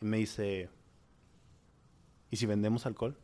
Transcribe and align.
Y 0.00 0.04
me 0.04 0.18
dice, 0.18 0.68
¿y 2.30 2.36
si 2.36 2.46
vendemos 2.46 2.86
alcohol? 2.86 3.16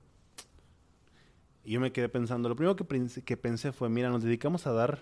Y 1.64 1.72
yo 1.72 1.80
me 1.80 1.92
quedé 1.92 2.08
pensando, 2.08 2.48
lo 2.48 2.56
primero 2.56 2.74
que, 2.76 2.84
pensé, 2.84 3.22
que 3.22 3.36
pensé 3.36 3.72
fue, 3.72 3.88
mira, 3.88 4.10
nos 4.10 4.22
dedicamos 4.22 4.66
a 4.66 4.72
dar 4.72 5.00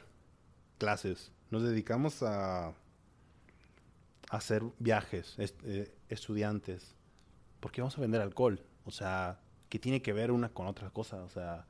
clases, 0.79 1.33
nos 1.51 1.63
dedicamos 1.63 2.23
a, 2.23 2.69
a 2.69 2.75
hacer 4.31 4.63
viajes, 4.79 5.35
eh, 5.39 5.93
estudiantes. 6.09 6.95
¿Por 7.59 7.73
qué 7.73 7.81
vamos 7.81 7.97
a 7.97 8.03
vender 8.03 8.21
alcohol? 8.21 8.61
O 8.85 8.91
sea, 8.91 9.39
¿qué 9.71 9.79
tiene 9.79 10.03
que 10.03 10.13
ver 10.13 10.31
una 10.31 10.51
con 10.51 10.67
otra 10.67 10.91
cosa? 10.91 11.23
O 11.25 11.31
sea, 11.31 11.65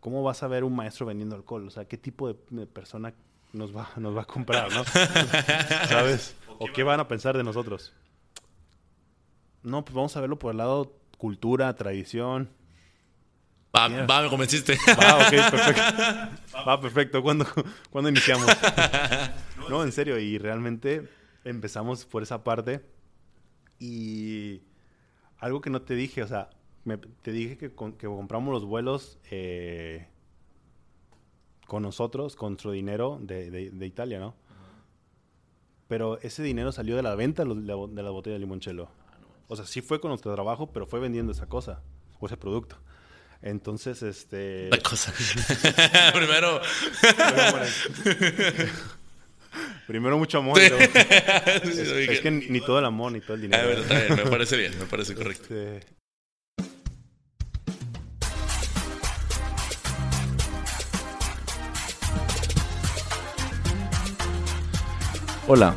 ¿cómo 0.00 0.22
vas 0.22 0.42
a 0.42 0.48
ver 0.48 0.62
un 0.62 0.76
maestro 0.76 1.06
vendiendo 1.06 1.36
alcohol? 1.36 1.66
O 1.66 1.70
sea, 1.70 1.86
¿qué 1.86 1.96
tipo 1.96 2.28
de, 2.28 2.66
persona 2.66 3.14
nos 3.52 3.74
va, 3.74 3.88
nos 3.96 4.14
va 4.14 4.22
a 4.22 4.26
comprar, 4.26 4.70
no? 4.72 4.84
¿Sabes? 5.88 6.36
¿O 6.58 6.66
qué 6.72 6.82
van 6.82 7.00
a 7.00 7.08
pensar 7.08 7.36
de 7.36 7.44
nosotros? 7.44 7.92
No, 9.66 9.84
pues 9.84 9.96
vamos 9.96 10.16
a 10.16 10.20
verlo 10.20 10.38
por 10.38 10.52
el 10.52 10.58
lado 10.58 10.92
cultura, 11.18 11.74
tradición. 11.74 12.48
Va, 13.76 13.88
va 13.88 14.22
me 14.22 14.30
convenciste. 14.30 14.78
Va, 14.88 15.16
ok, 15.16 15.50
perfecto. 15.50 15.82
Va, 16.68 16.80
perfecto. 16.80 17.20
¿Cuándo, 17.20 17.46
¿Cuándo 17.90 18.08
iniciamos? 18.08 18.46
No, 19.68 19.82
en 19.82 19.90
serio. 19.90 20.16
Y 20.20 20.38
realmente 20.38 21.08
empezamos 21.42 22.04
por 22.04 22.22
esa 22.22 22.44
parte. 22.44 22.80
Y 23.80 24.62
algo 25.40 25.60
que 25.60 25.70
no 25.70 25.82
te 25.82 25.96
dije, 25.96 26.22
o 26.22 26.28
sea, 26.28 26.50
te 27.22 27.32
dije 27.32 27.58
que, 27.58 27.70
que, 27.70 28.06
compramos 28.06 28.54
los 28.54 28.64
vuelos 28.64 29.18
eh, 29.32 30.06
con 31.66 31.82
nosotros, 31.82 32.36
con 32.36 32.52
nuestro 32.52 32.70
dinero 32.70 33.18
de, 33.20 33.50
de, 33.50 33.86
Italia, 33.86 34.20
¿no? 34.20 34.36
Pero 35.88 36.20
ese 36.20 36.44
dinero 36.44 36.70
salió 36.70 36.94
de 36.94 37.02
la 37.02 37.16
venta 37.16 37.44
de 37.44 37.52
la, 37.52 37.74
de 37.88 38.02
la 38.04 38.10
botella 38.10 38.34
de 38.34 38.40
limoncello. 38.40 38.88
O 39.48 39.56
sea, 39.56 39.64
sí 39.66 39.80
fue 39.80 40.00
con 40.00 40.10
nuestro 40.10 40.34
trabajo, 40.34 40.72
pero 40.72 40.86
fue 40.86 41.00
vendiendo 41.00 41.32
esa 41.32 41.46
cosa 41.46 41.82
o 42.18 42.26
ese 42.26 42.36
producto. 42.36 42.78
Entonces, 43.42 44.02
este. 44.02 44.68
La 44.70 44.78
cosa. 44.78 45.12
Primero. 46.14 46.60
Primero 49.86 50.18
mucho 50.18 50.38
amor. 50.38 50.58
es, 50.60 52.20
que 52.20 52.30
ni 52.30 52.60
todo 52.60 52.78
el 52.80 52.84
amor, 52.84 53.12
ni 53.12 53.20
todo 53.20 53.34
el 53.34 53.42
dinero. 53.42 53.68
ver, 53.68 53.78
está 53.78 54.00
bien, 54.00 54.16
me 54.16 54.30
parece 54.30 54.56
bien, 54.56 54.78
me 54.78 54.86
parece 54.86 55.14
correcto. 55.14 55.54
Este... 55.54 55.86
Hola, 65.48 65.76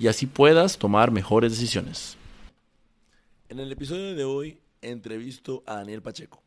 y 0.00 0.08
así 0.08 0.26
puedas 0.26 0.78
tomar 0.78 1.10
mejores 1.10 1.52
decisiones. 1.52 2.16
En 3.50 3.60
el 3.60 3.70
episodio 3.70 4.14
de 4.14 4.24
hoy 4.24 4.58
entrevisto 4.80 5.62
a 5.66 5.74
Daniel 5.74 6.00
Pacheco, 6.00 6.42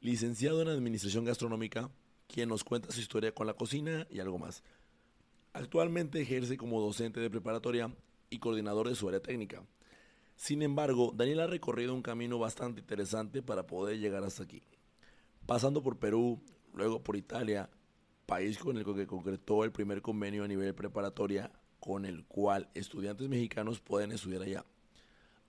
licenciado 0.00 0.62
en 0.62 0.68
Administración 0.68 1.24
Gastronómica, 1.24 1.90
quien 2.28 2.48
nos 2.48 2.62
cuenta 2.62 2.92
su 2.92 3.00
historia 3.00 3.34
con 3.34 3.48
la 3.48 3.54
cocina 3.54 4.06
y 4.08 4.20
algo 4.20 4.38
más. 4.38 4.62
Actualmente 5.52 6.20
ejerce 6.20 6.56
como 6.56 6.80
docente 6.80 7.18
de 7.18 7.28
preparatoria 7.28 7.92
y 8.30 8.38
coordinador 8.38 8.88
de 8.88 8.94
su 8.94 9.08
área 9.08 9.20
técnica. 9.20 9.64
Sin 10.36 10.62
embargo, 10.62 11.12
Daniel 11.12 11.40
ha 11.40 11.46
recorrido 11.48 11.94
un 11.94 12.02
camino 12.02 12.38
bastante 12.38 12.82
interesante 12.82 13.42
para 13.42 13.66
poder 13.66 13.98
llegar 13.98 14.22
hasta 14.22 14.44
aquí. 14.44 14.62
Pasando 15.44 15.82
por 15.82 15.98
Perú, 15.98 16.40
luego 16.72 17.02
por 17.02 17.16
Italia, 17.16 17.68
país 18.26 18.58
con 18.58 18.78
el 18.78 18.84
que 18.84 19.08
concretó 19.08 19.64
el 19.64 19.72
primer 19.72 20.02
convenio 20.02 20.44
a 20.44 20.48
nivel 20.48 20.72
preparatoria 20.72 21.50
con 21.82 22.04
el 22.04 22.24
cual 22.26 22.68
estudiantes 22.74 23.28
mexicanos 23.28 23.80
pueden 23.80 24.12
estudiar 24.12 24.42
allá, 24.42 24.64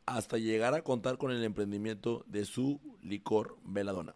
hasta 0.07 0.39
llegar 0.39 0.73
a 0.73 0.81
contar 0.81 1.19
con 1.19 1.29
el 1.29 1.43
emprendimiento 1.43 2.25
de 2.25 2.43
su 2.45 2.81
licor 3.03 3.55
Veladona. 3.63 4.15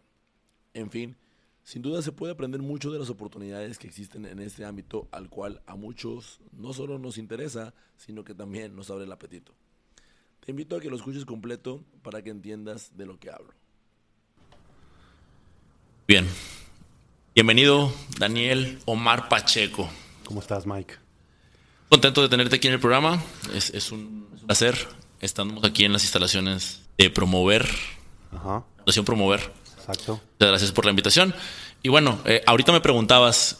En 0.74 0.90
fin, 0.90 1.16
sin 1.62 1.80
duda 1.80 2.02
se 2.02 2.10
puede 2.10 2.32
aprender 2.32 2.60
mucho 2.60 2.90
de 2.90 2.98
las 2.98 3.08
oportunidades 3.08 3.78
que 3.78 3.86
existen 3.86 4.26
en 4.26 4.40
este 4.40 4.64
ámbito 4.64 5.06
al 5.12 5.30
cual 5.30 5.62
a 5.64 5.76
muchos 5.76 6.40
no 6.50 6.72
solo 6.72 6.98
nos 6.98 7.18
interesa, 7.18 7.72
sino 7.96 8.24
que 8.24 8.34
también 8.34 8.74
nos 8.74 8.90
abre 8.90 9.04
el 9.04 9.12
apetito. 9.12 9.52
Te 10.44 10.50
invito 10.50 10.74
a 10.74 10.80
que 10.80 10.90
lo 10.90 10.96
escuches 10.96 11.24
completo 11.24 11.84
para 12.02 12.20
que 12.20 12.30
entiendas 12.30 12.96
de 12.96 13.06
lo 13.06 13.20
que 13.20 13.30
hablo. 13.30 13.52
Bien. 16.08 16.26
Bienvenido, 17.32 17.92
Daniel 18.18 18.80
Omar 18.86 19.28
Pacheco. 19.28 19.88
¿Cómo 20.24 20.40
estás, 20.40 20.66
Mike? 20.66 21.07
Contento 21.88 22.20
de 22.20 22.28
tenerte 22.28 22.56
aquí 22.56 22.68
en 22.68 22.74
el 22.74 22.80
programa. 22.80 23.22
Es, 23.54 23.92
un 23.92 24.28
placer. 24.46 24.88
Estamos 25.20 25.64
aquí 25.64 25.84
en 25.84 25.92
las 25.92 26.02
instalaciones 26.02 26.82
de 26.98 27.08
Promover. 27.08 27.66
Ajá. 28.30 28.64
Promover. 29.04 29.52
Exacto. 29.78 30.20
Muchas 30.32 30.48
gracias 30.48 30.72
por 30.72 30.84
la 30.84 30.90
invitación. 30.90 31.34
Y 31.82 31.88
bueno, 31.88 32.18
eh, 32.26 32.42
ahorita 32.46 32.72
me 32.72 32.80
preguntabas 32.80 33.58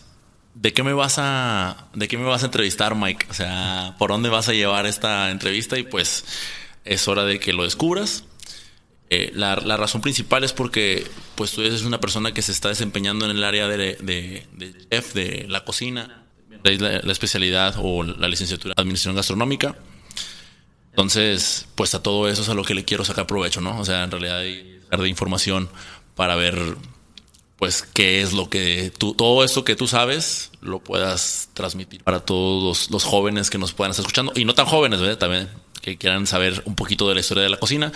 de 0.54 0.72
qué 0.74 0.82
me 0.82 0.92
vas 0.92 1.16
a 1.18 1.88
de 1.94 2.08
qué 2.08 2.18
me 2.18 2.24
vas 2.24 2.42
a 2.42 2.46
entrevistar, 2.46 2.94
Mike. 2.94 3.26
O 3.30 3.34
sea, 3.34 3.94
por 3.98 4.10
dónde 4.10 4.28
vas 4.28 4.48
a 4.48 4.52
llevar 4.52 4.86
esta 4.86 5.30
entrevista 5.30 5.78
y 5.78 5.84
pues 5.84 6.24
es 6.84 7.08
hora 7.08 7.24
de 7.24 7.40
que 7.40 7.54
lo 7.54 7.64
descubras. 7.64 8.24
Eh, 9.10 9.30
la, 9.34 9.54
razón 9.56 10.02
principal 10.02 10.44
es 10.44 10.52
porque 10.52 11.06
pues 11.34 11.52
tú 11.52 11.62
eres 11.62 11.82
una 11.82 11.98
persona 11.98 12.32
que 12.32 12.42
se 12.42 12.52
está 12.52 12.68
desempeñando 12.68 13.24
en 13.24 13.30
el 13.30 13.42
área 13.42 13.66
de, 13.68 13.96
de, 13.96 14.46
de 14.52 14.88
chef, 14.90 15.14
de 15.14 15.46
la 15.48 15.64
cocina, 15.64 16.27
la, 16.62 17.12
especialidad 17.12 17.74
o 17.78 18.02
la 18.02 18.28
licenciatura 18.28 18.74
de 18.74 18.82
Administración 18.82 19.16
Gastronómica. 19.16 19.76
Entonces, 20.90 21.68
pues 21.74 21.94
a 21.94 22.02
todo 22.02 22.28
eso 22.28 22.42
es 22.42 22.48
a 22.48 22.54
lo 22.54 22.64
que 22.64 22.74
le 22.74 22.84
quiero 22.84 23.04
sacar 23.04 23.26
provecho, 23.26 23.60
¿no? 23.60 23.78
O 23.78 23.84
sea, 23.84 24.04
en 24.04 24.10
realidad 24.10 24.38
hay 24.38 24.80
de 24.90 25.08
información 25.08 25.68
para 26.14 26.34
ver, 26.34 26.76
pues, 27.56 27.82
qué 27.82 28.22
es 28.22 28.32
lo 28.32 28.50
que 28.50 28.92
tú, 28.96 29.14
todo 29.14 29.44
esto 29.44 29.64
que 29.64 29.76
tú 29.76 29.86
sabes, 29.86 30.50
lo 30.60 30.80
puedas 30.80 31.50
transmitir 31.54 32.02
para 32.02 32.20
todos 32.20 32.90
los, 32.90 33.04
jóvenes 33.04 33.50
que 33.50 33.58
nos 33.58 33.72
puedan 33.72 33.92
estar 33.92 34.02
escuchando 34.02 34.32
y 34.34 34.44
no 34.44 34.54
tan 34.54 34.66
jóvenes, 34.66 35.00
¿verdad? 35.00 35.18
También 35.18 35.48
que 35.80 35.96
quieran 35.96 36.26
saber 36.26 36.62
un 36.64 36.74
poquito 36.74 37.08
de 37.08 37.14
la 37.14 37.20
historia 37.20 37.44
de 37.44 37.50
la 37.50 37.58
cocina. 37.58 37.92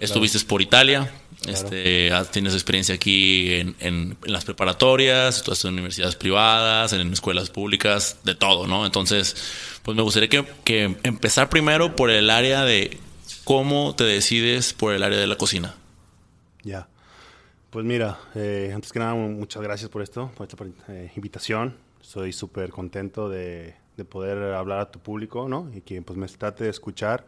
Estuviste 0.00 0.38
por 0.40 0.60
Italia, 0.60 1.10
este, 1.46 2.10
tienes 2.30 2.54
experiencia 2.54 2.94
aquí 2.94 3.54
en, 3.80 4.16
las 4.24 4.44
preparatorias, 4.44 5.42
tú 5.42 5.52
en 5.66 5.74
universidades 5.74 6.16
privadas, 6.16 6.92
en 6.92 7.12
escuelas 7.12 7.50
públicas, 7.50 8.18
de 8.24 8.34
todo, 8.34 8.66
¿no? 8.66 8.86
Entonces, 8.86 9.36
pues 9.82 9.96
me 9.96 10.02
gustaría 10.02 10.28
que, 10.28 10.96
empezar 11.02 11.48
primero 11.48 11.96
por 11.96 12.10
el 12.10 12.30
área 12.30 12.64
de 12.64 12.98
cómo 13.44 13.94
te 13.96 14.04
decides 14.04 14.72
por 14.72 14.94
el 14.94 15.02
área 15.02 15.18
de 15.18 15.26
la 15.26 15.36
cocina. 15.36 15.74
Ya. 16.62 16.88
Pues 17.70 17.84
mira, 17.84 18.18
eh, 18.34 18.70
antes 18.74 18.92
que 18.92 18.98
nada, 18.98 19.14
muchas 19.14 19.62
gracias 19.62 19.90
por 19.90 20.02
esto, 20.02 20.30
por 20.36 20.46
esta 20.46 20.64
eh, 20.88 21.10
invitación. 21.16 21.76
Estoy 22.00 22.32
súper 22.32 22.70
contento 22.70 23.28
de, 23.28 23.74
de, 23.96 24.04
poder 24.04 24.54
hablar 24.54 24.80
a 24.80 24.90
tu 24.90 24.98
público, 24.98 25.48
¿no? 25.48 25.70
Y 25.74 25.80
que 25.80 26.02
pues 26.02 26.18
me 26.18 26.26
trate 26.28 26.64
de 26.64 26.70
escuchar. 26.70 27.26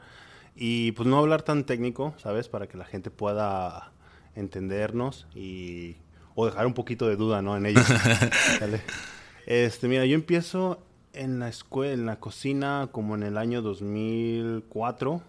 Y 0.54 0.92
pues 0.92 1.08
no 1.08 1.18
hablar 1.18 1.42
tan 1.42 1.64
técnico, 1.64 2.14
¿sabes? 2.18 2.48
Para 2.48 2.68
que 2.68 2.76
la 2.76 2.84
gente 2.84 3.10
pueda 3.10 3.93
entendernos 4.34 5.26
y 5.34 5.96
o 6.34 6.46
dejar 6.46 6.66
un 6.66 6.74
poquito 6.74 7.08
de 7.08 7.16
duda, 7.16 7.42
¿no? 7.42 7.56
En 7.56 7.66
ellos. 7.66 7.86
este, 9.46 9.88
mira, 9.88 10.04
yo 10.04 10.14
empiezo 10.14 10.80
en 11.12 11.38
la 11.38 11.48
escuela, 11.48 11.94
en 11.94 12.06
la 12.06 12.16
cocina, 12.16 12.88
como 12.90 13.14
en 13.14 13.22
el 13.22 13.38
año 13.38 13.62
2004. 13.62 15.22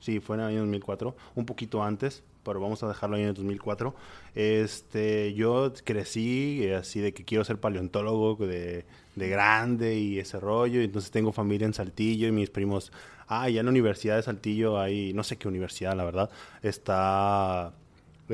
Sí, 0.00 0.20
fue 0.20 0.36
en 0.36 0.42
el 0.42 0.48
año 0.48 0.60
2004, 0.60 1.14
un 1.34 1.46
poquito 1.46 1.82
antes, 1.84 2.22
pero 2.42 2.58
vamos 2.58 2.82
a 2.82 2.88
dejarlo 2.88 3.16
en 3.16 3.26
el 3.28 3.34
2004. 3.34 3.94
Este, 4.34 5.34
yo 5.34 5.72
crecí 5.84 6.64
eh, 6.64 6.76
así 6.76 7.00
de 7.00 7.12
que 7.12 7.24
quiero 7.24 7.44
ser 7.44 7.58
paleontólogo 7.58 8.36
de, 8.36 8.86
de 9.14 9.28
grande 9.28 9.98
y 9.98 10.18
ese 10.18 10.40
rollo. 10.40 10.80
Y 10.80 10.84
entonces 10.84 11.10
tengo 11.10 11.32
familia 11.32 11.66
en 11.66 11.74
Saltillo 11.74 12.26
y 12.26 12.32
mis 12.32 12.50
primos, 12.50 12.92
ah, 13.28 13.48
ya 13.48 13.60
en 13.60 13.66
la 13.66 13.70
Universidad 13.70 14.16
de 14.16 14.22
Saltillo 14.22 14.80
hay, 14.80 15.12
no 15.12 15.22
sé 15.22 15.36
qué 15.36 15.48
universidad, 15.48 15.94
la 15.94 16.04
verdad, 16.04 16.30
está 16.62 17.74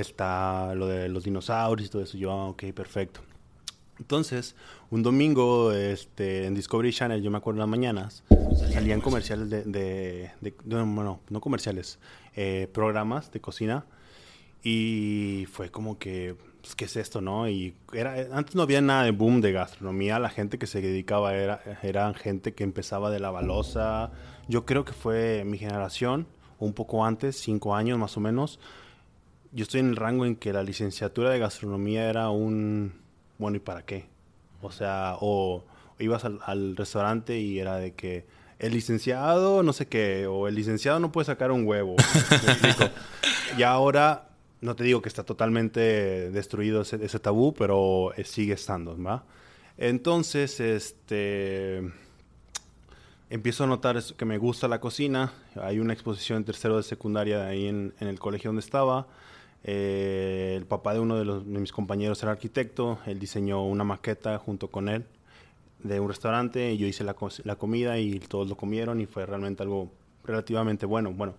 está 0.01 0.75
lo 0.75 0.87
de 0.87 1.09
los 1.09 1.25
dinosaurios 1.25 1.89
y 1.89 1.91
todo 1.91 2.03
eso. 2.03 2.17
Yo, 2.19 2.31
ah, 2.31 2.49
ok, 2.49 2.65
perfecto. 2.75 3.21
Entonces, 3.99 4.55
un 4.91 5.03
domingo 5.03 5.73
este, 5.73 6.47
en 6.47 6.55
Discovery 6.55 6.93
Channel, 6.93 7.23
yo 7.23 7.31
me 7.31 7.39
acuerdo 7.39 7.57
en 7.57 7.61
las 7.61 7.69
mañanas, 7.69 8.25
salían 8.73 9.01
comerciales 9.01 9.49
de, 9.49 9.65
de, 9.65 10.53
bueno, 10.65 11.21
no 11.31 11.41
comerciales, 11.41 11.99
eh, 12.35 12.69
programas 12.73 13.33
de 13.33 13.41
cocina. 13.41 13.87
Y 14.63 15.47
fue 15.51 15.71
como 15.71 15.99
que, 15.99 16.37
pues, 16.61 16.75
¿qué 16.75 16.87
es 16.87 16.97
esto, 16.97 17.21
no? 17.21 17.49
Y 17.49 17.75
era, 17.93 18.27
antes 18.33 18.55
no 18.55 18.63
había 18.63 18.81
nada 18.81 19.05
de 19.05 19.13
boom 19.13 19.41
de 19.41 19.53
gastronomía. 19.53 20.19
La 20.19 20.29
gente 20.29 20.59
que 20.59 20.67
se 20.67 20.81
dedicaba 20.81 21.35
era, 21.35 21.63
eran 21.83 22.15
gente 22.15 22.53
que 22.53 22.65
empezaba 22.65 23.11
de 23.11 23.21
la 23.21 23.31
balosa. 23.31 24.11
Yo 24.49 24.67
creo 24.67 24.85
que 24.85 24.93
fue 24.93 25.45
mi 25.45 25.57
generación, 25.57 26.27
un 26.59 26.73
poco 26.73 27.05
antes, 27.05 27.39
cinco 27.39 27.75
años 27.75 27.99
más 27.99 28.17
o 28.17 28.21
menos. 28.21 28.59
Yo 29.57 29.63
estoy 29.63 29.81
en 29.81 29.89
el 29.89 29.97
rango 29.97 30.27
en 30.27 30.37
que 30.37 30.53
la 30.53 30.63
licenciatura 30.63 31.31
de 31.31 31.39
gastronomía 31.39 32.11
era 32.11 32.29
un, 32.29 32.93
bueno, 33.39 33.57
¿y 33.57 33.61
para 33.61 33.87
qué? 33.87 34.05
O 34.61 34.71
sea, 34.71 35.17
o 35.23 35.65
ibas 35.99 36.27
al, 36.27 36.77
restaurante 36.77 37.41
y 37.41 37.59
era 37.59 37.77
de 37.77 37.95
que 37.95 38.27
el 38.59 38.75
licenciado 38.75 39.63
no 39.63 39.73
sé 39.73 39.87
qué, 39.87 40.27
o 40.27 40.47
el 40.47 40.57
licenciado 40.57 41.01
no 41.01 41.11
puede 41.11 41.25
sacar 41.25 41.53
un 41.53 41.67
huevo. 41.67 41.97
y 43.57 43.63
ahora, 43.63 44.29
no 44.61 44.77
te 44.77 44.85
digo 44.85 45.01
que 45.01 45.09
está 45.09 45.25
totalmente 45.25 45.81
destruido 46.33 46.83
ese, 46.83 47.19
tabú, 47.19 47.55
pero 47.55 48.13
eh, 48.15 48.25
sigue 48.25 48.53
estando, 48.53 49.03
¿va? 49.03 49.25
Entonces, 49.79 50.61
este 50.61 51.81
empiezo 53.31 53.65
a 53.65 53.69
notar 53.69 54.03
que 54.19 54.25
me 54.27 54.37
gusta 54.37 54.69
la 54.69 54.83
cocina. 54.83 55.33
Hay 55.63 55.79
una 55.79 55.95
exposición 55.95 56.37
en 56.37 56.45
tercero 56.45 56.77
de 56.77 56.83
secundaria 56.83 57.47
ahí 57.47 57.69
en, 57.69 57.95
en 58.01 58.09
el 58.09 58.19
colegio 58.19 58.51
donde 58.51 58.61
estaba. 58.61 59.07
Eh, 59.65 60.55
el 60.57 60.67
papá 60.67 60.95
de 60.95 61.01
uno 61.01 61.17
de, 61.17 61.59
mis 61.59 61.73
compañeros 61.73 62.23
era 62.23 62.33
arquitecto. 62.33 62.99
Él 63.07 63.19
diseñó 63.19 63.65
una 63.65 63.85
maqueta 63.85 64.39
junto 64.39 64.69
con 64.69 64.89
él 64.89 65.05
de 65.83 66.01
un 66.01 66.09
restaurante 66.09 66.73
y 66.73 66.79
yo 66.79 66.87
hice 66.87 67.05
la, 67.05 67.15
comida 67.15 67.99
y 67.99 68.19
todos 68.19 68.49
lo 68.49 68.57
comieron 68.57 69.01
y 69.01 69.07
fue 69.07 69.27
realmente 69.27 69.63
algo 69.63 69.91
relativamente 70.25 70.87
bueno. 70.87 71.13
Bueno, 71.13 71.35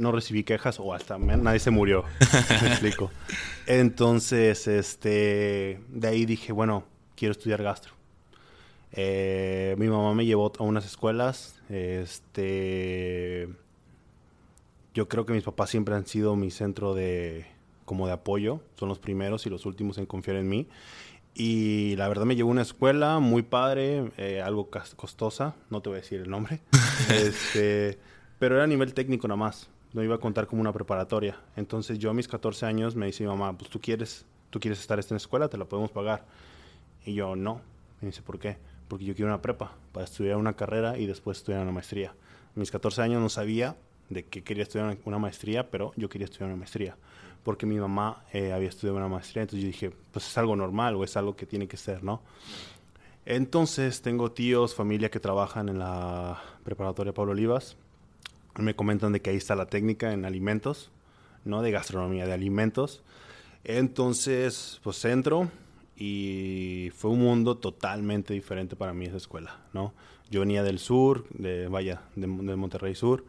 no 0.00 0.12
recibí 0.12 0.44
quejas 0.44 0.80
o 0.80 0.94
hasta 0.94 1.18
nadie 1.18 1.58
se 1.58 1.70
murió. 1.70 2.04
Entonces, 3.66 4.66
este, 4.66 5.80
de 5.88 6.08
ahí 6.08 6.24
dije, 6.24 6.52
bueno, 6.52 6.84
quiero 7.16 7.32
estudiar 7.32 7.62
gastro. 7.62 7.92
Eh, 8.92 9.74
mi 9.78 9.88
mamá 9.88 10.14
me 10.14 10.24
llevó 10.24 10.52
a 10.58 10.62
unas 10.62 10.86
escuelas, 10.86 11.60
este, 11.68 13.48
yo 14.96 15.08
creo 15.08 15.26
que 15.26 15.34
mis 15.34 15.42
papás 15.42 15.68
siempre 15.68 15.94
han 15.94 16.06
sido 16.06 16.36
mi 16.36 16.50
centro 16.50 16.94
de, 16.94 17.44
como 17.84 18.06
de 18.06 18.14
apoyo, 18.14 18.62
son 18.76 18.88
los 18.88 18.98
primeros 18.98 19.44
y 19.44 19.50
los 19.50 19.66
últimos 19.66 19.98
en 19.98 20.06
confiar 20.06 20.38
en 20.38 20.48
mí. 20.48 20.68
Y 21.34 21.96
la 21.96 22.08
verdad 22.08 22.24
me 22.24 22.34
llevó 22.34 22.48
a 22.48 22.52
una 22.52 22.62
escuela 22.62 23.18
muy 23.18 23.42
padre, 23.42 24.10
eh, 24.16 24.40
algo 24.40 24.70
costosa, 24.96 25.54
no 25.68 25.82
te 25.82 25.90
voy 25.90 25.98
a 25.98 26.00
decir 26.00 26.22
el 26.22 26.30
nombre, 26.30 26.62
este, 27.10 27.98
pero 28.38 28.54
era 28.54 28.64
a 28.64 28.66
nivel 28.66 28.94
técnico 28.94 29.28
nada 29.28 29.36
más, 29.36 29.68
no 29.92 30.02
iba 30.02 30.14
a 30.14 30.18
contar 30.18 30.46
como 30.46 30.62
una 30.62 30.72
preparatoria. 30.72 31.38
Entonces 31.56 31.98
yo 31.98 32.08
a 32.08 32.14
mis 32.14 32.26
14 32.26 32.64
años 32.64 32.96
me 32.96 33.04
dice 33.04 33.22
mi 33.22 33.28
mamá, 33.28 33.52
pues 33.58 33.68
tú 33.70 33.78
quieres, 33.82 34.24
tú 34.48 34.60
quieres 34.60 34.80
estar 34.80 34.96
en 34.96 35.00
esta 35.00 35.16
escuela, 35.16 35.48
te 35.48 35.58
la 35.58 35.66
podemos 35.66 35.90
pagar. 35.90 36.24
Y 37.04 37.12
yo 37.12 37.36
no, 37.36 37.60
me 38.00 38.08
dice, 38.08 38.22
¿por 38.22 38.38
qué? 38.38 38.56
Porque 38.88 39.04
yo 39.04 39.14
quiero 39.14 39.30
una 39.30 39.42
prepa, 39.42 39.74
para 39.92 40.04
estudiar 40.04 40.38
una 40.38 40.54
carrera 40.54 40.96
y 40.96 41.04
después 41.04 41.36
estudiar 41.36 41.60
una 41.60 41.72
maestría. 41.72 42.12
A 42.56 42.58
mis 42.58 42.70
14 42.70 43.02
años 43.02 43.20
no 43.20 43.28
sabía 43.28 43.76
de 44.08 44.24
que 44.24 44.42
quería 44.42 44.62
estudiar 44.62 44.96
una 45.04 45.18
maestría, 45.18 45.70
pero 45.70 45.92
yo 45.96 46.08
quería 46.08 46.26
estudiar 46.26 46.48
una 46.48 46.58
maestría 46.58 46.96
porque 47.46 47.64
mi 47.64 47.78
mamá 47.78 48.24
eh, 48.32 48.52
había 48.52 48.68
estudiado 48.68 48.96
una 48.96 49.06
maestría, 49.06 49.42
entonces 49.42 49.62
yo 49.62 49.68
dije, 49.68 49.92
pues 50.10 50.26
es 50.26 50.36
algo 50.36 50.56
normal 50.56 50.96
o 50.96 51.04
es 51.04 51.16
algo 51.16 51.36
que 51.36 51.46
tiene 51.46 51.68
que 51.68 51.76
ser, 51.76 52.02
¿no? 52.02 52.20
Entonces 53.24 54.02
tengo 54.02 54.32
tíos, 54.32 54.74
familia 54.74 55.12
que 55.12 55.20
trabajan 55.20 55.68
en 55.68 55.78
la 55.78 56.42
preparatoria 56.64 57.14
Pablo 57.14 57.30
Olivas, 57.30 57.76
me 58.58 58.74
comentan 58.74 59.12
de 59.12 59.22
que 59.22 59.30
ahí 59.30 59.36
está 59.36 59.54
la 59.54 59.66
técnica 59.66 60.12
en 60.12 60.24
alimentos, 60.24 60.90
¿no? 61.44 61.62
De 61.62 61.70
gastronomía 61.70 62.26
de 62.26 62.32
alimentos. 62.32 63.04
Entonces, 63.62 64.80
pues 64.82 65.04
entro 65.04 65.48
y 65.96 66.90
fue 66.96 67.12
un 67.12 67.20
mundo 67.20 67.58
totalmente 67.58 68.34
diferente 68.34 68.74
para 68.74 68.92
mí 68.92 69.04
esa 69.04 69.18
escuela, 69.18 69.60
¿no? 69.72 69.94
Yo 70.32 70.40
venía 70.40 70.64
del 70.64 70.80
sur, 70.80 71.28
de, 71.28 71.68
vaya, 71.68 72.02
de, 72.16 72.26
de 72.26 72.56
Monterrey 72.56 72.96
Sur, 72.96 73.24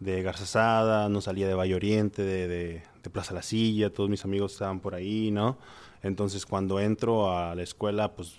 de 0.00 0.22
Garzasada, 0.22 1.08
no 1.08 1.20
salía 1.20 1.46
de 1.46 1.54
Valle 1.54 1.74
Oriente, 1.74 2.22
de, 2.22 2.82
Plaza 3.12 3.34
La 3.34 3.42
Silla, 3.42 3.90
todos 3.90 4.10
mis 4.10 4.24
amigos 4.24 4.54
estaban 4.54 4.80
por 4.80 4.96
ahí, 4.96 5.30
¿no? 5.30 5.58
Entonces 6.02 6.44
cuando 6.44 6.80
entro 6.80 7.38
a 7.38 7.54
la 7.54 7.62
escuela, 7.62 8.16
pues, 8.16 8.34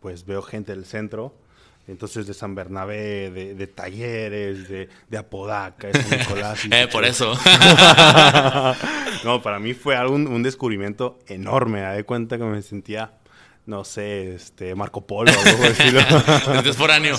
pues 0.00 0.26
veo 0.26 0.42
gente 0.42 0.72
del 0.72 0.84
centro, 0.86 1.32
entonces 1.86 2.26
de 2.26 2.34
San 2.34 2.56
Bernabé, 2.56 3.30
de, 3.30 3.66
Talleres, 3.68 4.68
de, 4.68 4.88
Apodaca, 5.16 5.86
de 5.86 6.02
San 6.02 6.18
Nicolás. 6.18 6.60
eh, 6.70 6.88
por 6.90 7.04
eso. 7.04 7.32
no, 9.24 9.40
para 9.40 9.60
mí 9.60 9.72
fue 9.72 9.94
algo, 9.94 10.16
un, 10.16 10.42
descubrimiento 10.42 11.20
enorme, 11.28 11.80
me 11.82 11.86
de 11.86 12.02
cuenta 12.02 12.38
que 12.38 12.44
me 12.44 12.60
sentía 12.62 13.12
no 13.66 13.84
sé, 13.84 14.34
este, 14.34 14.74
Marco 14.74 15.06
Polo 15.06 15.30
algo 15.30 15.64
así. 15.64 15.92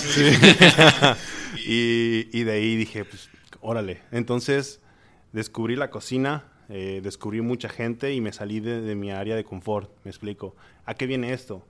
Sí. 0.00 1.62
y, 1.64 2.38
y 2.38 2.42
de 2.42 2.52
ahí 2.52 2.74
dije, 2.74 3.04
pues 3.04 3.30
órale. 3.60 4.00
Entonces 4.10 4.80
descubrí 5.32 5.76
la 5.76 5.90
cocina, 5.90 6.44
eh, 6.68 7.00
descubrí 7.02 7.40
mucha 7.40 7.68
gente 7.68 8.12
y 8.14 8.20
me 8.20 8.32
salí 8.32 8.60
de, 8.60 8.94
mi 8.94 9.10
área 9.10 9.36
de 9.36 9.44
confort. 9.44 9.90
Me 10.04 10.10
explico. 10.10 10.54
¿A 10.84 10.94
qué 10.94 11.06
viene 11.06 11.32
esto? 11.32 11.62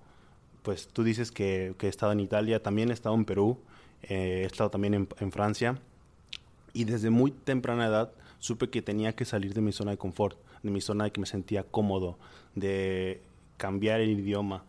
Pues 0.63 0.89
tú 0.89 1.05
dices 1.05 1.33
que, 1.33 1.75
he 1.81 1.87
estado 1.87 2.13
en 2.13 2.21
Italia, 2.21 2.63
también 2.63 2.91
he 2.91 2.93
estado 2.93 3.15
en 3.15 3.25
Perú, 3.25 3.59
eh, 4.03 4.43
he 4.43 4.47
estado 4.47 4.71
también 4.71 5.09
en, 5.19 5.33
Francia. 5.33 5.79
Y 6.73 6.85
desde 6.85 7.11
muy 7.11 7.31
temprana 7.31 7.87
edad 7.87 8.13
supe 8.39 8.69
que 8.69 8.83
tenía 8.83 9.15
que 9.15 9.25
salir 9.25 9.55
de 9.55 9.61
mi 9.61 9.73
zona 9.73 9.91
de 9.91 9.99
confort, 9.99 10.39
de 10.63 10.71
mi 10.71 10.81
zona 10.81 11.05
de 11.05 11.13
que 11.13 11.21
me 11.21 11.27
sentía 11.27 11.65
cómodo, 11.65 12.19
de 12.55 13.23
cambiar 13.57 14.01
el 14.01 14.11
idioma. 14.11 14.65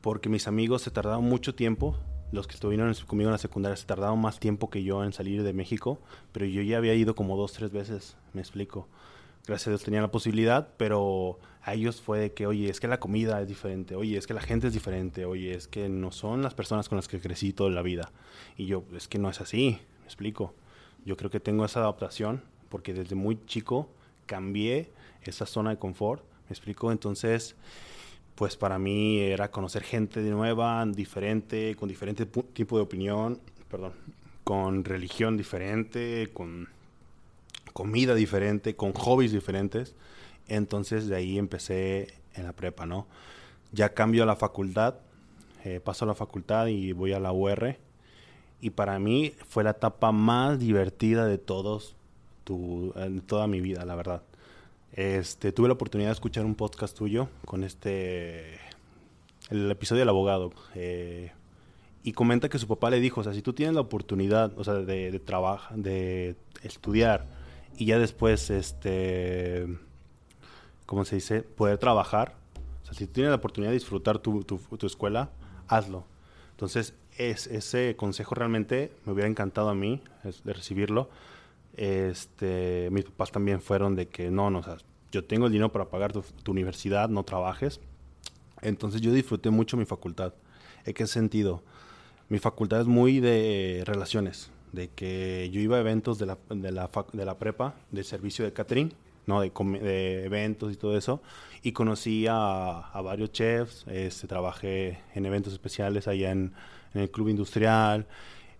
Porque 0.00 0.28
mis 0.28 0.46
amigos 0.46 0.82
se 0.82 0.90
tardaron 0.90 1.24
mucho 1.24 1.54
tiempo 1.54 1.96
los 2.36 2.46
que 2.46 2.54
estuvieron 2.54 2.94
conmigo 3.06 3.28
en 3.28 3.32
la 3.32 3.38
secundaria 3.38 3.76
se 3.76 3.86
tardaron 3.86 4.20
más 4.20 4.38
tiempo 4.38 4.70
que 4.70 4.84
yo 4.84 5.02
en 5.02 5.12
salir 5.12 5.42
de 5.42 5.52
México, 5.52 5.98
pero 6.32 6.46
yo 6.46 6.62
ya 6.62 6.76
había 6.76 6.94
ido 6.94 7.14
como 7.14 7.36
dos, 7.36 7.52
tres 7.52 7.72
veces, 7.72 8.16
me 8.32 8.42
explico. 8.42 8.86
Gracias 9.46 9.68
a 9.68 9.70
Dios 9.70 9.82
tenía 9.82 10.00
la 10.00 10.10
posibilidad, 10.10 10.68
pero 10.76 11.38
a 11.62 11.74
ellos 11.74 12.00
fue 12.00 12.32
que, 12.32 12.46
oye, 12.46 12.68
es 12.68 12.78
que 12.78 12.88
la 12.88 13.00
comida 13.00 13.40
es 13.40 13.48
diferente, 13.48 13.96
oye, 13.96 14.18
es 14.18 14.26
que 14.26 14.34
la 14.34 14.40
gente 14.40 14.66
es 14.66 14.72
diferente, 14.72 15.24
oye, 15.24 15.54
es 15.54 15.66
que 15.66 15.88
no 15.88 16.12
son 16.12 16.42
las 16.42 16.54
personas 16.54 16.88
con 16.88 16.96
las 16.96 17.08
que 17.08 17.20
crecí 17.20 17.52
toda 17.52 17.70
la 17.70 17.82
vida. 17.82 18.12
Y 18.56 18.66
yo, 18.66 18.84
es 18.94 19.08
que 19.08 19.18
no 19.18 19.30
es 19.30 19.40
así, 19.40 19.78
me 20.00 20.04
explico. 20.04 20.54
Yo 21.04 21.16
creo 21.16 21.30
que 21.30 21.40
tengo 21.40 21.64
esa 21.64 21.80
adaptación 21.80 22.42
porque 22.68 22.92
desde 22.92 23.14
muy 23.14 23.38
chico 23.46 23.88
cambié 24.26 24.90
esa 25.22 25.46
zona 25.46 25.70
de 25.70 25.78
confort, 25.78 26.22
me 26.48 26.52
explico. 26.52 26.92
Entonces, 26.92 27.56
pues 28.36 28.56
para 28.56 28.78
mí 28.78 29.18
era 29.18 29.50
conocer 29.50 29.82
gente 29.82 30.20
nueva, 30.20 30.84
diferente, 30.86 31.74
con 31.74 31.88
diferente 31.88 32.26
tipo 32.26 32.76
de 32.76 32.82
opinión, 32.82 33.40
perdón, 33.70 33.92
con 34.44 34.84
religión 34.84 35.38
diferente, 35.38 36.30
con 36.34 36.68
comida 37.72 38.14
diferente, 38.14 38.76
con 38.76 38.92
hobbies 38.92 39.32
diferentes. 39.32 39.94
Entonces 40.48 41.08
de 41.08 41.16
ahí 41.16 41.38
empecé 41.38 42.14
en 42.34 42.44
la 42.44 42.52
prepa, 42.52 42.84
¿no? 42.84 43.06
Ya 43.72 43.94
cambio 43.94 44.22
a 44.22 44.26
la 44.26 44.36
facultad, 44.36 44.96
eh, 45.64 45.80
paso 45.80 46.04
a 46.04 46.08
la 46.08 46.14
facultad 46.14 46.66
y 46.66 46.92
voy 46.92 47.14
a 47.14 47.20
la 47.20 47.32
UR. 47.32 47.78
Y 48.60 48.70
para 48.70 48.98
mí 48.98 49.32
fue 49.48 49.64
la 49.64 49.70
etapa 49.70 50.12
más 50.12 50.58
divertida 50.58 51.26
de 51.26 51.38
todos, 51.38 51.96
de 52.46 53.22
toda 53.26 53.46
mi 53.46 53.62
vida, 53.62 53.84
la 53.86 53.94
verdad. 53.94 54.22
Este, 54.96 55.52
tuve 55.52 55.68
la 55.68 55.74
oportunidad 55.74 56.08
de 56.08 56.14
escuchar 56.14 56.46
un 56.46 56.54
podcast 56.54 56.96
tuyo 56.96 57.28
con 57.44 57.64
este, 57.64 58.58
el 59.50 59.70
episodio 59.70 60.00
del 60.00 60.08
abogado. 60.08 60.52
Eh, 60.74 61.32
y 62.02 62.12
comenta 62.12 62.48
que 62.48 62.58
su 62.58 62.66
papá 62.66 62.88
le 62.88 62.98
dijo, 62.98 63.20
o 63.20 63.24
sea, 63.24 63.34
si 63.34 63.42
tú 63.42 63.52
tienes 63.52 63.74
la 63.74 63.82
oportunidad, 63.82 64.58
o 64.58 64.64
sea, 64.64 64.74
de, 64.74 65.20
trabajar, 65.20 65.76
de 65.76 66.36
estudiar 66.62 67.26
y 67.76 67.84
ya 67.84 67.98
después, 67.98 68.48
este, 68.48 69.66
¿cómo 70.86 71.04
se 71.04 71.16
dice? 71.16 71.42
Poder 71.42 71.76
trabajar. 71.76 72.34
O 72.82 72.86
sea, 72.86 72.94
si 72.94 73.06
tú 73.06 73.12
tienes 73.12 73.30
la 73.30 73.36
oportunidad 73.36 73.72
de 73.72 73.78
disfrutar 73.78 74.18
tu, 74.18 74.44
tu, 74.44 74.86
escuela, 74.86 75.28
hazlo. 75.68 76.06
Entonces, 76.52 76.94
es, 77.18 77.48
ese 77.48 77.96
consejo 77.96 78.34
realmente 78.34 78.92
me 79.04 79.12
hubiera 79.12 79.28
encantado 79.28 79.68
a 79.68 79.74
mí 79.74 80.00
de 80.22 80.52
recibirlo 80.54 81.10
este, 81.76 82.88
mis 82.90 83.04
papás 83.04 83.30
también 83.30 83.60
fueron 83.60 83.94
de 83.94 84.08
que 84.08 84.30
no, 84.30 84.50
no, 84.50 84.60
o 84.60 84.62
sea, 84.62 84.78
yo 85.12 85.24
tengo 85.24 85.46
el 85.46 85.52
dinero 85.52 85.70
para 85.70 85.86
pagar 85.86 86.12
tu, 86.12 86.50
universidad, 86.50 87.08
no 87.08 87.22
trabajes. 87.22 87.80
Entonces 88.62 89.00
yo 89.00 89.12
disfruté 89.12 89.50
mucho 89.50 89.76
mi 89.76 89.84
facultad. 89.84 90.34
¿En 90.84 90.94
qué 90.94 91.06
sentido? 91.06 91.62
Mi 92.28 92.38
facultad 92.38 92.80
es 92.80 92.86
muy 92.86 93.20
de 93.20 93.82
relaciones, 93.86 94.50
de 94.72 94.88
que 94.88 95.48
yo 95.52 95.60
iba 95.60 95.76
a 95.76 95.80
eventos 95.80 96.18
de 96.18 96.26
la, 96.26 96.38
de 96.48 96.72
la, 96.72 96.90
de 97.12 97.34
prepa, 97.34 97.74
de 97.90 98.04
servicio 98.04 98.44
de 98.44 98.52
catering, 98.52 98.92
¿no? 99.26 99.40
De, 99.40 100.24
eventos 100.24 100.72
y 100.72 100.76
todo 100.76 100.96
eso, 100.96 101.20
y 101.62 101.72
conocí 101.72 102.26
a, 102.28 102.90
varios 103.02 103.32
chefs, 103.32 103.84
este, 103.88 104.26
trabajé 104.26 105.00
en 105.14 105.26
eventos 105.26 105.52
especiales 105.52 106.08
allá 106.08 106.30
en 106.30 106.52
el 106.94 107.10
Club 107.10 107.28
Industrial, 107.28 108.06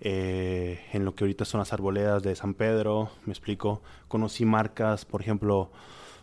eh, 0.01 0.81
en 0.93 1.05
lo 1.05 1.15
que 1.15 1.25
ahorita 1.25 1.45
son 1.45 1.61
las 1.61 1.73
arboledas 1.73 2.23
de 2.23 2.35
San 2.35 2.55
Pedro, 2.55 3.11
me 3.25 3.33
explico. 3.33 3.83
Conocí 4.09 4.45
marcas, 4.45 5.05
por 5.05 5.21
ejemplo, 5.21 5.71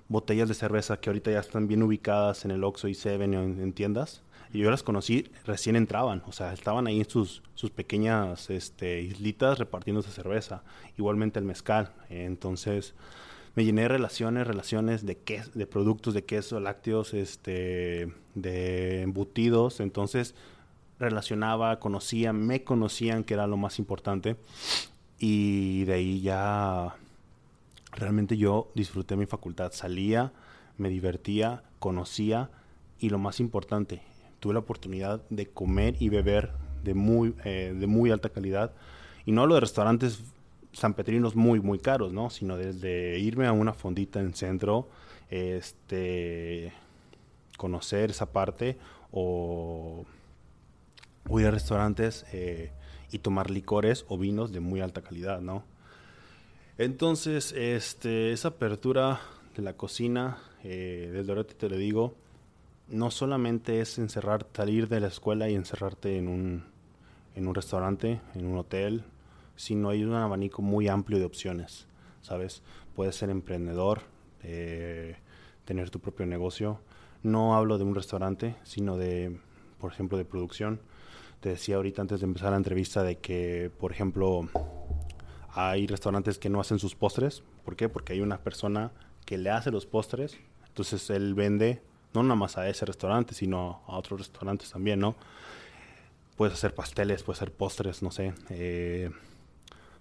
botellas 0.08 0.50
de 0.50 0.56
cerveza 0.56 0.98
que 0.98 1.10
ahorita 1.10 1.32
ya 1.32 1.40
están 1.40 1.68
bien 1.68 1.84
ubicadas 1.84 2.46
en 2.46 2.52
el 2.52 2.64
Oxxo 2.64 2.88
y 2.88 2.94
Seven 2.94 3.34
en, 3.34 3.60
en 3.60 3.74
tiendas. 3.74 4.22
Y 4.54 4.60
yo 4.60 4.70
las 4.70 4.84
conocí, 4.84 5.32
recién 5.46 5.76
entraban, 5.76 6.22
o 6.28 6.32
sea, 6.32 6.54
estaban 6.54 6.86
ahí 6.86 7.00
en 7.00 7.10
sus, 7.10 7.42
sus 7.56 7.72
pequeñas 7.72 8.52
este, 8.52 9.02
islitas 9.02 9.58
repartiéndose 9.58 10.12
cerveza. 10.12 10.64
Igualmente 10.96 11.40
el 11.40 11.46
mezcal. 11.46 11.92
Entonces, 12.12 12.94
me 13.56 13.66
llené 13.66 13.84
de 13.84 13.88
relaciones, 13.88 14.46
relaciones 14.46 15.08
de, 15.08 15.18
queso, 15.18 15.50
de 15.56 15.66
productos 15.66 16.14
de 16.14 16.24
queso, 16.24 16.60
lácteos, 16.60 17.16
este, 17.16 18.14
de 18.36 19.02
embutidos. 19.02 19.80
Entonces, 19.80 20.36
relacionaba, 21.04 21.80
conocía, 21.80 22.34
me 22.34 22.64
conocían, 22.64 23.24
que 23.24 23.34
era 23.36 23.48
lo 23.48 23.58
más 23.58 23.80
importante. 23.80 24.36
Y 25.20 25.86
de 25.86 25.94
ahí 25.94 26.22
ya 26.22 26.96
realmente 27.92 28.38
yo 28.38 28.72
disfruté 28.76 29.16
mi 29.16 29.26
facultad. 29.26 29.72
Salía, 29.72 30.32
me 30.78 30.90
divertía, 30.90 31.64
conocía 31.80 32.50
y 33.00 33.10
lo 33.10 33.20
más 33.20 33.40
importante, 33.40 34.02
tuve 34.40 34.54
la 34.54 34.60
oportunidad 34.60 35.22
de 35.30 35.48
comer 35.48 35.96
y 36.00 36.10
beber 36.10 36.52
de 36.84 36.94
muy, 36.94 37.36
eh, 37.44 37.76
de 37.78 37.88
muy 37.88 38.12
alta 38.12 38.30
calidad. 38.30 38.72
Y 39.26 39.32
no 39.32 39.42
hablo 39.42 39.56
de 39.56 39.62
restaurantes 39.62 40.22
sanpetrinos 40.74 41.36
muy, 41.36 41.60
muy 41.60 41.80
caros, 41.80 42.14
¿no? 42.14 42.30
Sino 42.30 42.58
desde 42.58 43.20
irme 43.20 43.48
a 43.48 43.52
una 43.52 43.74
fondita 43.74 44.20
en 44.20 44.34
centro, 44.34 44.88
este, 45.30 46.74
conocer 47.58 48.12
esa 48.12 48.32
parte 48.32 48.78
o, 49.12 50.06
o 51.30 51.40
ir 51.40 51.48
a 51.48 51.52
restaurantes 51.52 52.26
eh, 52.34 52.72
y 53.12 53.20
tomar 53.20 53.50
licores 53.50 54.06
o 54.08 54.18
vinos 54.18 54.52
de 54.52 54.60
muy 54.60 54.82
alta 54.82 55.02
calidad, 55.02 55.42
¿no? 55.42 55.64
Entonces, 56.78 57.54
este, 57.56 58.32
esa 58.32 58.50
apertura 58.50 59.22
de 59.56 59.62
la 59.62 59.74
cocina, 59.74 60.40
eh, 60.64 61.10
desde 61.14 61.32
ahorita 61.32 61.54
te 61.54 61.70
lo 61.70 61.78
digo, 61.78 62.16
no 62.88 63.12
solamente 63.12 63.80
es 63.80 64.00
encerrar, 64.00 64.48
salir 64.54 64.88
de 64.88 65.00
la 65.00 65.08
escuela 65.08 65.50
y 65.50 65.56
encerrarte 65.56 66.18
en 66.18 66.28
un, 66.28 66.64
en 67.36 67.48
un 67.48 67.56
restaurante, 67.56 68.22
en 68.36 68.46
un 68.46 68.58
hotel, 68.58 69.04
sino 69.56 69.90
hay 69.90 70.04
un 70.04 70.14
abanico 70.14 70.62
muy 70.62 70.88
amplio 70.88 71.20
de 71.20 71.26
opciones, 71.26 71.86
¿sabes? 72.22 72.64
Puedes 72.96 73.16
ser 73.16 73.30
emprendedor, 73.30 74.02
eh, 74.44 75.16
tener 75.66 75.90
tu 75.90 76.00
propio 76.00 76.26
negocio. 76.26 76.80
No 77.22 77.56
hablo 77.56 77.78
de 77.78 77.84
un 77.84 77.96
restaurante, 77.96 78.56
sino 78.64 78.98
de, 78.98 79.40
por 79.80 79.92
ejemplo, 79.92 80.18
de 80.18 80.26
producción. 80.26 80.82
Te 81.44 81.50
decía 81.50 81.76
ahorita 81.76 82.02
antes 82.02 82.22
de 82.22 82.26
empezar 82.26 82.52
la 82.52 82.56
entrevista 82.56 83.04
de 83.04 83.18
que, 83.18 83.70
por 83.78 83.92
ejemplo, 83.92 84.48
hay 85.50 85.88
restaurantes 85.88 86.40
que 86.40 86.48
no 86.48 86.62
hacen 86.62 86.80
sus 86.80 86.96
postres. 86.96 87.44
¿Por 87.66 87.76
qué? 87.76 87.90
Porque 87.90 88.14
hay 88.14 88.22
una 88.22 88.38
persona 88.38 88.94
que 89.26 89.38
le 89.38 89.50
hace 89.50 89.70
los 89.70 89.86
postres. 89.86 90.38
Entonces 90.66 91.10
él 91.10 91.34
vende 91.34 91.82
no 92.14 92.24
nada 92.24 92.36
más 92.36 92.58
a 92.58 92.70
ese 92.70 92.86
restaurante, 92.86 93.34
sino 93.34 93.82
a 93.88 93.98
otros 93.98 94.22
restaurantes 94.22 94.72
también, 94.72 95.02
¿no? 95.02 95.18
Puedes 96.38 96.54
hacer 96.54 96.74
pasteles, 96.74 97.24
puedes 97.24 97.42
hacer 97.42 97.52
postres, 97.52 98.02
no 98.02 98.12
sé. 98.12 98.34
Eh, 98.50 99.12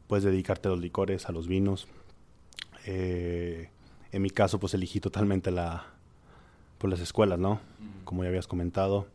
puedes 0.07 0.23
dedicarte 0.23 0.69
a 0.69 0.71
los 0.71 0.81
licores, 0.81 1.29
a 1.29 1.33
los 1.33 1.49
vinos. 1.49 1.89
Eh, 2.87 3.69
en 4.13 4.23
mi 4.23 4.31
caso, 4.31 4.61
pues 4.61 4.75
elegí 4.75 5.01
totalmente 5.01 5.51
la, 5.51 5.87
por 6.79 6.89
pues, 6.89 6.93
las 6.93 7.01
escuelas, 7.01 7.41
¿no? 7.41 7.59
Como 8.05 8.23
ya 8.23 8.29
habías 8.29 8.47
comentado. 8.47 9.09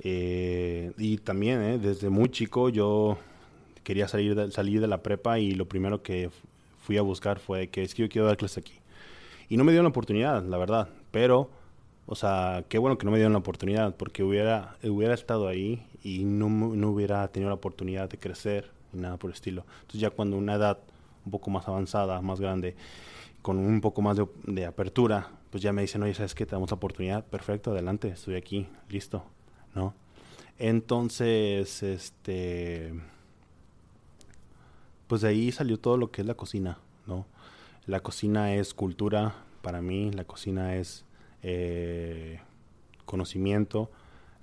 Eh, 0.00 0.92
y 0.98 1.18
también, 1.18 1.82
desde 1.82 2.08
muy 2.10 2.28
chico, 2.30 2.68
yo 2.68 3.18
quería 3.82 4.08
salir 4.08 4.34
de, 4.34 4.50
salir 4.50 4.80
de 4.80 4.86
la 4.86 5.02
prepa 5.02 5.38
y 5.38 5.52
lo 5.52 5.66
primero 5.66 6.02
que 6.02 6.30
fui 6.78 6.98
a 6.98 7.02
buscar 7.02 7.38
fue 7.38 7.68
que 7.68 7.82
es 7.82 7.94
que 7.94 8.02
yo 8.02 8.08
quiero 8.08 8.26
dar 8.26 8.36
clases 8.36 8.58
aquí. 8.58 8.74
Y 9.48 9.56
no 9.56 9.64
me 9.64 9.72
dieron 9.72 9.84
la 9.84 9.90
oportunidad, 9.90 10.44
la 10.44 10.58
verdad, 10.58 10.88
pero, 11.10 11.50
o 12.06 12.14
sea, 12.14 12.64
qué 12.68 12.78
bueno 12.78 12.98
que 12.98 13.06
no 13.06 13.10
me 13.12 13.18
dieron 13.18 13.32
la 13.32 13.38
oportunidad, 13.38 13.96
porque 13.96 14.22
hubiera, 14.22 14.76
hubiera 14.84 15.14
estado 15.14 15.48
ahí 15.48 15.82
y 16.02 16.24
no, 16.24 16.48
no 16.48 16.90
hubiera 16.90 17.26
tenido 17.28 17.48
la 17.48 17.54
oportunidad 17.54 18.08
de 18.08 18.18
crecer 18.18 18.70
ni 18.92 19.00
nada 19.02 19.16
por 19.16 19.30
el 19.30 19.34
estilo. 19.34 19.64
Entonces 19.80 20.00
ya 20.00 20.10
cuando 20.10 20.36
una 20.36 20.54
edad 20.54 20.78
un 21.24 21.32
poco 21.32 21.50
más 21.50 21.66
avanzada, 21.66 22.20
más 22.20 22.40
grande, 22.40 22.76
con 23.42 23.58
un 23.58 23.80
poco 23.80 24.02
más 24.02 24.16
de, 24.16 24.26
de 24.46 24.66
apertura, 24.66 25.30
pues 25.50 25.62
ya 25.62 25.72
me 25.72 25.82
dicen, 25.82 26.02
oye, 26.02 26.14
¿sabes 26.14 26.34
qué? 26.34 26.46
Te 26.46 26.52
damos 26.52 26.70
la 26.70 26.76
oportunidad, 26.76 27.24
perfecto, 27.24 27.70
adelante, 27.70 28.08
estoy 28.08 28.34
aquí, 28.34 28.66
listo, 28.88 29.24
¿no? 29.78 29.94
Entonces, 30.58 31.84
este 31.84 32.92
pues 35.06 35.22
de 35.22 35.28
ahí 35.28 35.52
salió 35.52 35.78
todo 35.78 35.96
lo 35.96 36.10
que 36.10 36.20
es 36.20 36.26
la 36.26 36.34
cocina, 36.34 36.78
¿no? 37.06 37.26
La 37.86 38.00
cocina 38.00 38.54
es 38.54 38.74
cultura 38.74 39.34
para 39.62 39.80
mí, 39.80 40.10
la 40.12 40.24
cocina 40.24 40.76
es 40.76 41.04
eh, 41.42 42.40
conocimiento, 43.06 43.90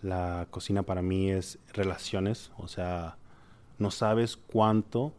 la 0.01 0.48
cocina 0.50 0.84
para 0.84 1.01
mí 1.01 1.30
es 1.30 1.60
relaciones, 1.74 2.51
o 2.58 2.68
sea, 2.68 3.18
no 3.77 3.92
sabes 3.92 4.38
cuánto 4.38 5.13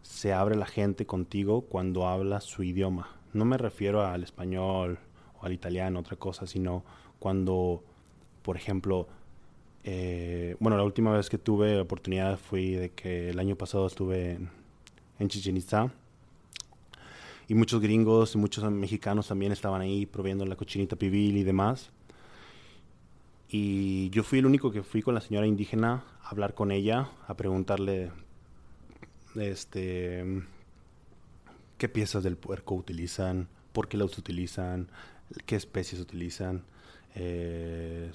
se 0.00 0.32
abre 0.32 0.56
la 0.56 0.66
gente 0.66 1.04
contigo 1.04 1.62
cuando 1.62 2.06
habla 2.06 2.40
su 2.40 2.62
idioma. 2.62 3.08
No 3.32 3.44
me 3.44 3.58
refiero 3.58 4.06
al 4.06 4.22
español 4.22 4.98
o 5.40 5.44
al 5.44 5.52
italiano, 5.52 6.00
otra 6.00 6.16
cosa, 6.16 6.46
sino 6.46 6.84
cuando, 7.18 7.82
por 8.42 8.56
ejemplo, 8.56 9.08
eh, 9.84 10.56
bueno, 10.60 10.76
la 10.76 10.84
última 10.84 11.12
vez 11.12 11.28
que 11.28 11.38
tuve 11.38 11.80
oportunidad 11.80 12.38
de 12.50 12.92
que 12.94 13.30
el 13.30 13.38
año 13.38 13.56
pasado 13.56 13.86
estuve 13.86 14.32
en, 14.32 14.50
en 15.18 15.28
Chichen 15.28 15.56
Itza. 15.56 15.92
Y 17.48 17.54
muchos 17.54 17.80
gringos 17.80 18.34
y 18.34 18.38
muchos 18.38 18.70
mexicanos 18.70 19.28
también 19.28 19.52
estaban 19.52 19.80
ahí 19.82 20.06
proviendo 20.06 20.46
la 20.46 20.56
cochinita 20.56 20.96
pibil 20.96 21.36
y 21.36 21.42
demás. 21.42 21.90
Y 23.48 24.08
yo 24.10 24.22
fui 24.22 24.38
el 24.38 24.46
único 24.46 24.72
que 24.72 24.82
fui 24.82 25.02
con 25.02 25.14
la 25.14 25.20
señora 25.20 25.46
indígena 25.46 26.04
a 26.22 26.30
hablar 26.30 26.54
con 26.54 26.70
ella, 26.70 27.10
a 27.26 27.36
preguntarle 27.36 28.10
este 29.34 30.42
qué 31.76 31.88
piezas 31.88 32.22
del 32.22 32.36
puerco 32.36 32.74
utilizan, 32.74 33.48
por 33.72 33.88
qué 33.88 33.96
los 33.96 34.16
utilizan, 34.16 34.88
qué 35.46 35.56
especies 35.56 36.00
utilizan, 36.00 36.62
eh, 37.14 38.10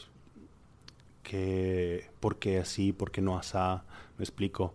qué, 1.27 2.09
por 2.21 2.37
qué 2.37 2.59
así, 2.59 2.93
por 2.93 3.11
qué 3.11 3.21
no 3.21 3.37
asá, 3.37 3.83
me 4.17 4.23
explico 4.23 4.73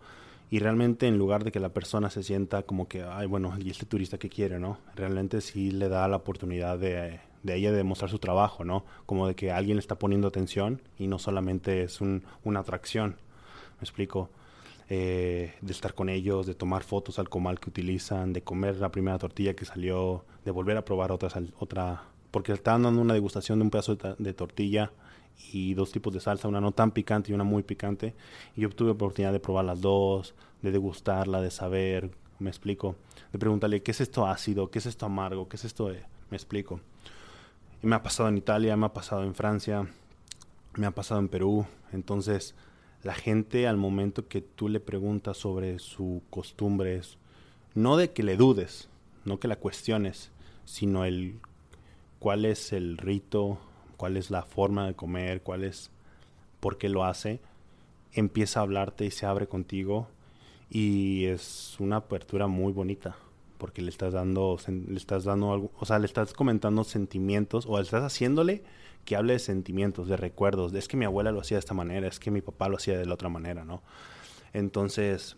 y 0.53 0.59
realmente 0.59 1.07
en 1.07 1.17
lugar 1.17 1.45
de 1.45 1.51
que 1.51 1.61
la 1.61 1.71
persona 1.71 2.11
se 2.11 2.23
sienta 2.23 2.65
como 2.65 2.87
que, 2.87 3.03
ay, 3.03 3.27
bueno, 3.27 3.55
y 3.59 3.71
este 3.71 3.87
turista 3.87 4.19
que 4.19 4.29
quiere, 4.29 4.59
¿no? 4.59 4.77
Realmente 4.95 5.41
sí 5.41 5.71
le 5.71 5.89
da 5.89 6.07
la 6.09 6.17
oportunidad 6.17 6.79
de, 6.79 7.21
de 7.43 7.55
ella 7.55 7.73
de 7.73 7.83
mostrar 7.85 8.11
su 8.11 8.19
trabajo, 8.19 8.63
¿no? 8.63 8.85
Como 9.07 9.27
de 9.27 9.35
que 9.35 9.51
alguien 9.51 9.79
le 9.79 9.81
está 9.81 9.99
poniendo 9.99 10.29
atención 10.29 10.83
y 10.99 11.07
no 11.07 11.19
solamente 11.19 11.85
es 11.85 12.03
un, 12.03 12.25
una 12.45 12.61
atracción, 12.61 13.17
me 13.79 13.85
explico. 13.85 14.29
Eh, 14.91 15.55
de 15.63 15.73
estar 15.73 15.95
con 15.95 16.11
ellos, 16.11 16.45
de 16.45 16.55
tomar 16.55 16.83
fotos 16.83 17.19
al 17.19 17.31
comal 17.31 17.59
que 17.59 17.71
utilizan, 17.71 18.35
de 18.35 18.43
comer 18.43 18.77
la 18.77 18.91
primera 18.91 19.17
tortilla 19.17 19.55
que 19.55 19.65
salió, 19.65 20.27
de 20.45 20.51
volver 20.51 20.77
a 20.77 20.85
probar 20.85 21.13
otra, 21.13 21.31
otra 21.61 22.03
porque 22.31 22.53
estaban 22.53 22.83
dando 22.83 23.01
una 23.01 23.15
degustación 23.15 23.59
de 23.59 23.63
un 23.63 23.71
pedazo 23.71 23.97
de 23.97 24.35
tortilla 24.35 24.93
y 25.53 25.75
dos 25.75 25.93
tipos 25.93 26.13
de 26.13 26.21
salsa, 26.21 26.49
una 26.49 26.61
no 26.61 26.73
tan 26.73 26.91
picante 26.93 27.31
y 27.31 27.35
una 27.35 27.45
muy 27.45 27.63
picante. 27.63 28.15
Y 28.57 28.63
yo 28.63 28.71
tuve 28.71 28.91
oportunidad 28.91 29.33
de 29.33 29.41
probar 29.41 29.65
las 29.65 29.81
dos, 29.81 30.35
de 30.63 30.71
degustarla, 30.71 31.41
de 31.41 31.51
saber, 31.51 32.11
me 32.39 32.51
explico, 32.51 32.97
de 33.33 33.39
preguntarle 33.39 33.83
qué 33.83 33.91
es 33.91 34.01
esto 34.01 34.27
ácido, 34.27 34.71
qué 34.71 34.79
es 34.79 34.87
esto 34.87 35.07
amargo, 35.07 35.49
qué 35.49 35.57
es 35.57 35.65
esto, 35.65 35.91
me 36.31 36.37
explico. 36.37 36.81
Y 37.83 37.87
me 37.87 37.97
ha 37.97 38.03
pasado 38.03 38.29
en 38.29 38.39
Italia, 38.39 38.77
me 38.77 38.87
ha 38.87 38.93
pasado 38.93 39.25
en 39.25 39.35
Francia, 39.35 39.89
me 40.77 40.87
ha 40.87 40.93
pasado 40.93 41.21
en 41.21 41.29
Perú. 41.29 41.67
Entonces, 41.93 42.55
la 43.03 43.15
gente 43.15 43.67
al 43.67 43.77
momento 43.77 44.29
que 44.29 44.41
tú 44.41 44.69
le 44.69 44.81
preguntas 44.81 45.37
sobre 45.37 45.79
sus 45.79 46.23
costumbres, 46.31 47.19
no 47.75 47.97
de 47.97 48.13
que 48.13 48.23
le 48.23 48.37
dudes, 48.37 48.89
no 49.25 49.41
que 49.41 49.49
la 49.49 49.57
cuestiones, 49.57 50.31
sino 50.65 51.05
el 51.05 51.41
cuál 52.19 52.45
es 52.45 52.73
el 52.73 52.99
rito, 52.99 53.59
cuál 54.03 54.17
es 54.17 54.33
la 54.33 54.43
forma 54.43 54.85
de 54.89 54.95
comer, 54.95 55.43
cuál 55.43 55.63
es, 55.63 55.93
por 56.59 56.77
qué 56.77 56.89
lo 56.89 57.05
hace, 57.05 57.39
empieza 58.13 58.59
a 58.59 58.65
hablarte 58.65 59.05
y 59.05 59.13
se 59.13 59.27
abre 59.27 59.47
contigo 59.47 60.09
y 60.69 61.27
es 61.27 61.77
una 61.79 61.99
apertura 61.99 62.49
muy 62.49 62.73
bonita 62.73 63.15
porque 63.59 63.81
le 63.81 63.91
estás 63.91 64.13
dando, 64.13 64.59
le 64.67 64.97
estás 64.97 65.23
dando 65.23 65.53
algo, 65.53 65.71
o 65.79 65.87
sea, 65.87 66.01
le 66.01 66.07
estás 66.07 66.33
comentando 66.33 66.83
sentimientos 66.83 67.65
o 67.69 67.79
estás 67.79 68.03
haciéndole 68.03 68.65
que 69.05 69.15
hable 69.15 69.35
de 69.35 69.39
sentimientos, 69.39 70.09
de 70.09 70.17
recuerdos, 70.17 70.75
es 70.75 70.89
que 70.89 70.97
mi 70.97 71.05
abuela 71.05 71.31
lo 71.31 71.41
hacía 71.41 71.59
de 71.59 71.61
esta 71.61 71.75
manera, 71.75 72.09
es 72.09 72.19
que 72.19 72.33
mi 72.33 72.41
papá 72.41 72.69
lo 72.69 72.79
hacía 72.79 72.99
de 72.99 73.07
la 73.07 73.15
otra 73.15 73.29
manera, 73.29 73.65
¿no? 73.65 73.83
Entonces, 74.53 75.37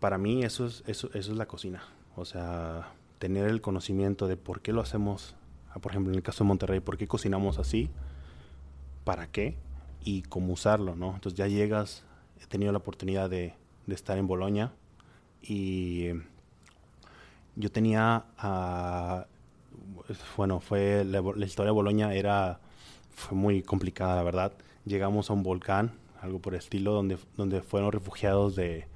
para 0.00 0.18
mí 0.18 0.42
eso 0.42 0.66
es, 0.66 0.82
eso, 0.88 1.08
eso 1.14 1.30
es 1.30 1.38
la 1.38 1.46
cocina, 1.46 1.84
o 2.16 2.24
sea, 2.24 2.94
tener 3.20 3.46
el 3.46 3.60
conocimiento 3.60 4.26
de 4.26 4.36
por 4.36 4.60
qué 4.60 4.72
lo 4.72 4.80
hacemos 4.80 5.36
por 5.80 5.92
ejemplo, 5.92 6.12
en 6.12 6.16
el 6.16 6.22
caso 6.22 6.44
de 6.44 6.48
Monterrey, 6.48 6.80
¿por 6.80 6.96
qué 6.96 7.06
cocinamos 7.06 7.58
así? 7.58 7.90
¿Para 9.04 9.26
qué? 9.26 9.56
Y 10.04 10.22
cómo 10.22 10.52
usarlo, 10.52 10.94
¿no? 10.94 11.14
Entonces 11.14 11.38
ya 11.38 11.46
llegas, 11.46 12.04
he 12.42 12.46
tenido 12.46 12.72
la 12.72 12.78
oportunidad 12.78 13.30
de, 13.30 13.54
estar 13.88 14.18
en 14.18 14.26
Bolonia 14.26 14.72
y 15.40 16.08
yo 17.56 17.72
tenía 17.72 18.26
bueno, 20.36 20.60
fue 20.60 21.04
la, 21.04 21.20
historia 21.46 21.70
de 21.70 21.74
Boloña 21.74 22.14
era 22.14 22.60
fue 23.14 23.36
muy 23.36 23.62
complicada, 23.62 24.16
la 24.16 24.22
verdad. 24.22 24.52
Llegamos 24.84 25.30
a 25.30 25.32
un 25.32 25.42
volcán, 25.42 25.92
algo 26.20 26.38
por 26.38 26.54
el 26.54 26.60
estilo, 26.60 26.92
donde, 26.92 27.18
donde 27.36 27.62
fueron 27.62 27.92
refugiados 27.92 28.54
de, 28.54 28.86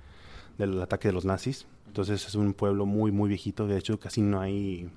del 0.59 0.81
ataque 0.81 1.09
de 1.09 1.15
los 1.15 1.25
nazis. 1.25 1.67
Entonces 1.87 2.27
es 2.27 2.35
un 2.35 2.55
pueblo 2.55 2.87
muy, 2.87 3.11
muy 3.11 3.29
viejito. 3.29 3.67
De 3.67 3.77
hecho, 3.77 3.99
casi 3.99 4.23
no 4.23 4.41
hay, 4.41 4.89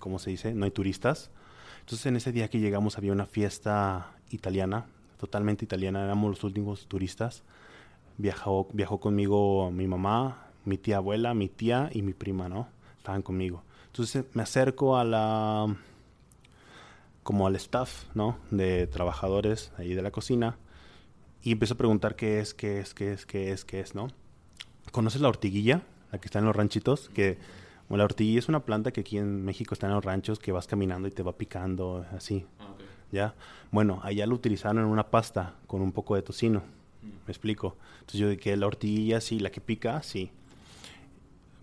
¿cómo 0.00 0.18
se 0.18 0.30
dice? 0.30 0.52
No 0.52 0.64
hay 0.64 0.72
turistas. 0.72 1.30
Entonces 1.78 2.06
en 2.06 2.16
ese 2.16 2.32
día 2.32 2.48
que 2.48 2.58
llegamos 2.58 2.98
había 2.98 3.12
una 3.12 3.26
fiesta 3.26 4.10
italiana, 4.30 4.86
totalmente 5.18 5.64
italiana. 5.64 6.02
Éramos 6.02 6.30
los 6.30 6.42
últimos 6.42 6.88
turistas. 6.88 7.44
Viajó, 8.18 8.66
viajó 8.72 8.98
conmigo 8.98 9.70
mi 9.70 9.86
mamá, 9.86 10.48
mi 10.64 10.76
tía 10.76 10.96
abuela, 10.96 11.32
mi 11.34 11.48
tía 11.48 11.88
y 11.92 12.02
mi 12.02 12.12
prima, 12.12 12.48
¿no? 12.48 12.68
Estaban 12.98 13.22
conmigo. 13.22 13.62
Entonces 13.86 14.24
me 14.34 14.42
acerco 14.42 14.96
a 14.96 15.04
la 15.04 15.76
como 17.22 17.46
al 17.46 17.54
staff, 17.56 18.06
¿no? 18.14 18.38
De 18.50 18.88
trabajadores 18.88 19.72
ahí 19.78 19.94
de 19.94 20.02
la 20.02 20.10
cocina 20.10 20.58
y 21.42 21.52
empiezo 21.52 21.74
a 21.74 21.76
preguntar 21.76 22.16
qué 22.16 22.40
es, 22.40 22.54
qué 22.54 22.80
es, 22.80 22.94
qué 22.94 23.12
es, 23.12 23.26
qué 23.26 23.52
es, 23.52 23.64
qué 23.64 23.80
es, 23.80 23.94
¿no? 23.94 24.08
¿Conoces 24.92 25.20
la 25.20 25.28
ortiguilla? 25.28 25.82
La 26.12 26.18
que 26.18 26.26
está 26.26 26.38
en 26.40 26.44
los 26.44 26.56
ranchitos, 26.56 27.08
que 27.10 27.38
la 27.96 28.04
ortiguilla 28.04 28.38
es 28.38 28.48
una 28.48 28.60
planta 28.60 28.92
que 28.92 29.00
aquí 29.00 29.18
en 29.18 29.44
México 29.44 29.74
está 29.74 29.86
en 29.86 29.94
los 29.94 30.04
ranchos 30.04 30.38
que 30.38 30.52
vas 30.52 30.66
caminando 30.66 31.08
y 31.08 31.10
te 31.10 31.22
va 31.22 31.36
picando 31.36 32.04
así. 32.16 32.46
Ah, 32.58 32.74
¿Ya? 33.12 33.34
Bueno, 33.70 34.00
allá 34.02 34.26
lo 34.26 34.34
utilizaron 34.34 34.78
en 34.78 34.84
una 34.84 35.10
pasta 35.10 35.54
con 35.66 35.82
un 35.82 35.92
poco 35.92 36.14
de 36.14 36.22
tocino. 36.22 36.60
Mm. 37.02 37.06
¿Me 37.26 37.30
explico? 37.32 37.76
Entonces 38.00 38.20
yo 38.20 38.28
dije, 38.28 38.56
la 38.56 38.66
ortiguilla 38.66 39.20
sí, 39.20 39.40
la 39.40 39.50
que 39.50 39.60
pica, 39.60 40.02
sí 40.02 40.30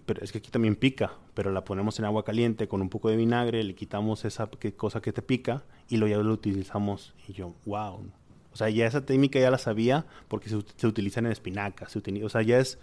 pero 0.07 0.23
es 0.23 0.31
que 0.31 0.37
aquí 0.37 0.49
también 0.49 0.77
pica, 0.77 1.11
pero 1.33 1.51
la 1.51 1.65
ponemos 1.65 1.99
en 1.99 2.05
agua 2.05 2.23
caliente 2.23 2.69
con 2.69 2.81
un 2.81 2.89
poco 2.89 3.09
de 3.09 3.17
vinagre, 3.17 3.61
le 3.61 3.75
quitamos 3.75 4.23
esa 4.23 4.49
cosa 4.77 5.01
que 5.01 5.11
te 5.11 5.21
pica 5.21 5.63
y 5.89 5.97
lo 5.97 6.07
ya 6.07 6.17
lo 6.17 6.31
utilizamos. 6.31 7.13
Y 7.27 7.33
yo, 7.33 7.53
wow. 7.65 8.09
O 8.53 8.55
sea, 8.55 8.69
ya 8.69 8.87
esa 8.87 9.05
técnica 9.05 9.37
ya 9.37 9.51
la 9.51 9.57
sabía 9.57 10.05
porque 10.29 10.47
se, 10.47 10.57
se 10.77 10.87
utiliza 10.87 11.19
en 11.19 11.25
espinaca. 11.27 11.89
Se 11.89 11.99
utiliza, 11.99 12.25
o 12.25 12.29
sea, 12.29 12.41
ya 12.41 12.57
es... 12.57 12.79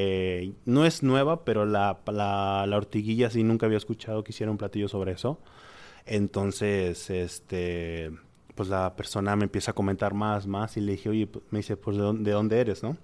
Eh, 0.00 0.52
no 0.64 0.84
es 0.84 1.02
nueva, 1.02 1.44
pero 1.44 1.66
la, 1.66 1.98
la, 2.06 2.66
la, 2.68 2.76
ortiguilla 2.76 3.30
sí 3.30 3.42
nunca 3.42 3.66
había 3.66 3.78
escuchado 3.78 4.22
que 4.22 4.30
hiciera 4.30 4.52
un 4.52 4.56
platillo 4.56 4.86
sobre 4.86 5.10
eso. 5.10 5.40
Entonces, 6.06 7.10
este, 7.10 8.12
pues 8.54 8.68
la 8.68 8.94
persona 8.94 9.34
me 9.34 9.44
empieza 9.44 9.72
a 9.72 9.74
comentar 9.74 10.14
más, 10.14 10.46
más 10.46 10.76
y 10.76 10.82
le 10.82 10.92
dije, 10.92 11.08
oye, 11.08 11.28
me 11.50 11.58
dice, 11.58 11.76
pues 11.76 11.96
¿de 11.96 12.04
dónde, 12.04 12.30
de 12.30 12.30
dónde 12.30 12.60
eres, 12.60 12.84
no? 12.84 12.96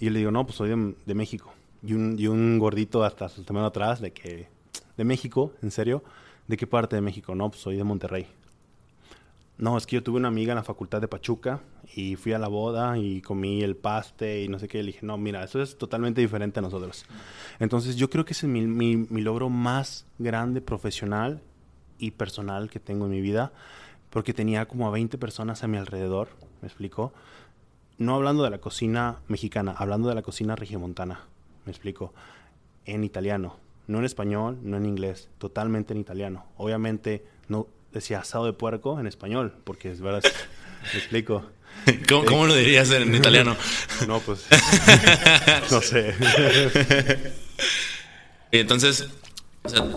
Y 0.00 0.08
le 0.08 0.20
digo, 0.20 0.30
no, 0.30 0.46
pues 0.46 0.56
soy 0.56 0.70
de, 0.70 0.94
de 1.04 1.14
México 1.14 1.52
y 1.82 1.92
un, 1.92 2.16
y 2.18 2.28
un 2.28 2.58
gordito 2.58 3.04
hasta 3.04 3.28
su 3.28 3.44
tamaño 3.44 3.66
atrás 3.66 4.00
de 4.00 4.10
que, 4.10 4.48
de 4.96 5.04
México, 5.04 5.52
en 5.60 5.70
serio, 5.70 6.02
¿de 6.48 6.56
qué 6.56 6.66
parte 6.66 6.96
de 6.96 7.02
México? 7.02 7.34
No, 7.34 7.50
pues 7.50 7.60
soy 7.60 7.76
de 7.76 7.84
Monterrey. 7.84 8.26
No, 9.58 9.76
es 9.76 9.86
que 9.86 9.96
yo 9.96 10.02
tuve 10.02 10.16
una 10.16 10.28
amiga 10.28 10.52
en 10.52 10.56
la 10.56 10.64
facultad 10.64 11.00
de 11.00 11.08
Pachuca 11.08 11.60
y 11.94 12.16
fui 12.16 12.32
a 12.32 12.38
la 12.38 12.48
boda 12.48 12.98
y 12.98 13.20
comí 13.20 13.62
el 13.62 13.76
paste 13.76 14.42
y 14.42 14.48
no 14.48 14.58
sé 14.58 14.66
qué. 14.66 14.80
Y 14.80 14.86
dije, 14.86 15.06
no, 15.06 15.18
mira, 15.18 15.44
eso 15.44 15.62
es 15.62 15.78
totalmente 15.78 16.20
diferente 16.20 16.58
a 16.58 16.62
nosotros. 16.62 17.04
Entonces 17.60 17.96
yo 17.96 18.10
creo 18.10 18.24
que 18.24 18.32
ese 18.32 18.46
es 18.46 18.52
mi, 18.52 18.66
mi, 18.66 18.96
mi 18.96 19.20
logro 19.20 19.50
más 19.50 20.06
grande 20.18 20.60
profesional 20.60 21.42
y 21.98 22.12
personal 22.12 22.70
que 22.70 22.80
tengo 22.80 23.04
en 23.04 23.12
mi 23.12 23.20
vida, 23.20 23.52
porque 24.10 24.34
tenía 24.34 24.66
como 24.66 24.88
a 24.88 24.90
20 24.90 25.18
personas 25.18 25.62
a 25.62 25.68
mi 25.68 25.76
alrededor, 25.76 26.28
me 26.60 26.68
explico. 26.68 27.12
No 27.98 28.14
hablando 28.16 28.42
de 28.42 28.50
la 28.50 28.58
cocina 28.58 29.20
mexicana, 29.28 29.74
hablando 29.76 30.08
de 30.08 30.14
la 30.14 30.22
cocina 30.22 30.56
regiomontana 30.56 31.20
me 31.64 31.70
explico, 31.70 32.12
en 32.84 33.04
italiano, 33.04 33.56
no 33.86 33.98
en 33.98 34.04
español, 34.04 34.58
no 34.62 34.76
en 34.76 34.86
inglés, 34.86 35.28
totalmente 35.38 35.92
en 35.92 36.00
italiano. 36.00 36.44
Obviamente 36.56 37.24
no 37.48 37.66
decía 37.92 38.20
asado 38.20 38.46
de 38.46 38.52
puerco 38.52 38.98
en 38.98 39.06
español, 39.06 39.54
porque 39.64 39.90
es 39.90 40.00
verdad, 40.00 40.22
me 40.92 40.98
explico. 40.98 41.44
¿Cómo, 42.08 42.46
lo 42.46 42.54
dirías 42.54 42.90
en 42.90 43.14
italiano? 43.14 43.56
no, 44.06 44.20
pues, 44.20 44.46
no 45.70 45.80
sé. 45.80 46.14
Entonces, 48.50 49.08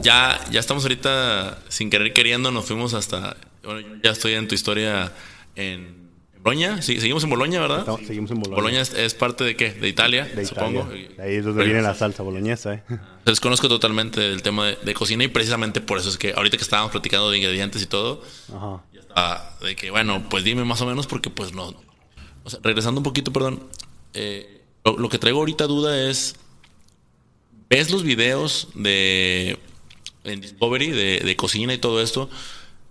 ya, 0.01 0.39
ya 0.51 0.59
estamos 0.59 0.83
ahorita, 0.83 1.59
sin 1.69 1.89
querer 1.89 2.13
queriendo, 2.13 2.51
nos 2.51 2.65
fuimos 2.65 2.93
hasta, 2.93 3.35
bueno, 3.63 3.99
ya 4.03 4.11
estoy 4.11 4.33
en 4.33 4.47
tu 4.47 4.55
historia 4.55 5.11
en 5.55 6.04
Boloña, 6.45 6.79
sí, 6.83 6.99
seguimos 6.99 7.23
en 7.23 7.31
Boloña, 7.31 7.59
¿verdad? 7.59 7.87
seguimos 8.05 8.29
en 8.29 8.39
Boloña. 8.39 8.55
Boloña 8.55 8.81
es, 8.81 9.13
parte 9.15 9.43
de 9.43 9.55
qué? 9.55 9.71
De 9.71 9.89
Italia, 9.89 10.25
de 10.25 10.45
supongo. 10.45 10.87
Ahí 11.17 11.37
es 11.37 11.43
donde 11.43 11.63
viene 11.63 11.81
la 11.81 11.95
salsa 11.95 12.21
boloñesa, 12.21 12.75
¿eh? 12.75 12.83
Desconozco 13.25 13.67
totalmente 13.67 14.31
el 14.31 14.43
tema 14.43 14.67
de, 14.67 14.93
cocina 14.93 15.23
y 15.23 15.27
precisamente 15.27 15.81
por 15.81 15.97
eso 15.97 16.07
es 16.07 16.19
que 16.19 16.33
ahorita 16.33 16.57
que 16.57 16.63
estábamos 16.63 16.91
platicando 16.91 17.31
de 17.31 17.39
ingredientes 17.39 17.81
y 17.81 17.87
todo, 17.87 18.21
Ajá. 18.53 19.57
de 19.59 19.75
que, 19.75 19.89
bueno, 19.89 20.23
pues 20.29 20.43
dime 20.43 20.63
más 20.65 20.79
o 20.81 20.85
menos 20.85 21.07
porque 21.07 21.31
pues 21.31 21.51
no. 21.51 21.73
O 22.43 22.49
sea, 22.51 22.59
regresando 22.61 22.99
un 22.99 23.03
poquito, 23.03 23.33
perdón. 23.33 23.63
Eh, 24.13 24.61
lo, 24.83 25.09
que 25.09 25.17
traigo 25.17 25.39
ahorita 25.39 25.65
duda 25.65 25.99
es, 26.07 26.35
¿ves 27.71 27.89
los 27.89 28.03
videos 28.03 28.67
de 28.75 29.57
en 30.23 30.41
Discovery 30.41 30.91
de, 30.91 31.21
de 31.21 31.35
cocina 31.35 31.73
y 31.73 31.79
todo 31.79 32.03
esto? 32.03 32.29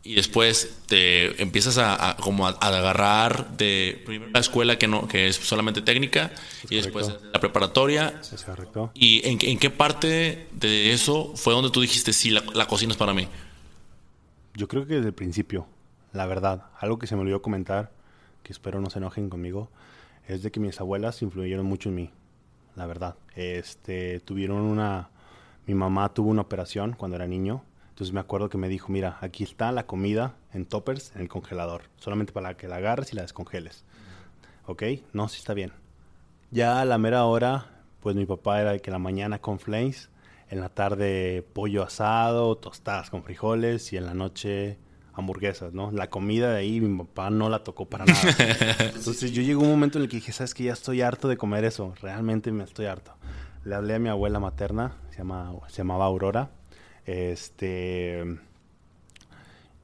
Y 0.04 0.14
después 0.14 0.76
te 0.86 1.40
empiezas 1.42 1.78
a, 1.78 2.16
como 2.20 2.46
a, 2.46 2.50
agarrar 2.50 3.56
de 3.56 4.04
la 4.32 4.40
escuela 4.40 4.76
que 4.76 4.86
no 4.86 5.08
que 5.08 5.28
es 5.28 5.36
solamente 5.36 5.80
técnica 5.80 6.30
y 6.68 6.76
después 6.76 7.10
la 7.32 7.40
preparatoria. 7.40 8.20
Y 8.92 9.26
en, 9.26 9.38
en, 9.40 9.58
qué 9.58 9.70
parte 9.70 10.46
de 10.52 10.92
eso 10.92 11.32
fue 11.36 11.54
donde 11.54 11.70
tú 11.70 11.80
dijiste 11.80 12.12
sí 12.12 12.30
la, 12.30 12.42
la, 12.52 12.66
cocina 12.66 12.92
es 12.92 12.98
para 12.98 13.14
mí 13.14 13.26
yo 14.54 14.68
creo 14.68 14.86
que 14.86 14.94
desde 14.94 15.08
el 15.08 15.14
principio 15.14 15.66
la 16.12 16.26
verdad. 16.26 16.66
Algo 16.78 16.98
que 16.98 17.06
se 17.06 17.16
me 17.16 17.22
olvidó 17.22 17.42
comentar 17.42 17.90
que 18.42 18.52
espero 18.52 18.80
no 18.80 18.90
se 18.90 18.98
enojen 18.98 19.30
conmigo 19.30 19.70
es 20.28 20.42
de 20.42 20.52
que 20.52 20.60
mis 20.60 20.80
abuelas 20.80 21.22
influyeron 21.22 21.64
mucho 21.64 21.88
en 21.88 21.94
mí 21.94 22.10
la 22.76 22.86
verdad. 22.86 23.16
Este 23.34 24.20
tuvieron 24.20 24.60
una 24.60 25.08
mi 25.66 25.74
mamá 25.74 26.12
tuvo 26.12 26.28
una 26.28 26.42
operación 26.42 26.92
cuando 26.92 27.16
era 27.16 27.26
niño 27.26 27.64
entonces 27.94 28.12
me 28.12 28.18
acuerdo 28.18 28.48
que 28.48 28.58
me 28.58 28.68
dijo, 28.68 28.90
mira, 28.90 29.18
aquí 29.20 29.44
está 29.44 29.70
la 29.70 29.86
comida 29.86 30.34
en 30.52 30.66
toppers 30.66 31.12
en 31.14 31.22
el 31.22 31.28
congelador, 31.28 31.82
solamente 31.96 32.32
para 32.32 32.56
que 32.56 32.66
la 32.66 32.76
agarres 32.76 33.12
y 33.12 33.14
la 33.14 33.22
descongeles. 33.22 33.84
¿Ok? 34.66 34.82
No, 35.12 35.28
sí 35.28 35.38
está 35.38 35.54
bien. 35.54 35.70
Ya 36.50 36.80
a 36.80 36.84
la 36.86 36.98
mera 36.98 37.24
hora, 37.24 37.84
pues 38.00 38.16
mi 38.16 38.26
papá 38.26 38.60
era 38.60 38.72
de 38.72 38.80
que 38.80 38.90
la 38.90 38.98
mañana 38.98 39.40
con 39.40 39.60
flames, 39.60 40.10
en 40.50 40.60
la 40.60 40.70
tarde 40.70 41.46
pollo 41.52 41.84
asado, 41.84 42.56
tostadas 42.56 43.10
con 43.10 43.22
frijoles 43.22 43.92
y 43.92 43.96
en 43.96 44.06
la 44.06 44.14
noche 44.14 44.76
hamburguesas, 45.12 45.72
¿no? 45.72 45.92
La 45.92 46.10
comida 46.10 46.50
de 46.50 46.58
ahí 46.58 46.80
mi 46.80 46.98
papá 46.98 47.30
no 47.30 47.48
la 47.48 47.62
tocó 47.62 47.84
para 47.88 48.06
nada. 48.06 48.20
Entonces 48.92 49.30
yo 49.30 49.40
llegó 49.40 49.62
un 49.62 49.70
momento 49.70 49.98
en 49.98 50.02
el 50.02 50.10
que 50.10 50.16
dije, 50.16 50.32
sabes 50.32 50.52
que 50.52 50.64
ya 50.64 50.72
estoy 50.72 51.00
harto 51.00 51.28
de 51.28 51.36
comer 51.36 51.64
eso, 51.64 51.94
realmente 52.02 52.50
me 52.50 52.64
estoy 52.64 52.86
harto. 52.86 53.12
Le 53.62 53.76
hablé 53.76 53.94
a 53.94 53.98
mi 54.00 54.08
abuela 54.08 54.40
materna, 54.40 54.96
se, 55.10 55.18
llama, 55.18 55.52
se 55.68 55.76
llamaba 55.76 56.06
Aurora, 56.06 56.50
este. 57.06 58.38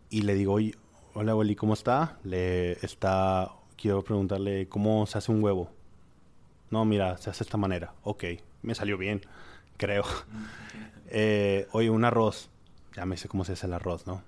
Y 0.09 0.23
le 0.23 0.35
digo, 0.35 0.59
hola, 1.15 1.33
abueli, 1.33 1.57
¿cómo 1.57 1.75
está? 1.75 2.19
Le 2.25 2.73
está. 2.85 3.53
Quiero 3.77 4.03
preguntarle 4.03 4.69
cómo 4.69 5.07
se 5.07 5.19
hace 5.19 5.33
un 5.33 5.43
huevo. 5.43 5.71
No, 6.71 6.85
mira, 6.85 7.17
se 7.19 7.31
hace 7.31 7.41
de 7.41 7.49
esta 7.49 7.57
manera. 7.57 7.95
Ok, 8.03 8.25
me 8.63 8.75
salió 8.75 8.99
bien, 8.99 9.23
creo. 9.77 10.05
eh, 11.09 11.67
oye, 11.73 11.91
un 11.91 12.05
arroz. 12.05 12.51
Ya 12.95 13.07
me 13.07 13.17
sé 13.17 13.29
cómo 13.29 13.45
se 13.45 13.53
hace 13.53 13.67
el 13.67 13.73
arroz, 13.73 14.07
¿no? 14.07 14.23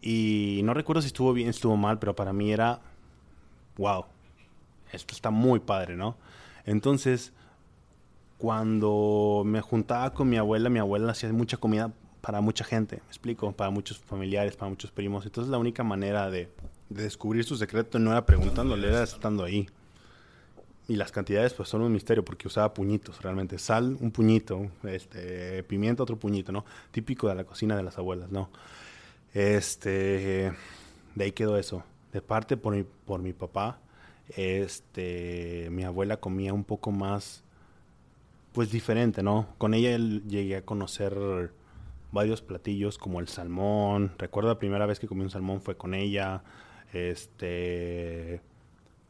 Y 0.00 0.60
no 0.64 0.74
recuerdo 0.74 1.02
si 1.02 1.08
estuvo 1.08 1.32
bien, 1.32 1.48
estuvo 1.48 1.76
mal, 1.76 1.98
pero 1.98 2.14
para 2.14 2.32
mí 2.32 2.52
era. 2.52 2.80
Wow, 3.76 4.06
esto 4.92 5.14
está 5.14 5.30
muy 5.30 5.60
padre, 5.60 5.96
¿no? 5.96 6.16
Entonces, 6.64 7.32
cuando 8.38 9.42
me 9.44 9.60
juntaba 9.60 10.12
con 10.12 10.28
mi 10.28 10.36
abuela, 10.36 10.68
mi 10.68 10.78
abuela 10.78 11.12
hacía 11.12 11.32
mucha 11.32 11.56
comida 11.56 11.92
para 12.20 12.40
mucha 12.40 12.64
gente, 12.64 12.96
me 12.96 13.08
explico, 13.08 13.52
para 13.52 13.70
muchos 13.70 13.98
familiares, 13.98 14.56
para 14.56 14.70
muchos 14.70 14.90
primos. 14.90 15.24
Entonces 15.24 15.50
la 15.50 15.58
única 15.58 15.82
manera 15.84 16.30
de, 16.30 16.48
descubrir 16.88 17.44
su 17.44 17.56
secreto 17.56 17.98
no 17.98 18.12
era 18.12 18.24
preguntándole, 18.24 18.88
era 18.88 19.02
estando 19.02 19.44
ahí. 19.44 19.68
Y 20.88 20.96
las 20.96 21.12
cantidades 21.12 21.52
pues 21.52 21.68
son 21.68 21.82
un 21.82 21.92
misterio 21.92 22.24
porque 22.24 22.48
usaba 22.48 22.72
puñitos 22.72 23.20
realmente. 23.20 23.58
Sal, 23.58 23.96
un 24.00 24.10
puñito, 24.10 24.70
este, 24.84 25.62
pimienta, 25.64 26.02
otro 26.02 26.16
puñito, 26.16 26.50
¿no? 26.50 26.64
Típico 26.90 27.28
de 27.28 27.34
la 27.34 27.44
cocina 27.44 27.76
de 27.76 27.82
las 27.82 27.98
abuelas, 27.98 28.30
¿no? 28.30 28.48
Este, 29.34 30.52
de 31.14 31.24
ahí 31.24 31.32
quedó 31.32 31.58
eso. 31.58 31.84
De 32.12 32.22
parte 32.22 32.56
por 32.56 32.74
mi, 32.74 32.84
por 32.84 33.20
mi 33.20 33.34
papá, 33.34 33.80
este, 34.34 35.68
mi 35.70 35.84
abuela 35.84 36.18
comía 36.18 36.54
un 36.54 36.64
poco 36.64 36.90
más, 36.90 37.42
pues 38.52 38.70
diferente, 38.70 39.22
¿no? 39.22 39.46
Con 39.58 39.74
ella 39.74 39.98
llegué 39.98 40.56
a 40.56 40.62
conocer 40.62 41.52
varios 42.12 42.42
platillos 42.42 42.98
como 42.98 43.20
el 43.20 43.28
salmón. 43.28 44.12
Recuerdo 44.18 44.50
la 44.50 44.58
primera 44.58 44.86
vez 44.86 44.98
que 44.98 45.06
comí 45.06 45.22
un 45.22 45.30
salmón 45.30 45.60
fue 45.60 45.76
con 45.76 45.94
ella. 45.94 46.42
Este. 46.92 48.40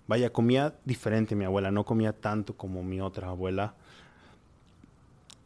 Vaya, 0.07 0.33
comía 0.33 0.75
diferente 0.85 1.37
mi 1.37 1.45
abuela, 1.45 1.71
no 1.71 1.85
comía 1.85 2.13
tanto 2.13 2.57
como 2.57 2.83
mi 2.83 3.01
otra 3.01 3.29
abuela. 3.29 3.75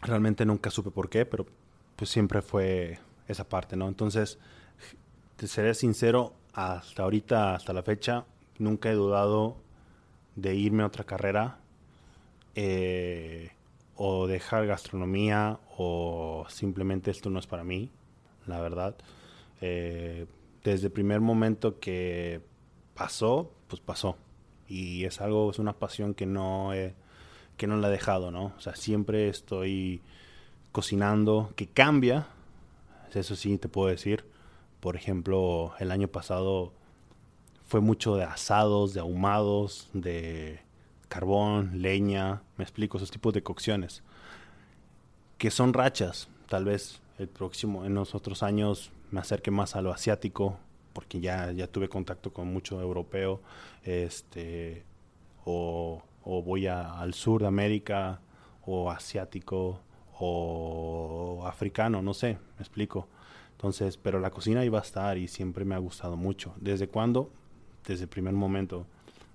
Realmente 0.00 0.44
nunca 0.44 0.70
supe 0.70 0.90
por 0.90 1.10
qué, 1.10 1.26
pero 1.26 1.46
pues 1.96 2.10
siempre 2.10 2.42
fue 2.42 2.98
esa 3.26 3.48
parte, 3.48 3.76
¿no? 3.76 3.88
Entonces, 3.88 4.38
te 5.36 5.46
seré 5.48 5.74
sincero, 5.74 6.32
hasta 6.54 7.02
ahorita, 7.02 7.54
hasta 7.54 7.72
la 7.72 7.82
fecha, 7.82 8.24
nunca 8.58 8.90
he 8.90 8.94
dudado 8.94 9.56
de 10.36 10.54
irme 10.54 10.82
a 10.82 10.86
otra 10.86 11.04
carrera 11.04 11.58
eh, 12.54 13.50
o 14.04 14.26
dejar 14.26 14.66
gastronomía 14.66 15.60
o 15.78 16.44
simplemente 16.48 17.12
esto 17.12 17.30
no 17.30 17.38
es 17.38 17.46
para 17.46 17.62
mí, 17.62 17.88
la 18.46 18.60
verdad. 18.60 18.96
Eh, 19.60 20.26
desde 20.64 20.86
el 20.86 20.92
primer 20.92 21.20
momento 21.20 21.78
que 21.78 22.40
pasó, 22.94 23.52
pues 23.68 23.80
pasó. 23.80 24.16
Y 24.66 25.04
es 25.04 25.20
algo, 25.20 25.52
es 25.52 25.60
una 25.60 25.74
pasión 25.74 26.14
que 26.14 26.26
no, 26.26 26.74
he, 26.74 26.96
que 27.56 27.68
no 27.68 27.76
la 27.76 27.86
he 27.86 27.90
dejado, 27.92 28.32
¿no? 28.32 28.52
O 28.56 28.60
sea, 28.60 28.74
siempre 28.74 29.28
estoy 29.28 30.02
cocinando, 30.72 31.52
que 31.54 31.68
cambia, 31.68 32.26
eso 33.14 33.36
sí 33.36 33.56
te 33.56 33.68
puedo 33.68 33.86
decir. 33.86 34.24
Por 34.80 34.96
ejemplo, 34.96 35.74
el 35.78 35.92
año 35.92 36.08
pasado 36.08 36.72
fue 37.66 37.80
mucho 37.80 38.16
de 38.16 38.24
asados, 38.24 38.94
de 38.94 39.00
ahumados, 39.00 39.90
de 39.92 40.58
carbón, 41.12 41.82
leña, 41.82 42.40
me 42.56 42.64
explico, 42.64 42.96
esos 42.96 43.10
tipos 43.10 43.34
de 43.34 43.42
cocciones. 43.42 44.02
Que 45.36 45.50
son 45.50 45.74
rachas, 45.74 46.30
tal 46.48 46.64
vez 46.64 47.02
el 47.18 47.28
próximo, 47.28 47.84
en 47.84 47.92
los 47.92 48.14
otros 48.14 48.42
años 48.42 48.90
me 49.10 49.20
acerque 49.20 49.50
más 49.50 49.76
a 49.76 49.82
lo 49.82 49.92
asiático, 49.92 50.56
porque 50.94 51.20
ya, 51.20 51.52
ya 51.52 51.66
tuve 51.66 51.90
contacto 51.90 52.32
con 52.32 52.50
mucho 52.50 52.80
europeo, 52.80 53.42
este, 53.84 54.84
o, 55.44 56.02
voy 56.24 56.66
al 56.66 57.12
sur 57.12 57.42
de 57.42 57.48
América, 57.48 58.22
o 58.64 58.90
asiático, 58.90 59.80
o 60.18 61.44
africano, 61.46 62.00
no 62.00 62.14
sé, 62.14 62.38
me 62.56 62.62
explico. 62.62 63.06
Entonces, 63.50 63.98
pero 63.98 64.18
la 64.18 64.30
cocina 64.30 64.64
iba 64.64 64.78
a 64.78 64.82
estar 64.82 65.18
y 65.18 65.28
siempre 65.28 65.66
me 65.66 65.74
ha 65.74 65.78
gustado 65.78 66.16
mucho. 66.16 66.54
¿Desde 66.58 66.88
cuándo? 66.88 67.30
Desde 67.86 68.04
el 68.04 68.08
primer 68.08 68.32
momento. 68.32 68.86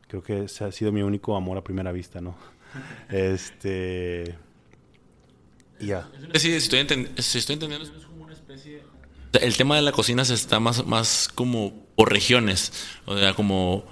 Creo 0.07 0.23
que 0.23 0.45
ese 0.45 0.63
ha 0.63 0.71
sido 0.71 0.91
mi 0.91 1.01
único 1.01 1.35
amor 1.35 1.57
a 1.57 1.63
primera 1.63 1.91
vista, 1.91 2.21
¿no? 2.21 2.35
este... 3.09 4.35
Ya. 5.79 6.09
si 6.33 6.53
estoy, 6.53 6.79
entendiendo, 6.79 7.19
es 7.19 8.05
como 8.05 8.23
una 8.23 8.33
especie... 8.33 8.81
El 9.33 9.55
tema 9.57 9.75
de 9.75 9.83
la 9.83 9.91
cocina 9.91 10.25
se 10.25 10.33
está 10.33 10.59
más, 10.59 10.85
más 10.87 11.29
como 11.33 11.85
por 11.95 12.11
regiones, 12.11 12.71
o 13.05 13.17
sea, 13.17 13.33
como 13.33 13.85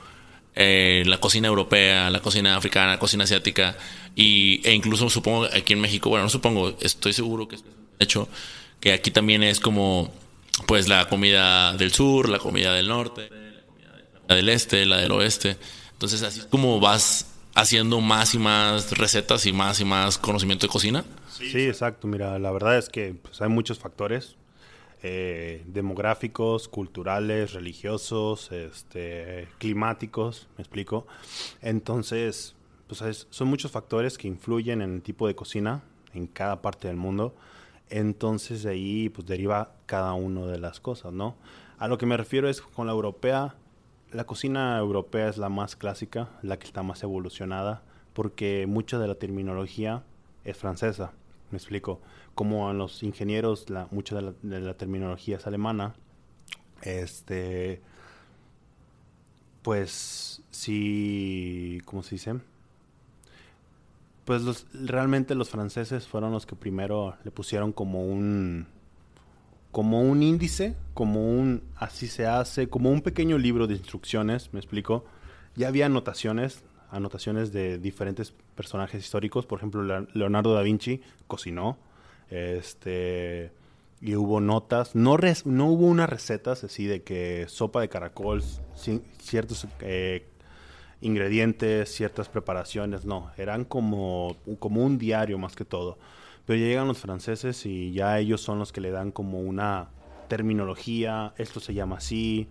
eh, 0.56 1.04
la 1.06 1.20
cocina 1.20 1.48
europea, 1.48 2.10
la 2.10 2.22
cocina 2.22 2.56
africana, 2.56 2.92
la 2.92 3.00
cocina 3.00 3.26
asiática, 3.26 3.78
y, 4.16 4.62
e 4.68 4.74
incluso 4.74 5.10
supongo 5.10 5.46
aquí 5.46 5.74
en 5.74 5.82
México, 5.82 6.10
bueno, 6.10 6.24
no 6.24 6.30
supongo, 6.30 6.76
estoy 6.80 7.14
seguro 7.14 7.48
que 7.48 7.58
es 7.58 7.64
hecho, 8.00 8.30
que 8.80 8.94
aquí 8.94 9.12
también 9.12 9.44
es 9.44 9.60
como, 9.60 10.12
pues, 10.66 10.88
la 10.88 11.08
comida 11.08 11.74
del 11.74 11.92
sur, 11.92 12.30
la 12.30 12.40
comida 12.40 12.74
del 12.74 12.88
norte, 12.88 13.30
la 14.28 14.36
del 14.36 14.50
este, 14.50 14.86
la 14.86 14.98
del 14.98 15.12
oeste. 15.12 15.58
Entonces, 15.96 16.22
así 16.24 16.42
es 16.42 16.46
como 16.46 16.80
vas 16.80 17.32
haciendo 17.56 18.02
más 18.02 18.36
y 18.36 18.40
más 18.40 18.98
recetas 18.98 19.46
y 19.46 19.54
más 19.54 19.80
y 19.80 19.86
más 19.86 20.18
conocimiento 20.18 20.68
de 20.68 20.72
cocina. 20.72 21.06
Sí, 21.30 21.66
exacto. 21.66 22.08
Mira, 22.08 22.38
la 22.38 22.52
verdad 22.52 22.78
es 22.78 22.90
que 22.90 23.16
pues, 23.22 23.42
hay 23.42 23.50
muchos 23.50 23.80
factores 23.80 24.36
eh, 25.04 25.64
demográficos, 25.68 26.68
culturales, 26.68 27.54
religiosos, 27.54 28.52
este, 28.52 29.48
climáticos, 29.58 30.48
me 30.58 30.64
explico. 30.64 31.06
Entonces, 31.62 32.56
pues 32.88 33.28
son 33.30 33.48
muchos 33.48 33.72
factores 33.72 34.18
que 34.18 34.28
influyen 34.28 34.82
en 34.82 34.96
el 34.96 35.02
tipo 35.02 35.28
de 35.28 35.36
cocina 35.36 35.84
en 36.14 36.28
cada 36.28 36.62
parte 36.62 36.88
del 36.88 36.98
mundo. 36.98 37.36
Entonces 37.90 38.64
de 38.64 38.72
ahí 38.72 39.10
pues 39.10 39.28
deriva 39.28 39.76
cada 39.86 40.14
una 40.14 40.48
de 40.48 40.58
las 40.58 40.80
cosas, 40.80 41.14
¿no? 41.14 41.36
A 41.78 41.88
lo 41.88 41.98
que 41.98 42.06
me 42.06 42.18
refiero 42.18 42.50
es 42.50 42.62
con 42.62 42.88
la 42.88 42.94
europea, 42.94 43.56
la 44.16 44.26
cocina 44.26 44.78
europea 44.78 45.28
es 45.28 45.38
la 45.38 45.50
más 45.50 45.76
clásica, 45.76 46.30
la 46.42 46.58
que 46.58 46.66
está 46.66 46.84
más 46.84 47.04
evolucionada, 47.04 47.84
porque 48.14 48.66
mucha 48.66 48.98
de 48.98 49.08
la 49.08 49.16
terminología 49.16 50.04
es 50.46 50.58
francesa. 50.58 51.12
Me 51.52 51.58
explico. 51.58 52.02
Como 52.34 52.70
a 52.70 52.74
los 52.74 53.04
ingenieros, 53.04 53.70
la, 53.70 53.88
mucha 53.92 54.16
de 54.16 54.62
la, 54.62 54.74
terminología 54.74 55.38
es 55.38 55.48
alemana. 55.48 55.96
Este. 56.82 57.82
Pues 59.62 60.44
sí. 60.50 61.82
¿Cómo 61.86 62.02
se 62.02 62.16
dice? 62.16 62.36
Pues 64.24 64.42
los, 64.42 64.66
realmente 64.74 65.36
los 65.36 65.50
franceses 65.50 66.08
fueron 66.08 66.32
los 66.32 66.46
que 66.46 66.56
primero 66.56 67.16
le 67.24 67.32
pusieron 67.32 67.74
como 67.74 68.06
un 68.06 68.68
como 69.76 70.00
un 70.00 70.24
índice, 70.24 70.74
como 70.94 71.30
un 71.30 71.62
así 71.76 72.08
se 72.08 72.26
hace, 72.26 72.70
como 72.70 72.92
un 72.92 73.02
pequeño 73.02 73.38
libro 73.38 73.68
de 73.68 73.74
instrucciones, 73.74 74.54
me 74.54 74.60
explico. 74.62 75.04
Ya 75.54 75.68
había 75.68 75.88
anotaciones, 75.88 76.64
anotaciones 76.92 77.52
de 77.52 77.78
diferentes 77.78 78.34
personajes 78.56 79.04
históricos, 79.04 79.46
por 79.46 79.60
ejemplo, 79.60 79.84
Leonardo 80.14 80.54
da 80.54 80.62
Vinci 80.62 81.02
cocinó, 81.28 81.78
este 82.30 83.52
y 84.00 84.16
hubo 84.16 84.40
notas, 84.40 84.96
no 84.96 85.18
no 85.44 85.68
hubo 85.68 85.88
unas 85.88 86.10
recetas 86.10 86.64
así 86.64 86.86
de 86.86 87.04
que 87.04 87.44
sopa 87.50 87.82
de 87.82 87.90
caracol, 87.90 88.42
ciertos 89.20 89.68
eh, 89.82 90.26
ingredientes, 91.02 91.94
ciertas 91.94 92.30
preparaciones, 92.30 93.04
no, 93.04 93.30
eran 93.36 93.66
como, 93.66 94.38
como 94.58 94.86
un 94.86 94.98
diario 94.98 95.38
más 95.38 95.54
que 95.54 95.66
todo. 95.66 95.98
Pero 96.46 96.60
ya 96.60 96.66
llegan 96.66 96.88
los 96.88 96.98
franceses 96.98 97.66
y 97.66 97.92
ya 97.92 98.20
ellos 98.20 98.42
son 98.42 98.60
los 98.60 98.72
que 98.72 98.82
le 98.82 98.92
dan 98.92 99.12
como 99.12 99.40
una 99.40 99.90
terminología, 100.28 101.34
esto 101.38 101.60
se 101.60 101.74
llama 101.74 101.98
así, 101.98 102.48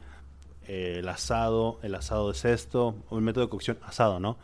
eh, 0.66 0.96
el 0.98 1.08
asado, 1.08 1.78
el 1.82 1.94
asado 1.94 2.30
es 2.30 2.44
esto, 2.44 2.94
el 3.10 3.20
método 3.20 3.44
de 3.44 3.50
cocción 3.50 3.78
asado, 3.84 4.20
¿no? 4.20 4.36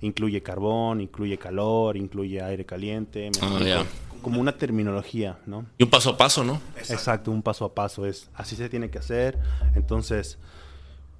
Incluye 0.00 0.42
carbón, 0.42 1.00
incluye 1.00 1.38
calor, 1.38 1.96
incluye 1.96 2.42
aire 2.42 2.64
caliente, 2.64 3.30
ah, 3.42 3.84
como 4.22 4.40
una 4.40 4.52
terminología, 4.52 5.38
¿no? 5.46 5.66
Y 5.78 5.84
un 5.84 5.90
paso 5.90 6.10
a 6.10 6.16
paso, 6.16 6.44
¿no? 6.44 6.60
Exacto, 6.76 7.30
un 7.30 7.42
paso 7.42 7.64
a 7.64 7.74
paso, 7.74 8.06
es 8.06 8.30
así 8.34 8.56
se 8.56 8.68
tiene 8.68 8.90
que 8.90 8.98
hacer. 8.98 9.38
Entonces, 9.74 10.38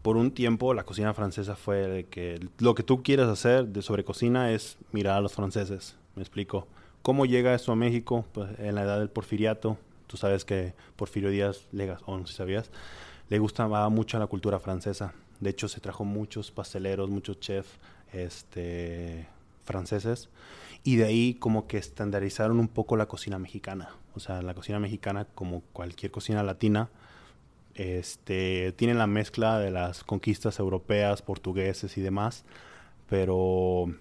por 0.03 0.16
un 0.16 0.31
tiempo 0.31 0.72
la 0.75 0.85
cocina 0.85 1.14
francesa 1.14 1.57
fue 1.57 1.87
de 1.88 2.05
que 2.07 2.40
lo 2.59 2.75
que 2.75 2.83
tú 2.83 3.03
quieres 3.03 3.27
hacer 3.27 3.66
de 3.66 3.83
sobre 3.83 4.05
cocina 4.05 4.53
es 4.53 4.77
mirar 4.92 5.18
a 5.18 5.20
los 5.20 5.33
franceses. 5.33 5.96
Me 6.14 6.22
explico. 6.22 6.66
¿Cómo 7.06 7.24
llega 7.24 7.54
eso 7.54 7.70
a 7.70 7.76
México? 7.76 8.24
Pues 8.32 8.58
en 8.58 8.74
la 8.74 8.82
edad 8.82 8.98
del 8.98 9.10
porfiriato. 9.10 9.78
Tú 10.08 10.16
sabes 10.16 10.44
que 10.44 10.74
Porfirio 10.96 11.30
Díaz, 11.30 11.68
sé 11.70 11.96
si 12.26 12.32
sabías, 12.32 12.72
le 13.28 13.38
gustaba 13.38 13.88
mucho 13.90 14.18
la 14.18 14.26
cultura 14.26 14.58
francesa. 14.58 15.14
De 15.38 15.50
hecho, 15.50 15.68
se 15.68 15.78
trajo 15.78 16.04
muchos 16.04 16.50
pasteleros, 16.50 17.08
muchos 17.08 17.38
chefs 17.38 17.78
este, 18.12 19.28
franceses. 19.62 20.30
Y 20.82 20.96
de 20.96 21.04
ahí 21.04 21.34
como 21.34 21.68
que 21.68 21.78
estandarizaron 21.78 22.58
un 22.58 22.66
poco 22.66 22.96
la 22.96 23.06
cocina 23.06 23.38
mexicana. 23.38 23.90
O 24.16 24.18
sea, 24.18 24.42
la 24.42 24.54
cocina 24.54 24.80
mexicana, 24.80 25.28
como 25.32 25.60
cualquier 25.72 26.10
cocina 26.10 26.42
latina, 26.42 26.88
este, 27.76 28.72
tiene 28.72 28.94
la 28.94 29.06
mezcla 29.06 29.60
de 29.60 29.70
las 29.70 30.02
conquistas 30.02 30.58
europeas, 30.58 31.22
portugueses 31.22 31.98
y 31.98 32.00
demás, 32.00 32.44
pero 33.08 33.94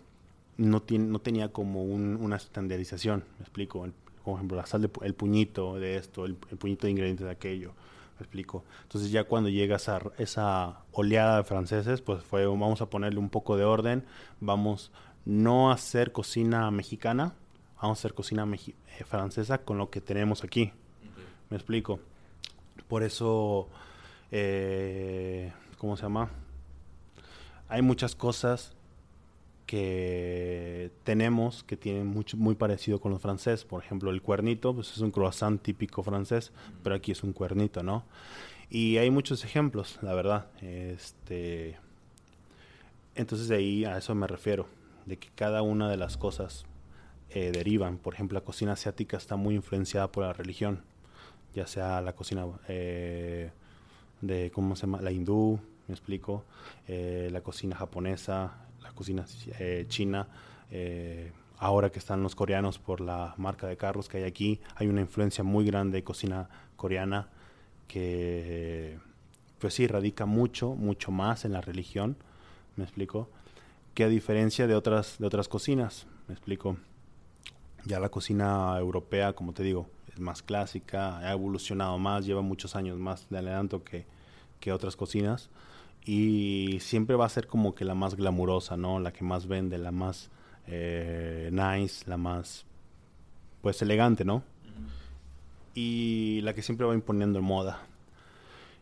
no, 0.57 0.81
tiene, 0.81 1.05
no 1.05 1.19
tenía 1.19 1.49
como 1.49 1.83
una 1.83 2.35
estandarización, 2.35 3.23
me 3.37 3.43
explico. 3.43 3.85
por 4.23 4.35
ejemplo, 4.35 4.57
la 4.57 4.65
sal 4.65 4.89
el 5.01 5.13
puñito 5.13 5.75
de 5.75 5.97
esto, 5.97 6.25
el, 6.25 6.35
puñito 6.35 6.87
de 6.87 6.91
ingredientes 6.91 7.25
de 7.25 7.31
aquello, 7.31 7.73
me 8.17 8.23
explico. 8.23 8.63
Entonces 8.83 9.11
ya 9.11 9.25
cuando 9.25 9.49
llega 9.49 9.75
esa, 9.75 10.01
esa 10.17 10.79
oleada 10.91 11.37
de 11.37 11.43
franceses, 11.43 12.01
pues 12.01 12.23
fue, 12.23 12.45
vamos 12.45 12.81
a 12.81 12.89
ponerle 12.89 13.19
un 13.19 13.29
poco 13.29 13.57
de 13.57 13.65
orden, 13.65 14.05
vamos 14.39 14.91
no 15.25 15.71
a 15.71 15.73
hacer 15.73 16.11
cocina 16.11 16.69
mexicana, 16.71 17.33
vamos 17.81 17.97
a 17.97 18.01
hacer 18.01 18.13
cocina 18.13 18.47
eh, 18.53 19.03
francesa 19.03 19.59
con 19.59 19.77
lo 19.77 19.89
que 19.89 20.01
tenemos 20.01 20.43
aquí. 20.43 20.71
Me 21.49 21.57
explico. 21.57 21.99
Por 22.87 23.03
eso, 23.03 23.67
eh, 24.31 25.51
¿cómo 25.77 25.97
se 25.97 26.03
llama? 26.03 26.29
Hay 27.67 27.81
muchas 27.81 28.15
cosas 28.15 28.74
que 29.65 30.91
tenemos 31.03 31.63
que 31.63 31.77
tienen 31.77 32.07
mucho, 32.07 32.37
muy 32.37 32.55
parecido 32.55 32.99
con 32.99 33.11
los 33.11 33.21
franceses. 33.21 33.65
Por 33.65 33.83
ejemplo, 33.83 34.11
el 34.11 34.21
cuernito 34.21 34.73
pues 34.73 34.91
es 34.91 34.99
un 34.99 35.11
croissant 35.11 35.61
típico 35.61 36.03
francés, 36.03 36.51
pero 36.83 36.95
aquí 36.95 37.11
es 37.11 37.23
un 37.23 37.33
cuernito, 37.33 37.83
¿no? 37.83 38.03
Y 38.69 38.97
hay 38.97 39.11
muchos 39.11 39.43
ejemplos, 39.43 39.99
la 40.01 40.13
verdad. 40.13 40.47
Este, 40.61 41.77
entonces 43.15 43.47
de 43.47 43.55
ahí 43.57 43.85
a 43.85 43.97
eso 43.97 44.15
me 44.15 44.27
refiero, 44.27 44.67
de 45.05 45.17
que 45.17 45.29
cada 45.35 45.61
una 45.61 45.89
de 45.89 45.97
las 45.97 46.17
cosas 46.17 46.65
eh, 47.29 47.51
derivan. 47.51 47.97
Por 47.97 48.13
ejemplo, 48.13 48.37
la 48.39 48.45
cocina 48.45 48.73
asiática 48.73 49.17
está 49.17 49.35
muy 49.35 49.55
influenciada 49.55 50.11
por 50.11 50.23
la 50.23 50.33
religión 50.33 50.83
ya 51.55 51.65
sea 51.65 52.01
la 52.01 52.13
cocina 52.13 52.45
eh, 52.67 53.49
de, 54.21 54.51
¿cómo 54.53 54.75
se 54.75 54.81
llama? 54.81 55.01
La 55.01 55.11
hindú, 55.11 55.59
me 55.87 55.93
explico, 55.93 56.43
eh, 56.87 57.29
la 57.31 57.41
cocina 57.41 57.75
japonesa, 57.77 58.64
la 58.85 58.91
cocina 58.93 59.25
eh, 59.59 59.85
china, 59.87 60.27
ahora 61.57 61.89
que 61.91 61.99
están 61.99 62.21
los 62.21 62.35
coreanos 62.35 62.79
por 62.79 63.01
la 63.01 63.33
marca 63.37 63.67
de 63.67 63.77
carros 63.77 64.09
que 64.09 64.17
hay 64.17 64.23
aquí, 64.23 64.61
hay 64.75 64.87
una 64.87 65.01
influencia 65.01 65.43
muy 65.43 65.65
grande 65.65 65.97
de 65.97 66.03
cocina 66.03 66.49
coreana 66.75 67.29
que, 67.87 68.99
pues 69.59 69.73
sí, 69.73 69.87
radica 69.87 70.25
mucho, 70.25 70.75
mucho 70.75 71.11
más 71.11 71.45
en 71.45 71.53
la 71.53 71.61
religión, 71.61 72.17
me 72.75 72.83
explico, 72.83 73.29
que 73.93 74.03
a 74.03 74.09
diferencia 74.09 74.67
de 74.67 74.75
otras, 74.75 75.17
de 75.17 75.25
otras 75.25 75.47
cocinas, 75.47 76.07
me 76.27 76.33
explico. 76.33 76.77
Ya 77.85 77.99
la 77.99 78.09
cocina 78.09 78.75
europea, 78.79 79.33
como 79.33 79.53
te 79.53 79.63
digo, 79.63 79.87
es 80.11 80.19
más 80.19 80.41
clásica, 80.41 81.19
ha 81.19 81.31
evolucionado 81.31 81.97
más, 81.97 82.25
lleva 82.25 82.41
muchos 82.41 82.75
años 82.75 82.97
más 82.97 83.29
de 83.29 83.37
adelanto 83.37 83.83
que, 83.83 84.05
que 84.59 84.71
otras 84.71 84.95
cocinas 84.95 85.49
y 86.05 86.77
siempre 86.81 87.15
va 87.15 87.25
a 87.25 87.29
ser 87.29 87.47
como 87.47 87.73
que 87.73 87.83
la 87.83 87.95
más 87.95 88.15
glamurosa, 88.15 88.77
¿no? 88.77 88.99
La 88.99 89.11
que 89.11 89.23
más 89.23 89.47
vende, 89.47 89.79
la 89.79 89.91
más 89.91 90.29
eh, 90.67 91.49
nice, 91.51 92.07
la 92.07 92.17
más, 92.17 92.65
pues, 93.61 93.81
elegante, 93.81 94.23
¿no? 94.23 94.43
Y 95.73 96.41
la 96.43 96.53
que 96.53 96.61
siempre 96.61 96.85
va 96.85 96.93
imponiendo 96.93 97.39
en 97.39 97.45
moda. 97.45 97.79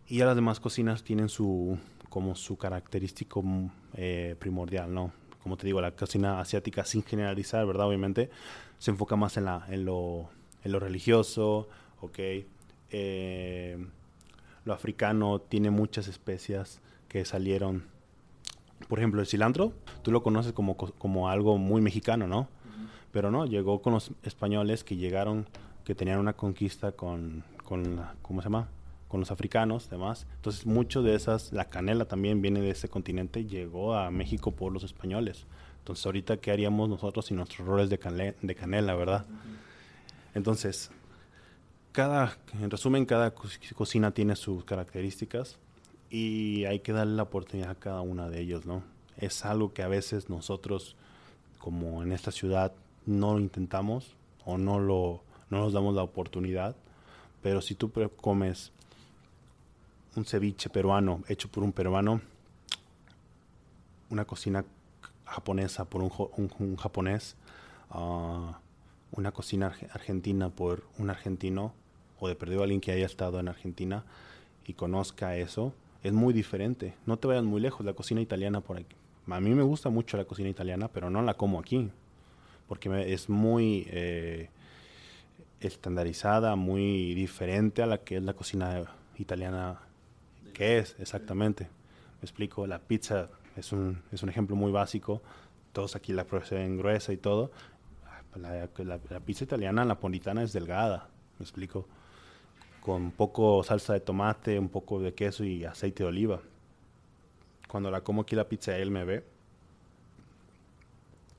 Y 0.07 0.17
ya 0.17 0.25
las 0.25 0.36
demás 0.36 0.59
cocinas 0.59 1.03
tienen 1.03 1.29
su, 1.29 1.79
como 2.09 2.36
su 2.36 2.57
característico 2.57 3.41
eh, 3.95 4.36
primordial, 4.38 4.93
¿no? 4.93 5.13
Como 5.41 5.55
te 5.55 5.65
digo, 5.65 5.79
la 5.81 5.91
cocina 5.91 6.41
asiática, 6.41 6.83
sin 6.83 7.03
generalizar, 7.03 7.65
¿verdad? 7.65 7.88
Obviamente, 7.88 8.29
se 8.79 8.91
enfoca 8.91 9.15
más 9.15 9.38
en, 9.38 9.45
la, 9.45 9.65
en, 9.69 9.86
lo, 9.86 10.29
en 10.63 10.71
lo 10.73 10.79
religioso, 10.79 11.69
¿ok? 12.01 12.19
Eh, 12.91 13.88
lo 14.65 14.73
africano 14.73 15.39
tiene 15.39 15.71
muchas 15.71 16.07
especias 16.07 16.81
que 17.13 17.23
salieron. 17.26 17.84
Por 18.88 18.97
ejemplo, 18.97 19.21
el 19.21 19.28
cilantro, 19.28 19.71
tú 20.02 20.12
lo 20.12 20.23
conoces 20.23 20.52
como, 20.52 20.76
como 20.76 21.30
algo 21.30 21.60
muy 21.60 21.80
mexicano, 21.80 22.28
¿no? 22.28 22.49
Pero 23.12 23.30
no, 23.30 23.45
llegó 23.45 23.84
con 23.84 23.93
los 23.93 24.12
españoles 24.23 24.84
que 24.84 24.95
llegaron, 24.95 25.45
que 25.86 25.93
tenían 25.93 26.17
una 26.17 26.34
conquista 26.34 26.91
con, 26.93 27.43
con 27.63 28.04
¿cómo 28.23 28.41
se 28.41 28.47
llama? 28.47 28.67
Con 29.08 29.19
los 29.19 29.30
africanos, 29.30 29.91
demás. 29.91 30.26
Entonces, 30.38 30.65
mucho 30.65 31.04
de 31.04 31.13
esas, 31.13 31.54
la 31.54 31.65
canela 31.65 32.06
también 32.06 32.41
viene 32.41 32.62
de 32.62 32.71
ese 32.71 32.89
continente, 32.89 33.45
llegó 33.45 33.93
a 33.93 34.10
México 34.10 34.49
por 34.49 34.73
los 34.73 34.84
españoles. 34.84 35.45
Entonces, 35.78 36.04
ahorita, 36.08 36.38
¿qué 36.38 36.49
haríamos 36.49 36.89
nosotros 36.89 37.28
sin 37.28 37.38
nuestros 37.38 37.67
roles 37.67 37.91
de, 37.91 37.99
canela, 37.99 38.91
de 38.91 38.97
verdad? 38.97 39.28
Entonces, 40.34 40.89
cada, 41.91 42.36
en 42.60 42.71
resumen, 42.71 43.06
cada 43.06 43.36
cocina 43.76 44.10
tiene 44.10 44.36
sus 44.36 44.65
características 44.65 45.60
y 46.13 46.65
hay 46.65 46.82
que 46.82 46.93
darle 46.93 47.15
la 47.15 47.23
oportunidad 47.23 47.71
a 47.71 47.76
cada 47.76 48.02
una 48.02 48.30
de 48.30 48.39
ellos, 48.39 48.67
¿no? 48.67 48.84
Es 49.17 49.45
algo 49.45 49.73
que 49.73 49.82
a 49.82 49.88
veces 49.88 50.30
nosotros, 50.30 50.95
como 51.58 52.04
en 52.04 52.12
esta 52.12 52.32
ciudad, 52.32 52.71
no 53.08 53.34
lo 53.34 53.39
intentamos 53.39 54.15
o 54.45 54.60
no, 54.60 54.80
lo, 54.80 55.23
no 55.49 55.62
nos 55.62 55.73
damos 55.73 55.95
la 55.95 56.04
oportunidad, 56.04 56.76
pero 57.41 57.63
si 57.63 57.73
tú 57.73 57.91
comes 58.21 58.71
un 60.15 60.23
ceviche 60.23 60.69
peruano 60.69 61.23
hecho 61.30 61.49
por 61.49 61.63
un 61.63 61.71
peruano, 61.71 62.21
una 64.12 64.26
cocina 64.26 64.65
japonesa 65.26 65.86
por 65.86 66.04
un, 66.04 66.78
japonés, 66.78 67.36
uh, 67.89 68.52
una 69.13 69.32
cocina 69.32 69.73
argentina 69.91 70.52
por 70.52 70.84
un 70.99 71.10
argentino, 71.10 71.73
o 72.19 72.28
de 72.28 72.36
perdido 72.36 72.62
alguien 72.62 72.82
que 72.82 72.91
haya 72.91 73.08
estado 73.08 73.39
en 73.39 73.47
Argentina 73.47 74.04
y 74.67 74.73
conozca 74.73 75.38
eso, 75.38 75.73
es 76.04 76.13
muy 76.13 76.34
diferente. 76.34 76.94
No 77.06 77.18
te 77.18 77.28
vayas 77.28 77.44
muy 77.44 77.62
lejos, 77.62 77.86
la 77.86 77.94
cocina 77.94 78.22
italiana 78.22 78.62
por 78.62 78.78
aquí. 78.78 78.96
A 79.28 79.39
mí 79.39 79.56
me 79.56 79.63
gusta 79.63 79.89
mucho 79.89 80.18
la 80.18 80.26
cocina 80.26 80.50
italiana, 80.50 80.89
pero 80.89 81.10
no 81.10 81.22
la 81.22 81.36
como 81.36 81.60
aquí, 81.60 81.89
porque 82.68 83.13
es 83.13 83.30
muy 83.30 83.88
eh, 83.89 84.50
estandarizada, 85.62 86.58
muy 86.58 87.13
diferente 87.16 87.82
a 87.82 87.86
la 87.86 88.00
que 88.00 88.18
es 88.18 88.24
la 88.24 88.34
cocina 88.34 88.84
italiana 89.18 89.80
que 90.54 90.78
es, 90.78 90.98
exactamente. 91.00 91.70
Me 92.22 92.26
explico, 92.26 92.68
la 92.68 92.80
pizza 92.80 93.30
es 93.56 93.72
un, 93.72 94.02
es 94.12 94.24
un 94.24 94.30
ejemplo 94.30 94.58
muy 94.58 94.74
básico, 94.74 95.22
todos 95.72 95.96
aquí 95.96 96.12
la 96.12 96.26
proceden 96.26 96.78
gruesa 96.78 97.13
y 97.13 97.18
todo. 97.18 97.52
La, 98.36 98.68
la 98.84 99.20
pizza 99.20 99.44
italiana, 99.46 99.84
la 99.84 99.89
napolitana 99.89 100.44
es 100.44 100.52
delgada, 100.54 101.08
me 101.39 101.44
explico 101.44 101.88
con 102.84 103.12
poco 103.12 103.63
salsa 103.63 103.93
de 103.93 104.02
tomate, 104.02 104.60
un 104.60 104.67
poco 104.67 105.00
de 105.00 105.13
queso 105.13 105.46
y 105.46 105.63
aceite 105.63 106.04
de 106.04 106.10
oliva. 106.10 106.41
Cuando 107.69 107.89
la 107.89 108.02
como 108.02 108.24
aquí 108.24 108.36
la 108.36 108.50
pizza 108.50 108.78
y 108.78 108.82
él 108.82 108.91
me 108.91 109.06
ve, 109.06 109.24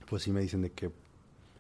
pues 0.09 0.23
sí 0.23 0.33
me 0.33 0.41
dicen 0.41 0.63
de 0.63 0.73
que 0.73 0.91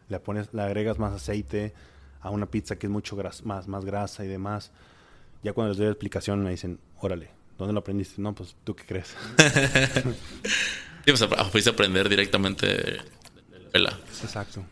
le 0.08 0.20
pones, 0.20 0.54
le 0.54 0.62
agregas 0.62 0.98
más 0.98 1.12
aceite 1.12 1.74
a 2.22 2.30
una 2.30 2.46
pizza 2.46 2.76
que 2.76 2.86
es 2.86 2.90
mucho 2.90 3.14
más, 3.44 3.68
más 3.68 3.84
grasa 3.84 4.24
y 4.24 4.28
demás. 4.28 4.72
Ya 5.42 5.52
cuando 5.52 5.72
les 5.72 5.76
doy 5.76 5.86
la 5.86 5.92
explicación 5.92 6.42
me 6.42 6.50
dicen, 6.50 6.78
órale, 7.00 7.28
¿dónde 7.58 7.74
lo 7.74 7.80
aprendiste? 7.80 8.22
No, 8.22 8.34
pues 8.34 8.56
tú 8.64 8.74
qué 8.74 8.86
crees. 8.86 9.14
sí, 11.04 11.12
pues 11.12 11.26
fuiste 11.52 11.68
a 11.68 11.74
aprender 11.74 12.08
directamente 12.08 12.66
de 12.66 13.78
la 13.78 13.90
Exacto. 14.22 14.64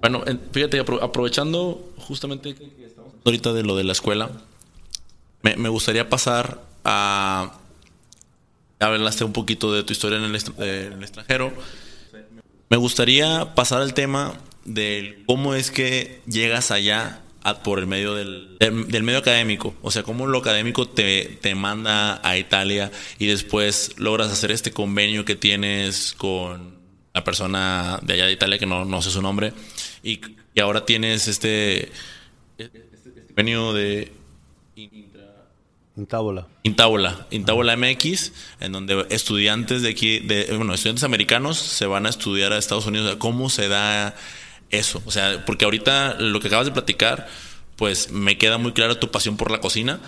Bueno, 0.00 0.24
fíjate, 0.52 0.80
aprovechando 0.80 1.92
justamente 1.98 2.54
ahorita 3.24 3.52
de 3.52 3.62
lo 3.62 3.76
de 3.76 3.84
la 3.84 3.92
escuela, 3.92 4.30
me, 5.42 5.56
me 5.56 5.68
gustaría 5.68 6.08
pasar 6.08 6.60
a... 6.84 7.52
Hablaste 8.80 9.24
un 9.24 9.32
poquito 9.32 9.72
de 9.72 9.82
tu 9.82 9.92
historia 9.92 10.18
en 10.18 10.24
el, 10.24 10.36
extranjero. 10.36 11.52
Me 12.68 12.76
gustaría 12.76 13.54
pasar 13.56 13.82
al 13.82 13.92
tema 13.92 14.34
de 14.64 15.22
cómo 15.26 15.54
es 15.54 15.72
que 15.72 16.20
llegas 16.26 16.70
allá 16.70 17.22
por 17.64 17.78
el 17.78 17.86
medio 17.86 18.14
del, 18.14 18.56
del, 18.58 19.02
medio 19.02 19.18
académico. 19.18 19.74
O 19.82 19.90
sea, 19.90 20.02
cómo 20.02 20.26
lo 20.26 20.38
académico 20.38 20.86
te, 20.86 21.38
te, 21.40 21.54
manda 21.54 22.20
a 22.22 22.36
Italia 22.36 22.90
y 23.18 23.26
después 23.26 23.94
logras 23.96 24.30
hacer 24.30 24.50
este 24.50 24.70
convenio 24.70 25.24
que 25.24 25.34
tienes 25.34 26.14
con 26.16 26.78
la 27.14 27.24
persona 27.24 27.98
de 28.02 28.14
allá 28.14 28.26
de 28.26 28.32
Italia, 28.32 28.58
que 28.58 28.66
no, 28.66 28.84
no 28.84 29.02
sé 29.02 29.10
su 29.10 29.22
nombre, 29.22 29.52
y, 30.02 30.20
y 30.54 30.60
ahora 30.60 30.84
tienes 30.84 31.26
este 31.26 31.90
convenio 33.38 33.72
de 33.72 34.12
Intábola. 35.96 36.48
Intábola, 36.64 37.26
Intábola 37.30 37.76
MX, 37.76 38.32
en 38.58 38.72
donde 38.72 39.06
estudiantes 39.10 39.82
de 39.82 39.90
aquí, 39.90 40.18
de, 40.18 40.46
bueno, 40.56 40.74
estudiantes 40.74 41.04
americanos 41.04 41.56
se 41.56 41.86
van 41.86 42.06
a 42.06 42.08
estudiar 42.08 42.52
a 42.52 42.58
Estados 42.58 42.86
Unidos. 42.86 43.14
¿Cómo 43.20 43.48
se 43.48 43.68
da 43.68 44.16
eso? 44.70 45.00
O 45.06 45.12
sea, 45.12 45.44
porque 45.46 45.66
ahorita 45.66 46.16
lo 46.18 46.40
que 46.40 46.48
acabas 46.48 46.66
de 46.66 46.72
platicar, 46.72 47.28
pues 47.76 48.10
me 48.10 48.38
queda 48.38 48.58
muy 48.58 48.72
clara 48.72 48.98
tu 48.98 49.12
pasión 49.12 49.36
por 49.36 49.52
la 49.52 49.60
cocina. 49.60 50.00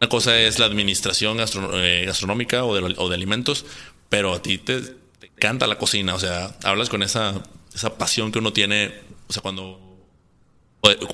Una 0.00 0.08
cosa 0.08 0.36
es 0.36 0.58
la 0.58 0.66
administración 0.66 1.38
eh, 1.74 2.04
gastronómica 2.06 2.64
o 2.64 2.74
de, 2.74 2.94
o 2.98 3.08
de, 3.08 3.14
alimentos, 3.14 3.66
pero 4.08 4.34
a 4.34 4.42
ti 4.42 4.58
te, 4.58 4.80
te, 4.80 5.26
encanta 5.26 5.68
la 5.68 5.78
cocina. 5.78 6.16
O 6.16 6.18
sea, 6.18 6.56
hablas 6.64 6.88
con 6.88 7.04
esa, 7.04 7.40
esa 7.72 7.98
pasión 7.98 8.32
que 8.32 8.40
uno 8.40 8.52
tiene, 8.52 8.92
o 9.28 9.32
sea, 9.32 9.42
cuando 9.42 9.91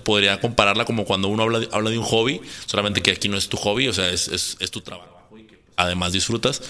podría 0.03 0.41
compararla 0.41 0.85
como 0.85 1.05
cuando 1.05 1.29
uno 1.29 1.43
habla 1.43 1.61
de, 1.61 1.69
habla 1.73 1.91
de 1.91 1.99
un 1.99 2.05
hobby, 2.05 2.41
solamente 2.67 3.03
que 3.03 3.11
aquí 3.11 3.29
no 3.29 3.37
es 3.37 3.49
tu 3.49 3.57
hobby, 3.59 3.89
o 3.89 3.93
sea, 3.93 4.11
es, 4.11 4.29
es, 4.29 4.71
tu 4.71 4.81
trabajo 4.81 5.37
y 5.37 5.43
que 5.43 5.61
además 5.77 6.13
disfrutas, 6.13 6.63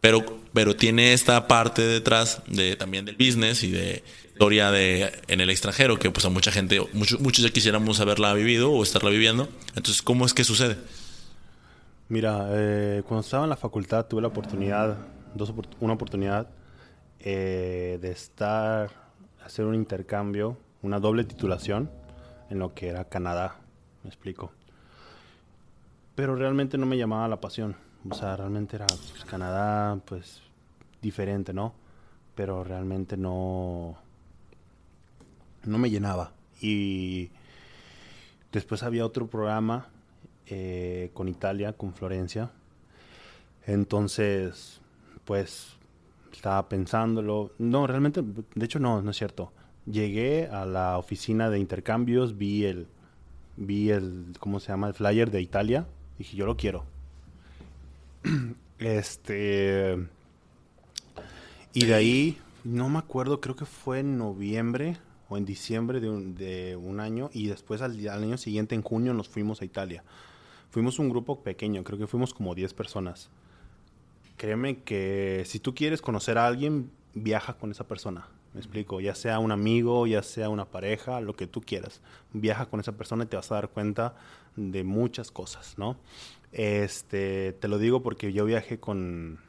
pero, 0.00 0.40
pero 0.52 0.76
tiene 0.76 1.14
esta 1.14 1.48
parte 1.48 1.82
detrás 1.82 2.42
de, 2.46 2.76
también 2.76 3.04
del 3.06 3.16
business 3.16 3.62
y 3.62 3.70
de 3.70 4.04
historia 4.32 4.70
de, 4.70 5.12
en 5.28 5.40
el 5.40 5.48
extranjero, 5.48 5.98
que 5.98 6.10
pues 6.10 6.26
a 6.26 6.28
mucha 6.28 6.52
gente, 6.52 6.78
muchos, 6.92 7.20
muchos 7.20 7.42
ya 7.42 7.50
quisiéramos 7.50 8.00
haberla 8.00 8.34
vivido 8.34 8.70
o 8.70 8.82
estarla 8.82 9.08
viviendo. 9.08 9.48
Entonces, 9.74 10.02
¿cómo 10.02 10.26
es 10.26 10.34
que 10.34 10.44
sucede? 10.44 10.76
Mira, 12.10 12.48
eh, 12.50 13.02
cuando 13.08 13.22
estaba 13.22 13.44
en 13.44 13.50
la 13.50 13.56
facultad 13.56 14.06
tuve 14.06 14.20
la 14.20 14.28
oportunidad, 14.28 14.98
dos, 15.34 15.54
una 15.80 15.94
oportunidad 15.94 16.50
eh, 17.18 17.98
de 18.00 18.10
estar, 18.10 18.90
hacer 19.42 19.64
un 19.64 19.74
intercambio, 19.74 20.58
una 20.82 21.00
doble 21.00 21.24
titulación 21.24 21.90
en 22.50 22.58
lo 22.58 22.74
que 22.74 22.88
era 22.88 23.04
Canadá, 23.04 23.56
me 24.02 24.08
explico. 24.08 24.52
Pero 26.14 26.36
realmente 26.36 26.78
no 26.78 26.86
me 26.86 26.96
llamaba 26.96 27.28
la 27.28 27.40
pasión. 27.40 27.76
O 28.08 28.14
sea, 28.14 28.36
realmente 28.36 28.76
era 28.76 28.86
pues, 28.86 29.24
Canadá, 29.24 29.98
pues 30.04 30.42
diferente, 31.02 31.52
¿no? 31.52 31.74
Pero 32.34 32.64
realmente 32.64 33.16
no, 33.16 33.96
no 35.64 35.78
me 35.78 35.90
llenaba. 35.90 36.32
Y 36.60 37.30
después 38.52 38.82
había 38.82 39.04
otro 39.04 39.26
programa 39.26 39.88
eh, 40.46 41.10
con 41.12 41.28
Italia, 41.28 41.72
con 41.72 41.92
Florencia. 41.92 42.50
Entonces, 43.66 44.80
pues 45.24 45.76
estaba 46.32 46.68
pensándolo. 46.68 47.50
No, 47.58 47.86
realmente, 47.86 48.22
de 48.22 48.64
hecho 48.64 48.78
no, 48.78 49.02
no 49.02 49.10
es 49.10 49.16
cierto 49.16 49.52
llegué 49.90 50.48
a 50.48 50.66
la 50.66 50.98
oficina 50.98 51.50
de 51.50 51.58
intercambios, 51.58 52.36
vi 52.36 52.64
el, 52.64 52.86
vi 53.56 53.90
el, 53.90 54.34
¿cómo 54.38 54.60
se 54.60 54.68
llama? 54.68 54.88
El 54.88 54.94
flyer 54.94 55.30
de 55.30 55.40
Italia. 55.40 55.86
Dije, 56.18 56.36
yo 56.36 56.46
lo 56.46 56.56
quiero. 56.56 56.84
Este. 58.78 59.96
Y 61.72 61.86
de 61.86 61.94
ahí 61.94 62.38
No 62.62 62.90
me 62.90 62.98
acuerdo, 62.98 63.40
creo 63.40 63.56
que 63.56 63.64
fue 63.64 64.00
en 64.00 64.18
noviembre 64.18 64.98
o 65.30 65.38
en 65.38 65.46
diciembre 65.46 65.98
de 66.00 66.10
un, 66.10 66.34
de 66.34 66.76
un 66.76 67.00
año 67.00 67.30
y 67.32 67.46
después 67.46 67.80
al, 67.80 67.92
al, 68.08 68.22
año 68.22 68.36
siguiente, 68.36 68.74
en 68.74 68.82
junio, 68.82 69.14
nos 69.14 69.30
fuimos 69.30 69.62
a 69.62 69.64
Italia. 69.64 70.04
Fuimos 70.70 70.98
un 70.98 71.08
grupo 71.08 71.42
pequeño, 71.42 71.84
creo 71.84 71.98
que 71.98 72.06
fuimos 72.06 72.34
como 72.34 72.54
10 72.54 72.74
personas. 72.74 73.30
Créeme 74.36 74.82
que 74.82 75.44
si 75.46 75.58
tú 75.58 75.74
quieres 75.74 76.02
conocer 76.02 76.36
a 76.36 76.46
alguien, 76.46 76.90
viaja 77.14 77.54
con 77.54 77.70
esa 77.70 77.88
persona. 77.88 78.28
Me 78.54 78.60
explico, 78.60 79.00
ya 79.00 79.14
sea 79.14 79.38
un 79.38 79.52
amigo, 79.52 80.06
ya 80.06 80.22
sea 80.22 80.48
una 80.48 80.64
pareja, 80.64 81.20
lo 81.20 81.36
que 81.36 81.46
tú 81.46 81.60
quieras. 81.60 82.00
Viaja 82.32 82.66
con 82.66 82.80
esa 82.80 82.92
persona 82.92 83.24
y 83.24 83.26
te 83.26 83.36
vas 83.36 83.52
a 83.52 83.56
dar 83.56 83.68
cuenta 83.68 84.14
de 84.56 84.82
muchas 84.82 85.30
cosas, 85.30 85.76
¿no? 85.76 85.96
Este, 86.52 87.52
te 87.52 87.68
lo 87.68 87.78
digo 87.78 88.02
porque 88.02 88.32
yo 88.32 88.46
viajé 88.46 88.80
con 88.80 89.40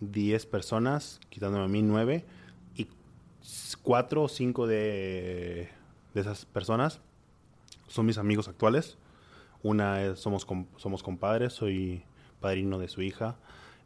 10 0.00 0.46
personas, 0.46 1.20
quitándome 1.30 1.64
a 1.64 1.68
mí 1.68 1.82
9, 1.82 2.26
y 2.76 2.88
4 3.82 4.22
o 4.22 4.28
5 4.28 4.66
de, 4.66 5.70
de 6.12 6.20
esas 6.20 6.44
personas 6.44 7.00
son 7.92 8.06
mis 8.06 8.18
amigos 8.18 8.48
actuales. 8.48 8.96
Una 9.62 10.02
es, 10.02 10.18
somos, 10.18 10.46
somos 10.76 11.02
compadres, 11.02 11.52
soy 11.52 12.02
padrino 12.40 12.78
de 12.78 12.88
su 12.88 13.02
hija. 13.02 13.36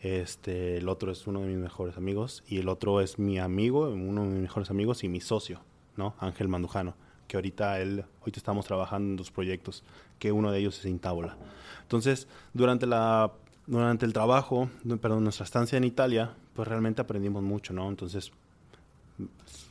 Este, 0.06 0.76
el 0.76 0.88
otro 0.88 1.10
es 1.10 1.26
uno 1.26 1.40
de 1.40 1.48
mis 1.48 1.58
mejores 1.58 1.96
amigos 1.96 2.44
y 2.46 2.58
el 2.58 2.68
otro 2.68 3.00
es 3.00 3.18
mi 3.18 3.38
amigo, 3.38 3.88
uno 3.90 4.22
de 4.22 4.28
mis 4.28 4.42
mejores 4.42 4.70
amigos 4.70 5.02
y 5.04 5.08
mi 5.08 5.20
socio, 5.20 5.60
¿no? 5.96 6.14
Ángel 6.20 6.48
Mandujano, 6.48 6.94
que 7.28 7.36
ahorita 7.36 7.80
él, 7.80 8.04
ahorita 8.20 8.38
estamos 8.38 8.66
trabajando 8.66 9.10
en 9.10 9.16
dos 9.16 9.30
proyectos, 9.30 9.82
que 10.18 10.32
uno 10.32 10.52
de 10.52 10.60
ellos 10.60 10.78
es 10.78 10.84
Intábola. 10.86 11.36
Entonces, 11.82 12.28
durante 12.54 12.86
la 12.86 13.32
durante 13.66 14.06
el 14.06 14.12
trabajo, 14.12 14.70
perdón, 15.00 15.24
nuestra 15.24 15.44
estancia 15.44 15.76
en 15.76 15.84
Italia, 15.84 16.34
pues 16.54 16.68
realmente 16.68 17.02
aprendimos 17.02 17.42
mucho, 17.42 17.72
¿no? 17.72 17.88
Entonces, 17.88 18.30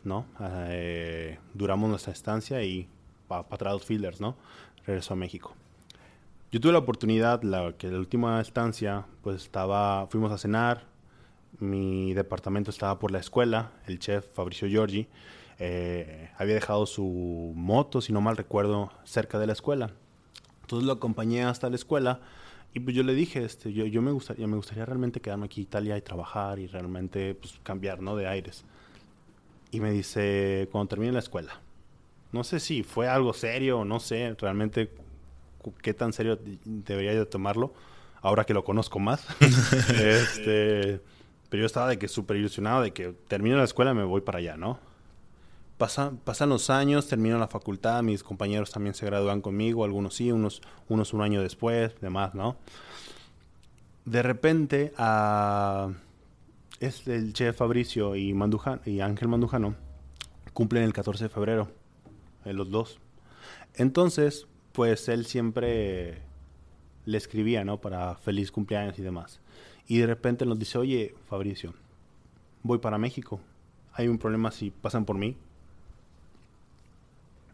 ¿no? 0.03 0.25
Eh, 0.69 1.39
duramos 1.53 1.89
nuestra 1.89 2.11
estancia 2.11 2.61
y 2.63 2.87
para 3.27 3.43
pa 3.43 3.55
atrás 3.55 3.73
los 3.73 4.19
¿no? 4.19 4.35
Regresó 4.85 5.13
a 5.13 5.17
México. 5.17 5.55
Yo 6.55 6.61
tuve 6.61 6.71
la 6.71 6.79
oportunidad, 6.79 7.43
la, 7.43 7.73
que 7.77 7.91
la 7.91 7.99
última 7.99 8.39
estancia, 8.39 9.05
pues 9.21 9.43
estaba, 9.43 10.07
fuimos 10.07 10.31
a 10.31 10.37
cenar, 10.37 10.85
mi 11.59 12.13
departamento 12.13 12.71
estaba 12.71 12.97
por 12.97 13.11
la 13.11 13.19
escuela, 13.19 13.73
el 13.87 13.99
chef 13.99 14.25
Fabricio 14.33 14.69
Giorgi 14.69 15.05
eh, 15.59 16.29
había 16.37 16.53
dejado 16.53 16.85
su 16.85 17.51
moto, 17.57 17.99
si 17.99 18.13
no 18.13 18.21
mal 18.21 18.37
recuerdo, 18.37 18.89
cerca 19.03 19.37
de 19.37 19.47
la 19.47 19.51
escuela. 19.51 19.91
Entonces 20.61 20.87
lo 20.87 20.93
acompañé 20.93 21.43
hasta 21.43 21.69
la 21.69 21.75
escuela 21.75 22.21
y 22.73 22.79
pues 22.79 22.95
yo 22.95 23.03
le 23.03 23.15
dije, 23.15 23.43
este, 23.43 23.73
yo, 23.73 23.85
yo 23.85 24.01
me 24.01 24.11
gustaría, 24.11 24.47
me 24.47 24.55
gustaría 24.55 24.85
realmente 24.85 25.19
quedarme 25.19 25.47
aquí 25.47 25.59
en 25.59 25.67
Italia 25.67 25.97
y 25.97 26.01
trabajar 26.03 26.59
y 26.59 26.67
realmente 26.67 27.35
pues, 27.35 27.59
cambiar, 27.63 28.01
¿no? 28.01 28.15
De 28.15 28.27
aires. 28.27 28.63
Y 29.71 29.81
me 29.81 29.91
dice, 29.91 30.69
cuando 30.71 30.87
termine 30.87 31.11
la 31.11 31.19
escuela. 31.19 31.59
No 32.31 32.45
sé 32.45 32.61
si 32.61 32.83
fue 32.83 33.09
algo 33.09 33.33
serio 33.33 33.79
o 33.79 33.83
no 33.83 33.99
sé 33.99 34.37
realmente 34.39 34.89
qué 35.81 35.93
tan 35.93 36.13
serio 36.13 36.39
debería 36.65 37.13
de 37.13 37.25
tomarlo 37.25 37.73
ahora 38.21 38.45
que 38.45 38.53
lo 38.53 38.63
conozco 38.63 38.99
más. 38.99 39.25
este, 39.89 41.01
pero 41.49 41.61
yo 41.61 41.65
estaba 41.65 41.87
de 41.87 41.97
que 41.97 42.07
súper 42.07 42.37
ilusionado 42.37 42.81
de 42.81 42.91
que 42.91 43.13
termino 43.27 43.57
la 43.57 43.63
escuela 43.63 43.91
y 43.91 43.95
me 43.95 44.03
voy 44.03 44.21
para 44.21 44.39
allá, 44.39 44.57
¿no? 44.57 44.79
Pasan, 45.77 46.17
pasan 46.17 46.49
los 46.49 46.69
años, 46.69 47.07
termino 47.07 47.37
la 47.37 47.47
facultad, 47.47 48.01
mis 48.01 48.23
compañeros 48.23 48.71
también 48.71 48.95
se 48.95 49.05
gradúan 49.05 49.41
conmigo, 49.41 49.83
algunos 49.83 50.15
sí, 50.15 50.31
unos, 50.31 50.61
unos 50.87 51.13
un 51.13 51.21
año 51.21 51.41
después, 51.41 51.99
demás, 51.99 52.33
¿no? 52.33 52.55
De 54.05 54.21
repente, 54.21 54.93
a 54.97 55.89
es 56.79 57.07
el 57.07 57.33
chef 57.33 57.57
Fabricio 57.57 58.15
y, 58.15 58.33
Mandujan, 58.33 58.81
y 58.85 58.99
Ángel 58.99 59.27
Mandujano 59.27 59.75
cumplen 60.53 60.83
el 60.83 60.93
14 60.93 61.25
de 61.25 61.29
febrero, 61.29 61.69
eh, 62.45 62.53
los 62.53 62.69
dos. 62.69 62.99
Entonces, 63.75 64.47
pues 64.75 65.07
él 65.07 65.25
siempre 65.25 66.21
le 67.05 67.17
escribía, 67.17 67.63
¿no? 67.63 67.79
Para 67.79 68.15
feliz 68.15 68.51
cumpleaños 68.51 68.99
y 68.99 69.01
demás. 69.01 69.39
Y 69.87 69.99
de 69.99 70.07
repente 70.07 70.45
nos 70.45 70.59
dice, 70.59 70.77
oye, 70.77 71.15
Fabricio, 71.29 71.73
voy 72.61 72.79
para 72.79 72.97
México. 72.97 73.39
¿Hay 73.93 74.09
un 74.09 74.17
problema 74.17 74.51
si 74.51 74.71
pasan 74.71 75.05
por 75.05 75.17
mí? 75.17 75.37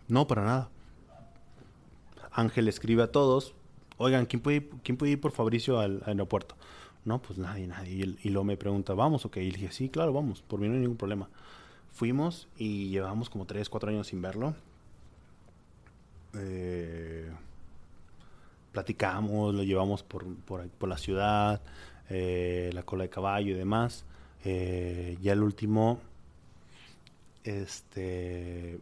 No, 0.08 0.26
para 0.26 0.44
nada. 0.44 0.70
Ángel 2.32 2.68
escribe 2.68 3.04
a 3.04 3.12
todos, 3.12 3.54
oigan, 3.98 4.26
¿quién 4.26 4.42
puede, 4.42 4.58
ir, 4.58 4.70
¿quién 4.84 4.98
puede 4.98 5.12
ir 5.12 5.22
por 5.22 5.32
Fabricio 5.32 5.80
al, 5.80 6.02
aeropuerto? 6.06 6.56
No, 7.06 7.22
pues 7.22 7.38
nadie, 7.38 7.68
nadie. 7.68 7.94
Y, 7.94 8.28
y, 8.28 8.30
luego 8.32 8.46
me 8.46 8.58
pregunta, 8.58 8.94
¿vamos? 8.94 9.26
Ok, 9.26 9.38
y 9.38 9.52
le 9.52 9.58
dije, 9.58 9.72
sí, 9.72 9.90
claro, 9.90 10.12
vamos, 10.14 10.42
por 10.42 10.60
mí 10.60 10.68
no 10.68 10.74
hay 10.74 10.80
ningún 10.80 10.98
problema. 10.98 11.30
Fuimos 11.92 12.48
y 12.58 12.90
llevamos 12.90 13.30
como 13.30 13.46
3, 13.46 13.70
4 13.70 13.90
años 13.92 14.08
sin 14.08 14.22
verlo. 14.22 14.56
Eh, 16.36 17.30
platicamos, 18.72 19.54
lo 19.54 19.64
llevamos 19.64 20.04
por, 20.04 20.34
por, 20.36 20.68
por 20.70 20.90
la 20.90 20.98
ciudad, 20.98 21.62
eh, 22.10 22.70
la 22.74 22.84
cola 22.84 23.04
de 23.04 23.10
caballo 23.10 23.52
y 23.52 23.54
demás. 23.54 24.06
Eh, 24.44 25.18
ya 25.22 25.34
el 25.34 25.44
último, 25.44 26.00
este, 27.44 28.80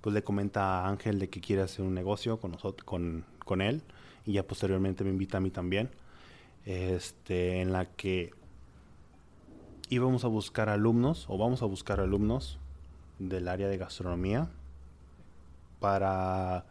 pues 0.00 0.14
le 0.14 0.22
comenta 0.22 0.80
a 0.80 0.88
Ángel 0.88 1.18
de 1.18 1.28
que 1.28 1.40
quiere 1.40 1.62
hacer 1.62 1.84
un 1.84 1.94
negocio 1.94 2.38
con 2.38 2.52
nosotros, 2.52 2.84
con, 2.84 3.24
con 3.44 3.60
él, 3.60 3.82
y 4.26 4.32
ya 4.32 4.42
posteriormente 4.42 5.04
me 5.04 5.10
invita 5.10 5.38
a 5.38 5.40
mí 5.40 5.50
también, 5.50 5.90
este, 6.66 7.60
en 7.60 7.72
la 7.72 7.86
que 7.86 8.32
íbamos 9.88 10.24
a 10.24 10.28
buscar 10.28 10.68
alumnos, 10.68 11.26
o 11.28 11.38
vamos 11.38 11.62
a 11.62 11.66
buscar 11.66 12.00
alumnos 12.00 12.58
del 13.18 13.48
área 13.48 13.68
de 13.68 13.78
gastronomía 13.78 14.48
para 15.78 16.64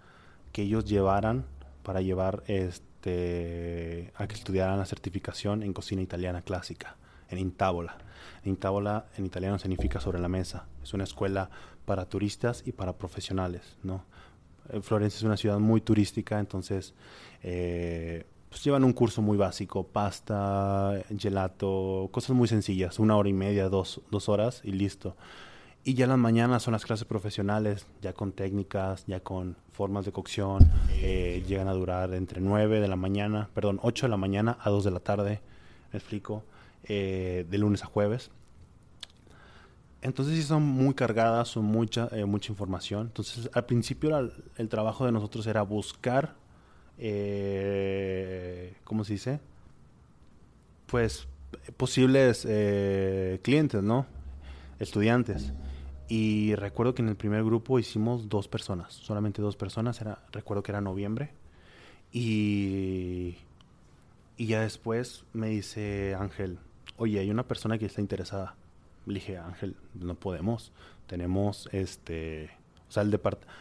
que 0.51 0.63
ellos 0.63 0.85
llevaran, 0.85 1.45
para 1.83 2.01
llevar 2.01 2.43
este, 2.47 4.11
a 4.15 4.27
que 4.27 4.35
estudiaran 4.35 4.77
la 4.77 4.85
certificación 4.85 5.63
en 5.63 5.73
cocina 5.73 6.01
italiana 6.01 6.41
clásica, 6.41 6.97
en 7.29 7.39
Intábola. 7.39 7.97
Intábola 8.45 9.07
en 9.17 9.25
italiano 9.25 9.59
significa 9.59 9.99
sobre 9.99 10.19
la 10.19 10.27
mesa. 10.27 10.67
Es 10.83 10.93
una 10.93 11.03
escuela 11.03 11.49
para 11.85 12.05
turistas 12.05 12.63
y 12.65 12.71
para 12.71 12.93
profesionales, 12.93 13.77
¿no? 13.83 14.05
Florencia 14.81 15.17
es 15.17 15.23
una 15.23 15.37
ciudad 15.37 15.57
muy 15.57 15.81
turística, 15.81 16.39
entonces 16.39 16.93
eh, 17.41 18.25
pues 18.49 18.63
llevan 18.63 18.83
un 18.83 18.93
curso 18.93 19.21
muy 19.21 19.37
básico, 19.37 19.87
pasta, 19.87 20.93
gelato, 21.17 22.09
cosas 22.11 22.35
muy 22.35 22.47
sencillas, 22.47 22.99
una 22.99 23.17
hora 23.17 23.29
y 23.29 23.33
media, 23.33 23.69
dos, 23.69 24.01
dos 24.11 24.29
horas 24.29 24.61
y 24.63 24.71
listo. 24.71 25.15
Y 25.83 25.93
ya 25.93 26.07
las 26.07 26.17
mañanas 26.17 26.63
son 26.63 26.73
las 26.73 26.85
clases 26.85 27.05
profesionales, 27.05 27.87
ya 28.01 28.13
con 28.13 28.33
técnicas, 28.33 29.05
ya 29.07 29.21
con 29.21 29.55
formas 29.71 30.05
de 30.05 30.11
cocción. 30.11 30.69
Eh, 30.91 31.43
llegan 31.47 31.67
a 31.69 31.73
durar 31.73 32.13
entre 32.13 32.41
9 32.41 32.81
de 32.81 32.87
la 32.87 32.97
mañana, 32.97 33.49
perdón, 33.53 33.79
8 33.81 34.05
de 34.05 34.09
la 34.09 34.17
mañana 34.17 34.57
a 34.61 34.69
2 34.69 34.83
de 34.83 34.91
la 34.91 34.99
tarde, 34.99 35.41
me 35.91 35.99
explico, 35.99 36.43
eh, 36.83 37.45
de 37.49 37.57
lunes 37.57 37.83
a 37.83 37.85
jueves. 37.85 38.29
Entonces 40.01 40.35
sí 40.35 40.43
son 40.43 40.63
muy 40.63 40.93
cargadas, 40.93 41.47
son 41.49 41.65
mucha, 41.65 42.09
eh, 42.11 42.25
mucha 42.25 42.51
información. 42.51 43.07
Entonces 43.07 43.49
al 43.53 43.65
principio 43.65 44.17
el 44.57 44.69
trabajo 44.69 45.05
de 45.05 45.11
nosotros 45.11 45.47
era 45.47 45.61
buscar, 45.61 46.35
eh, 46.97 48.73
¿cómo 48.83 49.03
se 49.03 49.13
dice? 49.13 49.39
Pues 50.87 51.27
posibles 51.77 52.47
clientes, 53.41 53.81
¿no? 53.81 54.05
Estudiantes. 54.79 55.53
Y 56.09 56.55
recuerdo 56.55 56.93
que 56.93 57.01
en 57.01 57.09
el 57.09 57.15
primer 57.15 57.43
grupo 57.43 57.79
hicimos 57.79 58.27
dos 58.27 58.47
personas, 58.47 58.93
solamente 58.93 59.41
dos 59.41 59.55
personas. 59.55 60.01
Era, 60.01 60.25
recuerdo 60.31 60.63
que 60.63 60.71
era 60.71 60.81
noviembre. 60.81 61.31
Y, 62.11 63.37
y 64.35 64.47
ya 64.47 64.61
después 64.61 65.23
me 65.31 65.47
dice 65.47 66.15
Ángel, 66.19 66.59
oye, 66.97 67.19
hay 67.19 67.29
una 67.29 67.47
persona 67.47 67.77
que 67.77 67.85
está 67.85 68.01
interesada 68.01 68.55
le 69.05 69.15
dije, 69.15 69.37
Ángel, 69.37 69.75
no 69.93 70.15
podemos. 70.15 70.71
Tenemos 71.07 71.69
este. 71.71 72.51
O 72.87 72.91
sea, 72.91 73.03
el 73.03 73.11
departamento. 73.11 73.53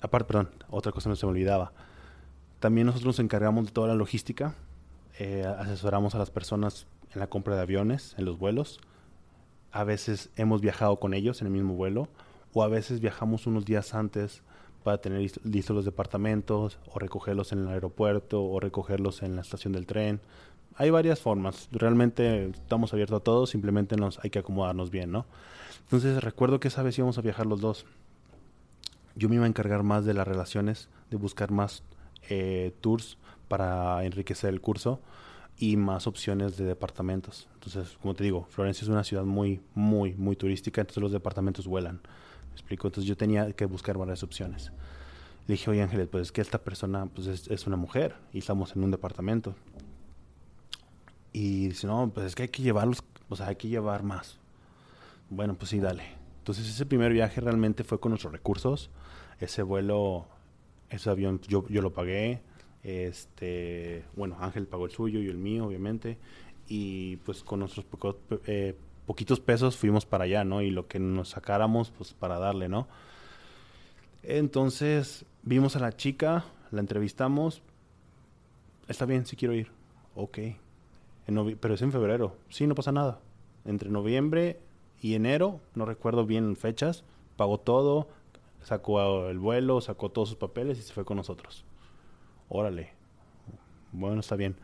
Aparte, 0.00 0.26
perdón, 0.26 0.50
otra 0.68 0.92
cosa 0.92 1.08
no 1.08 1.16
se 1.16 1.26
me 1.26 1.32
olvidaba. 1.32 1.72
También 2.60 2.86
nosotros 2.86 3.06
nos 3.06 3.18
encargamos 3.18 3.66
de 3.66 3.72
toda 3.72 3.88
la 3.88 3.94
logística. 3.94 4.54
Eh, 5.18 5.44
asesoramos 5.46 6.14
a 6.14 6.18
las 6.18 6.30
personas 6.30 6.86
en 7.14 7.20
la 7.20 7.28
compra 7.28 7.56
de 7.56 7.62
aviones, 7.62 8.14
en 8.18 8.24
los 8.24 8.38
vuelos. 8.38 8.80
A 9.76 9.84
veces 9.84 10.30
hemos 10.36 10.60
viajado 10.60 10.96
con 10.98 11.14
ellos 11.14 11.40
en 11.40 11.48
el 11.48 11.52
mismo 11.52 11.74
vuelo. 11.74 12.08
O 12.52 12.62
a 12.62 12.68
veces 12.68 13.00
viajamos 13.00 13.46
unos 13.46 13.64
días 13.64 13.94
antes 13.94 14.42
para 14.82 14.98
tener 14.98 15.30
listos 15.44 15.76
los 15.76 15.84
departamentos, 15.84 16.78
o 16.92 16.98
recogerlos 16.98 17.52
en 17.52 17.58
el 17.58 17.68
aeropuerto, 17.68 18.42
o 18.42 18.60
recogerlos 18.60 19.22
en 19.22 19.34
la 19.34 19.42
estación 19.42 19.72
del 19.72 19.86
tren 19.86 20.20
hay 20.76 20.90
varias 20.90 21.20
formas. 21.20 21.68
Realmente 21.72 22.50
estamos 22.50 22.92
abiertos 22.92 23.20
a 23.20 23.24
todo, 23.24 23.46
simplemente 23.46 23.96
nos 23.96 24.18
hay 24.22 24.30
que 24.30 24.38
acomodarnos 24.38 24.90
bien, 24.90 25.10
¿no? 25.10 25.26
Entonces 25.84 26.22
recuerdo 26.22 26.60
que 26.60 26.68
esa 26.68 26.82
vez 26.82 26.98
íbamos 26.98 27.18
a 27.18 27.22
viajar 27.22 27.46
los 27.46 27.60
dos. 27.60 27.86
Yo 29.14 29.28
me 29.28 29.36
iba 29.36 29.44
a 29.44 29.48
encargar 29.48 29.82
más 29.82 30.04
de 30.04 30.14
las 30.14 30.28
relaciones, 30.28 30.88
de 31.10 31.16
buscar 31.16 31.50
más 31.50 31.82
eh, 32.28 32.74
tours 32.80 33.16
para 33.48 34.04
enriquecer 34.04 34.50
el 34.50 34.60
curso. 34.60 35.00
Y 35.58 35.76
más 35.76 36.06
opciones 36.06 36.56
de 36.56 36.64
departamentos. 36.64 37.48
Entonces, 37.54 37.96
como 38.00 38.14
te 38.14 38.24
digo, 38.24 38.46
Florencia 38.50 38.84
es 38.84 38.88
una 38.88 39.04
ciudad 39.04 39.24
muy, 39.24 39.60
muy, 39.74 40.14
muy 40.14 40.36
turística, 40.36 40.80
entonces 40.80 41.02
los 41.02 41.12
departamentos 41.12 41.66
vuelan. 41.66 42.00
¿Me 42.48 42.52
explico? 42.52 42.88
Entonces 42.88 43.08
yo 43.08 43.16
tenía 43.16 43.52
que 43.52 43.64
buscar 43.64 43.96
varias 43.96 44.22
opciones. 44.22 44.72
Le 45.46 45.54
dije, 45.54 45.70
oye 45.70 45.82
Ángeles, 45.82 46.08
pues 46.08 46.22
es 46.22 46.32
que 46.32 46.40
esta 46.40 46.58
persona 46.58 47.06
pues 47.06 47.26
es, 47.26 47.48
es, 47.48 47.66
una 47.66 47.76
mujer 47.76 48.16
y 48.32 48.38
estamos 48.38 48.74
en 48.74 48.84
un 48.84 48.90
departamento. 48.90 49.54
Y 51.32 51.68
dice, 51.68 51.86
no, 51.86 52.10
pues 52.12 52.26
es 52.26 52.34
que 52.34 52.44
hay 52.44 52.48
que 52.48 52.62
llevarlos, 52.62 53.02
o 53.28 53.36
sea, 53.36 53.48
hay 53.48 53.56
que 53.56 53.68
llevar 53.68 54.02
más. 54.02 54.38
Bueno, 55.30 55.54
pues 55.54 55.70
sí, 55.70 55.80
dale. 55.80 56.04
Entonces 56.38 56.68
ese 56.68 56.86
primer 56.86 57.12
viaje 57.12 57.40
realmente 57.40 57.84
fue 57.84 57.98
con 57.98 58.10
nuestros 58.10 58.32
recursos. 58.32 58.90
Ese 59.40 59.62
vuelo, 59.62 60.28
ese 60.88 61.10
avión 61.10 61.40
yo, 61.48 61.66
yo 61.68 61.82
lo 61.82 61.92
pagué. 61.92 62.42
Este, 62.86 64.04
bueno, 64.14 64.36
Ángel 64.38 64.68
pagó 64.68 64.86
el 64.86 64.92
suyo 64.92 65.20
y 65.20 65.26
el 65.26 65.38
mío, 65.38 65.66
obviamente. 65.66 66.18
Y 66.68 67.16
pues 67.18 67.42
con 67.42 67.58
nuestros 67.58 67.84
eh, 68.46 68.76
poquitos 69.06 69.40
pesos 69.40 69.76
fuimos 69.76 70.06
para 70.06 70.22
allá, 70.22 70.44
¿no? 70.44 70.62
Y 70.62 70.70
lo 70.70 70.86
que 70.86 71.00
nos 71.00 71.30
sacáramos, 71.30 71.90
pues 71.90 72.14
para 72.14 72.38
darle, 72.38 72.68
¿no? 72.68 72.86
Entonces 74.22 75.24
vimos 75.42 75.74
a 75.74 75.80
la 75.80 75.96
chica, 75.96 76.44
la 76.70 76.78
entrevistamos. 76.78 77.60
Está 78.86 79.04
bien, 79.04 79.26
sí 79.26 79.34
quiero 79.34 79.54
ir. 79.54 79.72
Ok, 80.14 80.38
pero 81.60 81.74
es 81.74 81.82
en 81.82 81.90
febrero. 81.90 82.36
Sí, 82.50 82.68
no 82.68 82.76
pasa 82.76 82.92
nada. 82.92 83.18
Entre 83.64 83.90
noviembre 83.90 84.60
y 85.02 85.14
enero, 85.14 85.60
no 85.74 85.86
recuerdo 85.86 86.24
bien 86.24 86.54
fechas, 86.54 87.02
pagó 87.36 87.58
todo, 87.58 88.06
sacó 88.62 89.28
el 89.28 89.40
vuelo, 89.40 89.80
sacó 89.80 90.10
todos 90.10 90.28
sus 90.28 90.38
papeles 90.38 90.78
y 90.78 90.82
se 90.82 90.92
fue 90.92 91.04
con 91.04 91.16
nosotros. 91.16 91.65
Órale. 92.48 92.90
Bueno, 93.92 94.20
está 94.20 94.36
bien. 94.36 94.56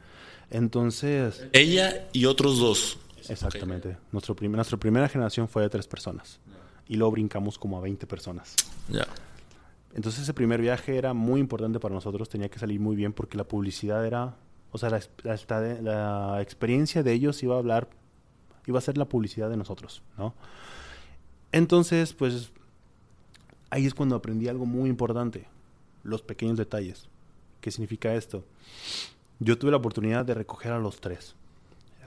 Entonces... 0.50 1.46
Ella 1.52 2.08
y 2.12 2.26
otros 2.26 2.58
dos. 2.58 2.98
Exactamente. 3.28 3.96
Nuestro 4.10 4.34
nuestra 4.40 4.78
primera 4.78 5.08
generación 5.08 5.48
fue 5.48 5.62
de 5.62 5.70
tres 5.70 5.86
personas. 5.86 6.40
Y 6.88 6.96
luego 6.96 7.12
brincamos 7.12 7.58
como 7.58 7.78
a 7.78 7.80
20 7.80 8.06
personas. 8.06 8.56
Ya. 8.88 9.06
Entonces 9.94 10.22
ese 10.22 10.34
primer 10.34 10.60
viaje 10.60 10.96
era 10.96 11.14
muy 11.14 11.40
importante 11.40 11.78
para 11.78 11.94
nosotros, 11.94 12.28
tenía 12.28 12.48
que 12.48 12.58
salir 12.58 12.80
muy 12.80 12.96
bien 12.96 13.12
porque 13.12 13.36
la 13.36 13.44
publicidad 13.44 14.04
era 14.06 14.36
o 14.72 14.78
sea, 14.78 14.88
la, 14.88 15.80
la, 15.82 16.40
experiencia 16.40 17.02
de 17.02 17.12
ellos 17.12 17.42
iba 17.42 17.54
a 17.54 17.58
hablar, 17.58 17.90
iba 18.66 18.78
a 18.78 18.82
ser 18.82 18.96
la 18.96 19.04
publicidad 19.04 19.50
de 19.50 19.58
nosotros, 19.58 20.02
¿no? 20.16 20.34
Entonces, 21.52 22.14
pues, 22.14 22.52
ahí 23.68 23.84
es 23.84 23.92
cuando 23.92 24.16
aprendí 24.16 24.48
algo 24.48 24.64
muy 24.64 24.88
importante, 24.88 25.46
los 26.02 26.22
pequeños 26.22 26.56
detalles. 26.56 27.06
¿Qué 27.62 27.70
significa 27.70 28.12
esto? 28.14 28.44
Yo 29.38 29.56
tuve 29.56 29.70
la 29.70 29.76
oportunidad 29.76 30.24
de 30.24 30.34
recoger 30.34 30.72
a 30.72 30.80
los 30.80 31.00
tres, 31.00 31.36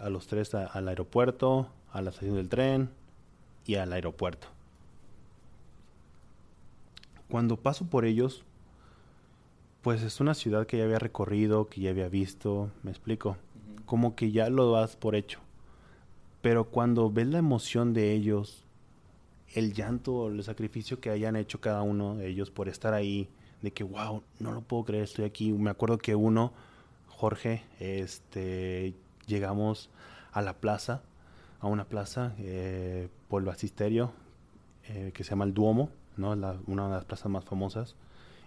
a 0.01 0.09
los 0.09 0.27
tres 0.27 0.53
al 0.53 0.87
aeropuerto, 0.89 1.69
a 1.93 2.01
la 2.01 2.09
estación 2.09 2.35
del 2.35 2.49
tren 2.49 2.89
y 3.65 3.75
al 3.75 3.93
aeropuerto. 3.93 4.47
Cuando 7.29 7.55
paso 7.55 7.85
por 7.85 8.03
ellos, 8.03 8.43
pues 9.81 10.03
es 10.03 10.19
una 10.19 10.33
ciudad 10.33 10.67
que 10.67 10.77
ya 10.77 10.83
había 10.83 10.99
recorrido, 10.99 11.67
que 11.67 11.79
ya 11.79 11.91
había 11.91 12.09
visto, 12.09 12.69
me 12.83 12.91
explico, 12.91 13.37
como 13.85 14.13
que 14.13 14.33
ya 14.33 14.49
lo 14.49 14.73
das 14.73 14.97
por 14.97 15.15
hecho. 15.15 15.39
Pero 16.41 16.65
cuando 16.65 17.09
ves 17.09 17.27
la 17.27 17.37
emoción 17.37 17.93
de 17.93 18.11
ellos, 18.11 18.65
el 19.53 19.73
llanto, 19.73 20.27
el 20.27 20.43
sacrificio 20.43 20.99
que 20.99 21.11
hayan 21.11 21.37
hecho 21.37 21.61
cada 21.61 21.81
uno 21.81 22.15
de 22.17 22.27
ellos 22.27 22.51
por 22.51 22.67
estar 22.67 22.93
ahí, 22.93 23.29
de 23.65 23.71
que 23.71 23.83
wow, 23.83 24.23
no 24.39 24.51
lo 24.51 24.61
puedo 24.61 24.85
creer, 24.85 25.03
estoy 25.03 25.25
aquí. 25.25 25.51
Me 25.51 25.71
acuerdo 25.71 25.97
que 25.97 26.15
uno, 26.15 26.53
Jorge, 27.09 27.63
este, 27.79 28.93
llegamos 29.25 29.89
a 30.31 30.41
la 30.41 30.53
plaza, 30.53 31.01
a 31.59 31.67
una 31.67 31.85
plaza 31.85 32.33
eh, 32.37 33.09
por 33.27 33.41
el 33.41 33.47
basisterio 33.47 34.11
eh, 34.87 35.11
que 35.13 35.23
se 35.23 35.31
llama 35.31 35.45
el 35.45 35.53
Duomo, 35.53 35.89
¿no? 36.15 36.31
una 36.67 36.83
de 36.85 36.91
las 36.91 37.05
plazas 37.05 37.29
más 37.31 37.43
famosas. 37.43 37.95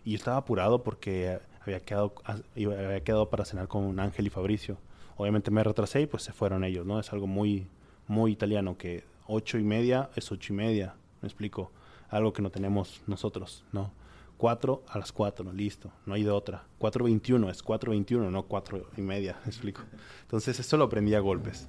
Y 0.04 0.12
yo 0.12 0.16
estaba 0.16 0.36
apurado 0.36 0.84
porque 0.84 1.40
había 1.60 1.80
quedado, 1.80 2.14
había 2.54 3.02
quedado 3.02 3.28
para 3.28 3.44
cenar 3.44 3.66
con 3.66 3.98
Ángel 3.98 4.28
y 4.28 4.30
Fabricio. 4.30 4.78
Obviamente 5.16 5.50
me 5.50 5.64
retrasé 5.64 6.02
y 6.02 6.06
pues 6.06 6.22
se 6.22 6.32
fueron 6.32 6.62
ellos, 6.62 6.86
¿no? 6.86 7.00
Es 7.00 7.12
algo 7.12 7.26
muy, 7.26 7.66
muy 8.06 8.30
italiano, 8.30 8.78
que 8.78 9.02
ocho 9.26 9.58
y 9.58 9.64
media 9.64 10.10
es 10.14 10.30
ocho 10.30 10.52
y 10.52 10.56
media, 10.56 10.94
me 11.20 11.26
explico. 11.26 11.72
Algo 12.08 12.32
que 12.32 12.40
no 12.40 12.50
tenemos 12.50 13.02
nosotros, 13.06 13.64
¿no? 13.72 13.90
Cuatro 14.38 14.84
a 14.88 14.98
las 14.98 15.10
cuatro, 15.10 15.52
listo, 15.52 15.90
no 16.06 16.14
hay 16.14 16.22
de 16.22 16.30
otra. 16.30 16.62
Cuatro 16.78 17.04
veintiuno 17.04 17.50
es 17.50 17.60
cuatro 17.60 17.90
veintiuno, 17.90 18.30
no 18.30 18.44
cuatro 18.44 18.88
y 18.96 19.02
media, 19.02 19.36
me 19.44 19.50
explico. 19.50 19.82
Entonces 20.22 20.58
esto 20.60 20.76
lo 20.76 20.84
aprendí 20.84 21.14
a 21.14 21.20
golpes. 21.20 21.68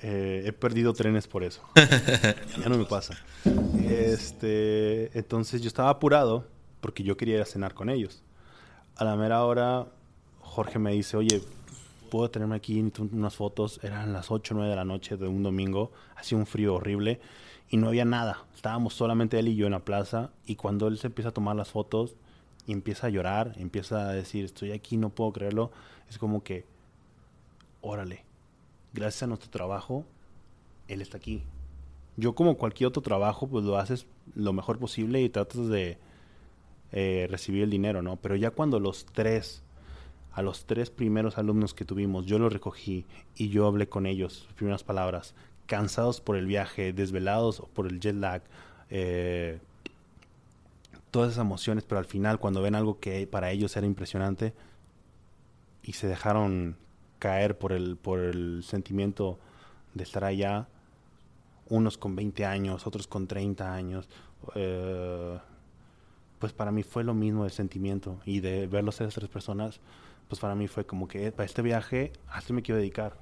Eh, 0.00 0.42
he 0.44 0.52
perdido 0.52 0.92
trenes 0.92 1.26
por 1.26 1.42
eso. 1.42 1.62
ya 1.74 2.68
no 2.68 2.76
me 2.76 2.84
pasa. 2.84 3.16
Este, 3.82 5.18
entonces 5.18 5.62
yo 5.62 5.68
estaba 5.68 5.88
apurado 5.88 6.44
porque 6.82 7.02
yo 7.02 7.16
quería 7.16 7.36
ir 7.36 7.40
a 7.40 7.46
cenar 7.46 7.72
con 7.72 7.88
ellos. 7.88 8.22
A 8.96 9.04
la 9.04 9.16
mera 9.16 9.42
hora, 9.42 9.86
Jorge 10.40 10.78
me 10.78 10.92
dice, 10.92 11.16
oye, 11.16 11.42
¿puedo 12.10 12.30
tenerme 12.30 12.56
aquí 12.56 12.92
unas 13.12 13.34
fotos? 13.34 13.80
Eran 13.82 14.12
las 14.12 14.30
8 14.30 14.52
o 14.52 14.56
9 14.58 14.70
de 14.70 14.76
la 14.76 14.84
noche 14.84 15.16
de 15.16 15.28
un 15.28 15.42
domingo, 15.42 15.92
hacía 16.14 16.36
un 16.36 16.46
frío 16.46 16.74
horrible 16.74 17.20
y 17.68 17.76
no 17.76 17.88
había 17.88 18.04
nada. 18.04 18.44
Estábamos 18.54 18.94
solamente 18.94 19.38
él 19.38 19.48
y 19.48 19.56
yo 19.56 19.66
en 19.66 19.72
la 19.72 19.84
plaza 19.84 20.30
y 20.46 20.56
cuando 20.56 20.88
él 20.88 20.98
se 20.98 21.08
empieza 21.08 21.30
a 21.30 21.34
tomar 21.34 21.56
las 21.56 21.70
fotos 21.70 22.16
y 22.66 22.72
empieza 22.72 23.06
a 23.06 23.10
llorar, 23.10 23.54
empieza 23.56 24.08
a 24.08 24.12
decir, 24.12 24.44
estoy 24.44 24.72
aquí, 24.72 24.96
no 24.96 25.10
puedo 25.10 25.32
creerlo, 25.32 25.70
es 26.08 26.18
como 26.18 26.42
que, 26.42 26.64
órale, 27.80 28.24
gracias 28.92 29.24
a 29.24 29.26
nuestro 29.26 29.50
trabajo, 29.50 30.04
él 30.88 31.00
está 31.00 31.18
aquí. 31.18 31.42
Yo 32.16 32.34
como 32.34 32.56
cualquier 32.56 32.88
otro 32.88 33.02
trabajo, 33.02 33.46
pues 33.46 33.64
lo 33.64 33.76
haces 33.76 34.06
lo 34.34 34.52
mejor 34.52 34.78
posible 34.78 35.20
y 35.22 35.28
tratas 35.28 35.68
de 35.68 35.98
eh, 36.92 37.26
recibir 37.30 37.62
el 37.62 37.70
dinero, 37.70 38.02
¿no? 38.02 38.16
Pero 38.16 38.36
ya 38.36 38.50
cuando 38.50 38.80
los 38.80 39.04
tres, 39.04 39.62
a 40.32 40.42
los 40.42 40.64
tres 40.64 40.90
primeros 40.90 41.36
alumnos 41.38 41.74
que 41.74 41.84
tuvimos, 41.84 42.26
yo 42.26 42.38
los 42.38 42.52
recogí 42.52 43.04
y 43.36 43.50
yo 43.50 43.66
hablé 43.66 43.88
con 43.88 44.06
ellos, 44.06 44.48
primeras 44.56 44.82
palabras, 44.82 45.34
cansados 45.66 46.20
por 46.20 46.36
el 46.36 46.46
viaje, 46.46 46.92
desvelados 46.92 47.62
por 47.74 47.86
el 47.86 48.00
jet 48.00 48.14
lag, 48.14 48.42
eh, 48.90 49.58
todas 51.10 51.32
esas 51.32 51.42
emociones, 51.42 51.84
pero 51.84 51.98
al 51.98 52.04
final 52.04 52.38
cuando 52.38 52.62
ven 52.62 52.74
algo 52.74 52.98
que 53.00 53.26
para 53.26 53.50
ellos 53.50 53.76
era 53.76 53.86
impresionante 53.86 54.54
y 55.82 55.92
se 55.92 56.08
dejaron 56.08 56.76
caer 57.18 57.58
por 57.58 57.72
el, 57.72 57.96
por 57.96 58.20
el 58.20 58.62
sentimiento 58.64 59.38
de 59.94 60.04
estar 60.04 60.24
allá, 60.24 60.68
unos 61.68 61.98
con 61.98 62.14
20 62.14 62.44
años, 62.44 62.86
otros 62.86 63.06
con 63.06 63.26
30 63.26 63.72
años, 63.72 64.08
eh, 64.54 65.38
pues 66.38 66.52
para 66.52 66.70
mí 66.70 66.82
fue 66.82 67.02
lo 67.02 67.14
mismo 67.14 67.44
el 67.44 67.50
sentimiento 67.50 68.20
y 68.24 68.40
de 68.40 68.66
verlos 68.66 69.00
a 69.00 69.04
esas 69.04 69.14
tres 69.14 69.28
personas, 69.28 69.80
pues 70.28 70.40
para 70.40 70.54
mí 70.54 70.68
fue 70.68 70.84
como 70.84 71.08
que 71.08 71.32
para 71.32 71.46
este 71.46 71.62
viaje 71.62 72.12
a 72.28 72.38
esto 72.38 72.52
me 72.52 72.62
quiero 72.62 72.78
dedicar, 72.78 73.16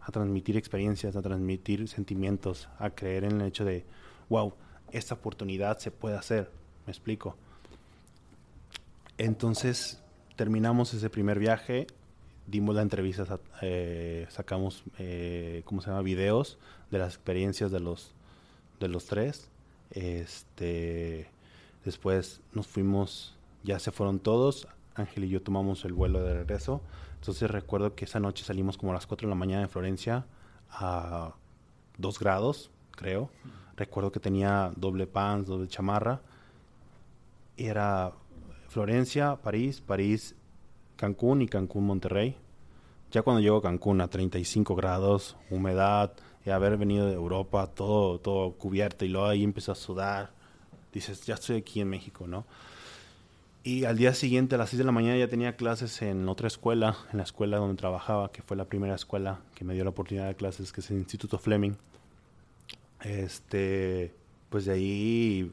a 0.00 0.12
transmitir 0.12 0.56
experiencias, 0.56 1.16
a 1.16 1.22
transmitir 1.22 1.88
sentimientos, 1.88 2.68
a 2.78 2.90
creer 2.90 3.24
en 3.24 3.40
el 3.40 3.48
hecho 3.48 3.64
de, 3.64 3.84
wow, 4.28 4.54
esta 4.92 5.14
oportunidad 5.14 5.78
se 5.78 5.90
puede 5.90 6.16
hacer, 6.16 6.50
me 6.86 6.92
explico. 6.92 7.36
Entonces 9.18 10.02
terminamos 10.36 10.94
ese 10.94 11.10
primer 11.10 11.38
viaje, 11.38 11.86
dimos 12.46 12.74
la 12.74 12.82
entrevista, 12.82 13.38
eh, 13.60 14.26
sacamos, 14.30 14.82
eh, 14.98 15.62
¿cómo 15.64 15.80
se 15.80 15.88
llama? 15.88 16.02
Videos 16.02 16.58
de 16.90 16.98
las 16.98 17.14
experiencias 17.14 17.70
de 17.70 17.80
los, 17.80 18.12
de 18.80 18.88
los 18.88 19.06
tres. 19.06 19.48
Este 19.90 21.28
Después 21.84 22.40
nos 22.52 22.66
fuimos, 22.66 23.34
ya 23.64 23.78
se 23.78 23.90
fueron 23.90 24.18
todos. 24.18 24.68
Ángel 24.94 25.24
y 25.24 25.28
yo 25.30 25.40
tomamos 25.40 25.84
el 25.84 25.92
vuelo 25.92 26.22
de 26.22 26.34
regreso. 26.34 26.82
Entonces 27.20 27.50
recuerdo 27.50 27.94
que 27.94 28.06
esa 28.06 28.18
noche 28.18 28.44
salimos 28.44 28.76
como 28.76 28.92
a 28.92 28.94
las 28.94 29.06
4 29.06 29.28
de 29.28 29.30
la 29.30 29.38
mañana 29.38 29.62
de 29.62 29.68
Florencia 29.68 30.26
a 30.70 31.34
2 31.98 32.18
grados, 32.18 32.70
creo. 32.92 33.30
Recuerdo 33.76 34.10
que 34.10 34.20
tenía 34.20 34.72
doble 34.76 35.06
pants, 35.06 35.48
doble 35.48 35.68
chamarra. 35.68 36.22
Era 37.56 38.12
Florencia, 38.68 39.36
París, 39.36 39.80
París, 39.80 40.34
Cancún 40.96 41.42
y 41.42 41.48
Cancún, 41.48 41.86
Monterrey. 41.86 42.36
Ya 43.10 43.22
cuando 43.22 43.40
llego 43.40 43.58
a 43.58 43.62
Cancún 43.62 44.00
a 44.00 44.08
35 44.08 44.74
grados, 44.74 45.36
humedad, 45.50 46.14
y 46.44 46.50
haber 46.50 46.78
venido 46.78 47.06
de 47.06 47.12
Europa, 47.12 47.66
todo, 47.66 48.18
todo 48.18 48.52
cubierto, 48.52 49.04
y 49.04 49.08
luego 49.08 49.26
ahí 49.26 49.44
empezó 49.44 49.72
a 49.72 49.74
sudar 49.74 50.40
dices, 50.92 51.24
ya 51.24 51.34
estoy 51.34 51.58
aquí 51.58 51.80
en 51.80 51.88
México, 51.88 52.26
¿no? 52.26 52.46
Y 53.62 53.84
al 53.84 53.98
día 53.98 54.14
siguiente, 54.14 54.54
a 54.54 54.58
las 54.58 54.70
6 54.70 54.78
de 54.78 54.84
la 54.84 54.92
mañana, 54.92 55.18
ya 55.18 55.28
tenía 55.28 55.56
clases 55.56 56.00
en 56.02 56.28
otra 56.28 56.46
escuela, 56.46 56.96
en 57.12 57.18
la 57.18 57.24
escuela 57.24 57.58
donde 57.58 57.76
trabajaba, 57.76 58.32
que 58.32 58.42
fue 58.42 58.56
la 58.56 58.64
primera 58.64 58.94
escuela 58.94 59.40
que 59.54 59.64
me 59.64 59.74
dio 59.74 59.84
la 59.84 59.90
oportunidad 59.90 60.28
de 60.28 60.34
clases, 60.34 60.72
que 60.72 60.80
es 60.80 60.90
el 60.90 60.98
Instituto 60.98 61.38
Fleming. 61.38 61.72
Este, 63.02 64.14
pues 64.48 64.64
de 64.64 64.72
ahí, 64.72 65.52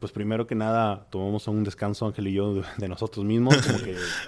pues 0.00 0.10
primero 0.10 0.46
que 0.46 0.56
nada, 0.56 1.06
tomamos 1.10 1.46
un 1.46 1.62
descanso, 1.62 2.06
Ángel 2.06 2.28
y 2.28 2.32
yo, 2.32 2.62
de, 2.78 2.88
nosotros 2.88 3.24
mismos, 3.24 3.56
como 3.56 3.78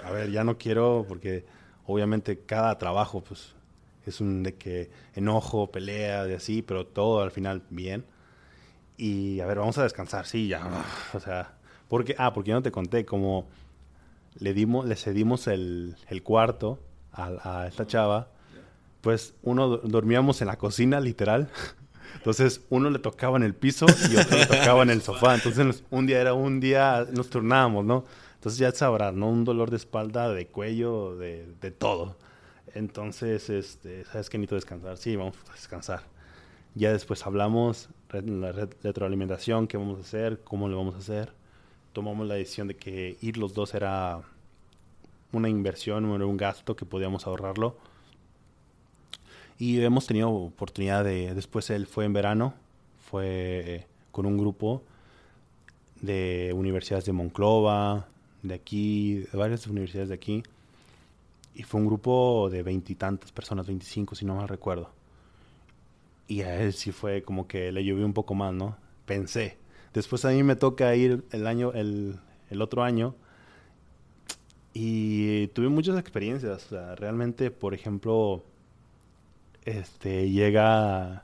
a 0.05 0.11
ver, 0.11 0.31
ya 0.31 0.43
no 0.43 0.57
quiero, 0.57 1.05
porque 1.07 1.45
Obviamente 1.85 2.39
cada 2.39 2.77
trabajo, 2.77 3.21
pues, 3.21 3.53
es 4.05 4.21
un 4.21 4.43
de 4.43 4.55
que 4.55 4.89
enojo, 5.15 5.71
pelea, 5.71 6.23
de 6.25 6.35
así, 6.35 6.61
pero 6.61 6.85
todo 6.85 7.21
al 7.21 7.31
final 7.31 7.61
bien. 7.69 8.05
Y 8.97 9.39
a 9.41 9.45
ver, 9.45 9.59
vamos 9.59 9.77
a 9.77 9.83
descansar, 9.83 10.25
sí, 10.25 10.47
ya. 10.47 10.85
O 11.13 11.19
sea, 11.19 11.53
porque, 11.87 12.15
ah, 12.17 12.33
porque 12.33 12.51
no 12.51 12.61
te 12.61 12.71
conté, 12.71 13.05
como 13.05 13.47
le 14.35 14.53
dimos, 14.53 14.85
le 14.85 14.95
cedimos 14.95 15.47
el, 15.47 15.95
el 16.07 16.23
cuarto 16.23 16.79
a, 17.11 17.61
a, 17.61 17.67
esta 17.67 17.85
chava, 17.85 18.29
pues 19.01 19.35
uno 19.43 19.77
dormíamos 19.77 20.41
en 20.41 20.47
la 20.47 20.57
cocina, 20.57 20.99
literal. 20.99 21.49
Entonces 22.15 22.61
uno 22.69 22.89
le 22.89 22.99
tocaba 22.99 23.37
en 23.37 23.43
el 23.43 23.55
piso 23.55 23.85
y 24.11 24.15
otro 24.15 24.37
le 24.37 24.45
tocaba 24.45 24.83
en 24.83 24.89
el 24.89 25.01
sofá. 25.01 25.35
Entonces 25.35 25.83
un 25.89 26.05
día 26.05 26.21
era 26.21 26.33
un 26.33 26.59
día, 26.59 27.05
nos 27.11 27.29
turnábamos, 27.29 27.85
¿no? 27.85 28.05
Entonces 28.35 28.59
ya 28.59 28.71
sabrás, 28.71 29.13
¿no? 29.13 29.29
Un 29.29 29.45
dolor 29.45 29.69
de 29.69 29.77
espalda, 29.77 30.31
de 30.31 30.47
cuello, 30.47 31.15
de, 31.15 31.53
de 31.59 31.71
todo. 31.71 32.17
Entonces, 32.73 33.49
este, 33.49 34.03
¿sabes 34.05 34.29
que 34.29 34.37
Necesito 34.37 34.55
descansar. 34.55 34.97
Sí, 34.97 35.15
vamos 35.15 35.35
a 35.49 35.53
descansar. 35.53 36.01
Ya 36.75 36.91
después 36.91 37.25
hablamos, 37.25 37.89
la 38.11 38.51
retroalimentación, 38.51 39.67
qué 39.67 39.77
vamos 39.77 39.99
a 39.99 40.01
hacer, 40.01 40.41
cómo 40.43 40.67
lo 40.67 40.77
vamos 40.77 40.95
a 40.95 40.97
hacer. 40.97 41.31
Tomamos 41.93 42.27
la 42.27 42.33
decisión 42.33 42.67
de 42.67 42.75
que 42.75 43.17
ir 43.21 43.37
los 43.37 43.53
dos 43.53 43.73
era 43.75 44.21
una 45.31 45.47
inversión, 45.47 46.11
era 46.13 46.25
un 46.25 46.37
gasto 46.37 46.75
que 46.75 46.85
podíamos 46.85 47.27
ahorrarlo. 47.27 47.77
Y 49.59 49.79
hemos 49.81 50.07
tenido 50.07 50.29
oportunidad 50.31 51.03
de, 51.03 51.33
después 51.35 51.69
él 51.69 51.85
fue 51.85 52.05
en 52.05 52.13
verano, 52.13 52.55
fue 53.09 53.85
con 54.11 54.25
un 54.25 54.37
grupo 54.37 54.83
de 56.01 56.51
universidades 56.55 57.05
de 57.05 57.13
Monclova, 57.13 58.07
de 58.41 58.55
aquí, 58.55 59.19
de 59.31 59.37
varias 59.37 59.65
universidades 59.67 60.09
de 60.09 60.15
aquí. 60.15 60.43
Y 61.55 61.63
fue 61.63 61.79
un 61.79 61.85
grupo 61.85 62.49
de 62.51 62.63
veintitantas 62.63 63.31
personas, 63.31 63.67
veinticinco 63.67 64.15
si 64.15 64.25
no 64.25 64.35
mal 64.35 64.47
recuerdo. 64.47 64.89
Y 66.27 66.41
a 66.41 66.59
él 66.59 66.73
sí 66.73 66.91
fue 66.91 67.21
como 67.21 67.47
que 67.47 67.71
le 67.71 67.85
llovió 67.85 68.05
un 68.05 68.13
poco 68.13 68.33
más, 68.33 68.53
¿no? 68.53 68.75
Pensé. 69.05 69.62
Después 69.93 70.25
a 70.25 70.29
mí 70.29 70.41
me 70.43 70.55
toca 70.55 70.95
ir 70.95 71.23
el 71.31 71.47
año, 71.47 71.71
el, 71.73 72.19
el 72.49 72.61
otro 72.61 72.83
año. 72.83 73.15
Y 74.73 75.47
tuve 75.49 75.69
muchas 75.69 75.99
experiencias. 75.99 76.65
O 76.65 76.69
sea, 76.69 76.95
realmente, 76.95 77.51
por 77.51 77.73
ejemplo, 77.73 78.43
este, 79.65 80.29
llega, 80.31 81.23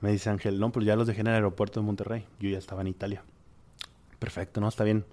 me 0.00 0.12
dice 0.12 0.30
Ángel, 0.30 0.60
no, 0.60 0.70
pues 0.70 0.86
ya 0.86 0.94
los 0.96 1.06
dejé 1.06 1.22
en 1.22 1.26
el 1.28 1.34
aeropuerto 1.34 1.80
de 1.80 1.86
Monterrey. 1.86 2.24
Yo 2.38 2.48
ya 2.48 2.58
estaba 2.58 2.82
en 2.82 2.88
Italia. 2.88 3.24
Perfecto, 4.18 4.60
no, 4.60 4.68
está 4.68 4.84
bien. 4.84 5.04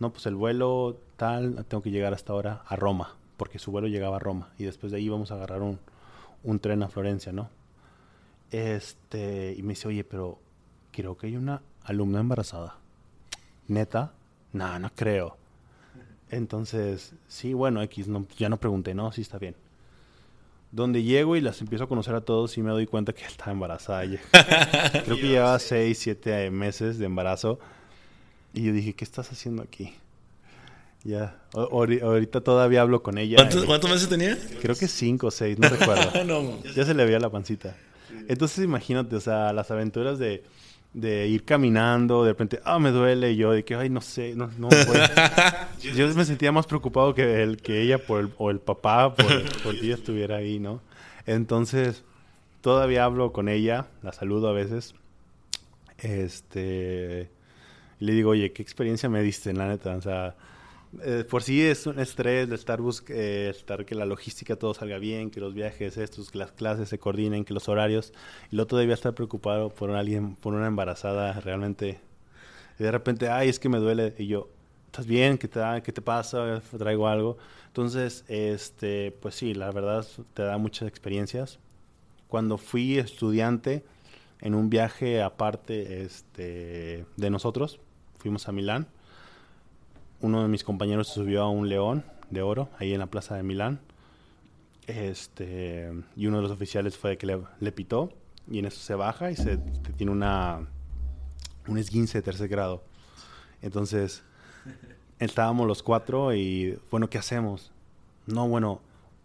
No, 0.00 0.12
pues 0.12 0.26
el 0.26 0.34
vuelo 0.34 0.98
tal, 1.16 1.64
tengo 1.66 1.82
que 1.82 1.92
llegar 1.92 2.12
hasta 2.12 2.32
ahora 2.32 2.62
a 2.66 2.74
Roma, 2.74 3.14
porque 3.36 3.60
su 3.60 3.70
vuelo 3.70 3.86
llegaba 3.86 4.16
a 4.16 4.18
Roma. 4.18 4.50
Y 4.58 4.64
después 4.64 4.90
de 4.90 4.98
ahí 4.98 5.08
vamos 5.08 5.30
a 5.30 5.36
agarrar 5.36 5.62
un, 5.62 5.78
un 6.42 6.58
tren 6.58 6.82
a 6.82 6.88
Florencia, 6.88 7.32
¿no? 7.32 7.50
Este, 8.50 9.54
y 9.56 9.62
me 9.62 9.70
dice, 9.70 9.86
oye, 9.86 10.02
pero 10.02 10.40
creo 10.90 11.16
que 11.16 11.28
hay 11.28 11.36
una 11.36 11.62
alumna 11.84 12.20
embarazada. 12.20 12.76
¿Neta? 13.68 14.12
No, 14.52 14.78
no 14.78 14.90
creo. 14.94 15.36
Entonces, 16.30 17.12
sí, 17.28 17.52
bueno, 17.52 17.82
X, 17.82 18.08
no, 18.08 18.26
ya 18.38 18.48
no 18.48 18.58
pregunté, 18.58 18.94
no, 18.94 19.12
sí 19.12 19.20
está 19.20 19.38
bien. 19.38 19.54
Donde 20.70 21.02
llego 21.02 21.36
y 21.36 21.42
las 21.42 21.60
empiezo 21.60 21.84
a 21.84 21.88
conocer 21.88 22.14
a 22.14 22.22
todos 22.22 22.56
y 22.56 22.62
me 22.62 22.70
doy 22.70 22.86
cuenta 22.86 23.12
que 23.12 23.24
estaba 23.26 23.52
embarazada. 23.52 24.04
creo 25.04 25.16
que 25.16 25.28
llevaba 25.28 25.58
6, 25.58 25.98
7 25.98 26.50
meses 26.50 26.98
de 26.98 27.06
embarazo. 27.06 27.58
Y 28.54 28.64
yo 28.64 28.72
dije, 28.72 28.94
¿qué 28.94 29.04
estás 29.04 29.30
haciendo 29.30 29.62
aquí? 29.62 29.94
Ya, 31.04 31.42
ahorita 31.52 32.42
todavía 32.42 32.82
hablo 32.82 33.02
con 33.02 33.18
ella. 33.18 33.36
¿Cuántos, 33.66 33.90
meses 33.90 34.08
tenía? 34.08 34.38
Creo 34.60 34.76
que 34.76 34.86
5 34.86 35.26
o 35.26 35.30
6, 35.30 35.58
no 35.58 35.68
recuerdo. 35.68 36.24
no. 36.24 36.62
Ya 36.74 36.84
se 36.84 36.94
le 36.94 37.04
veía 37.04 37.18
la 37.18 37.30
pancita. 37.30 37.76
Entonces 38.28 38.64
imagínate, 38.64 39.16
o 39.16 39.20
sea, 39.20 39.52
las 39.52 39.70
aventuras 39.70 40.18
de, 40.18 40.44
de 40.94 41.26
ir 41.26 41.44
caminando, 41.44 42.22
de 42.24 42.32
repente, 42.32 42.60
ah, 42.64 42.78
me 42.78 42.90
duele, 42.90 43.32
y 43.32 43.36
yo 43.36 43.52
de 43.52 43.64
que, 43.64 43.74
ay, 43.74 43.88
no 43.88 44.00
sé, 44.00 44.34
no, 44.34 44.50
no 44.58 44.68
Yo 45.80 46.06
me 46.14 46.24
sentía 46.24 46.52
más 46.52 46.66
preocupado 46.66 47.14
que, 47.14 47.42
el, 47.42 47.56
que 47.56 47.80
ella 47.80 47.98
por 47.98 48.20
el, 48.20 48.30
o 48.36 48.50
el 48.50 48.60
papá 48.60 49.14
por, 49.14 49.62
por 49.62 49.74
que 49.74 49.86
ella 49.86 49.94
estuviera 49.94 50.36
ahí, 50.36 50.58
¿no? 50.58 50.82
Entonces, 51.24 52.04
todavía 52.60 53.04
hablo 53.04 53.32
con 53.32 53.48
ella, 53.48 53.86
la 54.02 54.12
saludo 54.12 54.48
a 54.48 54.52
veces, 54.52 54.94
este, 55.98 57.30
le 57.98 58.12
digo, 58.12 58.30
oye, 58.30 58.52
¿qué 58.52 58.62
experiencia 58.62 59.08
me 59.08 59.22
diste, 59.22 59.52
la 59.52 59.68
neta? 59.68 59.96
O 59.96 60.02
sea, 60.02 60.34
eh, 61.00 61.24
por 61.28 61.42
sí 61.42 61.62
es 61.62 61.86
un 61.86 61.98
estrés 61.98 62.48
de 62.48 62.54
estar, 62.54 62.80
eh, 63.08 63.48
estar 63.50 63.84
que 63.86 63.94
la 63.94 64.04
logística 64.04 64.56
todo 64.56 64.74
salga 64.74 64.98
bien, 64.98 65.30
que 65.30 65.40
los 65.40 65.54
viajes 65.54 65.96
estos, 65.96 66.30
que 66.30 66.38
las 66.38 66.52
clases 66.52 66.88
se 66.88 66.98
coordinen, 66.98 67.44
que 67.44 67.54
los 67.54 67.68
horarios. 67.68 68.12
Y 68.50 68.56
luego 68.56 68.68
todavía 68.68 68.94
estar 68.94 69.14
preocupado 69.14 69.70
por 69.70 69.90
alguien, 69.90 70.36
por 70.36 70.54
una 70.54 70.66
embarazada 70.66 71.40
realmente. 71.40 72.00
Y 72.78 72.82
de 72.82 72.92
repente, 72.92 73.28
ay, 73.28 73.48
es 73.48 73.58
que 73.58 73.68
me 73.68 73.78
duele. 73.78 74.14
Y 74.18 74.26
yo, 74.26 74.50
¿estás 74.86 75.06
bien? 75.06 75.38
¿Qué 75.38 75.48
te, 75.48 75.60
¿Qué 75.82 75.92
te 75.92 76.02
pasa? 76.02 76.60
¿Traigo 76.78 77.08
algo? 77.08 77.38
Entonces, 77.68 78.24
este, 78.28 79.12
pues 79.12 79.34
sí, 79.34 79.54
la 79.54 79.70
verdad 79.70 80.06
te 80.34 80.42
da 80.42 80.58
muchas 80.58 80.88
experiencias. 80.88 81.58
Cuando 82.28 82.58
fui 82.58 82.98
estudiante 82.98 83.84
en 84.40 84.54
un 84.54 84.68
viaje 84.68 85.22
aparte 85.22 86.02
este, 86.02 87.06
de 87.16 87.30
nosotros, 87.30 87.80
fuimos 88.18 88.48
a 88.48 88.52
Milán 88.52 88.88
uno 90.22 90.42
de 90.42 90.48
mis 90.48 90.64
compañeros 90.64 91.08
se 91.08 91.14
subió 91.14 91.42
a 91.42 91.50
un 91.50 91.68
león 91.68 92.04
de 92.30 92.42
oro 92.42 92.70
ahí 92.78 92.94
en 92.94 93.00
la 93.00 93.06
plaza 93.06 93.36
de 93.36 93.42
Milán. 93.42 93.80
Este, 94.86 95.92
y 96.16 96.26
uno 96.26 96.38
de 96.38 96.42
los 96.42 96.52
oficiales 96.52 96.96
fue 96.96 97.18
que 97.18 97.26
le, 97.60 97.72
pitó 97.72 98.12
y 98.50 98.58
en 98.58 98.64
eso 98.64 98.80
se 98.80 98.94
baja 98.94 99.30
y 99.30 99.36
se 99.36 99.58
tiene 99.96 100.10
una 100.10 100.66
un 101.68 101.78
esguince 101.78 102.18
de 102.18 102.22
tercer 102.22 102.48
grado. 102.48 102.82
Entonces, 103.60 104.22
estábamos 105.18 105.66
los 105.66 105.82
cuatro 105.82 106.34
y 106.34 106.78
bueno, 106.90 107.08
¿qué 107.08 107.18
hacemos? 107.18 107.72
No, 108.26 108.48
bueno, 108.48 108.80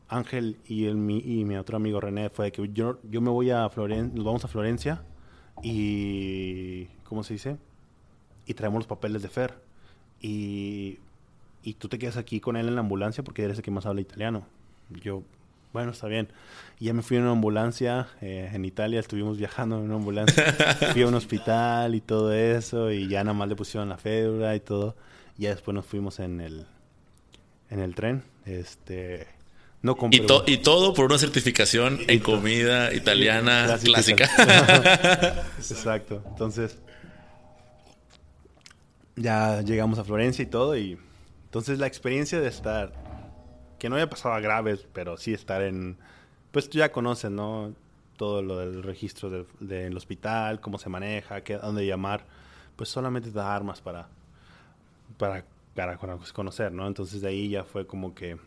Ángel 0.10 0.58
y, 0.68 0.86
el, 0.86 0.96
mi, 0.96 1.20
y 1.20 1.46
mi 1.46 1.58
otro 1.58 1.78
amigo 1.78 2.00
René 2.00 2.30
fue 2.30 2.52
que 2.52 2.70
yo, 2.74 3.00
yo 3.04 3.22
me 3.22 3.30
voy 3.30 3.52
a 3.52 3.68
Florencia, 3.70 4.16
nos 4.16 4.26
vamos 4.26 4.46
a 4.46 4.48
Florencia 4.48 5.04
y 5.64 6.86
¿cómo 7.04 7.24
se 7.24 7.34
dice? 7.34 7.58
Y 8.46 8.54
traemos 8.54 8.80
los 8.80 8.88
papeles 8.88 9.22
de 9.22 9.30
Fer 9.30 9.67
y, 10.22 11.00
y 11.64 11.74
tú 11.74 11.88
te 11.88 12.00
quedas 12.00 12.18
aquí 12.18 12.40
con 12.40 12.58
él 12.58 12.68
en 12.68 12.76
la 12.76 12.82
ambulancia 12.82 13.24
porque 13.24 13.44
eres 13.44 13.58
el 13.58 13.64
que 13.64 13.72
más 13.72 13.86
habla 13.86 14.02
italiano. 14.02 14.46
Yo, 15.02 15.24
bueno, 15.74 15.92
está 15.92 16.08
bien. 16.08 16.30
Y 16.80 16.86
ya 16.86 16.94
me 16.94 17.02
fui 17.02 17.18
en 17.18 17.24
una 17.24 17.34
ambulancia 17.34 18.08
eh, 18.22 18.50
en 18.54 18.66
Italia, 18.66 19.00
estuvimos 19.00 19.38
viajando 19.38 19.78
en 19.78 19.84
una 19.84 19.96
ambulancia. 19.96 20.44
fui 20.94 21.02
a 21.02 21.08
un 21.08 21.16
hospital 21.16 21.96
y 21.96 22.02
todo 22.02 22.34
eso, 22.34 22.92
y 22.92 23.08
ya 23.08 23.24
nada 23.24 23.38
más 23.38 23.50
le 23.50 23.56
pusieron 23.56 23.90
la 23.90 23.98
fédula 23.98 24.56
y 24.56 24.60
todo. 24.60 24.96
Y 25.38 25.44
ya 25.44 25.50
después 25.52 25.76
nos 25.76 25.86
fuimos 25.86 26.20
en 26.20 26.42
el, 26.42 26.66
en 27.70 27.80
el 27.80 27.96
tren. 27.96 28.24
Este, 28.46 29.28
no 29.82 29.96
y, 30.10 30.22
y, 30.48 30.58
todo 30.58 30.94
por 30.94 31.06
una 31.06 31.20
certificación 31.20 32.00
en 32.08 32.20
comida 32.20 32.94
italiana 32.96 33.78
clásica. 33.84 34.30
Exacto. 35.58 36.24
Entonces, 36.30 36.78
ya 39.18 39.62
llegamos 39.62 40.00
a 40.00 40.06
Florencia 40.06 40.44
y 40.44 40.46
todo 40.46 40.78
y 40.78 40.98
entonces 41.46 41.80
la 41.80 41.88
experiencia 41.88 42.40
de 42.40 42.48
estar 42.48 42.94
que 43.80 43.90
no 43.90 43.98
haya 43.98 44.10
pasado 44.10 44.36
a 44.36 44.40
graves 44.40 44.88
pero 44.94 45.18
sí 45.18 45.34
estar 45.34 45.62
en 45.62 45.98
pues 46.52 46.70
tú 46.70 46.78
ya 46.78 46.92
conoces 46.92 47.30
no 47.30 47.74
todo 48.16 48.42
lo 48.42 48.58
del 48.58 48.84
registro 48.84 49.46
del, 49.60 49.98
hospital 49.98 50.62
cómo 50.62 50.78
se 50.78 50.90
maneja 50.90 51.42
qué 51.42 51.58
dónde 51.58 51.86
llamar 51.86 52.26
pues 52.76 52.90
solamente 52.90 53.32
da 53.32 53.54
armas 53.54 53.82
para 53.82 54.08
para 55.18 55.44
para 55.76 55.98
conocer 55.98 56.72
no 56.72 56.88
entonces 56.88 57.22
de 57.22 57.28
ahí 57.28 57.50
ya 57.50 57.64
fue 57.66 57.86
como 57.86 58.16
que 58.16 58.38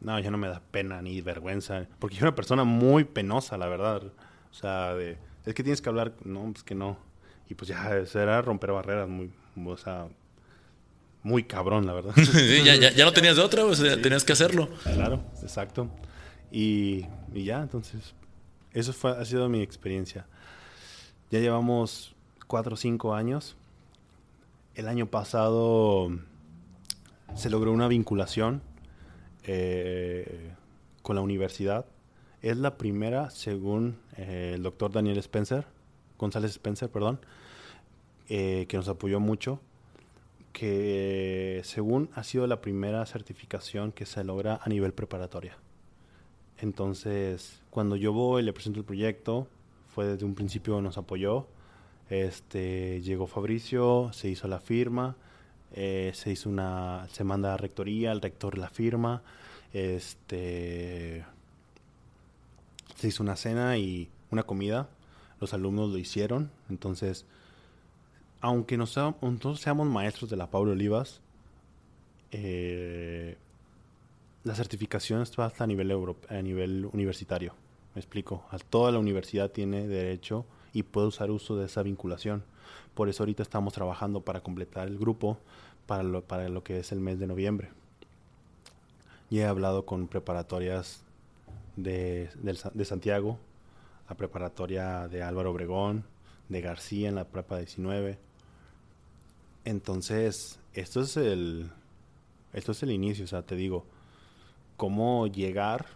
no 0.00 0.18
ya 0.18 0.30
no 0.30 0.38
me 0.38 0.48
da 0.48 0.60
pena 0.70 1.00
ni 1.02 1.20
vergüenza 1.20 1.86
porque 1.98 2.16
yo 2.16 2.20
soy 2.20 2.28
una 2.28 2.34
persona 2.34 2.64
muy 2.64 3.04
penosa 3.04 3.56
la 3.58 3.68
verdad. 3.68 4.02
O 4.50 4.54
sea 4.54 4.94
de 4.94 5.18
es 5.44 5.54
que 5.54 5.62
tienes 5.62 5.80
que 5.80 5.88
hablar 5.88 6.12
no 6.24 6.50
pues 6.52 6.64
que 6.64 6.74
no. 6.74 6.98
Y 7.48 7.54
pues 7.54 7.68
ya 7.68 8.04
será 8.06 8.42
romper 8.42 8.72
barreras 8.72 9.08
muy 9.08 9.30
o 9.56 9.76
sea, 9.76 10.08
muy 11.22 11.44
cabrón, 11.44 11.86
la 11.86 11.92
verdad. 11.92 12.14
ya, 12.64 13.04
no 13.04 13.12
tenías 13.12 13.36
de 13.36 13.42
otra, 13.42 13.64
o 13.64 13.74
sea, 13.74 14.00
tenías 14.00 14.24
que 14.24 14.32
hacerlo. 14.32 14.68
Claro, 14.82 15.22
exacto. 15.42 15.88
Y, 16.50 17.06
ya, 17.32 17.60
entonces, 17.62 18.14
eso 18.72 18.92
fue, 18.92 19.12
ha 19.12 19.24
sido 19.24 19.48
mi 19.48 19.60
experiencia. 19.62 20.26
Ya 21.30 21.40
llevamos 21.40 22.14
cuatro 22.46 22.74
o 22.74 22.76
cinco 22.76 23.14
años. 23.14 23.56
El 24.74 24.88
año 24.88 25.06
pasado 25.06 26.10
se 27.34 27.50
logró 27.50 27.72
una 27.72 27.86
vinculación 27.86 28.62
eh, 29.44 30.52
con 31.02 31.16
la 31.16 31.22
universidad. 31.22 31.84
Es 32.42 32.56
la 32.56 32.78
primera, 32.78 33.30
según 33.30 33.98
eh, 34.16 34.52
el 34.54 34.62
doctor 34.62 34.90
Daniel 34.90 35.18
Spencer, 35.18 35.66
González 36.18 36.52
Spencer, 36.52 36.88
perdón, 36.88 37.20
eh, 38.30 38.66
que 38.68 38.76
nos 38.76 38.88
apoyó 38.88 39.20
mucho, 39.20 39.60
que 40.52 41.60
según 41.64 42.10
ha 42.14 42.22
sido 42.22 42.46
la 42.46 42.60
primera 42.60 43.04
certificación 43.04 43.90
que 43.92 44.06
se 44.06 44.22
logra 44.24 44.60
a 44.62 44.68
nivel 44.68 44.92
preparatoria. 44.92 45.58
Entonces, 46.58 47.60
cuando 47.70 47.96
yo 47.96 48.12
voy, 48.12 48.42
le 48.42 48.52
presento 48.52 48.78
el 48.78 48.84
proyecto, 48.84 49.48
fue 49.94 50.06
desde 50.06 50.24
un 50.24 50.36
principio 50.36 50.80
nos 50.80 50.96
apoyó. 50.96 51.48
Este, 52.08 53.00
llegó 53.02 53.26
Fabricio, 53.26 54.12
se 54.12 54.28
hizo 54.28 54.46
la 54.46 54.60
firma, 54.60 55.16
eh, 55.72 56.12
se 56.14 56.30
hizo 56.30 56.48
una, 56.48 57.08
se 57.10 57.24
manda 57.24 57.54
a 57.54 57.56
rectoría, 57.56 58.12
el 58.12 58.20
rector 58.20 58.58
la 58.58 58.68
firma, 58.68 59.22
este, 59.72 61.24
se 62.94 63.08
hizo 63.08 63.24
una 63.24 63.34
cena 63.34 63.76
y 63.76 64.08
una 64.30 64.44
comida, 64.44 64.88
los 65.40 65.52
alumnos 65.52 65.90
lo 65.90 65.98
hicieron, 65.98 66.50
entonces, 66.68 67.26
aunque 68.40 68.76
nosotros 68.76 69.60
seamos 69.60 69.86
maestros 69.86 70.30
de 70.30 70.36
la 70.36 70.50
Pablo 70.50 70.72
Olivas, 70.72 71.20
eh, 72.30 73.36
la 74.44 74.54
certificación 74.54 75.22
está 75.22 75.44
hasta 75.44 75.64
a 75.64 75.66
nivel, 75.66 75.92
a 76.28 76.42
nivel 76.42 76.88
universitario. 76.92 77.54
Me 77.94 78.00
explico. 78.00 78.44
Toda 78.70 78.92
la 78.92 78.98
universidad 78.98 79.50
tiene 79.50 79.86
derecho 79.86 80.46
y 80.72 80.84
puede 80.84 81.08
usar 81.08 81.30
uso 81.30 81.56
de 81.56 81.66
esa 81.66 81.82
vinculación. 81.82 82.44
Por 82.94 83.08
eso 83.08 83.22
ahorita 83.22 83.42
estamos 83.42 83.74
trabajando 83.74 84.22
para 84.22 84.42
completar 84.42 84.88
el 84.88 84.98
grupo 84.98 85.38
para 85.86 86.02
lo, 86.02 86.22
para 86.22 86.48
lo 86.48 86.62
que 86.62 86.78
es 86.78 86.92
el 86.92 87.00
mes 87.00 87.18
de 87.18 87.26
noviembre. 87.26 87.70
Y 89.28 89.40
he 89.40 89.44
hablado 89.44 89.84
con 89.84 90.08
preparatorias 90.08 91.02
de, 91.76 92.30
de 92.42 92.84
Santiago, 92.84 93.38
la 94.08 94.16
preparatoria 94.16 95.08
de 95.08 95.22
Álvaro 95.22 95.50
Obregón, 95.50 96.04
de 96.48 96.60
García 96.60 97.08
en 97.08 97.14
la 97.14 97.24
prepa 97.24 97.58
19. 97.58 98.29
Entonces, 99.64 100.58
esto 100.74 101.00
es 101.02 101.16
el, 101.16 101.70
esto 102.52 102.72
es 102.72 102.82
el 102.82 102.90
inicio, 102.90 103.24
o 103.24 103.28
sea, 103.28 103.42
te 103.42 103.56
digo, 103.56 103.84
cómo 104.76 105.26
llegar, 105.26 105.86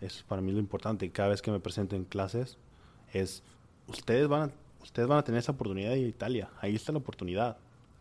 es 0.00 0.22
para 0.24 0.42
mí 0.42 0.52
lo 0.52 0.58
importante. 0.58 1.10
Cada 1.10 1.28
vez 1.28 1.42
que 1.42 1.50
me 1.50 1.60
presento 1.60 1.94
en 1.94 2.04
clases, 2.04 2.58
es, 3.12 3.42
ustedes 3.86 4.26
van 4.28 4.50
a, 4.50 4.52
ustedes 4.82 5.08
van 5.08 5.18
a 5.18 5.24
tener 5.24 5.38
esa 5.38 5.52
oportunidad 5.52 5.90
de 5.90 6.00
Italia. 6.00 6.50
Ahí 6.60 6.74
está 6.74 6.92
la 6.92 6.98
oportunidad. 6.98 7.56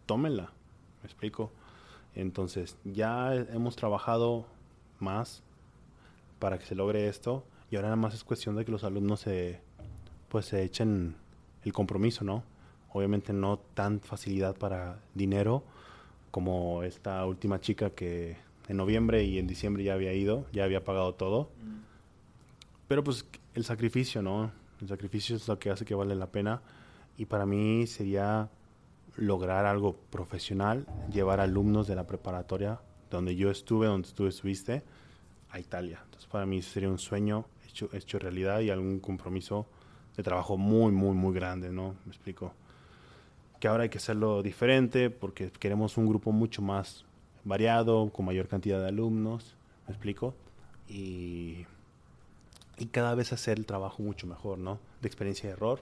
Tómenla. 0.05 0.51
¿Me 1.01 1.07
explico? 1.07 1.51
Entonces, 2.15 2.78
ya 2.84 3.36
hemos 3.36 3.76
trabajado 3.76 4.45
más 4.99 5.43
para 6.39 6.57
que 6.57 6.65
se 6.65 6.76
logre 6.76 7.07
esto 7.07 7.43
y 7.69 7.76
ahora 7.76 7.89
nada 7.89 7.95
más 7.95 8.13
es 8.13 8.24
cuestión 8.24 8.55
de 8.55 8.65
que 8.65 8.72
los 8.72 8.84
alumnos 8.84 9.22
se 9.22 9.61
pues 10.28 10.45
se 10.45 10.63
echen 10.63 11.15
el 11.63 11.74
compromiso, 11.74 12.24
¿no? 12.24 12.43
Obviamente 12.93 13.33
no 13.33 13.57
tan 13.73 13.99
facilidad 13.99 14.55
para 14.55 14.99
dinero 15.13 15.63
como 16.31 16.83
esta 16.83 17.25
última 17.25 17.59
chica 17.59 17.91
que 17.91 18.37
en 18.67 18.77
noviembre 18.77 19.23
y 19.23 19.37
en 19.37 19.47
diciembre 19.47 19.83
ya 19.83 19.93
había 19.93 20.13
ido, 20.13 20.45
ya 20.53 20.63
había 20.63 20.83
pagado 20.83 21.13
todo. 21.13 21.49
Mm. 21.61 21.81
Pero 22.87 23.03
pues 23.03 23.25
el 23.53 23.63
sacrificio, 23.63 24.21
¿no? 24.21 24.51
El 24.81 24.87
sacrificio 24.87 25.35
es 25.35 25.47
lo 25.47 25.59
que 25.59 25.69
hace 25.69 25.85
que 25.85 25.95
vale 25.95 26.15
la 26.15 26.27
pena. 26.27 26.61
Y 27.17 27.25
para 27.25 27.45
mí 27.45 27.85
sería 27.87 28.49
lograr 29.17 29.65
algo 29.65 29.95
profesional, 30.09 30.85
llevar 31.11 31.39
alumnos 31.39 31.87
de 31.87 31.95
la 31.95 32.07
preparatoria 32.07 32.79
donde 33.09 33.35
yo 33.35 33.51
estuve, 33.51 33.87
donde 33.87 34.09
tú 34.09 34.25
estuviste, 34.25 34.83
a 35.51 35.59
Italia. 35.59 35.99
Entonces 36.05 36.27
para 36.27 36.45
mí 36.45 36.61
sería 36.61 36.89
un 36.89 36.97
sueño 36.97 37.45
hecho, 37.67 37.89
hecho 37.93 38.17
realidad 38.19 38.61
y 38.61 38.69
algún 38.69 38.99
compromiso 38.99 39.67
de 40.15 40.23
trabajo 40.23 40.57
muy, 40.57 40.91
muy, 40.91 41.13
muy 41.13 41.33
grande, 41.33 41.71
¿no? 41.71 41.95
Me 42.05 42.11
explico. 42.11 42.53
Que 43.62 43.70
ahora 43.70 43.84
hay 43.84 43.89
que 43.89 43.99
hacerlo 43.99 44.43
diferente 44.43 45.09
porque 45.09 45.51
queremos 45.51 45.95
un 45.95 46.07
grupo 46.07 46.34
mucho 46.34 46.62
más 46.62 47.05
variado, 47.45 48.09
con 48.09 48.26
mayor 48.26 48.49
cantidad 48.49 48.82
de 48.82 48.89
alumnos, 48.89 49.55
¿me 49.88 49.93
explico? 49.93 50.36
Y, 50.89 51.66
y 52.78 52.88
cada 52.88 53.16
vez 53.16 53.32
hacer 53.32 53.57
el 53.57 53.66
trabajo 53.66 54.03
mucho 54.03 54.28
mejor, 54.28 54.57
¿no? 54.57 54.80
De 55.01 55.07
experiencia 55.07 55.47
de 55.47 55.53
error. 55.53 55.80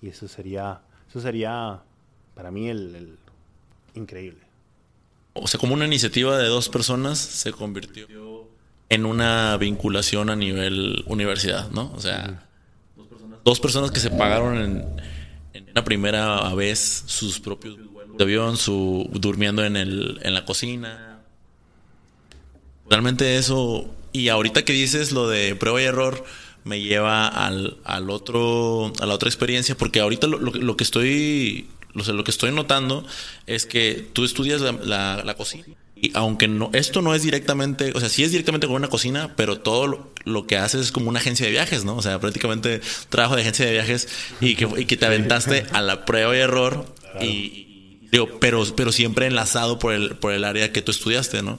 Y 0.00 0.08
eso 0.08 0.28
sería, 0.28 0.82
eso 1.08 1.20
sería 1.20 1.80
para 2.34 2.50
mí 2.50 2.68
el, 2.68 3.18
increíble. 3.94 4.40
O 5.34 5.46
sea, 5.46 5.58
como 5.58 5.74
una 5.74 5.86
iniciativa 5.86 6.38
de 6.38 6.48
dos 6.48 6.68
personas 6.68 7.18
se 7.18 7.52
convirtió 7.52 8.06
en 8.88 9.06
una 9.06 9.56
vinculación 9.56 10.28
a 10.28 10.36
nivel 10.36 11.04
universidad, 11.06 11.70
¿no? 11.70 11.90
O 11.94 12.00
sea, 12.00 12.46
dos, 13.44 13.58
personas, 13.58 13.90
que 13.90 14.00
se 14.00 14.10
pagaron 14.10 14.58
en, 14.58 14.84
en 15.54 15.70
una 15.70 15.84
primera 15.84 16.54
vez 16.54 17.04
sus 17.06 17.40
propios 17.40 17.76
de 18.16 18.24
avión, 18.24 18.56
su, 18.56 19.08
durmiendo 19.12 19.64
en, 19.64 19.76
el, 19.76 20.20
en 20.22 20.34
la 20.34 20.44
cocina. 20.44 21.20
Realmente 22.88 23.36
eso, 23.36 23.86
y 24.12 24.28
ahorita 24.28 24.64
que 24.64 24.72
dices 24.72 25.12
lo 25.12 25.28
de 25.28 25.54
prueba 25.54 25.80
y 25.80 25.84
error, 25.84 26.24
me 26.64 26.80
lleva 26.80 27.26
al, 27.26 27.78
al 27.84 28.10
otro, 28.10 28.92
a 29.00 29.06
la 29.06 29.14
otra 29.14 29.28
experiencia, 29.28 29.76
porque 29.76 30.00
ahorita 30.00 30.26
lo, 30.26 30.38
lo, 30.38 30.76
que 30.76 30.84
estoy, 30.84 31.68
lo, 31.94 32.04
lo, 32.12 32.24
que 32.24 32.30
estoy 32.30 32.52
notando 32.52 33.04
es 33.46 33.66
que 33.66 34.06
tú 34.12 34.24
estudias 34.24 34.60
la, 34.60 35.22
la, 35.24 35.34
cocina. 35.34 35.64
Y 36.02 36.10
aunque 36.14 36.48
no, 36.48 36.68
esto 36.72 37.00
no 37.00 37.14
es 37.14 37.22
directamente, 37.22 37.92
o 37.94 38.00
sea, 38.00 38.08
sí 38.08 38.24
es 38.24 38.32
directamente 38.32 38.66
con 38.66 38.74
una 38.74 38.88
cocina, 38.88 39.34
pero 39.36 39.60
todo 39.60 40.12
lo, 40.24 40.46
que 40.48 40.56
haces 40.56 40.80
es 40.80 40.92
como 40.92 41.08
una 41.08 41.20
agencia 41.20 41.46
de 41.46 41.52
viajes, 41.52 41.84
¿no? 41.84 41.96
O 41.96 42.02
sea, 42.02 42.18
prácticamente 42.18 42.80
trabajo 43.08 43.36
de 43.36 43.42
agencia 43.42 43.64
de 43.64 43.72
viajes 43.72 44.08
y 44.40 44.56
que, 44.56 44.68
y 44.78 44.84
que 44.86 44.96
te 44.96 45.06
aventaste 45.06 45.64
a 45.72 45.80
la 45.80 46.04
prueba 46.04 46.36
y 46.36 46.40
error 46.40 46.84
y, 47.20 47.68
Digo, 48.10 48.28
pero, 48.40 48.62
pero 48.76 48.92
siempre 48.92 49.26
enlazado 49.26 49.78
por 49.78 49.94
el, 49.94 50.16
por 50.16 50.34
el 50.34 50.44
área 50.44 50.70
que 50.70 50.82
tú 50.82 50.90
estudiaste, 50.90 51.42
¿no? 51.42 51.58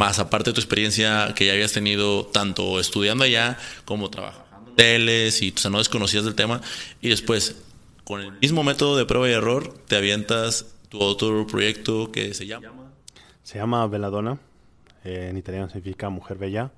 Más 0.00 0.18
aparte 0.18 0.50
de 0.50 0.54
tu 0.54 0.60
experiencia 0.60 1.32
que 1.36 1.46
ya 1.46 1.52
habías 1.52 1.70
tenido 1.70 2.26
tanto 2.26 2.80
estudiando 2.80 3.22
allá 3.22 3.56
como 3.84 4.10
trabajando 4.10 4.70
en 4.70 4.74
teles 4.74 5.42
y 5.42 5.52
o 5.54 5.58
sea, 5.60 5.70
no 5.70 5.78
desconocías 5.78 6.24
del 6.24 6.34
tema. 6.34 6.60
Y 7.00 7.10
después, 7.10 7.54
con 8.02 8.20
el 8.20 8.32
mismo 8.32 8.64
método 8.64 8.96
de 8.96 9.04
prueba 9.04 9.28
y 9.28 9.32
error, 9.32 9.72
te 9.86 9.94
avientas 9.94 10.66
tu 10.88 10.98
otro 10.98 11.46
proyecto 11.46 12.10
que 12.10 12.34
se 12.34 12.48
llama. 12.48 12.81
Se 13.52 13.58
llama 13.58 13.86
Veladona. 13.86 14.38
Eh, 15.04 15.28
en 15.28 15.36
italiano 15.36 15.68
significa 15.68 16.08
mujer 16.08 16.38
bella. 16.38 16.72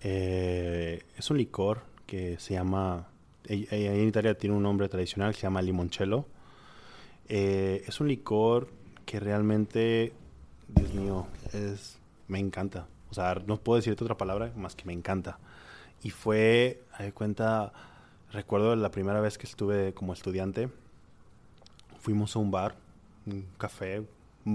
Eh, 0.00 1.02
es 1.16 1.28
un 1.28 1.38
licor 1.38 1.82
que 2.06 2.38
se 2.38 2.54
llama. 2.54 3.08
En 3.48 4.06
Italia 4.06 4.38
tiene 4.38 4.54
un 4.54 4.62
nombre 4.62 4.88
tradicional 4.88 5.34
se 5.34 5.42
llama 5.42 5.60
limoncello 5.60 6.26
eh, 7.28 7.82
es 7.86 7.98
un 8.00 8.06
licor 8.06 8.68
que 9.06 9.18
realmente, 9.18 10.12
Dios 10.68 10.94
mío, 10.94 11.26
es, 11.52 11.98
me 12.28 12.38
encanta. 12.38 12.86
O 13.10 13.14
sea, 13.14 13.34
no 13.44 13.56
puedo 13.56 13.78
decirte 13.78 14.04
otra 14.04 14.16
palabra 14.16 14.52
más 14.54 14.76
que 14.76 14.84
me 14.84 14.92
encanta. 14.92 15.40
Y 16.04 16.10
fue, 16.10 16.80
a 16.92 17.10
cuenta, 17.10 17.72
recuerdo 18.30 18.76
la 18.76 18.92
primera 18.92 19.20
vez 19.20 19.36
que 19.36 19.46
estuve 19.46 19.94
como 19.94 20.12
estudiante, 20.12 20.68
fuimos 21.98 22.36
a 22.36 22.38
un 22.38 22.52
bar, 22.52 22.76
un 23.26 23.46
café, 23.58 24.04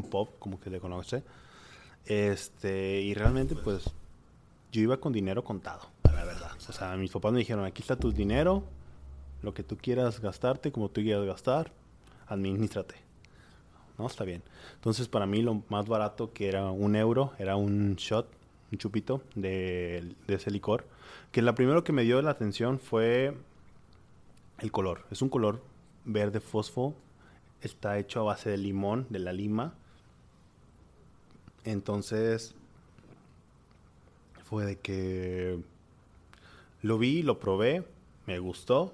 pop, 0.01 0.31
como 0.39 0.59
que 0.59 0.71
le 0.71 0.79
conoce. 0.79 1.23
Este, 2.05 3.01
y 3.01 3.13
realmente, 3.13 3.55
pues, 3.55 3.85
yo 4.71 4.81
iba 4.81 4.97
con 4.97 5.13
dinero 5.13 5.43
contado, 5.43 5.89
la 6.03 6.23
verdad. 6.25 6.51
O 6.67 6.73
sea, 6.73 6.95
mis 6.95 7.11
papás 7.11 7.31
me 7.31 7.39
dijeron, 7.39 7.63
aquí 7.65 7.81
está 7.81 7.95
tu 7.95 8.11
dinero, 8.11 8.63
lo 9.43 9.53
que 9.53 9.61
tú 9.61 9.77
quieras 9.77 10.19
gastarte, 10.19 10.71
como 10.71 10.89
tú 10.89 11.01
quieras 11.01 11.25
gastar, 11.25 11.71
administrate. 12.27 12.95
¿No? 13.97 14.07
Está 14.07 14.23
bien. 14.23 14.41
Entonces, 14.75 15.07
para 15.07 15.27
mí 15.27 15.41
lo 15.41 15.61
más 15.69 15.87
barato 15.87 16.33
que 16.33 16.47
era 16.47 16.71
un 16.71 16.95
euro 16.95 17.33
era 17.37 17.55
un 17.55 17.95
shot, 17.95 18.27
un 18.71 18.77
chupito 18.79 19.21
de, 19.35 20.15
ese 20.27 20.49
licor. 20.49 20.87
Que 21.31 21.41
la 21.41 21.53
primero 21.53 21.83
que 21.83 21.91
me 21.91 22.03
dio 22.03 22.21
la 22.21 22.31
atención 22.31 22.79
fue 22.79 23.37
el 24.59 24.71
color. 24.71 25.05
Es 25.11 25.21
un 25.21 25.29
color 25.29 25.61
verde 26.05 26.39
fosfo. 26.39 26.95
Está 27.61 27.99
hecho 27.99 28.21
a 28.21 28.23
base 28.23 28.49
de 28.49 28.57
limón, 28.57 29.05
de 29.09 29.19
la 29.19 29.31
lima. 29.31 29.75
Entonces, 31.65 32.55
fue 34.43 34.65
de 34.65 34.77
que 34.77 35.59
lo 36.81 36.97
vi, 36.97 37.23
lo 37.23 37.39
probé, 37.39 37.83
me 38.25 38.39
gustó 38.39 38.93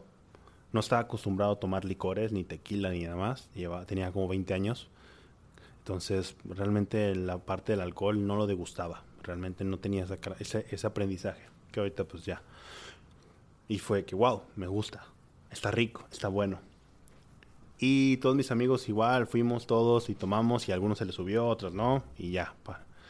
no 0.72 0.80
estaba 0.80 1.02
acostumbrado 1.02 1.54
a 1.54 1.60
tomar 1.60 1.86
licores, 1.86 2.32
ni 2.32 2.44
tequila, 2.44 2.92
ni 2.92 3.04
nada 3.04 3.16
más. 3.16 3.50
Lleva, 3.56 3.86
tenía 3.86 4.12
como 4.12 4.28
20 4.28 4.54
años. 4.54 4.88
Entonces, 5.80 6.36
realmente 6.46 7.16
la 7.16 7.40
parte 7.40 7.74
del 7.74 7.82
alcohol 7.82 8.26
no 8.28 8.36
lo 8.36 8.46
degustaba. 8.46 9.04
Realmente 9.24 9.64
no 9.64 9.80
tenía 9.80 10.06
ese, 10.40 10.66
ese 10.70 10.88
aprendizaje. 10.88 11.42
Que 11.72 11.80
ahorita 11.80 12.04
pues 12.04 12.26
ya. 12.26 12.42
Y 13.68 13.80
fue 13.80 14.06
que, 14.06 14.16
wow, 14.16 14.44
me 14.56 14.68
gusta. 14.68 15.04
Está 15.50 15.72
rico, 15.72 16.08
está 16.12 16.28
bueno. 16.28 16.60
Y 17.80 18.18
todos 18.18 18.36
mis 18.36 18.52
amigos 18.52 18.90
igual, 18.90 19.26
fuimos 19.26 19.66
todos 19.66 20.10
y 20.10 20.16
tomamos 20.16 20.68
y 20.68 20.72
a 20.72 20.76
algunos 20.76 20.98
se 20.98 21.06
les 21.06 21.16
subió, 21.16 21.48
otros 21.48 21.74
no, 21.74 22.04
y 22.18 22.32
ya. 22.32 22.54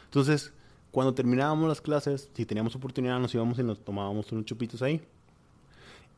Entonces, 0.05 0.53
cuando 0.91 1.13
terminábamos 1.15 1.67
las 1.67 1.81
clases, 1.81 2.29
si 2.33 2.45
teníamos 2.45 2.75
oportunidad, 2.75 3.19
nos 3.19 3.33
íbamos 3.33 3.57
y 3.57 3.63
nos 3.63 3.83
tomábamos 3.83 4.31
unos 4.31 4.45
chupitos 4.45 4.83
ahí. 4.83 5.01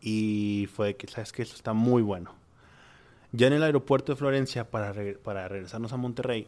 Y 0.01 0.67
fue 0.73 0.95
que, 0.95 1.07
¿sabes 1.07 1.31
que 1.31 1.43
Eso 1.43 1.55
está 1.55 1.73
muy 1.73 2.01
bueno. 2.01 2.33
Ya 3.31 3.47
en 3.47 3.53
el 3.53 3.63
aeropuerto 3.63 4.11
de 4.11 4.17
Florencia, 4.17 4.69
para, 4.69 4.93
para 5.23 5.47
regresarnos 5.47 5.93
a 5.93 5.97
Monterrey, 5.97 6.47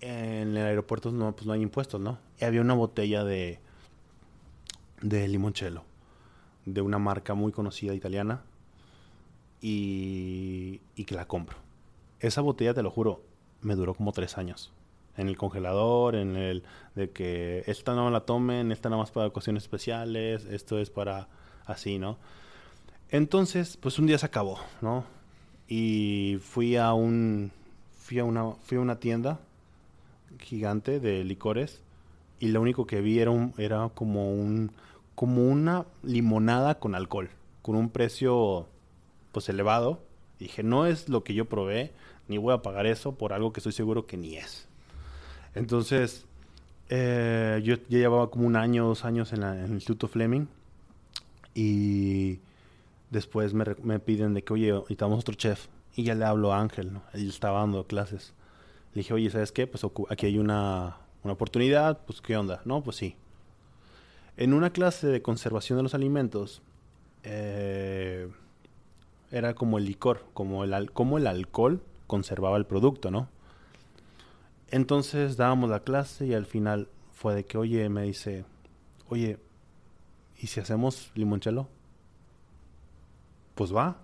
en 0.00 0.56
el 0.56 0.58
aeropuerto 0.58 1.10
no, 1.10 1.34
pues 1.34 1.46
no 1.46 1.52
hay 1.52 1.62
impuestos, 1.62 2.00
¿no? 2.00 2.18
Y 2.40 2.44
había 2.44 2.60
una 2.60 2.74
botella 2.74 3.24
de, 3.24 3.58
de 5.02 5.26
limoncello, 5.26 5.82
de 6.64 6.80
una 6.80 6.98
marca 6.98 7.34
muy 7.34 7.50
conocida 7.50 7.94
italiana, 7.94 8.42
y, 9.68 11.04
que 11.04 11.14
la 11.14 11.26
compro. 11.26 11.56
Esa 12.20 12.40
botella, 12.40 12.72
te 12.72 12.82
lo 12.82 12.90
juro, 12.90 13.22
me 13.62 13.74
duró 13.74 13.94
como 13.94 14.12
tres 14.12 14.38
años. 14.38 14.72
En 15.16 15.28
el 15.28 15.36
congelador, 15.36 16.14
en 16.14 16.36
el 16.36 16.62
de 16.94 17.10
que 17.10 17.64
esta 17.66 17.94
no 17.94 18.10
la 18.10 18.20
tomen, 18.20 18.70
esta 18.70 18.88
nada 18.90 19.02
más 19.02 19.10
para 19.10 19.26
ocasiones 19.26 19.64
especiales, 19.64 20.44
esto 20.44 20.78
es 20.78 20.90
para 20.90 21.28
así, 21.64 21.98
¿no? 21.98 22.16
Entonces, 23.10 23.76
pues 23.76 23.98
un 23.98 24.06
día 24.06 24.18
se 24.18 24.26
acabó, 24.26 24.58
¿no? 24.82 25.04
Y 25.68 26.38
fui 26.42 26.76
a 26.76 26.92
un 26.92 27.50
fui 27.90 28.20
a 28.20 28.24
una 28.24 28.52
fui 28.52 28.78
a 28.78 28.80
una 28.80 29.00
tienda 29.00 29.40
gigante 30.38 31.00
de 31.00 31.24
licores 31.24 31.82
y 32.38 32.48
lo 32.48 32.60
único 32.60 32.86
que 32.86 33.00
vi 33.00 33.18
era 33.18 33.30
un, 33.30 33.52
era 33.58 33.88
como 33.94 34.30
un 34.32 34.70
como 35.16 35.44
una 35.48 35.86
limonada 36.02 36.78
con 36.78 36.94
alcohol, 36.94 37.30
con 37.62 37.74
un 37.74 37.88
precio 37.88 38.68
pues 39.36 39.50
elevado. 39.50 40.00
dije, 40.38 40.62
no 40.62 40.86
es 40.86 41.10
lo 41.10 41.22
que 41.22 41.34
yo 41.34 41.44
probé, 41.44 41.92
ni 42.26 42.38
voy 42.38 42.54
a 42.54 42.62
pagar 42.62 42.86
eso 42.86 43.16
por 43.16 43.34
algo 43.34 43.52
que 43.52 43.60
estoy 43.60 43.74
seguro 43.74 44.06
que 44.06 44.16
ni 44.16 44.38
es. 44.38 44.66
Entonces, 45.54 46.24
eh, 46.88 47.60
yo 47.62 47.74
ya 47.90 47.98
llevaba 47.98 48.30
como 48.30 48.46
un 48.46 48.56
año, 48.56 48.86
dos 48.86 49.04
años 49.04 49.34
en, 49.34 49.42
el 49.42 49.72
Instituto 49.72 50.08
Fleming 50.08 50.46
y 51.54 52.38
después 53.10 53.52
me, 53.52 53.66
me, 53.82 53.98
piden 53.98 54.32
de 54.32 54.42
que, 54.42 54.54
oye, 54.54 54.72
necesitamos 54.72 55.20
otro 55.20 55.34
chef. 55.34 55.66
Y 55.94 56.04
ya 56.04 56.14
le 56.14 56.24
hablo 56.24 56.54
a 56.54 56.58
Ángel. 56.62 56.92
Él 57.12 57.28
estaba 57.28 57.58
dando 57.58 57.84
clases. 57.86 58.32
Le 58.94 59.00
dije, 59.00 59.12
oye, 59.12 59.28
¿sabes 59.28 59.52
qué? 59.52 59.66
Pues 59.66 59.84
aquí 60.08 60.24
hay 60.24 60.38
una, 60.38 60.96
una 61.24 61.34
oportunidad, 61.34 62.00
pues 62.06 62.22
¿qué 62.22 62.38
onda? 62.38 62.62
No, 62.64 62.82
pues 62.82 62.96
sí. 62.96 63.16
En 64.38 64.54
una 64.54 64.70
clase 64.70 65.08
de 65.08 65.20
conservación 65.20 65.76
de 65.76 65.82
los 65.82 65.94
alimentos, 65.94 66.62
eh, 67.22 68.30
era 69.30 69.54
como 69.54 69.78
el 69.78 69.84
licor, 69.84 70.24
como 70.34 70.64
el, 70.64 70.92
como 70.92 71.18
el 71.18 71.26
alcohol 71.26 71.82
conservaba 72.06 72.56
el 72.56 72.66
producto, 72.66 73.10
¿no? 73.10 73.28
Entonces 74.70 75.36
dábamos 75.36 75.70
la 75.70 75.80
clase 75.80 76.26
y 76.26 76.34
al 76.34 76.46
final 76.46 76.88
fue 77.12 77.34
de 77.34 77.44
que, 77.44 77.58
oye, 77.58 77.88
me 77.88 78.02
dice, 78.02 78.44
oye, 79.08 79.38
¿y 80.38 80.48
si 80.48 80.60
hacemos 80.60 81.10
limoncello? 81.14 81.68
Pues 83.54 83.74
va. 83.74 83.98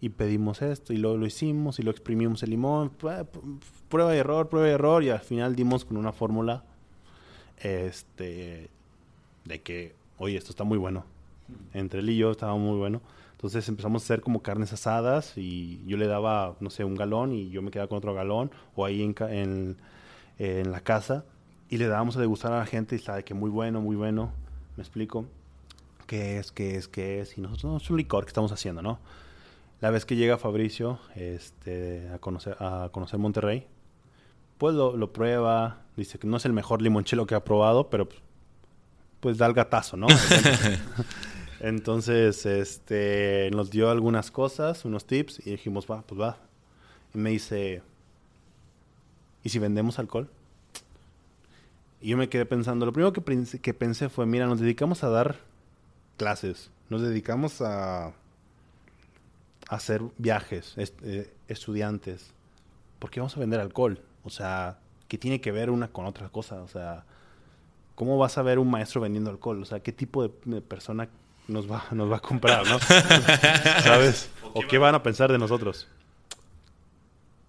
Y 0.00 0.10
pedimos 0.10 0.60
esto 0.60 0.92
y 0.92 0.96
luego 0.96 1.16
lo 1.16 1.26
hicimos 1.26 1.78
y 1.78 1.82
lo 1.82 1.90
exprimimos 1.90 2.42
el 2.42 2.50
limón. 2.50 2.90
Prueba 3.88 4.14
y 4.14 4.18
error, 4.18 4.48
prueba 4.48 4.68
y 4.68 4.72
error. 4.72 5.02
Y 5.02 5.10
al 5.10 5.20
final 5.20 5.54
dimos 5.54 5.84
con 5.84 5.96
una 5.96 6.12
fórmula 6.12 6.64
este, 7.58 8.68
de 9.44 9.62
que, 9.62 9.94
oye, 10.18 10.36
esto 10.36 10.50
está 10.50 10.64
muy 10.64 10.76
bueno. 10.76 11.04
Entre 11.72 12.00
él 12.00 12.10
y 12.10 12.16
yo 12.16 12.32
estaba 12.32 12.56
muy 12.56 12.76
bueno. 12.76 13.00
Entonces 13.44 13.68
empezamos 13.68 14.00
a 14.00 14.04
hacer 14.06 14.22
como 14.22 14.40
carnes 14.40 14.72
asadas 14.72 15.36
y 15.36 15.84
yo 15.84 15.98
le 15.98 16.06
daba, 16.06 16.56
no 16.60 16.70
sé, 16.70 16.82
un 16.82 16.94
galón 16.94 17.34
y 17.34 17.50
yo 17.50 17.60
me 17.60 17.70
quedaba 17.70 17.88
con 17.88 17.98
otro 17.98 18.14
galón 18.14 18.50
o 18.74 18.86
ahí 18.86 19.02
en, 19.02 19.14
en, 19.28 19.76
en 20.38 20.72
la 20.72 20.80
casa 20.80 21.26
y 21.68 21.76
le 21.76 21.86
dábamos 21.86 22.16
a 22.16 22.20
degustar 22.20 22.54
a 22.54 22.60
la 22.60 22.64
gente 22.64 22.94
y 22.94 22.98
estaba 22.98 23.18
de 23.18 23.24
que 23.24 23.34
muy 23.34 23.50
bueno, 23.50 23.82
muy 23.82 23.96
bueno, 23.96 24.32
me 24.78 24.82
explico, 24.82 25.26
qué 26.06 26.38
es, 26.38 26.52
qué 26.52 26.76
es, 26.76 26.88
qué 26.88 27.20
es 27.20 27.36
y 27.36 27.42
nosotros 27.42 27.64
no, 27.70 27.76
es 27.76 27.90
un 27.90 27.98
licor 27.98 28.24
que 28.24 28.28
estamos 28.28 28.50
haciendo, 28.50 28.80
¿no? 28.80 28.98
La 29.82 29.90
vez 29.90 30.06
que 30.06 30.16
llega 30.16 30.38
Fabricio 30.38 30.98
este, 31.14 32.08
a, 32.14 32.18
conocer, 32.20 32.56
a 32.60 32.88
conocer 32.92 33.18
Monterrey, 33.18 33.66
pues 34.56 34.74
lo, 34.74 34.96
lo 34.96 35.12
prueba, 35.12 35.82
dice 35.98 36.18
que 36.18 36.26
no 36.26 36.38
es 36.38 36.46
el 36.46 36.54
mejor 36.54 36.80
limonchelo 36.80 37.26
que 37.26 37.34
ha 37.34 37.44
probado, 37.44 37.90
pero 37.90 38.08
pues 39.20 39.36
da 39.36 39.44
el 39.44 39.52
gatazo, 39.52 39.98
¿no? 39.98 40.06
Entonces, 41.60 42.46
este, 42.46 43.50
nos 43.52 43.70
dio 43.70 43.90
algunas 43.90 44.30
cosas, 44.30 44.84
unos 44.84 45.06
tips, 45.06 45.46
y 45.46 45.52
dijimos, 45.52 45.86
va, 45.90 46.02
pues 46.02 46.20
va. 46.20 46.38
Y 47.14 47.18
me 47.18 47.30
dice, 47.30 47.82
¿y 49.42 49.48
si 49.48 49.58
vendemos 49.58 49.98
alcohol? 49.98 50.28
Y 52.00 52.08
yo 52.08 52.16
me 52.16 52.28
quedé 52.28 52.44
pensando, 52.44 52.84
lo 52.84 52.92
primero 52.92 53.12
que, 53.12 53.20
pensé, 53.20 53.60
que 53.60 53.72
pensé 53.72 54.08
fue, 54.08 54.26
mira, 54.26 54.46
nos 54.46 54.60
dedicamos 54.60 55.04
a 55.04 55.08
dar 55.08 55.38
clases, 56.16 56.70
nos 56.90 57.02
dedicamos 57.02 57.60
a, 57.62 58.12
hacer 59.68 60.02
viajes, 60.18 60.74
est 60.76 60.94
eh, 61.02 61.32
estudiantes. 61.48 62.30
¿Por 62.98 63.10
qué 63.10 63.20
vamos 63.20 63.36
a 63.36 63.40
vender 63.40 63.60
alcohol? 63.60 64.00
O 64.22 64.30
sea, 64.30 64.78
¿qué 65.08 65.16
tiene 65.16 65.40
que 65.40 65.52
ver 65.52 65.70
una 65.70 65.88
con 65.88 66.04
otra 66.04 66.28
cosa? 66.28 66.62
O 66.62 66.68
sea, 66.68 67.04
¿cómo 67.94 68.18
vas 68.18 68.36
a 68.36 68.42
ver 68.42 68.58
un 68.58 68.70
maestro 68.70 69.00
vendiendo 69.00 69.30
alcohol? 69.30 69.62
O 69.62 69.64
sea, 69.64 69.80
¿qué 69.80 69.92
tipo 69.92 70.28
de 70.28 70.60
persona 70.60 71.08
nos 71.48 71.70
va, 71.70 71.84
nos 71.90 72.10
va 72.10 72.16
a 72.16 72.20
comprar, 72.20 72.66
¿no? 72.66 72.78
¿Sabes? 73.82 74.30
¿O 74.52 74.62
qué 74.68 74.78
van 74.78 74.94
a 74.94 75.02
pensar 75.02 75.30
de 75.30 75.38
nosotros? 75.38 75.88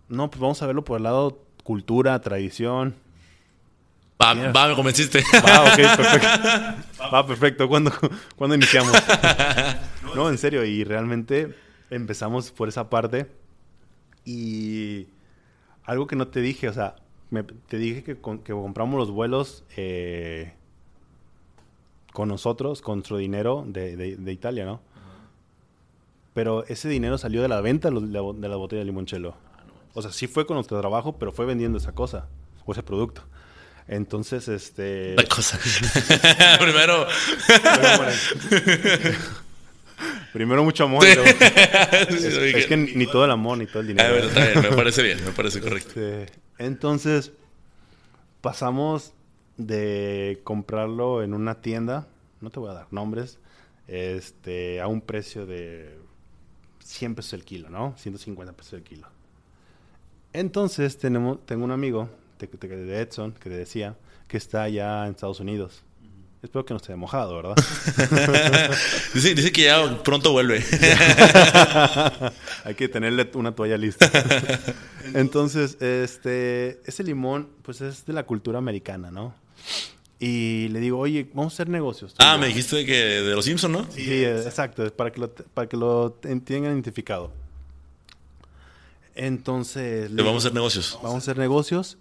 No, 0.10 0.30
pues 0.30 0.40
vamos 0.40 0.62
a 0.62 0.68
verlo 0.68 0.84
por 0.84 0.98
el 0.98 1.04
lado 1.04 1.40
cultura, 1.64 2.20
tradición. 2.22 2.96
Va, 4.22 4.34
va 4.52 4.68
me 4.68 4.76
convenciste. 4.76 5.24
Va, 5.46 5.64
ok, 5.64 5.76
perfecto. 5.76 6.28
Va, 7.14 7.28
perfecto. 7.28 7.68
¿Cuándo, 7.68 7.92
¿Cuándo 8.36 8.56
iniciamos? 8.56 8.96
No, 10.16 10.30
en 10.30 10.38
serio, 10.38 10.64
y 10.64 10.84
realmente 10.84 11.54
empezamos 11.90 12.52
por 12.52 12.70
esa 12.70 12.90
parte. 12.90 13.28
Y 14.24 15.08
algo 15.84 16.08
que 16.08 16.16
no 16.16 16.28
te 16.28 16.42
dije, 16.42 16.70
o 16.70 16.74
sea, 16.74 16.96
me, 17.30 17.44
te 17.44 17.78
dije 17.78 18.04
que, 18.04 18.16
con, 18.16 18.40
que 18.40 18.54
compramos 18.54 18.98
los 18.98 19.12
vuelos 19.12 19.64
eh, 19.76 20.54
con 22.16 22.30
nosotros, 22.30 22.82
con 22.82 23.00
nuestro 23.00 23.18
dinero 23.18 23.66
de, 23.68 23.96
de, 23.98 24.16
de 24.16 24.32
Italia, 24.32 24.66
¿no? 24.66 24.82
Pero 26.34 26.66
ese 26.66 26.90
dinero 26.90 27.18
salió 27.18 27.42
de 27.42 27.50
la 27.50 27.62
venta 27.62 27.92
de 27.92 28.02
la, 28.02 28.22
de 28.34 28.50
la 28.50 28.56
botella 28.56 28.80
de 28.80 28.86
limoncello. 28.86 29.36
No. 29.68 29.74
O 29.94 30.02
sea, 30.02 30.12
sí 30.12 30.28
fue 30.28 30.48
con 30.48 30.56
nuestro 30.56 30.80
trabajo, 30.80 31.18
pero 31.20 31.32
fue 31.34 31.46
vendiendo 31.46 31.78
esa 31.78 31.92
cosa, 31.92 32.28
o 32.66 32.72
ese 32.72 32.84
producto. 32.84 33.22
Entonces, 33.88 34.48
este... 34.48 35.14
La 35.16 35.26
cosa. 35.26 35.60
Primero... 36.60 37.06
Primero 40.34 40.64
mucho 40.64 40.86
amor. 40.86 41.06
Es, 41.06 42.24
es, 42.24 42.66
que 42.66 42.78
ni 42.78 43.08
todo 43.08 43.26
el 43.26 43.32
amor, 43.32 43.58
ni 43.58 43.68
todo 43.68 43.82
el 43.82 43.88
dinero. 43.88 44.08
Ah, 44.08 44.12
bueno, 44.12 44.28
está 44.28 44.46
bien, 44.46 44.62
me 44.62 44.76
parece 44.76 45.04
bien, 45.04 45.24
me 45.24 45.32
parece 45.32 45.62
correcto. 45.62 45.90
Este, 45.90 46.34
entonces, 46.58 47.32
pasamos 48.42 49.14
de 49.58 50.42
comprarlo 50.44 51.24
en 51.24 51.34
una 51.34 51.62
tienda, 51.62 52.08
no 52.42 52.50
te 52.50 52.60
voy 52.60 52.70
a 52.70 52.74
dar 52.74 52.88
nombres, 52.92 53.40
este, 53.88 54.82
a 54.82 54.88
un 54.88 55.02
precio 55.02 55.46
de 55.46 55.98
100 56.84 57.16
pesos 57.16 57.34
el 57.34 57.44
kilo, 57.44 57.70
¿no? 57.70 57.94
150 57.98 58.54
pesos 58.54 58.74
el 58.74 58.84
kilo. 58.84 59.08
Entonces, 60.34 60.98
tenemos, 60.98 61.46
tengo 61.46 61.64
un 61.64 61.72
amigo 61.72 62.10
de, 62.40 62.48
de 62.48 63.02
Edson 63.02 63.32
que 63.32 63.50
te 63.50 63.58
decía 63.58 63.96
que 64.28 64.38
está 64.38 64.64
allá 64.64 65.06
en 65.06 65.12
Estados 65.12 65.40
Unidos. 65.40 65.84
Espero 66.46 66.64
que 66.64 66.76
no 66.76 66.78
esté 66.78 66.96
mojado, 66.96 67.36
¿verdad? 67.38 67.56
dice, 69.16 69.34
dice, 69.34 69.52
que 69.52 69.64
ya 69.64 70.04
pronto 70.04 70.32
vuelve. 70.32 70.64
Hay 72.66 72.76
que 72.76 72.88
tenerle 72.88 73.32
una 73.34 73.56
toalla 73.56 73.78
lista. 73.78 74.12
Entonces, 75.16 75.82
este, 75.82 76.82
ese 76.86 77.04
limón, 77.04 77.50
pues 77.64 77.82
es 77.82 78.06
de 78.06 78.14
la 78.14 78.28
cultura 78.28 78.60
americana, 78.60 79.10
¿no? 79.10 79.34
Y 80.20 80.70
le 80.70 80.80
digo, 80.80 81.00
oye, 81.00 81.30
vamos 81.34 81.54
a 81.54 81.56
hacer 81.56 81.70
negocios. 81.70 82.16
Ah, 82.20 82.38
me 82.38 82.48
dijiste 82.48 82.86
que 82.86 82.94
de 82.94 83.36
los 83.36 83.46
Simpsons, 83.46 83.72
¿no? 83.72 83.84
Sí, 83.92 84.02
sí 84.02 84.24
exacto, 84.24 84.90
para 84.96 85.12
que 85.12 85.20
lo, 85.20 85.30
para 85.32 85.68
que 85.68 85.78
lo 85.78 86.12
tengan 86.12 86.72
identificado. 86.72 87.32
Entonces... 89.14 90.12
Le 90.12 90.24
vamos 90.24 90.44
a 90.44 90.48
hacer 90.48 90.54
negocios. 90.54 91.00
Vamos 91.02 91.16
a 91.16 91.18
hacer 91.18 91.38
negocios 91.38 91.98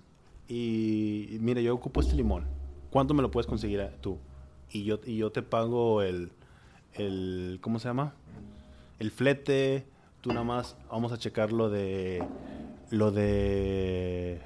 y 0.48 1.38
mira, 1.40 1.60
yo 1.60 1.74
ocupo 1.74 2.00
este 2.00 2.14
limón. 2.14 2.44
¿Cuánto 2.90 3.14
me 3.14 3.22
lo 3.22 3.30
puedes 3.30 3.46
conseguir 3.46 3.84
tú? 4.00 4.18
Y 4.70 4.84
yo, 4.84 5.00
y 5.04 5.16
yo 5.16 5.32
te 5.32 5.42
pago 5.42 6.02
el, 6.02 6.30
el, 6.94 7.58
¿cómo 7.60 7.78
se 7.78 7.88
llama? 7.88 8.14
El 8.98 9.10
flete, 9.10 9.84
tú 10.20 10.30
nada 10.30 10.44
más, 10.44 10.76
vamos 10.90 11.12
a 11.12 11.18
checar 11.18 11.52
lo 11.52 11.70
de, 11.70 12.24
lo 12.90 13.10
de, 13.10 14.40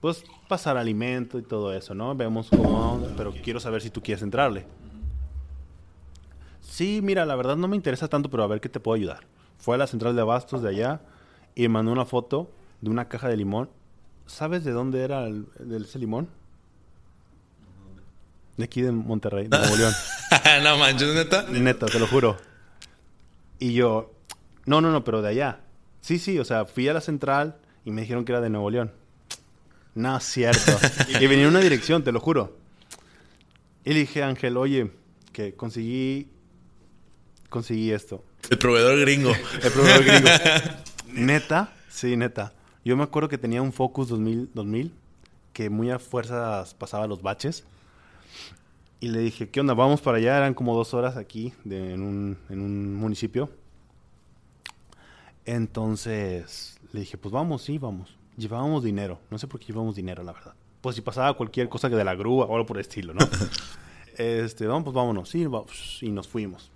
pues 0.00 0.24
pasar 0.48 0.76
alimento 0.76 1.38
y 1.38 1.42
todo 1.42 1.74
eso, 1.74 1.94
¿no? 1.94 2.14
Vemos 2.14 2.48
cómo, 2.50 3.06
pero 3.16 3.32
quiero 3.32 3.60
saber 3.60 3.82
si 3.82 3.90
tú 3.90 4.02
quieres 4.02 4.22
entrarle. 4.22 4.66
Sí, 6.60 7.00
mira, 7.02 7.26
la 7.26 7.36
verdad 7.36 7.56
no 7.56 7.68
me 7.68 7.76
interesa 7.76 8.08
tanto, 8.08 8.30
pero 8.30 8.42
a 8.42 8.46
ver 8.46 8.60
qué 8.60 8.68
te 8.68 8.80
puedo 8.80 8.96
ayudar. 8.96 9.24
Fue 9.58 9.74
a 9.74 9.78
la 9.78 9.86
central 9.86 10.14
de 10.14 10.22
abastos 10.22 10.62
de 10.62 10.70
allá 10.70 11.02
y 11.54 11.62
me 11.62 11.68
mandó 11.68 11.92
una 11.92 12.06
foto 12.06 12.50
de 12.80 12.90
una 12.90 13.08
caja 13.08 13.28
de 13.28 13.36
limón. 13.36 13.68
¿Sabes 14.26 14.64
de 14.64 14.72
dónde 14.72 15.02
era 15.02 15.26
el, 15.26 15.46
de 15.58 15.76
ese 15.78 15.98
limón? 15.98 16.28
De 18.56 18.64
aquí 18.64 18.80
de 18.80 18.92
Monterrey, 18.92 19.48
de 19.48 19.58
Nuevo 19.58 19.76
León. 19.76 19.92
no 20.62 20.78
manches, 20.78 21.14
neta. 21.14 21.42
Neta, 21.50 21.86
te 21.86 21.98
lo 21.98 22.06
juro. 22.06 22.36
Y 23.58 23.74
yo, 23.74 24.12
no, 24.64 24.80
no, 24.80 24.90
no, 24.90 25.04
pero 25.04 25.20
de 25.20 25.28
allá. 25.28 25.60
Sí, 26.00 26.18
sí, 26.18 26.38
o 26.38 26.44
sea, 26.44 26.64
fui 26.64 26.88
a 26.88 26.94
la 26.94 27.00
central 27.00 27.56
y 27.84 27.90
me 27.90 28.02
dijeron 28.02 28.24
que 28.24 28.32
era 28.32 28.40
de 28.40 28.48
Nuevo 28.48 28.70
León. 28.70 28.92
No, 29.94 30.16
es 30.16 30.24
cierto. 30.24 30.78
y 31.08 31.26
venía 31.26 31.44
en 31.44 31.50
una 31.50 31.60
dirección, 31.60 32.04
te 32.04 32.12
lo 32.12 32.20
juro. 32.20 32.56
Y 33.84 33.92
le 33.92 34.00
dije 34.00 34.22
a 34.22 34.28
Ángel, 34.28 34.56
oye, 34.56 34.90
que 35.32 35.54
conseguí, 35.54 36.28
conseguí 37.48 37.90
esto. 37.90 38.24
El 38.50 38.58
proveedor 38.58 39.00
gringo. 39.00 39.32
El 39.62 39.72
proveedor 39.72 40.04
gringo. 40.04 40.28
neta, 41.12 41.72
sí, 41.88 42.16
neta. 42.16 42.52
Yo 42.84 42.96
me 42.96 43.02
acuerdo 43.02 43.28
que 43.28 43.38
tenía 43.38 43.62
un 43.62 43.72
Focus 43.72 44.08
2000, 44.08 44.50
2000 44.54 44.92
que 45.52 45.68
muy 45.68 45.90
a 45.90 45.98
fuerzas 45.98 46.74
pasaba 46.74 47.06
los 47.06 47.22
baches. 47.22 47.64
Y 49.00 49.08
le 49.08 49.20
dije, 49.20 49.48
¿qué 49.48 49.60
onda? 49.60 49.74
Vamos 49.74 50.00
para 50.00 50.18
allá. 50.18 50.36
Eran 50.36 50.54
como 50.54 50.74
dos 50.74 50.94
horas 50.94 51.16
aquí 51.16 51.52
de, 51.64 51.94
en, 51.94 52.02
un, 52.02 52.38
en 52.48 52.60
un 52.60 52.94
municipio. 52.94 53.50
Entonces 55.46 56.78
le 56.92 57.00
dije, 57.00 57.16
pues 57.16 57.32
vamos, 57.32 57.62
sí, 57.62 57.78
vamos. 57.78 58.16
Llevábamos 58.40 58.82
dinero. 58.82 59.20
No 59.28 59.36
sé 59.36 59.46
por 59.46 59.60
qué 59.60 59.66
llevábamos 59.66 59.96
dinero, 59.96 60.22
la 60.22 60.32
verdad. 60.32 60.54
Pues 60.80 60.96
si 60.96 61.02
pasaba 61.02 61.34
cualquier 61.34 61.68
cosa 61.68 61.90
que 61.90 61.96
de 61.96 62.04
la 62.04 62.14
grúa 62.14 62.46
o 62.46 62.54
algo 62.54 62.64
por 62.64 62.78
el 62.78 62.80
estilo, 62.80 63.12
¿no? 63.12 63.20
este, 64.16 64.66
vamos, 64.66 64.84
pues 64.84 64.94
vámonos. 64.94 65.28
Sí, 65.28 65.44
vamos. 65.44 65.98
Y 66.00 66.10
nos 66.10 66.26
fuimos. 66.26 66.70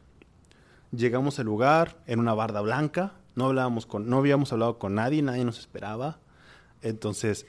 Llegamos 0.94 1.38
al 1.38 1.46
lugar, 1.46 1.96
en 2.06 2.20
una 2.20 2.34
barda 2.34 2.60
blanca. 2.60 3.14
No, 3.34 3.46
hablábamos 3.46 3.86
con, 3.86 4.10
no 4.10 4.18
habíamos 4.18 4.52
hablado 4.52 4.78
con 4.78 4.94
nadie, 4.94 5.22
nadie 5.22 5.42
nos 5.46 5.58
esperaba. 5.58 6.18
Entonces, 6.82 7.46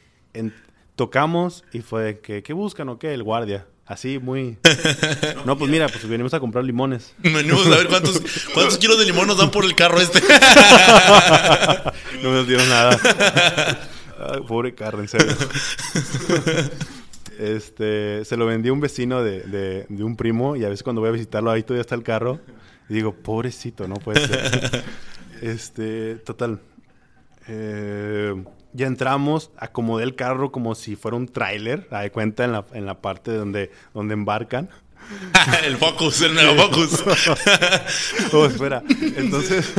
tocamos 0.95 1.65
y 1.73 1.81
fue 1.81 2.21
que, 2.21 2.41
¿qué 2.41 2.53
buscan 2.53 2.87
o 2.87 2.97
qué? 2.97 3.13
El 3.13 3.21
guardia. 3.21 3.67
Así, 3.85 4.17
muy... 4.17 4.57
No, 5.45 5.57
pues 5.57 5.69
mira, 5.69 5.89
pues 5.89 6.07
venimos 6.07 6.33
a 6.33 6.39
comprar 6.39 6.63
limones. 6.63 7.13
Venimos 7.17 7.67
a 7.67 7.71
ver 7.71 7.87
cuántos, 7.89 8.21
cuántos 8.53 8.77
kilos 8.77 8.97
de 8.97 9.05
limón 9.05 9.27
nos 9.27 9.37
dan 9.37 9.51
por 9.51 9.65
el 9.65 9.75
carro 9.75 9.99
este. 9.99 10.21
no 12.23 12.31
nos 12.31 12.47
dieron 12.47 12.69
nada. 12.69 13.91
Pobre 14.47 14.75
carro, 14.75 14.99
en 14.99 15.07
serio. 15.07 15.33
Este, 17.37 18.23
se 18.23 18.37
lo 18.37 18.45
vendí 18.45 18.69
a 18.69 18.73
un 18.73 18.79
vecino 18.79 19.21
de, 19.21 19.41
de, 19.41 19.85
de, 19.89 20.03
un 20.05 20.15
primo 20.15 20.55
y 20.55 20.63
a 20.63 20.69
veces 20.69 20.83
cuando 20.83 21.01
voy 21.01 21.09
a 21.09 21.11
visitarlo 21.11 21.51
ahí 21.51 21.63
todavía 21.63 21.81
está 21.81 21.93
el 21.93 22.03
carro 22.03 22.39
y 22.87 22.93
digo, 22.93 23.13
pobrecito, 23.13 23.87
no 23.87 23.95
puede 23.95 24.25
ser. 24.25 24.83
Este, 25.41 26.15
total. 26.15 26.61
Eh, 27.49 28.41
ya 28.71 28.87
entramos, 28.87 29.51
acomodé 29.57 30.05
el 30.05 30.15
carro 30.15 30.51
como 30.51 30.75
si 30.75 30.95
fuera 30.95 31.17
un 31.17 31.27
tráiler, 31.27 31.89
de 31.89 32.09
cuenta 32.09 32.45
en 32.45 32.53
la, 32.53 32.65
en 32.71 32.85
la 32.85 33.01
parte 33.01 33.31
donde, 33.31 33.69
donde 33.93 34.13
embarcan. 34.13 34.69
el 35.65 35.75
Focus, 35.75 36.21
el 36.21 36.33
nuevo 36.33 36.63
Focus. 36.63 37.03
oh, 38.33 38.45
espera. 38.45 38.81
Entonces, 39.17 39.73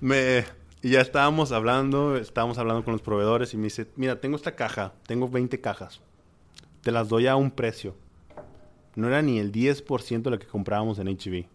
me, 0.00 0.44
ya 0.82 1.00
estábamos 1.00 1.52
hablando, 1.52 2.16
estábamos 2.16 2.56
hablando 2.58 2.84
con 2.84 2.92
los 2.92 3.02
proveedores 3.02 3.52
y 3.52 3.56
me 3.56 3.64
dice, 3.64 3.86
mira, 3.96 4.20
tengo 4.20 4.36
esta 4.36 4.56
caja, 4.56 4.94
tengo 5.06 5.28
20 5.28 5.60
cajas, 5.60 6.00
te 6.82 6.90
las 6.90 7.08
doy 7.08 7.26
a 7.26 7.36
un 7.36 7.50
precio. 7.50 7.94
No 8.96 9.08
era 9.08 9.22
ni 9.22 9.38
el 9.38 9.52
10% 9.52 10.22
de 10.22 10.30
lo 10.30 10.38
que 10.38 10.46
comprábamos 10.46 10.98
en 10.98 11.08
HB. 11.08 11.46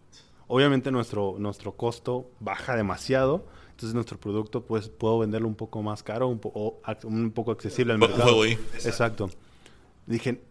Obviamente 0.48 0.92
nuestro, 0.92 1.36
nuestro 1.40 1.74
costo 1.74 2.30
baja 2.40 2.76
demasiado, 2.76 3.46
entonces 3.72 3.94
nuestro 3.94 4.20
producto 4.20 4.64
pues 4.64 4.90
puedo 4.90 5.20
venderlo 5.20 5.48
un 5.48 5.56
poco 5.56 5.82
más 5.82 6.02
caro 6.02 6.28
un 6.28 6.40
o 6.44 6.80
un 7.04 7.32
poco 7.32 7.52
accesible 7.52 7.94
al 7.94 8.00
mercado. 8.00 8.46
Exacto. 8.46 9.30
Dije, 10.06 10.42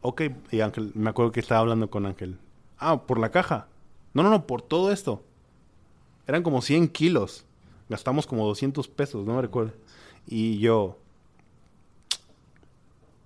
ok, 0.00 0.22
y 0.50 0.60
Ángel, 0.60 0.90
me 0.94 1.10
acuerdo 1.10 1.32
que 1.32 1.40
estaba 1.40 1.60
hablando 1.60 1.90
con 1.90 2.06
Ángel. 2.06 2.38
Ah, 2.78 3.02
por 3.02 3.18
la 3.18 3.30
caja. 3.30 3.68
No, 4.14 4.22
no, 4.22 4.30
no, 4.30 4.46
por 4.46 4.62
todo 4.62 4.90
esto. 4.90 5.22
Eran 6.26 6.42
como 6.42 6.62
100 6.62 6.88
kilos. 6.88 7.45
Gastamos 7.88 8.26
como 8.26 8.46
200 8.46 8.88
pesos, 8.88 9.24
no 9.24 9.34
me 9.34 9.42
recuerdo. 9.42 9.72
Y 10.26 10.58
yo, 10.58 10.98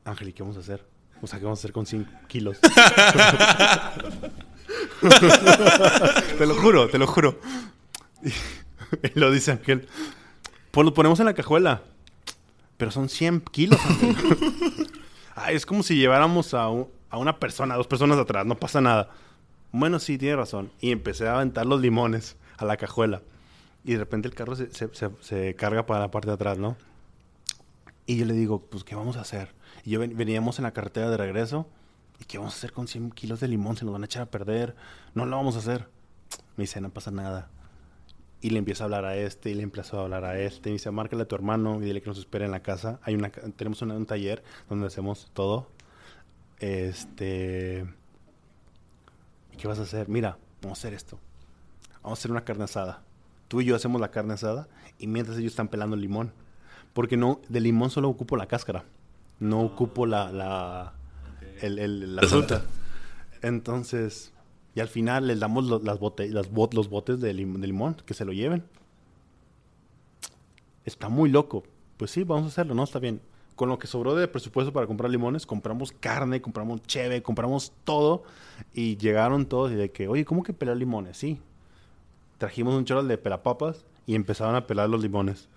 Ángel, 0.04 0.28
¿y 0.28 0.32
qué 0.32 0.42
vamos 0.42 0.56
a 0.56 0.60
hacer? 0.60 0.84
O 1.22 1.26
sea, 1.26 1.38
¿qué 1.38 1.44
vamos 1.44 1.58
a 1.58 1.60
hacer 1.60 1.72
con 1.72 1.86
100 1.86 2.08
kilos? 2.28 2.58
te 6.38 6.46
lo 6.46 6.54
juro, 6.56 6.88
te 6.88 6.98
lo 6.98 7.06
juro. 7.06 7.38
Y 9.14 9.20
lo 9.20 9.30
dice 9.30 9.52
Ángel. 9.52 9.86
Pues 10.72 10.84
lo 10.84 10.92
ponemos 10.92 11.20
en 11.20 11.26
la 11.26 11.34
cajuela. 11.34 11.84
Pero 12.76 12.90
son 12.90 13.08
100 13.08 13.42
kilos, 13.42 13.78
Ay, 15.36 15.54
es 15.54 15.64
como 15.64 15.84
si 15.84 15.96
lleváramos 15.96 16.54
a, 16.54 16.64
a, 16.64 17.18
una 17.18 17.38
persona, 17.38 17.74
a 17.74 17.76
dos 17.76 17.86
personas 17.86 18.18
atrás. 18.18 18.44
No 18.46 18.56
pasa 18.56 18.80
nada. 18.80 19.10
Bueno, 19.70 20.00
sí, 20.00 20.18
tiene 20.18 20.34
razón. 20.36 20.72
Y 20.80 20.90
empecé 20.90 21.28
a 21.28 21.36
aventar 21.36 21.66
los 21.66 21.80
limones 21.80 22.36
a 22.56 22.64
la 22.64 22.76
cajuela. 22.76 23.22
Y 23.84 23.92
de 23.92 23.98
repente 23.98 24.28
el 24.28 24.34
carro 24.34 24.56
se, 24.56 24.70
se, 24.72 25.54
carga 25.56 25.86
para 25.86 26.00
la 26.00 26.10
parte 26.10 26.28
de 26.28 26.34
atrás, 26.34 26.58
¿no? 26.58 26.76
Y 28.06 28.16
yo 28.16 28.26
le 28.26 28.34
digo, 28.34 28.60
pues, 28.60 28.84
¿qué 28.84 28.94
vamos 28.94 29.16
a 29.16 29.22
hacer? 29.22 29.54
Y 29.84 29.90
yo 29.90 30.00
veníamos 30.00 30.58
en 30.58 30.64
la 30.64 30.72
carretera 30.72 31.10
de 31.10 31.16
regreso. 31.16 31.66
¿Y 32.18 32.24
qué 32.24 32.38
vamos 32.38 32.54
a 32.54 32.56
hacer 32.56 32.72
con 32.72 32.86
100 32.88 33.12
kilos 33.12 33.40
de 33.40 33.48
limón? 33.48 33.76
Se 33.76 33.84
nos 33.84 33.92
van 33.92 34.02
a 34.02 34.06
echar 34.06 34.22
a 34.22 34.26
perder. 34.26 34.76
No 35.14 35.24
lo 35.24 35.36
vamos 35.36 35.56
a 35.56 35.60
hacer. 35.60 35.88
Me 36.56 36.64
dice, 36.64 36.80
no 36.80 36.90
pasa 36.90 37.10
nada. 37.10 37.48
Y 38.42 38.50
le 38.50 38.58
empieza 38.58 38.84
a 38.84 38.86
hablar 38.86 39.04
a 39.04 39.16
este, 39.16 39.50
y 39.50 39.54
le 39.54 39.62
empieza 39.62 39.96
a 39.96 40.00
hablar 40.02 40.24
a 40.24 40.38
este. 40.38 40.70
Y 40.70 40.72
dice, 40.74 40.90
márcale 40.90 41.22
a 41.22 41.28
tu 41.28 41.34
hermano 41.34 41.80
y 41.80 41.84
dile 41.84 42.02
que 42.02 42.08
nos 42.08 42.18
espere 42.18 42.44
en 42.44 42.50
la 42.50 42.60
casa. 42.62 43.00
Hay 43.02 43.14
una, 43.14 43.30
tenemos 43.30 43.80
un 43.80 44.06
taller 44.06 44.42
donde 44.68 44.86
hacemos 44.86 45.30
todo. 45.32 45.68
Este... 46.58 47.86
¿Y 49.52 49.56
qué 49.56 49.68
vas 49.68 49.78
a 49.78 49.82
hacer? 49.82 50.08
Mira, 50.08 50.36
vamos 50.60 50.78
a 50.78 50.80
hacer 50.80 50.94
esto. 50.94 51.18
Vamos 52.02 52.18
a 52.18 52.20
hacer 52.20 52.30
una 52.30 52.44
carne 52.44 52.64
asada. 52.64 53.02
Tú 53.50 53.60
y 53.60 53.64
yo 53.64 53.74
hacemos 53.74 54.00
la 54.00 54.12
carne 54.12 54.34
asada 54.34 54.68
y 54.96 55.08
mientras 55.08 55.36
ellos 55.36 55.50
están 55.50 55.66
pelando 55.66 55.96
el 55.96 56.02
limón. 56.02 56.32
Porque 56.92 57.16
no, 57.16 57.40
de 57.48 57.58
limón 57.58 57.90
solo 57.90 58.08
ocupo 58.08 58.36
la 58.36 58.46
cáscara. 58.46 58.84
No 59.40 59.62
ocupo 59.62 60.06
la, 60.06 60.30
la, 60.30 60.92
el, 61.60 62.14
la 62.14 62.22
fruta. 62.22 62.62
Entonces, 63.42 64.32
y 64.76 64.78
al 64.78 64.86
final 64.86 65.26
les 65.26 65.40
damos 65.40 65.82
las 65.82 65.98
bote, 65.98 66.28
las 66.28 66.48
los 66.52 66.88
botes 66.88 67.20
de, 67.20 67.34
limón, 67.34 67.96
que 68.06 68.14
se 68.14 68.24
lo 68.24 68.32
lleven. 68.32 68.62
Está 70.84 71.08
muy 71.08 71.28
loco. 71.28 71.64
Pues 71.96 72.12
sí, 72.12 72.22
vamos 72.22 72.44
a 72.44 72.48
hacerlo, 72.50 72.76
¿no? 72.76 72.84
Está 72.84 73.00
bien. 73.00 73.20
Con 73.56 73.68
lo 73.68 73.80
que 73.80 73.88
sobró 73.88 74.14
de 74.14 74.28
presupuesto 74.28 74.72
para 74.72 74.86
comprar 74.86 75.10
limones, 75.10 75.44
compramos 75.44 75.90
carne, 75.90 76.40
compramos 76.40 76.82
cheve, 76.82 77.20
compramos 77.20 77.72
todo. 77.82 78.22
Y 78.72 78.96
llegaron 78.96 79.46
todos 79.46 79.72
y 79.72 79.74
de 79.74 79.90
que, 79.90 80.06
oye, 80.06 80.24
¿cómo 80.24 80.44
que 80.44 80.52
pelar 80.52 80.76
limones? 80.76 81.16
Sí. 81.16 81.40
Trajimos 82.40 82.74
un 82.74 82.86
chorro 82.86 83.02
de 83.04 83.18
pelapapas 83.18 83.84
y 84.06 84.14
empezaron 84.14 84.54
a 84.54 84.66
pelar 84.66 84.88
los 84.88 85.02
limones. 85.02 85.50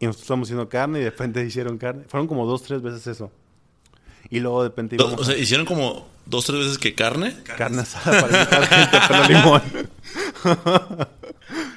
Y 0.00 0.06
nosotros 0.06 0.24
estábamos 0.24 0.48
haciendo 0.48 0.68
carne 0.68 0.98
y 0.98 1.04
de 1.04 1.10
repente 1.10 1.44
hicieron 1.46 1.78
carne. 1.78 2.02
Fueron 2.08 2.26
como 2.26 2.46
dos, 2.46 2.64
tres 2.64 2.82
veces 2.82 3.06
eso. 3.06 3.30
Y 4.28 4.40
luego 4.40 4.64
de 4.64 4.70
repente 4.70 4.96
íbamos... 4.96 5.20
O 5.20 5.24
sea, 5.24 5.38
¿hicieron 5.38 5.64
como 5.66 6.08
dos, 6.24 6.44
tres 6.44 6.58
veces 6.58 6.78
que 6.78 6.96
carne? 6.96 7.32
Carne 7.44 7.82
asada 7.82 8.22
para 8.22 8.66
gente 8.66 9.34
limón. 9.34 9.62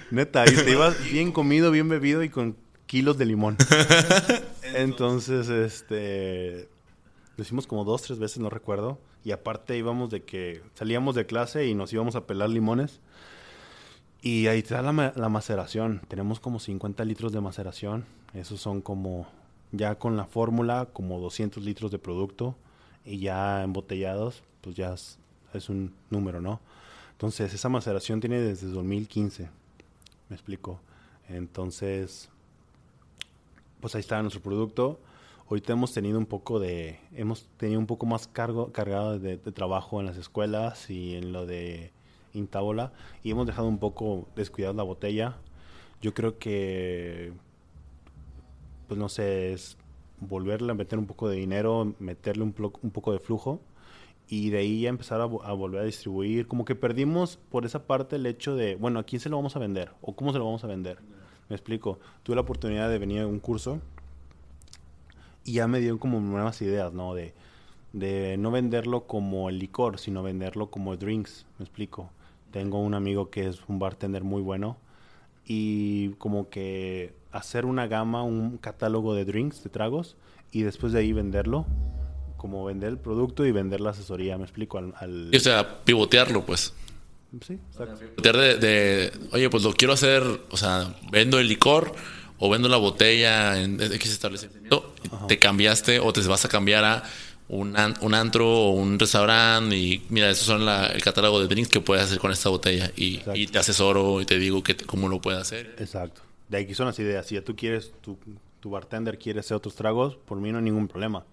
Neta, 0.10 0.44
y 0.50 0.56
te 0.56 0.72
ibas 0.72 1.00
bien 1.12 1.32
comido, 1.32 1.70
bien 1.70 1.88
bebido 1.88 2.24
y 2.24 2.30
con 2.30 2.58
kilos 2.88 3.20
de 3.20 3.28
limón. 3.28 3.56
Entonces, 4.74 5.48
este... 5.50 6.70
Lo 7.38 7.44
hicimos 7.44 7.68
como 7.68 7.86
dos, 7.86 8.02
tres 8.02 8.18
veces, 8.18 8.40
no 8.40 8.50
recuerdo. 8.50 9.00
Y 9.24 9.30
aparte 9.30 9.78
íbamos 9.78 10.10
de 10.10 10.24
que 10.24 10.64
salíamos 10.74 11.14
de 11.14 11.28
clase 11.28 11.68
y 11.68 11.76
nos 11.76 11.94
íbamos 11.94 12.16
a 12.16 12.26
pelar 12.26 12.50
limones. 12.50 13.00
Y 14.22 14.48
ahí 14.48 14.60
está 14.60 14.82
la, 14.82 15.14
la 15.16 15.30
maceración. 15.30 16.02
Tenemos 16.08 16.40
como 16.40 16.60
50 16.60 17.06
litros 17.06 17.32
de 17.32 17.42
maceración. 17.42 18.06
Esos 18.34 18.60
son 18.60 18.82
como 18.82 19.28
ya 19.72 19.96
con 19.96 20.18
la 20.18 20.26
fórmula 20.26 20.88
como 20.92 21.20
200 21.20 21.64
litros 21.64 21.92
de 21.92 22.00
producto 22.00 22.56
y 23.06 23.20
ya 23.20 23.64
embotellados, 23.64 24.44
pues 24.62 24.76
ya 24.76 24.94
es, 24.94 25.70
un 25.70 25.94
número, 26.10 26.42
¿no? 26.42 26.60
Entonces, 27.12 27.54
esa 27.54 27.70
maceración 27.70 28.20
tiene 28.20 28.40
desde 28.40 28.68
2015, 28.68 29.50
me 30.30 30.36
explico. 30.36 30.80
Entonces, 31.28 32.30
pues 33.82 33.96
ahí 33.96 34.02
está 34.02 34.22
nuestro 34.22 34.42
producto. 34.42 35.00
Ahorita 35.50 35.74
hemos 35.74 35.94
tenido 35.94 36.20
un 36.20 36.26
poco 36.26 36.60
de, 36.60 37.00
hemos 37.16 37.48
tenido 37.58 37.80
un 37.80 37.88
poco 37.88 38.06
más 38.06 38.28
cargo, 38.28 38.72
cargado 38.72 39.18
de, 39.18 39.38
de 39.38 39.52
trabajo 39.52 40.00
en 40.00 40.06
las 40.06 40.18
escuelas 40.18 40.90
y 40.90 41.16
en 41.16 41.32
lo 41.32 41.46
de 41.46 41.92
Y 43.24 43.32
hemos 43.32 43.48
dejado 43.48 43.68
un 43.68 43.80
poco 43.80 44.28
descuidada 44.36 44.74
la 44.74 44.84
botella. 44.84 45.38
Yo 46.02 46.14
creo 46.14 46.38
que 46.38 47.34
pues 48.90 49.00
no 49.00 49.08
sé, 49.08 49.54
es 49.54 49.78
volverle 50.20 50.72
a 50.72 50.76
meter 50.76 51.00
un 51.00 51.06
poco 51.06 51.30
de 51.30 51.38
dinero, 51.38 51.94
meterle 52.00 52.44
un, 52.44 52.52
poco 52.52 53.14
de 53.14 53.20
flujo 53.20 53.62
y 54.28 54.50
de 54.50 54.58
ahí 54.58 54.82
ya 54.82 54.90
empezar 54.90 55.22
a, 55.22 55.26
volver 55.26 55.82
a 55.82 55.86
distribuir. 55.86 56.48
Como 56.48 56.66
que 56.66 56.76
perdimos 56.76 57.38
por 57.50 57.66
esa 57.66 57.86
parte 57.86 58.18
el 58.18 58.26
hecho 58.26 58.56
de, 58.56 58.76
bueno, 58.76 59.00
¿a 59.00 59.04
quién 59.04 59.20
se 59.20 59.30
lo 59.30 59.38
vamos 59.38 59.56
a 59.56 59.60
vender? 59.60 59.92
¿O 60.02 60.16
cómo 60.16 60.34
se 60.34 60.40
lo 60.40 60.46
vamos 60.46 60.64
a 60.64 60.68
vender? 60.68 60.98
Me 61.50 61.56
explico. 61.56 62.00
Tuve 62.24 62.36
la 62.36 62.42
oportunidad 62.42 62.90
de 62.90 62.98
venir 62.98 63.22
a 63.22 63.28
un 63.28 63.40
curso 63.40 63.80
y 65.46 65.54
ya 65.54 65.68
me 65.68 65.80
dio 65.80 66.00
como 66.00 66.20
nuevas 66.20 66.62
ideas, 66.64 66.92
¿no? 66.92 67.14
De 67.14 68.38
no 68.38 68.52
venderlo 68.52 69.06
como 69.06 69.50
el 69.50 69.60
licor, 69.60 70.00
sino 70.00 70.24
venderlo 70.24 70.72
como 70.72 70.98
drinks. 70.98 71.46
Me 71.60 71.66
explico. 71.66 72.10
Tengo 72.52 72.80
un 72.80 72.94
amigo 72.94 73.30
que 73.30 73.48
es 73.48 73.60
un 73.68 73.80
bartender 73.80 74.24
muy 74.24 74.42
bueno 74.42 74.78
y 75.46 76.10
como 76.20 76.50
que 76.50 77.14
hacer 77.32 77.66
una 77.66 77.88
gama, 77.88 78.24
un 78.24 78.58
catálogo 78.58 79.14
de 79.16 79.26
drinks, 79.26 79.64
de 79.64 79.70
tragos, 79.70 80.16
y 80.52 80.62
después 80.62 80.94
de 80.94 81.00
ahí 81.00 81.14
venderlo, 81.14 81.66
como 82.38 82.66
vender 82.66 82.90
el 82.90 82.98
producto 82.98 83.46
y 83.46 83.52
vender 83.52 83.82
la 83.82 83.92
asesoría, 83.92 84.38
me 84.38 84.44
explico. 84.44 84.78
Al, 84.78 85.32
O 85.34 85.40
sea, 85.40 85.84
pivotearlo, 85.84 86.46
pues. 86.46 86.74
Sí, 87.46 87.60
exacto. 87.70 88.06
De, 88.22 88.58
de, 88.58 89.12
oye, 89.32 89.50
pues 89.50 89.64
lo 89.64 89.74
quiero 89.74 89.94
hacer, 89.94 90.24
o 90.50 90.58
sea, 90.58 90.96
vendo 91.12 91.40
el 91.40 91.48
licor 91.48 91.94
o 92.40 92.50
vendo 92.50 92.70
la 92.70 92.78
botella 92.78 93.62
en 93.62 93.80
X 93.82 94.12
establecimiento, 94.12 94.94
te 95.28 95.38
cambiaste 95.38 96.00
o 96.00 96.12
te 96.14 96.22
vas 96.22 96.46
a 96.46 96.50
cambiar 96.50 96.86
a 96.86 97.04
un, 97.50 97.76
un 98.02 98.14
antro 98.14 98.48
o 98.48 98.70
un 98.72 98.98
restaurante 98.98 99.76
y 99.76 100.06
mira, 100.10 100.30
eso 100.30 100.46
son 100.46 100.68
el 100.68 101.02
catálogo 101.04 101.42
de 101.42 101.48
drinks 101.48 101.70
que 101.70 101.82
puedes 101.82 102.06
hacer 102.06 102.20
con 102.20 102.32
esta 102.32 102.50
botella 102.50 102.92
y, 102.96 103.22
y 103.34 103.48
te 103.48 103.60
asesoro 103.60 104.22
y 104.22 104.26
te 104.26 104.40
digo 104.40 104.64
que, 104.64 104.78
cómo 104.78 105.10
lo 105.10 105.20
puedes 105.20 105.42
hacer. 105.42 105.76
Exacto. 105.80 106.22
De 106.48 106.58
aquí 106.58 106.74
son 106.74 106.88
las 106.88 106.98
ideas. 107.00 107.26
Si 107.26 107.36
ya 107.36 107.44
tú 107.44 107.56
quieres, 107.56 107.92
tu, 108.02 108.18
tu 108.60 108.70
bartender 108.70 109.18
quiere 109.18 109.40
hacer 109.40 109.56
otros 109.58 109.76
tragos, 109.76 110.16
por 110.16 110.40
mí 110.40 110.52
no 110.52 110.58
hay 110.58 110.64
ningún 110.64 110.88
problema. 110.88 111.26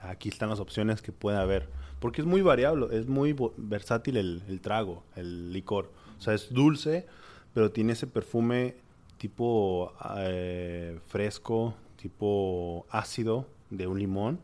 Aquí 0.00 0.28
están 0.28 0.48
las 0.48 0.60
opciones 0.60 1.00
que 1.00 1.12
puede 1.12 1.38
haber. 1.38 1.68
Porque 2.00 2.20
es 2.20 2.26
muy 2.26 2.42
variable, 2.42 2.88
es 2.98 3.06
muy 3.06 3.36
versátil 3.56 4.16
el, 4.16 4.60
trago, 4.60 5.04
el 5.14 5.52
licor. 5.52 5.92
O 6.18 6.20
sea, 6.20 6.34
es 6.34 6.52
dulce, 6.52 7.06
pero 7.54 7.70
tiene 7.70 7.92
ese 7.92 8.08
perfume 8.08 8.74
tipo 9.18 9.92
eh, 10.18 10.98
fresco, 11.06 11.74
tipo 11.96 12.86
ácido 12.90 13.46
de 13.70 13.86
un 13.86 14.00
limón. 14.00 14.40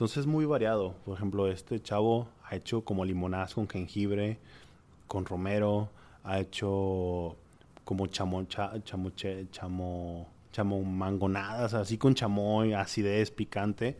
Entonces 0.00 0.16
es 0.16 0.26
muy 0.26 0.46
variado. 0.46 0.94
Por 1.04 1.14
ejemplo, 1.14 1.46
este 1.46 1.78
chavo 1.78 2.26
ha 2.48 2.56
hecho 2.56 2.86
como 2.86 3.04
limonadas 3.04 3.52
con 3.52 3.68
jengibre, 3.68 4.38
con 5.06 5.26
romero, 5.26 5.90
ha 6.24 6.40
hecho 6.40 7.36
como 7.84 8.06
chamo, 8.06 8.46
chamo, 8.46 10.26
chamo 10.52 10.82
mangonadas, 10.84 11.74
así 11.74 11.98
con 11.98 12.14
chamoy, 12.14 12.72
acidez, 12.72 13.30
picante. 13.30 13.98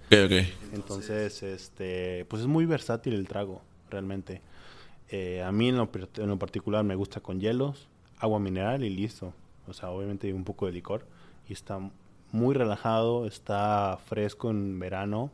Entonces, 0.72 1.42
este, 1.42 2.24
pues 2.30 2.40
es 2.40 2.48
muy 2.48 2.64
versátil 2.64 3.12
el 3.12 3.28
trago, 3.28 3.61
realmente. 3.90 4.40
Eh, 5.11 5.42
a 5.42 5.53
mí 5.53 5.68
en 5.68 5.76
lo, 5.76 6.38
particular 6.38 6.82
me 6.82 6.94
gusta 6.94 7.20
con 7.20 7.40
hielos, 7.40 7.88
agua 8.16 8.40
mineral 8.40 8.84
y 8.84 8.88
listo. 8.88 9.34
O 9.68 9.74
sea, 9.74 9.90
obviamente 9.90 10.32
un 10.32 10.44
poco 10.44 10.64
de 10.64 10.72
licor. 10.72 11.05
Y 11.46 11.53
está 11.53 11.78
muy 12.32 12.55
relajado, 12.55 13.26
está 13.26 13.98
fresco 14.07 14.48
en 14.48 14.78
verano 14.78 15.30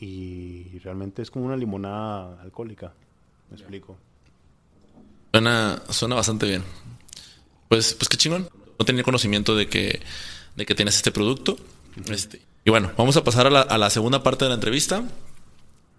y 0.00 0.78
realmente 0.78 1.22
es 1.22 1.30
como 1.30 1.46
una 1.46 1.56
limonada 1.56 2.40
alcohólica. 2.42 2.92
Me 3.50 3.56
explico. 3.56 3.96
Suena, 5.32 5.82
suena 5.90 6.14
bastante 6.14 6.46
bien. 6.46 6.62
Pues, 7.68 7.94
pues 7.94 8.08
qué 8.08 8.16
chingón 8.16 8.48
no 8.78 8.84
tenía 8.84 9.02
conocimiento 9.02 9.56
de 9.56 9.68
que, 9.68 10.00
de 10.56 10.66
que 10.66 10.74
tienes 10.74 10.96
este 10.96 11.12
producto. 11.12 11.56
Este, 12.10 12.40
y 12.64 12.70
bueno, 12.70 12.92
vamos 12.96 13.16
a 13.16 13.24
pasar 13.24 13.46
a 13.46 13.50
la, 13.50 13.60
a 13.60 13.78
la, 13.78 13.90
segunda 13.90 14.22
parte 14.22 14.44
de 14.44 14.50
la 14.50 14.54
entrevista. 14.54 15.02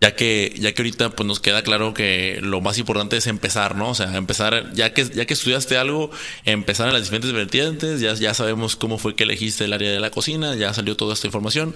Ya 0.01 0.15
que, 0.15 0.55
ya 0.57 0.71
que 0.71 0.81
ahorita 0.81 1.09
pues 1.09 1.27
nos 1.27 1.41
queda 1.41 1.61
claro 1.61 1.93
que 1.93 2.39
lo 2.41 2.61
más 2.61 2.77
importante 2.77 3.17
es 3.17 3.27
empezar, 3.27 3.75
¿no? 3.75 3.89
O 3.89 3.95
sea, 3.95 4.15
empezar, 4.15 4.71
ya 4.73 4.93
que, 4.93 5.03
ya 5.03 5.25
que 5.25 5.33
estudiaste 5.33 5.77
algo, 5.77 6.09
empezar 6.45 6.87
en 6.87 6.93
las 6.93 7.01
diferentes 7.01 7.33
vertientes, 7.33 7.99
ya, 7.99 8.13
ya 8.13 8.33
sabemos 8.33 8.77
cómo 8.77 8.97
fue 8.97 9.15
que 9.15 9.23
elegiste 9.23 9.65
el 9.65 9.73
área 9.73 9.91
de 9.91 9.99
la 9.99 10.09
cocina, 10.09 10.55
ya 10.55 10.73
salió 10.73 10.95
toda 10.95 11.13
esta 11.15 11.27
información. 11.27 11.75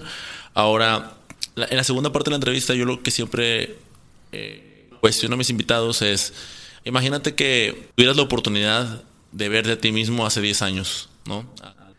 Ahora, 0.54 1.18
en 1.56 1.76
la 1.76 1.84
segunda 1.84 2.12
parte 2.12 2.26
de 2.26 2.32
la 2.32 2.36
entrevista, 2.36 2.74
yo 2.74 2.84
lo 2.84 3.02
que 3.02 3.10
siempre 3.10 3.76
eh, 4.32 4.88
cuestiono 5.00 5.34
a 5.34 5.36
mis 5.36 5.50
invitados 5.50 6.02
es, 6.02 6.32
imagínate 6.84 7.34
que 7.34 7.88
tuvieras 7.94 8.16
la 8.16 8.22
oportunidad 8.22 9.02
de 9.32 9.48
ver 9.48 9.66
de 9.66 9.76
ti 9.76 9.92
mismo 9.92 10.26
hace 10.26 10.40
10 10.40 10.62
años, 10.62 11.08
¿no? 11.26 11.48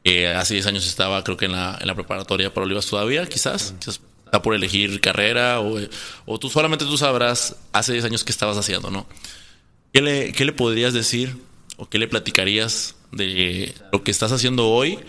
Eh, 0.03 0.27
hace 0.27 0.55
10 0.55 0.67
años 0.67 0.87
estaba, 0.87 1.23
creo 1.23 1.37
que 1.37 1.45
en 1.45 1.53
la, 1.53 1.77
en 1.79 1.87
la 1.87 1.95
preparatoria 1.95 2.53
para 2.53 2.65
Olivas 2.65 2.85
todavía, 2.85 3.25
quizás. 3.25 3.73
Quizás 3.79 4.01
está 4.25 4.41
por 4.41 4.55
elegir 4.55 5.01
carrera 5.01 5.59
o, 5.59 5.79
o, 6.25 6.39
tú 6.39 6.49
solamente 6.49 6.85
tú 6.85 6.97
sabrás 6.97 7.55
hace 7.73 7.93
10 7.93 8.05
años 8.05 8.23
qué 8.23 8.31
estabas 8.31 8.57
haciendo, 8.57 8.91
¿no? 8.91 9.07
¿Qué 9.93 10.01
le, 10.01 10.31
¿Qué 10.33 10.45
le 10.45 10.51
podrías 10.51 10.93
decir 10.93 11.37
o 11.77 11.87
qué 11.87 11.99
le 11.99 12.07
platicarías 12.07 12.95
de 13.11 13.73
lo 13.91 14.03
que 14.03 14.11
estás 14.11 14.31
haciendo 14.31 14.69
hoy 14.69 14.99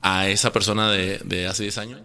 a 0.00 0.28
esa 0.28 0.52
persona 0.52 0.90
de, 0.90 1.18
de 1.24 1.46
hace 1.46 1.62
10 1.62 1.78
años? 1.78 2.00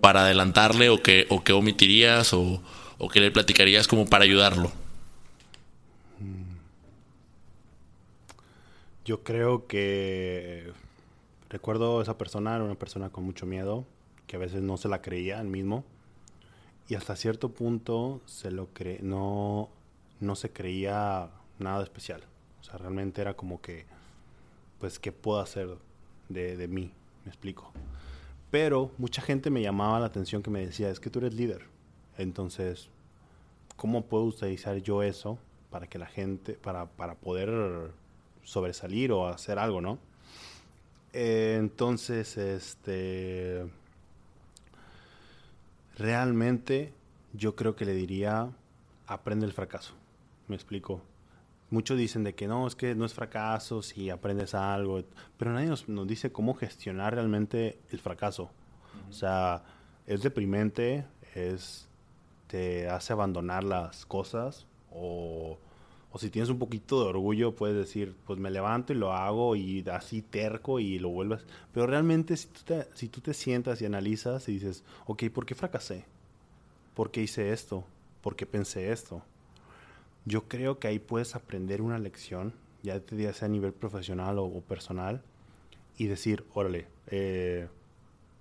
Para 0.00 0.22
adelantarle 0.22 0.88
o 0.88 1.02
qué 1.02 1.26
o 1.28 1.42
que 1.42 1.52
omitirías 1.52 2.32
o, 2.32 2.62
o 2.98 3.08
qué 3.08 3.20
le 3.20 3.30
platicarías 3.30 3.88
como 3.88 4.06
para 4.06 4.24
ayudarlo. 4.24 4.72
Yo 9.04 9.22
creo 9.22 9.66
que 9.66 10.72
recuerdo 11.48 12.00
esa 12.00 12.16
persona 12.16 12.54
era 12.54 12.64
una 12.64 12.76
persona 12.76 13.10
con 13.10 13.24
mucho 13.24 13.46
miedo, 13.46 13.84
que 14.26 14.36
a 14.36 14.38
veces 14.38 14.62
no 14.62 14.76
se 14.76 14.88
la 14.88 15.02
creía 15.02 15.40
él 15.40 15.48
mismo 15.48 15.84
y 16.88 16.94
hasta 16.96 17.16
cierto 17.16 17.50
punto 17.50 18.20
se 18.26 18.50
lo 18.50 18.66
cre 18.66 18.98
no 19.00 19.70
no 20.20 20.34
se 20.36 20.50
creía 20.50 21.30
nada 21.58 21.82
especial. 21.82 22.22
O 22.60 22.64
sea, 22.64 22.76
realmente 22.76 23.20
era 23.20 23.34
como 23.34 23.60
que 23.60 23.86
pues 24.78 24.98
qué 24.98 25.12
puedo 25.12 25.40
hacer 25.40 25.68
de, 26.28 26.56
de 26.56 26.68
mí, 26.68 26.92
me 27.24 27.30
explico. 27.30 27.72
Pero 28.50 28.90
mucha 28.98 29.22
gente 29.22 29.50
me 29.50 29.62
llamaba 29.62 30.00
la 30.00 30.06
atención 30.06 30.42
que 30.42 30.50
me 30.50 30.66
decía, 30.66 30.90
es 30.90 31.00
que 31.00 31.10
tú 31.10 31.20
eres 31.20 31.34
líder. 31.34 31.66
Entonces, 32.18 32.88
¿cómo 33.76 34.06
puedo 34.06 34.24
utilizar 34.24 34.76
yo 34.78 35.02
eso 35.02 35.38
para 35.70 35.86
que 35.86 35.98
la 35.98 36.06
gente, 36.06 36.54
para, 36.54 36.86
para 36.86 37.14
poder 37.14 37.92
sobresalir 38.42 39.12
o 39.12 39.28
hacer 39.28 39.58
algo, 39.58 39.80
¿no? 39.80 39.98
Eh, 41.12 41.56
entonces, 41.58 42.36
este, 42.36 43.66
realmente 45.96 46.92
yo 47.32 47.54
creo 47.54 47.76
que 47.76 47.84
le 47.84 47.94
diría, 47.94 48.50
aprende 49.06 49.46
el 49.46 49.52
fracaso. 49.52 49.94
Me 50.48 50.56
explico. 50.56 51.02
Muchos 51.70 51.96
dicen 51.98 52.24
de 52.24 52.34
que 52.34 52.48
no, 52.48 52.66
es 52.66 52.74
que 52.74 52.94
no 52.94 53.04
es 53.04 53.14
fracaso 53.14 53.82
si 53.82 54.10
aprendes 54.10 54.54
algo, 54.54 55.02
pero 55.36 55.52
nadie 55.52 55.68
nos, 55.68 55.88
nos 55.88 56.06
dice 56.06 56.32
cómo 56.32 56.54
gestionar 56.54 57.14
realmente 57.14 57.78
el 57.90 58.00
fracaso. 58.00 58.50
O 59.08 59.12
sea, 59.12 59.62
es 60.06 60.22
deprimente, 60.22 61.06
es 61.34 61.88
te 62.48 62.88
hace 62.88 63.12
abandonar 63.12 63.62
las 63.62 64.04
cosas 64.04 64.66
o 64.90 65.58
o 66.12 66.18
si 66.18 66.28
tienes 66.28 66.50
un 66.50 66.58
poquito 66.58 67.02
de 67.02 67.10
orgullo, 67.10 67.54
puedes 67.54 67.76
decir, 67.76 68.16
pues 68.26 68.38
me 68.38 68.50
levanto 68.50 68.92
y 68.92 68.96
lo 68.96 69.12
hago 69.12 69.54
y 69.54 69.84
así 69.90 70.22
terco 70.22 70.80
y 70.80 70.98
lo 70.98 71.10
vuelves. 71.10 71.46
Pero 71.72 71.86
realmente 71.86 72.36
si 72.36 72.48
tú 72.48 72.60
te, 72.64 72.86
si 72.94 73.08
tú 73.08 73.20
te 73.20 73.32
sientas 73.32 73.80
y 73.80 73.86
analizas 73.86 74.48
y 74.48 74.54
dices, 74.54 74.82
ok, 75.06 75.24
¿por 75.32 75.46
qué 75.46 75.54
fracasé? 75.54 76.04
¿Por 76.94 77.12
qué 77.12 77.22
hice 77.22 77.52
esto? 77.52 77.84
¿Por 78.22 78.34
qué 78.34 78.44
pensé 78.44 78.90
esto? 78.90 79.22
Yo 80.24 80.48
creo 80.48 80.78
que 80.78 80.88
ahí 80.88 80.98
puedes 80.98 81.34
aprender 81.34 81.82
una 81.82 81.98
lección, 81.98 82.52
ya 82.82 83.00
te 83.00 83.32
sea 83.32 83.46
a 83.46 83.50
nivel 83.50 83.72
profesional 83.72 84.38
o, 84.38 84.60
personal, 84.60 85.22
y 85.96 86.06
decir, 86.06 86.44
órale, 86.54 86.86
eh, 87.08 87.68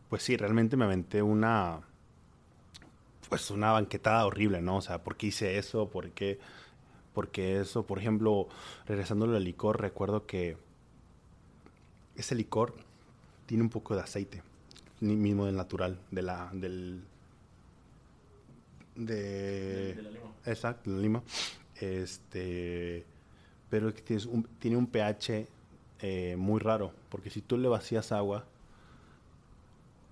pues 0.09 0.23
sí, 0.23 0.37
realmente 0.37 0.77
me 0.77 0.85
aventé 0.85 1.21
una, 1.21 1.81
pues 3.29 3.51
una 3.51 3.71
banquetada 3.71 4.25
horrible, 4.25 4.61
¿no? 4.61 4.77
O 4.77 4.81
sea, 4.81 5.03
¿por 5.03 5.15
qué 5.17 5.27
hice 5.27 5.57
eso? 5.57 5.89
¿Por 5.89 6.11
qué? 6.11 6.39
porque 7.19 7.59
eso, 7.59 7.85
por 7.85 7.99
ejemplo, 7.99 8.47
regresando 8.85 9.25
al 9.25 9.43
licor, 9.43 9.81
recuerdo 9.81 10.25
que 10.25 10.55
ese 12.15 12.33
licor 12.33 12.75
tiene 13.45 13.63
un 13.63 13.69
poco 13.69 13.93
de 13.93 14.01
aceite, 14.01 14.41
mismo 15.01 15.45
del 15.45 15.57
natural, 15.57 15.99
de 16.11 16.21
la, 16.21 16.49
del, 16.53 17.03
de, 18.95 19.99
la 20.01 20.11
lima. 20.11 20.31
Exacto, 20.45 20.89
la 20.89 20.97
lima. 20.97 21.23
Este, 21.79 23.05
pero 23.69 23.93
tiene 23.93 24.23
un, 24.25 24.43
tiene 24.59 24.77
un 24.77 24.87
pH 24.87 25.47
eh, 26.01 26.35
muy 26.37 26.59
raro, 26.59 26.91
porque 27.09 27.29
si 27.29 27.41
tú 27.41 27.57
le 27.57 27.67
vacías 27.67 28.11
agua, 28.11 28.45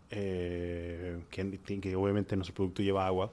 eh, 0.10 1.20
que, 1.30 1.60
que 1.82 1.96
obviamente 1.96 2.36
nuestro 2.36 2.56
producto 2.56 2.82
lleva 2.82 3.06
agua, 3.06 3.32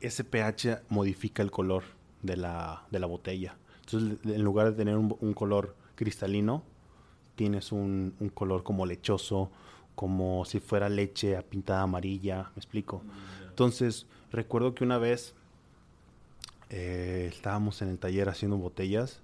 ese 0.00 0.24
pH 0.24 0.82
modifica 0.88 1.42
el 1.42 1.50
color 1.50 1.84
de 2.22 2.36
la, 2.36 2.84
de 2.90 2.98
la 2.98 3.06
botella. 3.06 3.56
Entonces, 3.84 4.18
en 4.24 4.42
lugar 4.42 4.70
de 4.70 4.76
tener 4.76 4.96
un, 4.96 5.34
color 5.34 5.76
cristalino, 5.94 6.62
tienes 7.36 7.72
un, 7.72 8.14
un, 8.18 8.28
color 8.28 8.62
como 8.62 8.86
lechoso, 8.86 9.50
como 9.94 10.44
si 10.44 10.60
fuera 10.60 10.88
leche 10.88 11.40
pintada 11.42 11.82
amarilla, 11.82 12.50
¿me 12.54 12.58
explico? 12.58 13.02
Mm, 13.04 13.48
Entonces, 13.48 14.06
recuerdo 14.30 14.74
que 14.74 14.84
una 14.84 14.98
vez 14.98 15.34
eh, 16.72 17.28
estábamos 17.30 17.82
en 17.82 17.88
el 17.88 17.98
taller 17.98 18.30
haciendo 18.30 18.56
botellas 18.56 19.20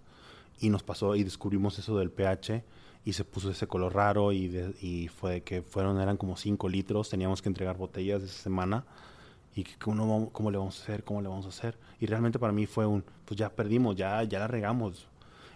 y 0.60 0.68
nos 0.68 0.82
pasó 0.82 1.16
y 1.16 1.24
descubrimos 1.24 1.78
eso 1.78 1.96
del 1.96 2.10
pH 2.10 2.62
y 3.06 3.14
se 3.14 3.24
puso 3.24 3.50
ese 3.50 3.66
color 3.66 3.94
raro 3.94 4.32
y, 4.32 5.08
fue 5.08 5.40
que 5.40 5.62
fueron, 5.62 5.98
eran 5.98 6.18
como 6.18 6.36
5 6.36 6.68
litros, 6.68 7.08
teníamos 7.08 7.40
que 7.40 7.48
entregar 7.48 7.78
botellas 7.78 8.22
esa 8.22 8.42
semana 8.42 8.84
y 9.56 9.66
uno, 9.86 10.28
cómo 10.30 10.50
le 10.50 10.58
vamos 10.58 10.78
a 10.78 10.82
hacer, 10.82 11.04
cómo 11.04 11.22
le 11.22 11.28
vamos 11.28 11.46
a 11.46 11.48
hacer. 11.48 11.78
Y 11.98 12.06
realmente 12.06 12.38
para 12.38 12.52
mí 12.52 12.66
fue 12.66 12.84
un, 12.84 13.02
pues 13.24 13.38
ya 13.38 13.48
perdimos, 13.48 13.96
ya, 13.96 14.22
ya 14.24 14.38
la 14.40 14.46
regamos. 14.46 15.08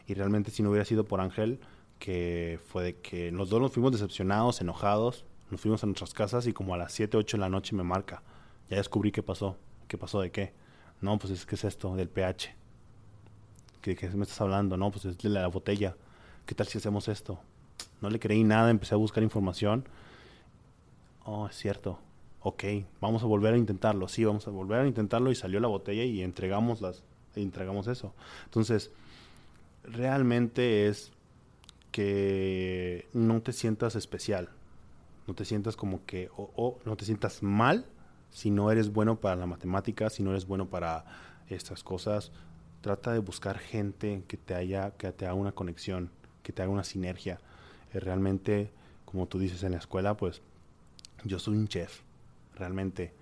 Y 0.07 0.15
realmente 0.15 0.51
si 0.51 0.63
no 0.63 0.71
hubiera 0.71 0.87
sido 0.87 1.05
por 1.05 1.21
Ángel, 1.21 1.61
que 1.99 2.59
fue 2.69 2.85
de 2.85 2.97
que 2.97 3.31
los 3.31 3.51
dos 3.51 3.61
nos 3.61 3.71
fuimos 3.71 3.93
decepcionados, 3.93 4.63
enojados, 4.63 5.27
nos 5.51 5.61
fuimos 5.61 5.85
a 5.85 5.87
nuestras 5.87 6.15
casas 6.15 6.47
y 6.47 6.55
como 6.55 6.73
a 6.73 6.79
las 6.79 6.93
7, 6.95 7.19
8 7.19 7.37
de 7.37 7.41
la 7.43 7.51
noche 7.51 7.77
me 7.77 7.83
marca. 7.83 8.23
Ya 8.71 8.79
descubrí 8.79 9.13
qué 9.13 9.23
pasó. 9.23 9.59
¿Qué 9.89 9.99
pasó 9.99 10.23
de 10.23 10.31
qué? 10.31 10.62
No, 11.03 11.19
pues 11.19 11.33
es 11.33 11.45
que 11.45 11.57
es 11.57 11.65
esto, 11.65 11.95
del 11.95 12.09
pH. 12.09 12.55
¿Qué, 13.83 13.97
me 14.15 14.23
estás 14.23 14.41
hablando? 14.41 14.77
No, 14.77 14.91
pues 14.91 15.05
es 15.05 15.19
de 15.19 15.29
la 15.29 15.47
botella. 15.49 15.97
¿Qué 16.47 16.55
tal 16.55 16.69
si 16.69 16.79
hacemos 16.79 17.09
esto? 17.09 17.41
No 18.01 18.09
le 18.09 18.21
creí 18.21 18.45
nada, 18.45 18.71
empecé 18.71 18.95
a 18.95 18.99
buscar 18.99 19.23
información. 19.23 19.85
Oh, 21.25 21.49
es 21.49 21.57
cierto. 21.57 21.99
Ok, 22.41 22.65
vamos 23.01 23.23
a 23.23 23.27
volver 23.27 23.55
a 23.55 23.59
intentarlo. 23.59 24.09
Sí, 24.09 24.25
vamos 24.25 24.47
a 24.47 24.51
volver 24.51 24.81
a 24.81 24.87
intentarlo 24.87 25.31
y 25.31 25.35
salió 25.35 25.61
la 25.61 25.69
botella 25.69 26.05
y 26.05 26.23
entregamos 26.23 26.81
las 26.81 27.03
entregamos 27.35 27.87
eso. 27.87 28.15
Entonces, 28.45 28.91
realmente 29.85 30.89
es 30.89 31.13
que 31.91 33.07
no 33.13 33.41
te 33.43 33.53
sientas 33.53 33.97
especial. 33.97 34.51
No 35.27 35.35
te 35.35 35.45
sientas 35.45 35.77
como 35.77 36.05
que 36.05 36.31
o, 36.37 36.79
no 36.85 36.97
te 36.97 37.05
sientas 37.05 37.43
mal 37.43 37.87
si 38.33 38.51
no 38.51 38.73
eres 38.73 38.93
bueno 38.93 39.21
para 39.21 39.37
la 39.37 39.47
matemática, 39.47 40.11
si 40.11 40.25
no 40.25 40.31
eres 40.31 40.47
bueno 40.47 40.69
para 40.69 41.05
estas 41.49 41.85
cosas. 41.85 42.33
Trata 42.81 43.13
de 43.13 43.21
buscar 43.21 43.59
gente 43.59 44.25
que 44.27 44.37
te 44.37 44.55
haya 44.55 44.91
que 44.93 45.13
te 45.13 45.27
haga 45.27 45.35
una 45.35 45.53
conexión, 45.53 46.11
que 46.43 46.53
te 46.53 46.63
haga 46.63 46.73
una 46.73 46.83
sinergia. 46.83 47.39
Eh, 47.93 48.01
realmente, 48.01 48.73
como 49.05 49.27
tú 49.27 49.39
dices 49.39 49.63
en 49.63 49.73
la 49.73 49.79
escuela, 49.79 50.17
pues 50.17 50.43
yo 51.25 51.39
soy 51.39 51.57
un 51.57 51.69
chef, 51.69 52.01
realmente. 52.57 53.13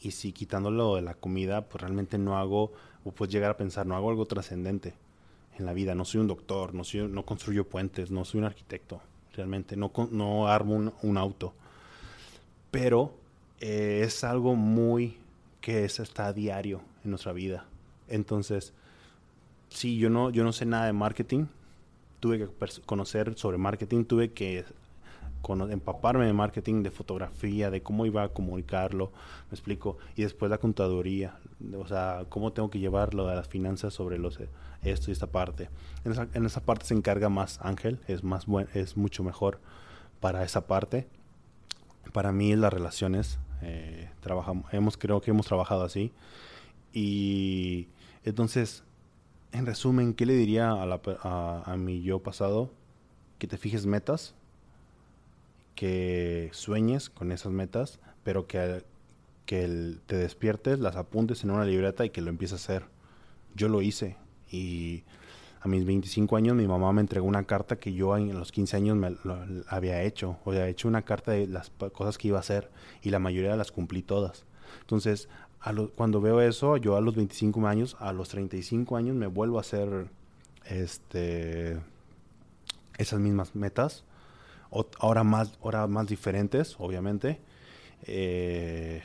Y 0.00 0.12
si 0.12 0.32
quitándolo 0.32 0.96
de 0.96 1.02
la 1.02 1.14
comida, 1.14 1.68
pues 1.68 1.82
realmente 1.82 2.16
no 2.16 2.38
hago, 2.38 2.72
o 3.04 3.12
puedes 3.12 3.32
llegar 3.32 3.50
a 3.50 3.56
pensar, 3.56 3.86
no 3.86 3.96
hago 3.96 4.08
algo 4.08 4.24
trascendente 4.24 4.94
en 5.58 5.66
la 5.66 5.72
vida. 5.72 5.94
No 5.94 6.04
soy 6.04 6.20
un 6.20 6.26
doctor, 6.26 6.74
no, 6.74 6.84
soy, 6.84 7.06
no 7.08 7.24
construyo 7.24 7.68
puentes, 7.68 8.10
no 8.10 8.24
soy 8.24 8.38
un 8.38 8.46
arquitecto, 8.46 9.02
realmente. 9.34 9.76
No, 9.76 9.92
no 10.10 10.48
armo 10.48 10.92
un, 11.02 11.18
auto. 11.18 11.52
Pero 12.70 13.14
eh, 13.60 14.02
es 14.04 14.24
algo 14.24 14.56
muy 14.56 15.18
que 15.60 15.84
es, 15.84 16.00
está 16.00 16.26
a 16.26 16.32
diario 16.32 16.80
en 17.04 17.10
nuestra 17.10 17.32
vida. 17.32 17.66
Entonces, 18.08 18.72
sí, 19.68 19.98
yo 19.98 20.10
no, 20.10 20.30
yo 20.30 20.44
no 20.44 20.52
sé 20.52 20.66
nada 20.66 20.86
de 20.86 20.92
marketing. 20.92 21.46
Tuve 22.20 22.38
que 22.38 22.48
conocer 22.84 23.36
sobre 23.38 23.56
marketing, 23.56 24.04
tuve 24.04 24.32
que 24.32 24.64
empaparme 25.70 26.26
de 26.26 26.32
marketing, 26.32 26.82
de 26.82 26.90
fotografía, 26.90 27.70
de 27.70 27.82
cómo 27.82 28.06
iba 28.06 28.22
a 28.22 28.28
comunicarlo, 28.28 29.10
me 29.50 29.54
explico, 29.54 29.98
y 30.16 30.22
después 30.22 30.50
la 30.50 30.58
contaduría, 30.58 31.38
o 31.76 31.86
sea, 31.86 32.26
cómo 32.28 32.52
tengo 32.52 32.70
que 32.70 32.78
llevarlo 32.78 33.28
a 33.28 33.34
las 33.34 33.48
finanzas 33.48 33.94
sobre 33.94 34.18
los 34.18 34.38
esto 34.82 35.10
y 35.10 35.12
esta 35.12 35.26
parte. 35.26 35.68
En 36.04 36.12
esa, 36.12 36.28
en 36.34 36.46
esa 36.46 36.60
parte 36.60 36.86
se 36.86 36.94
encarga 36.94 37.28
más 37.28 37.58
Ángel, 37.62 37.98
es 38.06 38.22
más 38.22 38.46
buen, 38.46 38.68
es 38.74 38.96
mucho 38.96 39.24
mejor 39.24 39.58
para 40.20 40.44
esa 40.44 40.66
parte. 40.66 41.06
Para 42.12 42.32
mí 42.32 42.54
las 42.56 42.72
relaciones, 42.72 43.38
eh, 43.62 44.10
trabajamos, 44.20 44.72
hemos 44.72 44.96
creo 44.96 45.20
que 45.20 45.30
hemos 45.30 45.46
trabajado 45.46 45.84
así 45.84 46.12
y 46.92 47.88
entonces, 48.24 48.84
en 49.52 49.66
resumen, 49.66 50.14
¿qué 50.14 50.26
le 50.26 50.34
diría 50.34 50.72
a, 50.72 50.86
la, 50.86 51.00
a, 51.22 51.76
mi 51.76 52.02
yo 52.02 52.20
pasado? 52.20 52.70
Que 53.38 53.46
te 53.46 53.56
fijes 53.56 53.86
metas, 53.86 54.34
que 55.74 56.50
sueñes 56.52 57.08
con 57.10 57.32
esas 57.32 57.52
metas, 57.52 58.00
pero 58.22 58.46
que, 58.46 58.84
que 59.46 59.96
te 60.06 60.16
despiertes, 60.16 60.78
las 60.78 60.96
apuntes 60.96 61.44
en 61.44 61.50
una 61.50 61.64
libreta 61.64 62.04
y 62.04 62.10
que 62.10 62.20
lo 62.20 62.30
empieces 62.30 62.60
a 62.60 62.72
hacer. 62.74 62.88
Yo 63.54 63.68
lo 63.68 63.82
hice 63.82 64.16
y 64.50 65.04
a 65.60 65.68
mis 65.68 65.84
25 65.84 66.36
años 66.36 66.56
mi 66.56 66.66
mamá 66.66 66.92
me 66.92 67.00
entregó 67.00 67.26
una 67.26 67.44
carta 67.44 67.76
que 67.76 67.92
yo 67.92 68.16
en 68.16 68.38
los 68.38 68.50
15 68.52 68.76
años 68.76 68.96
me 68.96 69.16
había 69.68 70.02
hecho. 70.02 70.38
O 70.44 70.52
sea, 70.52 70.68
hecho 70.68 70.88
una 70.88 71.02
carta 71.02 71.32
de 71.32 71.46
las 71.46 71.70
cosas 71.92 72.18
que 72.18 72.28
iba 72.28 72.38
a 72.38 72.40
hacer 72.40 72.70
y 73.02 73.10
la 73.10 73.18
mayoría 73.18 73.56
las 73.56 73.70
cumplí 73.70 74.02
todas. 74.02 74.44
Entonces, 74.80 75.28
cuando 75.96 76.20
veo 76.20 76.40
eso, 76.40 76.76
yo 76.78 76.96
a 76.96 77.00
los 77.00 77.14
25 77.14 77.66
años, 77.66 77.96
a 78.00 78.12
los 78.12 78.30
35 78.30 78.96
años 78.96 79.14
me 79.16 79.26
vuelvo 79.26 79.58
a 79.58 79.60
hacer 79.60 80.08
este 80.64 81.78
esas 82.96 83.18
mismas 83.18 83.54
metas 83.54 84.04
ahora 84.98 85.24
más, 85.24 85.52
ahora 85.62 85.86
más 85.86 86.06
diferentes, 86.06 86.76
obviamente, 86.78 87.40
eh, 88.06 89.02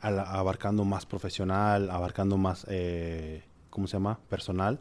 abarcando 0.00 0.84
más 0.84 1.06
profesional, 1.06 1.90
abarcando 1.90 2.36
más, 2.36 2.66
eh, 2.68 3.42
¿cómo 3.70 3.86
se 3.86 3.94
llama? 3.94 4.18
Personal. 4.28 4.80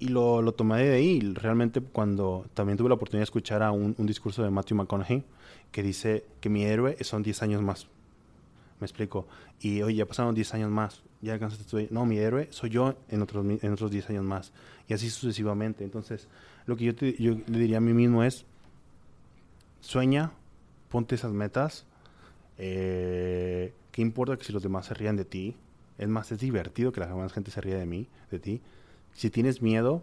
Y 0.00 0.08
lo, 0.08 0.40
lo 0.40 0.52
tomé 0.52 0.82
de 0.82 0.96
ahí. 0.96 1.20
Realmente 1.20 1.80
cuando 1.80 2.46
también 2.54 2.76
tuve 2.76 2.88
la 2.88 2.96
oportunidad 2.96 3.20
de 3.20 3.24
escuchar 3.24 3.62
a 3.62 3.70
un, 3.70 3.94
discurso 4.06 4.42
de 4.42 4.50
Matthew 4.50 4.78
McConaughey 4.78 5.22
que 5.70 5.82
dice 5.82 6.24
que 6.40 6.48
mi 6.48 6.64
héroe 6.64 6.96
son 7.02 7.22
10 7.22 7.42
años 7.42 7.62
más. 7.62 7.86
Me 8.80 8.86
explico. 8.86 9.28
Y 9.60 9.82
oye, 9.82 9.96
ya 9.96 10.06
pasaron 10.06 10.34
10 10.34 10.54
años 10.54 10.70
más. 10.70 11.02
Ya 11.20 11.34
alcanzaste 11.34 11.88
No, 11.90 12.06
mi 12.06 12.16
héroe 12.16 12.48
soy 12.50 12.70
yo 12.70 12.94
en 13.08 13.20
otros, 13.20 13.44
en 13.62 13.72
otros 13.72 13.90
10 13.90 14.10
años 14.10 14.24
más. 14.24 14.52
Y 14.88 14.94
así 14.94 15.10
sucesivamente. 15.10 15.84
Entonces, 15.84 16.28
lo 16.64 16.76
que 16.76 16.86
yo, 16.86 16.92
yo 16.94 17.36
le 17.46 17.58
diría 17.58 17.76
a 17.76 17.80
mí 17.80 17.92
mismo 17.92 18.24
es, 18.24 18.46
sueña, 19.80 20.32
ponte 20.88 21.14
esas 21.14 21.32
metas. 21.32 21.84
Eh, 22.56 23.74
¿Qué 23.92 24.02
importa 24.02 24.36
que 24.36 24.44
si 24.44 24.52
los 24.52 24.62
demás 24.62 24.86
se 24.86 24.94
rían 24.94 25.16
de 25.16 25.26
ti? 25.26 25.56
Es 25.98 26.08
más, 26.08 26.32
es 26.32 26.38
divertido 26.38 26.92
que 26.92 27.00
la 27.00 27.06
demás 27.06 27.32
gente 27.32 27.50
se 27.50 27.60
ría 27.60 27.76
de 27.76 27.84
mí, 27.84 28.08
de 28.30 28.38
ti. 28.38 28.62
Si 29.14 29.30
tienes 29.30 29.62
miedo, 29.62 30.02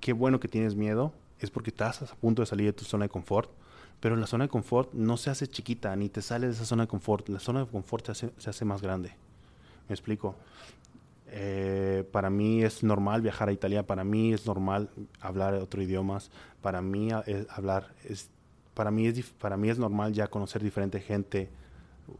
qué 0.00 0.12
bueno 0.12 0.40
que 0.40 0.48
tienes 0.48 0.74
miedo, 0.74 1.12
es 1.40 1.50
porque 1.50 1.70
estás 1.70 2.02
a 2.02 2.14
punto 2.16 2.42
de 2.42 2.46
salir 2.46 2.66
de 2.66 2.72
tu 2.72 2.84
zona 2.84 3.04
de 3.04 3.08
confort. 3.08 3.50
Pero 4.00 4.16
la 4.16 4.26
zona 4.26 4.44
de 4.44 4.48
confort 4.48 4.92
no 4.92 5.16
se 5.16 5.30
hace 5.30 5.48
chiquita, 5.48 5.94
ni 5.96 6.08
te 6.08 6.22
sale 6.22 6.46
de 6.46 6.52
esa 6.52 6.64
zona 6.64 6.84
de 6.84 6.88
confort. 6.88 7.28
La 7.28 7.40
zona 7.40 7.60
de 7.60 7.66
confort 7.66 8.12
se 8.12 8.50
hace, 8.50 8.64
más 8.64 8.80
grande. 8.80 9.12
¿Me 9.88 9.94
explico? 9.94 10.36
Eh, 11.26 12.08
para 12.12 12.30
mí 12.30 12.62
es 12.62 12.82
normal 12.82 13.22
viajar 13.22 13.48
a 13.48 13.52
Italia, 13.52 13.86
para 13.86 14.04
mí 14.04 14.32
es 14.32 14.46
normal 14.46 14.88
hablar 15.20 15.54
otro 15.54 15.82
idiomas, 15.82 16.30
para 16.62 16.80
mí 16.80 17.10
es 17.26 17.46
hablar 17.50 17.92
para 18.78 18.92
mí 18.92 19.08
es, 19.08 19.30
para 19.40 19.56
mí 19.56 19.68
es 19.68 19.78
normal 19.78 20.12
ya 20.12 20.28
conocer 20.28 20.62
diferente 20.62 21.00
gente, 21.00 21.50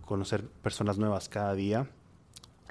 conocer 0.04 0.42
personas 0.44 0.98
nuevas 0.98 1.28
cada 1.28 1.54
día. 1.54 1.88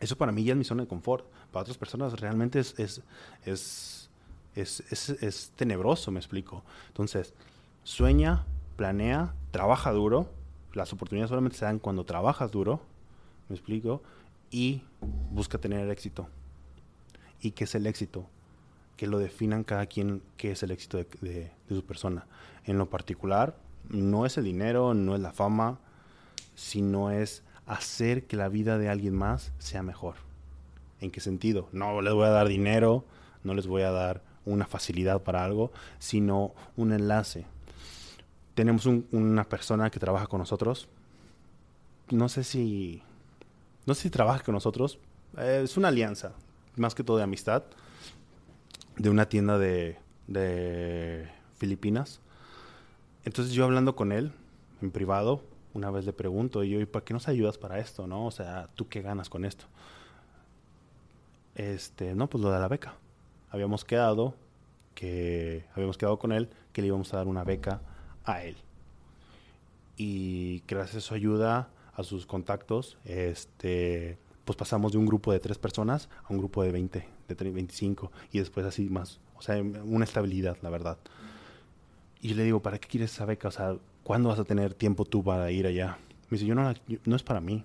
Eso 0.02 0.18
para 0.18 0.34
mí 0.34 0.44
ya 0.44 0.52
es 0.52 0.58
mi 0.58 0.66
zona 0.66 0.84
de 0.84 0.90
confort. 0.90 1.26
Para 1.52 1.62
otras 1.62 1.78
personas 1.78 2.20
realmente 2.20 2.60
es, 2.60 2.78
es, 2.78 3.02
es, 3.46 4.10
es, 4.56 5.10
es 5.10 5.52
tenebroso, 5.56 6.12
me 6.12 6.20
explico. 6.20 6.64
Entonces, 6.88 7.34
sueña, 7.84 8.46
planea, 8.76 9.34
trabaja 9.52 9.92
duro. 9.92 10.30
Las 10.74 10.94
oportunidades 10.94 11.30
solamente 11.30 11.58
se 11.58 11.66
dan 11.66 11.80
cuando 11.80 12.04
trabajas 12.04 12.52
duro, 12.52 12.82
me 13.50 13.56
explico, 13.56 14.02
y 14.52 14.84
busca 15.32 15.58
tener 15.58 15.90
éxito. 15.90 16.28
¿Y 17.42 17.52
qué 17.52 17.64
es 17.64 17.76
el 17.76 17.88
éxito? 17.88 18.28
Que 18.96 19.08
lo 19.08 19.20
definan 19.20 19.64
cada 19.64 19.86
quien 19.86 20.22
qué 20.38 20.52
es 20.52 20.64
el 20.64 20.72
éxito 20.72 20.98
de, 20.98 21.08
de, 21.22 21.52
de 21.70 21.76
su 21.76 21.84
persona. 21.84 22.28
En 22.66 22.78
lo 22.78 22.90
particular, 22.90 23.58
no 23.90 24.26
es 24.26 24.38
el 24.38 24.44
dinero, 24.44 24.94
no 24.94 25.16
es 25.16 25.22
la 25.22 25.32
fama, 25.32 25.80
sino 26.56 27.12
es 27.12 27.44
hacer 27.66 28.26
que 28.26 28.36
la 28.36 28.50
vida 28.50 28.78
de 28.78 28.90
alguien 28.90 29.16
más 29.16 29.52
sea 29.60 29.84
mejor. 29.84 30.27
¿En 31.02 31.12
qué 31.12 31.20
sentido? 31.20 31.70
No 31.72 32.02
les 32.02 32.14
voy 32.14 32.26
a 32.26 32.30
dar 32.30 32.48
dinero, 32.48 33.06
no 33.44 33.54
les 33.54 33.68
voy 33.68 33.84
a 33.84 33.92
dar 33.92 34.24
una 34.46 34.66
facilidad 34.66 35.22
para 35.24 35.44
algo, 35.44 35.72
sino 36.00 36.54
un 36.76 36.94
enlace. 36.94 37.46
Tenemos 38.56 38.86
una 38.86 39.44
persona 39.44 39.90
que 39.90 40.00
trabaja 40.00 40.28
con 40.28 40.40
nosotros. 40.40 40.88
No 42.10 42.30
sé 42.30 42.44
si. 42.44 43.04
No 43.86 43.94
sé 43.94 44.04
si 44.04 44.10
trabaja 44.10 44.44
con 44.44 44.54
nosotros. 44.54 45.00
Eh, 45.38 45.62
es 45.64 45.78
una 45.78 45.90
alianza, 45.90 46.34
más 46.76 46.96
que 46.96 47.04
todo 47.04 47.18
de 47.18 47.24
amistad, 47.24 47.64
de 48.98 49.10
una 49.10 49.30
tienda 49.30 49.58
de, 49.58 49.98
Filipinas 51.58 52.22
entonces 53.28 53.54
yo 53.54 53.66
hablando 53.66 53.94
con 53.94 54.14
él 54.14 54.32
en 54.82 54.90
privado, 54.90 55.44
una 55.74 55.92
vez 55.92 56.06
le 56.06 56.14
pregunto, 56.14 56.64
y 56.64 56.70
yo, 56.70 56.80
¿y 56.80 56.86
para 56.86 57.04
qué 57.04 57.14
nos 57.14 57.28
ayudas 57.28 57.58
para 57.58 57.78
esto? 57.78 58.08
¿No? 58.08 58.26
O 58.26 58.32
sea, 58.32 58.70
¿tú 58.76 58.88
qué 58.88 59.02
ganas 59.02 59.28
con 59.28 59.44
esto? 59.44 59.66
Este, 61.58 62.14
no, 62.14 62.30
pues 62.30 62.44
lo 62.44 62.52
de 62.52 62.60
la 62.60 62.68
beca. 62.68 62.94
Habíamos 63.50 63.84
quedado 63.84 64.36
que 64.94 65.66
habíamos 65.74 65.98
quedado 65.98 66.20
con 66.20 66.32
él 66.32 66.50
que 66.72 66.82
le 66.82 66.88
íbamos 66.88 67.12
a 67.14 67.18
dar 67.18 67.28
una 67.28 67.44
beca 67.44 67.82
a 68.26 68.44
él. 68.44 68.56
Y 69.98 70.62
gracias 70.68 70.98
a 70.98 71.08
su 71.08 71.16
ayuda, 71.16 71.70
a 71.96 72.04
sus 72.04 72.28
contactos, 72.28 73.00
este, 73.06 74.20
pues 74.46 74.56
pasamos 74.56 74.92
de 74.92 75.00
un 75.00 75.08
grupo 75.08 75.32
de 75.32 75.40
tres 75.40 75.58
personas 75.58 76.10
a 76.26 76.32
un 76.32 76.38
grupo 76.38 76.62
de 76.62 76.72
20, 76.72 77.08
de 77.28 77.52
25 77.52 78.12
y 78.32 78.38
después 78.38 78.64
así 78.64 78.88
más, 78.88 79.20
o 79.36 79.42
sea, 79.42 79.60
una 79.60 80.06
estabilidad, 80.06 80.58
la 80.62 80.70
verdad. 80.70 81.00
Y 82.22 82.36
le 82.36 82.44
digo, 82.44 82.62
¿para 82.62 82.78
qué 82.78 82.88
quieres 82.88 83.14
esa 83.14 83.26
beca? 83.26 83.48
O 83.48 83.52
sea, 83.52 83.76
¿cuándo 84.04 84.30
vas 84.30 84.38
a 84.38 84.44
tener 84.44 84.76
tiempo 84.76 85.06
tú 85.06 85.24
para 85.24 85.50
ir 85.50 85.66
allá? 85.66 85.98
Me 86.30 86.38
dice, 86.38 86.46
yo 86.46 86.54
no, 86.54 86.72
no 87.06 87.16
es 87.16 87.24
para 87.24 87.42
mí. 87.42 87.64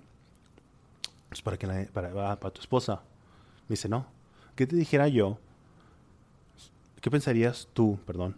Es 1.31 1.43
para, 1.43 1.57
que 1.57 1.67
para, 1.93 2.31
ah, 2.31 2.39
para 2.39 2.53
tu 2.53 2.61
esposa. 2.61 3.03
Me 3.67 3.73
dice, 3.73 3.89
no. 3.89 4.05
¿Qué 4.55 4.67
te 4.67 4.75
dijera 4.75 5.07
yo? 5.07 5.39
¿Qué 7.01 7.11
pensarías 7.11 7.67
tú, 7.73 7.99
perdón, 8.05 8.35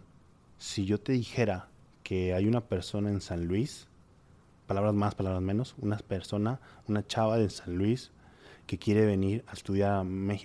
si 0.58 0.86
yo 0.86 0.98
te 0.98 1.12
dijera 1.12 1.68
que 2.02 2.34
hay 2.34 2.46
una 2.46 2.62
persona 2.62 3.10
en 3.10 3.20
San 3.20 3.46
Luis, 3.46 3.86
palabras 4.66 4.94
más, 4.94 5.14
palabras 5.14 5.42
menos, 5.42 5.74
una 5.78 5.96
persona, 5.98 6.60
una 6.88 7.06
chava 7.06 7.38
de 7.38 7.50
San 7.50 7.76
Luis, 7.76 8.10
que 8.66 8.78
quiere 8.78 9.06
venir 9.06 9.44
a 9.46 9.52
estudiar 9.52 9.92
a, 9.92 10.04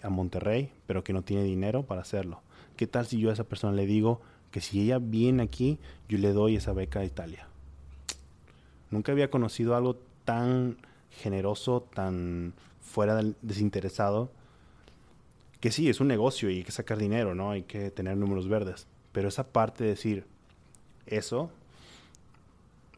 Monterrey, 0.09 0.71
pero 0.85 1.03
que 1.03 1.13
no 1.13 1.23
tiene 1.23 1.43
dinero 1.43 1.83
para 1.83 2.01
hacerlo. 2.01 2.41
¿Qué 2.77 2.87
tal 2.87 3.05
si 3.05 3.19
yo 3.19 3.29
a 3.29 3.33
esa 3.33 3.43
persona 3.43 3.73
le 3.73 3.85
digo 3.85 4.21
que 4.51 4.61
si 4.61 4.81
ella 4.81 4.99
viene 4.99 5.43
aquí, 5.43 5.79
yo 6.07 6.17
le 6.17 6.33
doy 6.33 6.55
esa 6.55 6.73
beca 6.73 6.99
a 6.99 7.05
Italia? 7.05 7.47
Nunca 8.91 9.11
había 9.11 9.31
conocido 9.31 9.75
algo 9.75 9.97
tan 10.25 10.77
generoso, 11.09 11.87
tan 11.93 12.53
fuera 12.81 13.15
del 13.15 13.35
desinteresado, 13.41 14.31
que 15.61 15.71
sí, 15.71 15.89
es 15.89 16.01
un 16.01 16.07
negocio 16.07 16.49
y 16.49 16.57
hay 16.57 16.63
que 16.63 16.71
sacar 16.71 16.97
dinero, 16.97 17.35
¿no? 17.35 17.51
Hay 17.51 17.63
que 17.63 17.91
tener 17.91 18.17
números 18.17 18.49
verdes. 18.49 18.87
Pero 19.11 19.29
esa 19.29 19.47
parte 19.47 19.83
de 19.83 19.91
decir 19.91 20.25
eso, 21.05 21.51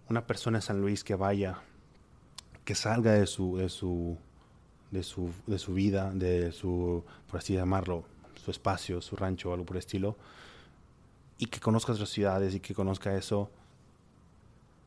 una 0.09 0.25
persona 0.25 0.59
en 0.59 0.61
San 0.61 0.79
Luis 0.79 1.03
que 1.03 1.15
vaya, 1.15 1.61
que 2.63 2.73
salga 2.73 3.11
de 3.11 3.27
su, 3.27 3.57
de 3.57 3.67
su, 3.67 4.17
de 4.91 5.03
su, 5.03 5.29
de 5.45 5.59
su 5.59 5.73
vida, 5.73 6.11
de 6.13 6.53
su, 6.53 7.03
por 7.29 7.39
así 7.39 7.53
llamarlo, 7.53 8.05
su 8.35 8.49
espacio, 8.49 9.01
su 9.01 9.17
rancho 9.17 9.51
algo 9.51 9.65
por 9.65 9.75
el 9.75 9.79
estilo, 9.79 10.15
y 11.37 11.47
que 11.47 11.59
conozca 11.59 11.91
otras 11.91 12.09
ciudades 12.09 12.55
y 12.55 12.61
que 12.61 12.73
conozca 12.73 13.17
eso. 13.17 13.51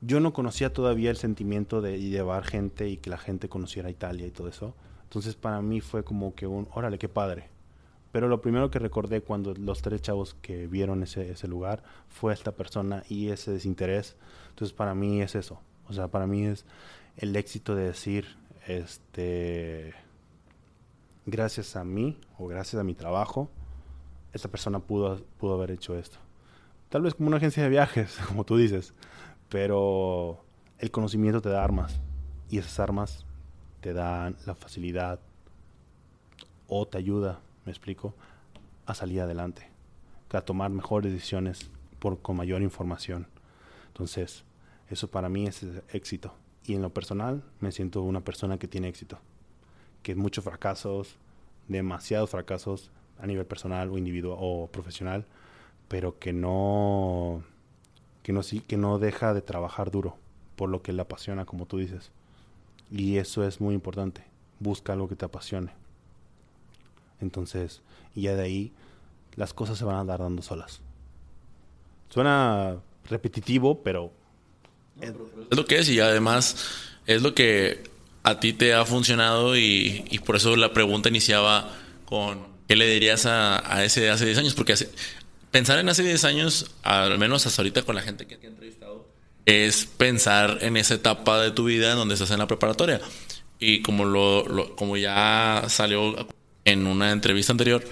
Yo 0.01 0.20
no 0.20 0.32
conocía 0.32 0.73
todavía 0.73 1.11
el 1.11 1.16
sentimiento 1.19 1.82
de 1.82 2.01
llevar 2.01 2.44
gente 2.44 2.89
y 2.89 2.97
que 2.97 3.11
la 3.11 3.19
gente 3.19 3.51
conociera 3.51 3.90
Italia 3.90 4.27
y 4.27 4.31
todo 4.31 4.48
eso. 4.48 4.74
Entonces 5.03 5.35
para 5.35 5.61
mí 5.61 5.82
fue 5.82 6.05
como 6.05 6.35
que 6.35 6.47
un, 6.47 6.69
órale, 6.73 6.98
qué 6.98 7.09
padre. 7.09 7.55
Pero 8.16 8.28
lo 8.28 8.40
primero 8.40 8.70
que 8.70 8.78
recordé 8.78 9.20
cuando 9.20 9.52
los 9.52 9.82
tres 9.82 10.01
chavos 10.01 10.32
que 10.40 10.66
vieron 10.68 11.02
ese, 11.02 11.32
ese 11.32 11.47
lugar 11.48 11.82
fue 12.09 12.32
esta 12.32 12.52
persona 12.52 13.02
y 13.10 13.28
ese 13.28 13.51
desinterés. 13.51 14.16
Entonces 14.48 14.72
para 14.74 14.94
mí 14.94 15.20
es 15.20 15.34
eso. 15.34 15.60
O 15.86 15.93
sea, 15.93 16.09
para 16.09 16.26
mí 16.26 16.47
es 16.47 16.64
el 17.18 17.36
éxito 17.36 17.74
de 17.74 17.84
decir, 17.84 18.38
este, 18.66 19.93
gracias 21.26 21.76
a 21.76 21.84
mí 21.84 22.18
o 22.38 22.47
gracias 22.47 22.80
a 22.80 22.84
mi 22.84 22.94
trabajo, 22.94 23.51
esta 24.32 24.48
persona 24.48 24.78
pudo, 24.78 25.22
pudo 25.36 25.52
haber 25.52 25.72
hecho 25.72 25.94
esto. 25.94 26.16
Tal 26.88 27.02
vez 27.02 27.14
como 27.14 27.28
una 27.28 27.36
agencia 27.36 27.64
de 27.64 27.68
viajes, 27.68 28.18
como 28.28 28.44
tú 28.44 28.56
dices, 28.56 28.94
pero 29.51 30.43
el 30.78 30.90
conocimiento 30.90 31.43
te 31.43 31.51
da 31.51 31.62
armas 31.62 32.01
y 32.48 32.56
esas 32.56 32.80
armas 32.80 33.26
te 33.82 33.93
dan 33.93 34.38
la 34.47 34.55
facilidad 34.55 35.20
o 36.66 36.88
te 36.88 36.97
ayuda, 36.97 37.40
me 37.66 37.72
explico, 37.72 38.14
a 38.86 38.94
salir 38.94 39.20
adelante, 39.20 39.68
a 40.32 40.40
tomar 40.40 40.70
mejores 40.70 41.12
decisiones 41.12 41.70
por, 41.98 42.22
con 42.22 42.36
mayor 42.36 42.62
información. 42.62 43.26
Entonces, 43.88 44.44
eso 44.88 45.09
para 45.09 45.28
mí 45.28 45.47
es 45.47 45.64
éxito. 45.93 46.32
Y 46.64 46.74
en 46.74 46.82
lo 46.82 46.90
personal, 46.90 47.43
me 47.60 47.72
siento 47.72 48.02
una 48.02 48.20
persona 48.20 48.59
que 48.59 48.68
tiene 48.68 48.88
éxito. 48.88 49.18
Que 50.02 50.14
muchos 50.14 50.44
fracasos, 50.44 51.16
demasiados 51.68 52.30
fracasos 52.30 52.90
a 53.18 53.26
nivel 53.26 53.47
personal 53.47 53.90
o 53.90 53.98
individual 53.98 54.38
o 54.40 54.68
profesional, 54.68 55.26
pero 55.88 56.18
que 56.18 56.32
no, 56.32 57.43
que 58.22 58.32
no, 58.32 58.40
que 58.66 58.76
no 58.76 58.98
deja 58.98 59.34
de 59.34 59.43
trabajar 59.43 59.90
duro 59.90 60.16
por 60.56 60.68
lo 60.68 60.82
que 60.82 60.93
le 60.93 61.02
apasiona, 61.02 61.44
como 61.44 61.66
tú 61.66 61.78
dices. 61.78 62.10
Y 62.90 63.16
eso 63.18 63.44
es 63.44 63.60
muy 63.60 63.74
importante. 63.74 64.24
Busca 64.60 64.93
algo 64.93 65.09
que 65.09 65.16
te 65.16 65.24
apasione. 65.24 65.72
Entonces, 67.20 67.82
y 68.14 68.22
ya 68.22 68.34
de 68.34 68.43
ahí, 68.43 68.72
las 69.34 69.52
cosas 69.52 69.78
se 69.78 69.84
van 69.84 69.97
a 69.97 70.05
dar 70.05 70.20
dando 70.20 70.43
solas. 70.43 70.80
Suena 72.09 72.76
repetitivo, 73.09 73.82
pero... 73.82 74.12
Es 75.01 75.12
lo 75.51 75.66
que 75.66 75.78
es 75.78 75.88
y 75.90 76.01
además 76.01 76.56
es 77.06 77.20
lo 77.20 77.34
que 77.34 77.84
a 78.22 78.40
ti 78.40 78.55
te 78.55 78.72
ha 78.72 78.84
funcionado 78.86 79.56
y, 79.56 80.20
por 80.24 80.36
eso 80.36 80.56
la 80.56 80.72
pregunta 80.72 81.10
iniciaba 81.10 81.70
con 82.06 82.47
¿qué 82.66 82.76
le 82.76 82.88
dirías 82.88 83.26
a, 83.26 83.72
a 83.72 83.84
ese 83.84 84.01
de 84.01 84.10
hace 84.10 84.24
10 84.24 84.38
años? 84.38 84.55
Porque 84.55 84.74
pensar 85.51 85.78
en 85.78 85.88
hace 85.88 86.02
10 86.02 86.24
años, 86.24 86.70
al 86.82 87.18
menos 87.18 87.47
hasta 87.47 87.62
ahorita 87.62 87.82
con 87.82 87.94
la 87.94 88.02
gente 88.02 88.26
que 88.26 88.36
te 88.36 88.47
ha 88.47 88.51
entrevistado, 88.51 89.06
es 89.44 89.86
pensar 89.86 90.59
en 90.62 90.76
esa 90.76 90.94
etapa 90.94 91.40
de 91.40 91.52
tu 91.52 91.64
vida 91.64 91.93
en 91.93 91.98
donde 91.98 92.14
estás 92.14 92.30
en 92.32 92.38
la 92.38 92.47
preparatoria. 92.47 93.01
Y 93.59 93.80
como, 93.82 94.05
lo, 94.05 94.74
como 94.76 94.97
ya 94.97 95.64
salió 95.68 96.26
en 96.66 96.86
una 96.86 97.12
entrevista 97.12 97.52
anterior, 97.52 97.82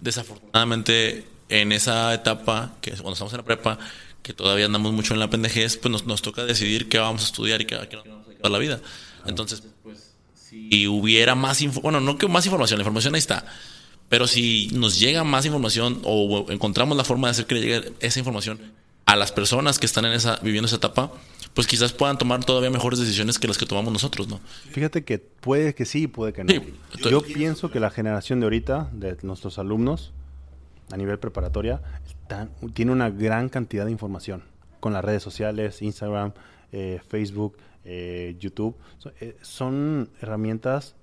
desafortunadamente 0.00 1.26
en 1.48 1.72
esa 1.72 2.12
etapa, 2.12 2.76
que 2.82 2.90
es 2.90 3.00
cuando 3.00 3.14
estamos 3.14 3.32
en 3.32 3.38
la 3.38 3.44
prepa, 3.44 3.78
que 4.22 4.34
todavía 4.34 4.66
andamos 4.66 4.92
mucho 4.92 5.14
en 5.14 5.20
la 5.20 5.30
pendejez, 5.30 5.78
pues 5.78 5.90
nos, 5.90 6.04
nos 6.06 6.20
toca 6.20 6.44
decidir 6.44 6.88
qué 6.88 6.98
vamos 6.98 7.22
a 7.22 7.26
estudiar 7.26 7.62
y 7.62 7.64
qué, 7.64 7.78
qué 7.88 7.96
nos 7.96 8.04
vamos 8.06 8.26
a 8.26 8.28
dedicar 8.28 8.50
la 8.50 8.58
vida. 8.58 8.80
Entonces, 9.24 9.62
pues, 9.82 10.14
si 10.34 10.86
hubiera 10.88 11.34
más 11.34 11.62
información, 11.62 11.82
bueno, 11.82 12.00
no 12.00 12.18
que 12.18 12.28
más 12.28 12.44
información, 12.44 12.78
la 12.78 12.82
información 12.82 13.14
ahí 13.14 13.20
está, 13.20 13.46
pero 14.08 14.26
si 14.26 14.68
nos 14.72 14.98
llega 14.98 15.24
más 15.24 15.46
información 15.46 16.00
o 16.04 16.46
encontramos 16.50 16.96
la 16.96 17.04
forma 17.04 17.28
de 17.28 17.32
hacer 17.32 17.46
que 17.46 17.54
llegue 17.54 17.92
esa 18.00 18.18
información 18.18 18.60
a 19.06 19.16
las 19.16 19.32
personas 19.32 19.78
que 19.78 19.86
están 19.86 20.04
en 20.04 20.12
esa, 20.12 20.36
viviendo 20.42 20.66
esa 20.66 20.76
etapa, 20.76 21.12
pues 21.54 21.66
quizás 21.66 21.92
puedan 21.92 22.18
tomar 22.18 22.44
todavía 22.44 22.70
mejores 22.70 22.98
decisiones 22.98 23.38
que 23.38 23.46
las 23.46 23.58
que 23.58 23.66
tomamos 23.66 23.92
nosotros, 23.92 24.28
¿no? 24.28 24.40
Fíjate 24.70 25.04
que 25.04 25.18
puede 25.18 25.74
que 25.74 25.84
sí, 25.84 26.08
puede 26.08 26.32
que 26.32 26.44
no. 26.44 26.52
Yo 27.10 27.22
pienso 27.22 27.70
que 27.70 27.80
la 27.80 27.90
generación 27.90 28.40
de 28.40 28.46
ahorita, 28.46 28.90
de 28.92 29.16
nuestros 29.22 29.58
alumnos, 29.58 30.12
a 30.90 30.96
nivel 30.96 31.18
preparatoria, 31.18 31.80
tiene 32.74 32.92
una 32.92 33.10
gran 33.10 33.48
cantidad 33.48 33.84
de 33.84 33.92
información 33.92 34.42
con 34.80 34.92
las 34.92 35.04
redes 35.04 35.22
sociales, 35.22 35.80
Instagram, 35.80 36.32
eh, 36.72 37.00
Facebook, 37.08 37.56
eh, 37.84 38.36
YouTube. 38.38 38.76
Eh, 39.20 39.36
son 39.42 40.10
herramientas 40.20 40.96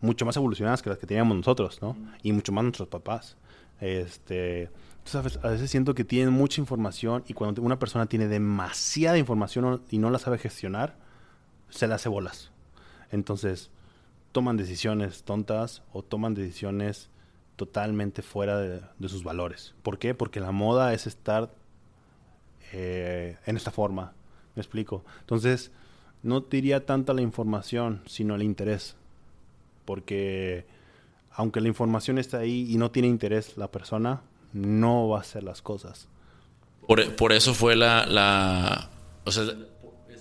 mucho 0.00 0.26
más 0.26 0.36
evolucionadas 0.36 0.82
que 0.82 0.90
las 0.90 0.98
que 0.98 1.06
teníamos 1.06 1.36
nosotros, 1.36 1.80
¿no? 1.80 1.96
Y 2.22 2.32
mucho 2.32 2.52
más 2.52 2.64
nuestros 2.64 2.88
papás. 2.88 3.36
Este, 3.80 4.70
¿sabes? 5.04 5.38
A 5.42 5.48
veces 5.48 5.70
siento 5.70 5.94
que 5.94 6.04
tienen 6.04 6.32
mucha 6.32 6.60
información 6.60 7.24
y 7.26 7.34
cuando 7.34 7.62
una 7.62 7.78
persona 7.78 8.06
tiene 8.06 8.28
demasiada 8.28 9.18
información 9.18 9.82
y 9.90 9.98
no 9.98 10.10
la 10.10 10.18
sabe 10.18 10.38
gestionar, 10.38 10.96
se 11.70 11.86
la 11.86 11.96
hace 11.96 12.08
bolas. 12.08 12.50
Entonces, 13.10 13.70
toman 14.32 14.56
decisiones 14.56 15.22
tontas 15.22 15.82
o 15.92 16.02
toman 16.02 16.34
decisiones 16.34 17.10
totalmente 17.56 18.22
fuera 18.22 18.58
de, 18.58 19.08
sus 19.08 19.22
valores. 19.22 19.74
¿Por 19.82 19.98
qué? 19.98 20.14
Porque 20.14 20.40
la 20.40 20.50
moda 20.50 20.92
es 20.92 21.06
estar 21.06 21.54
eh, 22.72 23.36
en 23.46 23.56
esta 23.56 23.70
forma. 23.70 24.12
¿Me 24.56 24.60
explico? 24.60 25.04
Entonces, 25.20 25.70
no 26.22 26.40
diría 26.40 26.86
tanto 26.86 27.14
la 27.14 27.22
información, 27.22 28.02
sino 28.06 28.34
el 28.34 28.42
interés. 28.42 28.96
Porque 29.84 30.66
aunque 31.30 31.60
la 31.60 31.68
información 31.68 32.18
está 32.18 32.38
ahí 32.38 32.66
y 32.68 32.76
no 32.76 32.90
tiene 32.90 33.08
interés 33.08 33.56
la 33.56 33.70
persona, 33.70 34.22
no 34.54 35.08
va 35.08 35.18
a 35.18 35.20
hacer 35.20 35.42
las 35.42 35.60
cosas. 35.60 36.08
Por, 36.86 37.32
eso 37.32 37.54
fue 37.54 37.76
la, 37.76 38.06
la, 38.06 38.90
o 39.24 39.32
sea, 39.32 39.44
la 39.44 39.54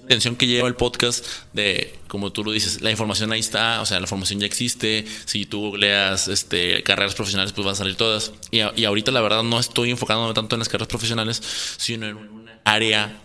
intención 0.02 0.36
que 0.36 0.48
lleva 0.48 0.68
el 0.68 0.76
podcast 0.76 1.26
de, 1.54 1.94
como 2.08 2.32
tú 2.32 2.44
lo 2.44 2.52
dices, 2.52 2.82
la 2.82 2.90
información 2.90 3.32
ahí 3.32 3.42
está, 3.42 3.82
o 3.82 3.86
sea, 3.86 4.00
la 4.00 4.08
formación 4.08 4.40
ya 4.40 4.46
existe, 4.46 5.06
si 5.26 5.46
tú 5.46 5.76
leas 5.78 6.28
este, 6.28 6.82
carreras 6.84 7.16
profesionales, 7.16 7.54
pues 7.54 7.66
van 7.66 7.74
a 7.74 7.76
salir 7.76 7.96
todas. 7.96 8.32
Y, 8.50 8.60
y 8.76 8.86
ahorita 8.86 9.12
la 9.12 9.22
verdad 9.22 9.44
no 9.44 9.60
estoy 9.60 9.92
enfocándome 9.92 10.34
tanto 10.34 10.56
en 10.56 10.60
las 10.60 10.70
carreras 10.70 10.88
profesionales, 10.88 11.42
sino 11.78 12.08
en 12.08 12.18
un 12.18 12.50
área 12.64 13.20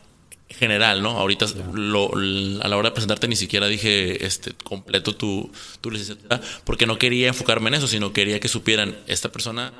general, 0.50 1.02
¿no? 1.02 1.10
Ahorita 1.10 1.46
lo, 1.72 2.10
a 2.14 2.68
la 2.68 2.76
hora 2.76 2.90
de 2.90 2.94
presentarte 2.94 3.28
ni 3.28 3.36
siquiera 3.36 3.68
dije 3.68 4.24
este 4.24 4.52
completo 4.64 5.14
tu, 5.14 5.50
tu 5.80 5.90
licenciatura, 5.90 6.40
porque 6.64 6.86
no 6.86 6.98
quería 6.98 7.28
enfocarme 7.28 7.68
en 7.68 7.74
eso, 7.74 7.86
sino 7.86 8.12
quería 8.12 8.40
que 8.40 8.48
supieran, 8.48 8.96
esta 9.06 9.30
persona 9.30 9.72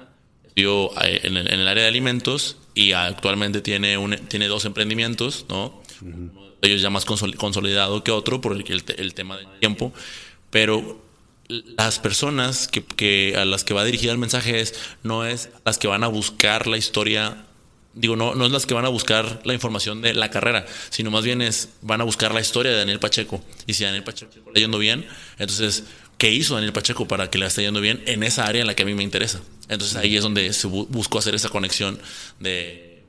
eh, 0.65 1.21
en 1.25 1.37
el, 1.37 1.69
área 1.69 1.85
de 1.85 1.89
alimentos 1.89 2.57
y 2.75 2.93
actualmente 2.93 3.61
tiene, 3.61 3.99
un, 3.99 4.17
tiene 4.29 4.47
dos 4.49 4.65
emprendimientos, 4.65 5.47
¿no? 5.49 5.83
ellos 6.63 6.83
ya 6.83 6.91
más 6.91 7.05
consolidado 7.05 8.03
que 8.03 8.11
otro 8.11 8.41
por 8.41 8.53
el, 8.53 8.65
el, 8.97 9.15
tema 9.15 9.37
del 9.37 9.47
tiempo, 9.61 9.93
pero 10.51 11.01
las 11.49 11.99
personas 11.99 12.69
que, 12.69 12.85
que, 12.85 13.35
a 13.37 13.45
las 13.45 13.65
que 13.65 13.75
va 13.75 13.85
dirigida 13.85 14.13
el 14.13 14.19
mensaje 14.19 14.61
es, 14.61 14.75
no 15.03 15.25
es 15.25 15.51
las 15.65 15.79
que 15.79 15.87
van 15.87 16.05
a 16.05 16.09
buscar 16.09 16.67
la 16.67 16.77
historia 16.77 17.45
digo, 17.99 18.17
no, 18.17 18.35
no 18.35 18.47
es 18.47 18.53
las 18.53 18.67
que 18.67 18.75
van 18.75 18.85
a 18.85 18.89
buscar 18.89 19.41
la 19.45 19.55
información 19.55 20.01
de 20.01 20.15
la 20.15 20.31
carrera, 20.31 20.67
sino 20.91 21.11
más 21.11 21.25
bien 21.25 21.43
es, 21.43 21.71
van 21.83 22.01
a 22.01 22.05
buscar 22.05 22.33
la 22.33 22.41
historia 22.41 22.73
de 22.73 22.79
Daniel 22.79 23.01
Pacheco. 23.01 23.43
Y 23.67 23.75
si 23.75 23.85
Daniel 23.85 24.05
Pacheco 24.05 24.33
está 24.35 24.53
yendo 24.61 24.79
bien, 24.79 25.07
entonces, 25.39 25.85
¿qué 26.19 26.31
hizo 26.31 26.55
Daniel 26.55 26.73
Pacheco 26.73 27.09
para 27.09 27.31
que 27.31 27.39
le 27.39 27.47
esté 27.47 27.63
yendo 27.63 27.81
bien 27.81 28.03
en 28.07 28.23
esa 28.23 28.47
área 28.47 28.61
en 28.61 28.67
la 28.67 28.75
que 28.75 28.83
a 28.83 28.87
mí 28.87 28.95
me 28.95 29.03
interesa? 29.03 29.41
Entonces 29.69 29.97
ahí 29.97 30.17
es 30.17 30.23
donde 30.23 30.53
se 30.53 30.67
buscó 30.67 31.19
hacer 31.19 31.35
esa 31.35 31.49
conexión 31.49 31.99
de, 32.41 33.05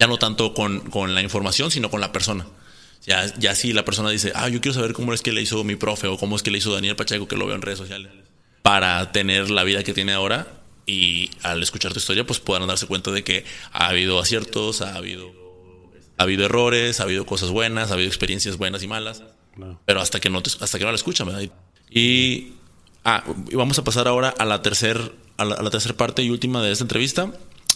ya 0.00 0.06
no 0.06 0.18
tanto 0.18 0.54
con, 0.54 0.80
con 0.90 1.14
la 1.14 1.22
información, 1.22 1.70
sino 1.70 1.90
con 1.90 2.00
la 2.00 2.10
persona. 2.10 2.46
Ya, 3.04 3.32
ya 3.36 3.54
si 3.54 3.72
la 3.72 3.84
persona 3.84 4.10
dice, 4.10 4.32
ah, 4.34 4.48
yo 4.48 4.60
quiero 4.60 4.74
saber 4.74 4.92
cómo 4.92 5.12
es 5.12 5.22
que 5.22 5.32
le 5.32 5.42
hizo 5.42 5.62
mi 5.64 5.76
profe 5.76 6.06
o 6.06 6.16
cómo 6.16 6.36
es 6.36 6.42
que 6.42 6.50
le 6.50 6.58
hizo 6.58 6.72
Daniel 6.72 6.96
Pacheco, 6.96 7.28
que 7.28 7.36
lo 7.36 7.46
veo 7.46 7.56
en 7.56 7.62
redes 7.62 7.78
sociales, 7.78 8.12
para 8.62 9.12
tener 9.12 9.50
la 9.50 9.64
vida 9.64 9.82
que 9.82 9.92
tiene 9.92 10.12
ahora, 10.12 10.62
y 10.86 11.30
al 11.42 11.62
escuchar 11.62 11.92
tu 11.92 11.98
historia 11.98 12.26
pues 12.26 12.40
puedan 12.40 12.66
darse 12.66 12.86
cuenta 12.86 13.10
de 13.10 13.24
que 13.24 13.44
ha 13.72 13.88
habido 13.88 14.18
aciertos, 14.18 14.82
ha 14.82 14.96
habido, 14.96 15.32
ha 16.16 16.22
habido 16.22 16.44
errores, 16.44 17.00
ha 17.00 17.04
habido 17.04 17.26
cosas 17.26 17.50
buenas, 17.50 17.90
ha 17.90 17.94
habido 17.94 18.08
experiencias 18.08 18.56
buenas 18.56 18.82
y 18.82 18.88
malas, 18.88 19.22
pero 19.84 20.00
hasta 20.00 20.20
que 20.20 20.30
no, 20.30 20.42
hasta 20.60 20.78
que 20.78 20.84
no 20.84 20.90
la 20.90 20.96
escuchan, 20.96 21.26
¿verdad? 21.26 21.50
Y 21.94 22.52
Ah, 23.04 23.24
y 23.50 23.56
vamos 23.56 23.78
a 23.78 23.84
pasar 23.84 24.06
ahora 24.06 24.32
a 24.38 24.44
la 24.44 24.62
tercera 24.62 25.00
a 25.36 25.44
la, 25.44 25.70
tercera 25.70 25.96
parte 25.96 26.22
y 26.22 26.30
última 26.30 26.62
de 26.62 26.70
esta 26.70 26.84
entrevista, 26.84 27.32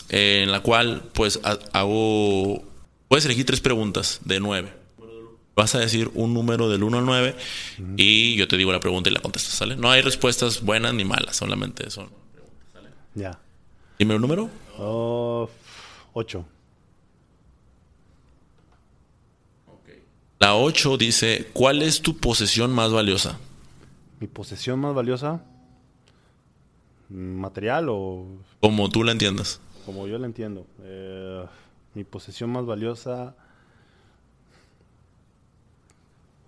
eh, 0.08 0.42
en 0.44 0.52
la 0.52 0.60
cual 0.60 1.02
pues 1.12 1.40
hago... 1.72 2.62
Puedes 3.08 3.24
elegir 3.24 3.44
tres 3.44 3.60
preguntas 3.60 4.20
de 4.24 4.38
nueve. 4.38 4.72
Vas 5.56 5.74
a 5.74 5.78
decir 5.78 6.10
un 6.14 6.34
número 6.34 6.68
del 6.68 6.82
1 6.82 6.98
al 6.98 7.06
9 7.06 7.34
y 7.96 8.36
yo 8.36 8.46
te 8.46 8.58
digo 8.58 8.72
la 8.72 8.78
pregunta 8.78 9.08
y 9.08 9.14
la 9.14 9.20
contestas, 9.20 9.54
¿sale? 9.54 9.74
No 9.74 9.90
hay 9.90 10.02
respuestas 10.02 10.60
buenas 10.60 10.92
ni 10.92 11.06
malas, 11.06 11.36
solamente 11.36 11.88
son 11.88 12.10
preguntas, 12.32 12.66
¿sale? 12.74 12.88
Ya. 13.14 13.38
Dime 13.98 14.14
el 14.14 14.20
número. 14.20 14.50
Oh, 14.76 15.48
8. 16.12 16.44
La 20.40 20.56
8 20.56 20.98
dice, 20.98 21.48
¿cuál 21.54 21.80
es 21.80 22.02
tu 22.02 22.18
posesión 22.18 22.70
más 22.72 22.92
valiosa? 22.92 23.38
¿Mi 24.20 24.26
posesión 24.26 24.80
más 24.80 24.94
valiosa? 24.94 25.44
¿Material 27.08 27.88
o...? 27.90 28.26
Como 28.60 28.88
tú 28.88 29.04
la 29.04 29.12
entiendas. 29.12 29.60
Como 29.84 30.06
yo 30.06 30.18
la 30.18 30.26
entiendo. 30.26 30.66
Eh, 30.82 31.44
mi 31.94 32.04
posesión 32.04 32.50
más 32.50 32.64
valiosa... 32.66 33.34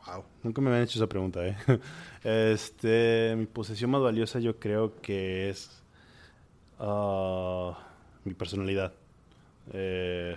Wow, 0.06 0.24
nunca 0.42 0.62
me 0.62 0.70
habían 0.70 0.84
hecho 0.84 0.98
esa 0.98 1.06
pregunta, 1.06 1.46
¿eh? 1.46 1.56
Este, 2.24 3.34
mi 3.36 3.46
posesión 3.46 3.90
más 3.90 4.00
valiosa 4.00 4.40
yo 4.40 4.58
creo 4.58 5.00
que 5.00 5.50
es 5.50 5.82
ah, 6.78 7.78
mi 8.24 8.34
personalidad. 8.34 8.94
Eh, 9.72 10.36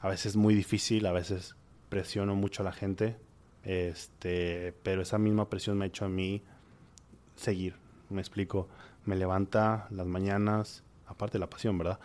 a 0.00 0.08
veces 0.08 0.26
es 0.26 0.36
muy 0.36 0.54
difícil, 0.54 1.06
a 1.06 1.12
veces 1.12 1.54
presiono 1.88 2.34
mucho 2.34 2.62
a 2.62 2.64
la 2.64 2.72
gente, 2.72 3.16
este, 3.66 4.74
pero 4.84 5.02
esa 5.02 5.18
misma 5.18 5.50
presión 5.50 5.76
me 5.76 5.84
ha 5.84 5.88
hecho 5.88 6.04
a 6.04 6.08
mí 6.08 6.42
seguir. 7.34 7.74
Me 8.08 8.20
explico, 8.20 8.68
me 9.04 9.16
levanta 9.16 9.88
las 9.90 10.06
mañanas, 10.06 10.84
aparte 11.06 11.34
de 11.34 11.40
la 11.40 11.50
pasión, 11.50 11.76
¿verdad? 11.76 11.98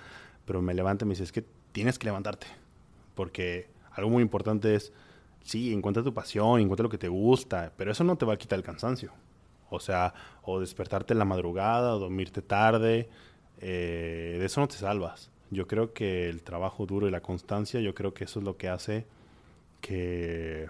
Pero 0.45 0.61
me 0.61 0.73
levanta 0.73 1.05
y 1.05 1.07
me 1.07 1.11
dice, 1.13 1.23
es 1.23 1.31
que 1.31 1.45
tienes 1.71 1.99
que 1.99 2.05
levantarte, 2.05 2.47
porque 3.13 3.69
algo 3.91 4.09
muy 4.09 4.23
importante 4.23 4.73
es, 4.73 4.91
sí, 5.43 5.71
encuentra 5.71 6.03
tu 6.03 6.13
pasión, 6.13 6.59
encuentra 6.59 6.83
lo 6.83 6.89
que 6.89 6.97
te 6.97 7.07
gusta, 7.07 7.71
pero 7.77 7.91
eso 7.91 8.03
no 8.03 8.17
te 8.17 8.25
va 8.25 8.33
a 8.33 8.37
quitar 8.37 8.57
el 8.57 8.63
cansancio. 8.63 9.11
O 9.69 9.79
sea, 9.79 10.13
o 10.41 10.59
despertarte 10.59 11.13
en 11.13 11.19
la 11.19 11.25
madrugada, 11.25 11.95
o 11.95 11.99
dormirte 11.99 12.41
tarde, 12.41 13.07
eh, 13.59 14.37
de 14.39 14.45
eso 14.45 14.59
no 14.61 14.67
te 14.67 14.75
salvas. 14.75 15.29
Yo 15.51 15.67
creo 15.67 15.93
que 15.93 16.27
el 16.27 16.41
trabajo 16.41 16.85
duro 16.87 17.07
y 17.07 17.11
la 17.11 17.21
constancia, 17.21 17.79
yo 17.81 17.93
creo 17.93 18.13
que 18.13 18.23
eso 18.23 18.39
es 18.39 18.45
lo 18.45 18.57
que 18.57 18.67
hace 18.67 19.05
que 19.79 20.69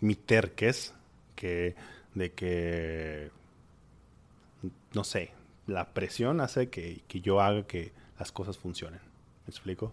mi 0.00 0.14
terques, 0.14 0.94
que 1.36 1.74
de 2.14 2.32
que, 2.32 3.30
no 4.92 5.04
sé, 5.04 5.32
la 5.66 5.92
presión 5.92 6.40
hace 6.40 6.68
que, 6.68 7.02
yo 7.22 7.40
haga 7.40 7.66
que 7.66 7.92
las 8.18 8.32
cosas 8.32 8.58
funcionen. 8.58 9.00
¿Me 9.46 9.50
explico? 9.50 9.92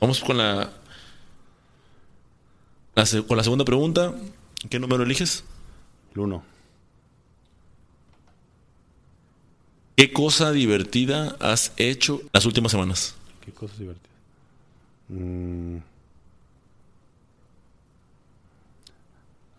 Vamos 0.00 0.20
con 0.20 0.36
la, 0.38 0.70
con 3.26 3.36
la 3.36 3.44
segunda 3.44 3.64
pregunta. 3.64 4.14
¿Qué 4.68 4.78
número 4.78 5.02
eliges? 5.02 5.44
El 6.14 6.20
1. 6.20 6.44
¿Qué 9.96 10.12
cosa 10.12 10.52
divertida 10.52 11.36
has 11.40 11.72
hecho 11.76 12.22
las 12.32 12.44
últimas 12.46 12.72
semanas? 12.72 13.14
¿Qué 13.44 13.52
cosa 13.52 13.74
divertida? 13.76 14.10
Mm. 15.08 15.78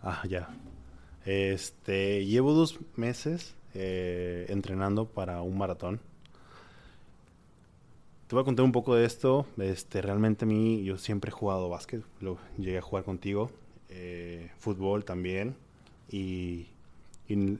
Ah, 0.04 0.22
ya. 0.28 0.50
Este, 1.24 2.26
llevo 2.26 2.52
dos 2.52 2.78
meses 2.96 3.54
eh, 3.72 4.44
entrenando 4.50 5.06
para 5.06 5.40
un 5.40 5.56
maratón. 5.56 5.98
Te 8.26 8.34
voy 8.34 8.42
a 8.42 8.44
contar 8.44 8.66
un 8.66 8.72
poco 8.72 8.94
de 8.94 9.06
esto. 9.06 9.46
Este, 9.56 10.02
realmente 10.02 10.44
a 10.44 10.48
mí, 10.48 10.84
yo 10.84 10.98
siempre 10.98 11.30
he 11.30 11.32
jugado 11.32 11.70
básquet. 11.70 12.02
Lo, 12.20 12.36
llegué 12.58 12.78
a 12.78 12.82
jugar 12.82 13.04
contigo. 13.04 13.50
Eh, 13.88 14.50
fútbol 14.58 15.06
también. 15.06 15.56
Y, 16.10 16.66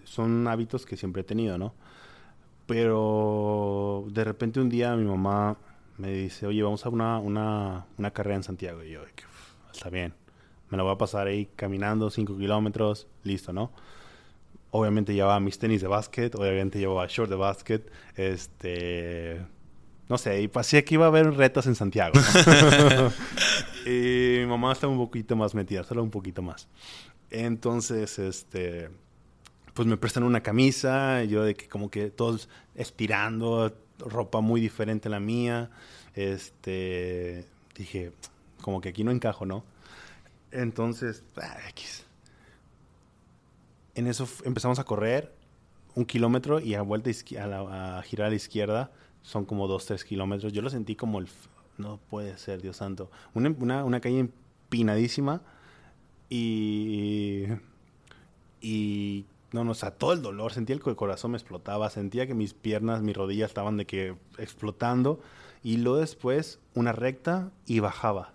son 0.04 0.46
hábitos 0.46 0.84
que 0.84 0.98
siempre 0.98 1.22
he 1.22 1.24
tenido, 1.24 1.56
¿no? 1.56 1.72
Pero 2.66 4.04
de 4.10 4.22
repente 4.22 4.60
un 4.60 4.68
día 4.68 4.94
mi 4.94 5.04
mamá 5.04 5.56
me 5.96 6.12
dice, 6.12 6.46
oye, 6.46 6.62
vamos 6.62 6.84
a 6.84 6.90
una, 6.90 7.18
una, 7.18 7.86
una 7.96 8.10
carrera 8.10 8.36
en 8.36 8.42
Santiago. 8.42 8.84
Y 8.84 8.90
yo, 8.90 9.00
está 9.72 9.88
bien, 9.88 10.12
me 10.74 10.78
la 10.78 10.82
voy 10.82 10.92
a 10.92 10.98
pasar 10.98 11.28
ahí 11.28 11.48
caminando 11.55 12.10
5 12.10 12.36
kilómetros, 12.36 13.06
listo, 13.22 13.52
¿no? 13.52 13.70
Obviamente 14.72 15.14
llevaba 15.14 15.38
mis 15.38 15.56
tenis 15.56 15.80
de 15.80 15.86
básquet, 15.86 16.34
obviamente 16.34 16.80
llevaba 16.80 17.06
short 17.06 17.30
de 17.30 17.36
básquet, 17.36 17.92
este... 18.16 19.40
No 20.09 20.18
sé, 20.18 20.42
y 20.42 20.48
parecía 20.48 20.84
que 20.84 20.94
iba 20.94 21.06
a 21.06 21.09
haber 21.09 21.32
retas 21.32 21.66
en 21.66 21.76
Santiago. 21.76 22.12
y 23.86 24.40
mi 24.40 24.46
mamá 24.46 24.72
estaba 24.72 24.92
un 24.92 24.98
poquito 24.98 25.36
más 25.36 25.55
metida, 25.55 25.84
solo 25.84 26.02
un 26.02 26.10
poquito 26.10 26.42
más. 26.42 26.68
Entonces, 27.30 28.18
este 28.18 28.90
pues 29.74 29.88
me 29.88 29.96
prestan 29.96 30.22
una 30.22 30.42
camisa, 30.42 31.24
yo 31.24 31.42
de 31.42 31.55
que 31.55 31.68
como 31.68 31.90
que 31.90 32.10
todos 32.10 32.48
estirando, 32.74 33.72
ropa 33.98 34.40
muy 34.40 34.60
diferente 34.60 35.09
a 35.09 35.10
la 35.10 35.20
mía. 35.20 35.70
Este, 36.14 37.44
dije, 37.74 38.12
como 38.60 38.80
que 38.80 38.90
aquí 38.90 39.05
no 39.05 39.10
encajo, 39.10 39.46
¿no? 39.46 39.64
Entonces, 40.55 41.24
ah. 41.36 41.59
En 43.97 44.06
eso 44.06 44.26
empezamos 44.44 44.78
a 44.78 44.85
correr 44.85 45.32
un 45.94 46.05
kilómetro 46.05 46.60
y 46.60 46.74
a 46.74 46.82
vuelta 46.82 47.10
a, 47.10 48.02
girar 48.02 48.26
a 48.26 48.31
la 48.31 48.36
izquierda 48.36 48.93
son 49.22 49.44
como 49.44 49.68
dos, 49.68 49.86
tres 49.86 50.05
kilómetros. 50.05 50.52
Yo 50.52 50.62
lo 50.62 50.70
sentí 50.70 50.97
como 50.97 51.18
el... 51.18 51.28
No 51.76 51.98
puede 52.09 52.39
ser, 52.39 52.62
Dios 52.62 52.76
santo. 52.76 53.10
Una, 53.35 53.51
una, 53.59 53.85
una 53.85 54.01
calle 54.01 54.20
empinadísima 54.20 55.43
y... 56.31 57.47
Y 58.60 59.26
no, 59.52 59.64
no, 59.64 59.72
o 59.72 59.74
sea, 59.74 59.90
todo 59.90 60.12
el 60.12 60.22
dolor, 60.22 60.52
sentía 60.52 60.78
que 60.78 60.90
el 60.90 60.97
corazón 60.97 61.32
me 61.32 61.36
explotaba, 61.36 61.90
sentía 61.90 62.26
que 62.26 62.35
mis 62.35 62.55
piernas, 62.55 63.02
mis 63.02 63.16
rodillas 63.16 63.51
estaban 63.51 63.76
de 63.76 63.86
que 63.86 64.16
explotando 64.39 65.20
y 65.62 65.76
luego 65.76 65.98
después 65.98 66.60
una 66.74 66.93
recta 66.93 67.51
y 67.66 67.81
bajaba. 67.81 68.32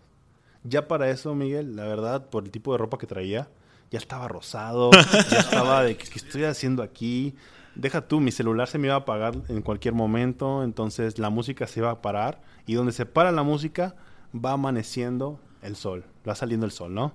Ya 0.64 0.88
para 0.88 1.10
eso, 1.10 1.34
Miguel, 1.36 1.76
la 1.76 1.86
verdad, 1.86 2.30
por 2.30 2.44
el 2.44 2.52
tipo 2.52 2.72
de 2.72 2.77
ropa 2.77 2.98
que 2.98 3.07
traía, 3.07 3.49
ya 3.91 3.98
estaba 3.98 4.27
rosado, 4.27 4.91
ya 5.31 5.40
estaba 5.40 5.84
de 5.84 5.95
que, 5.95 6.06
estoy 6.15 6.44
haciendo 6.44 6.84
aquí. 6.84 7.36
Deja 7.76 8.07
tú, 8.07 8.19
mi 8.19 8.31
celular 8.31 8.68
se 8.68 8.77
me 8.77 8.88
iba 8.88 8.95
a 8.95 8.99
apagar 8.99 9.36
en 9.48 9.61
cualquier 9.61 9.94
momento, 9.94 10.64
entonces 10.64 11.18
la 11.18 11.30
música 11.30 11.65
se 11.68 11.80
iba 11.80 11.91
a 11.91 12.02
parar 12.02 12.41
y 12.65 12.73
donde 12.73 12.91
se 12.91 13.06
para 13.06 13.31
la 13.31 13.44
música 13.44 13.95
va 14.34 14.52
amaneciendo 14.52 15.40
el 15.61 15.76
sol, 15.76 16.06
va 16.27 16.36
saliendo 16.36 16.65
el 16.65 16.72
sol, 16.72 16.94
¿no? 16.94 17.14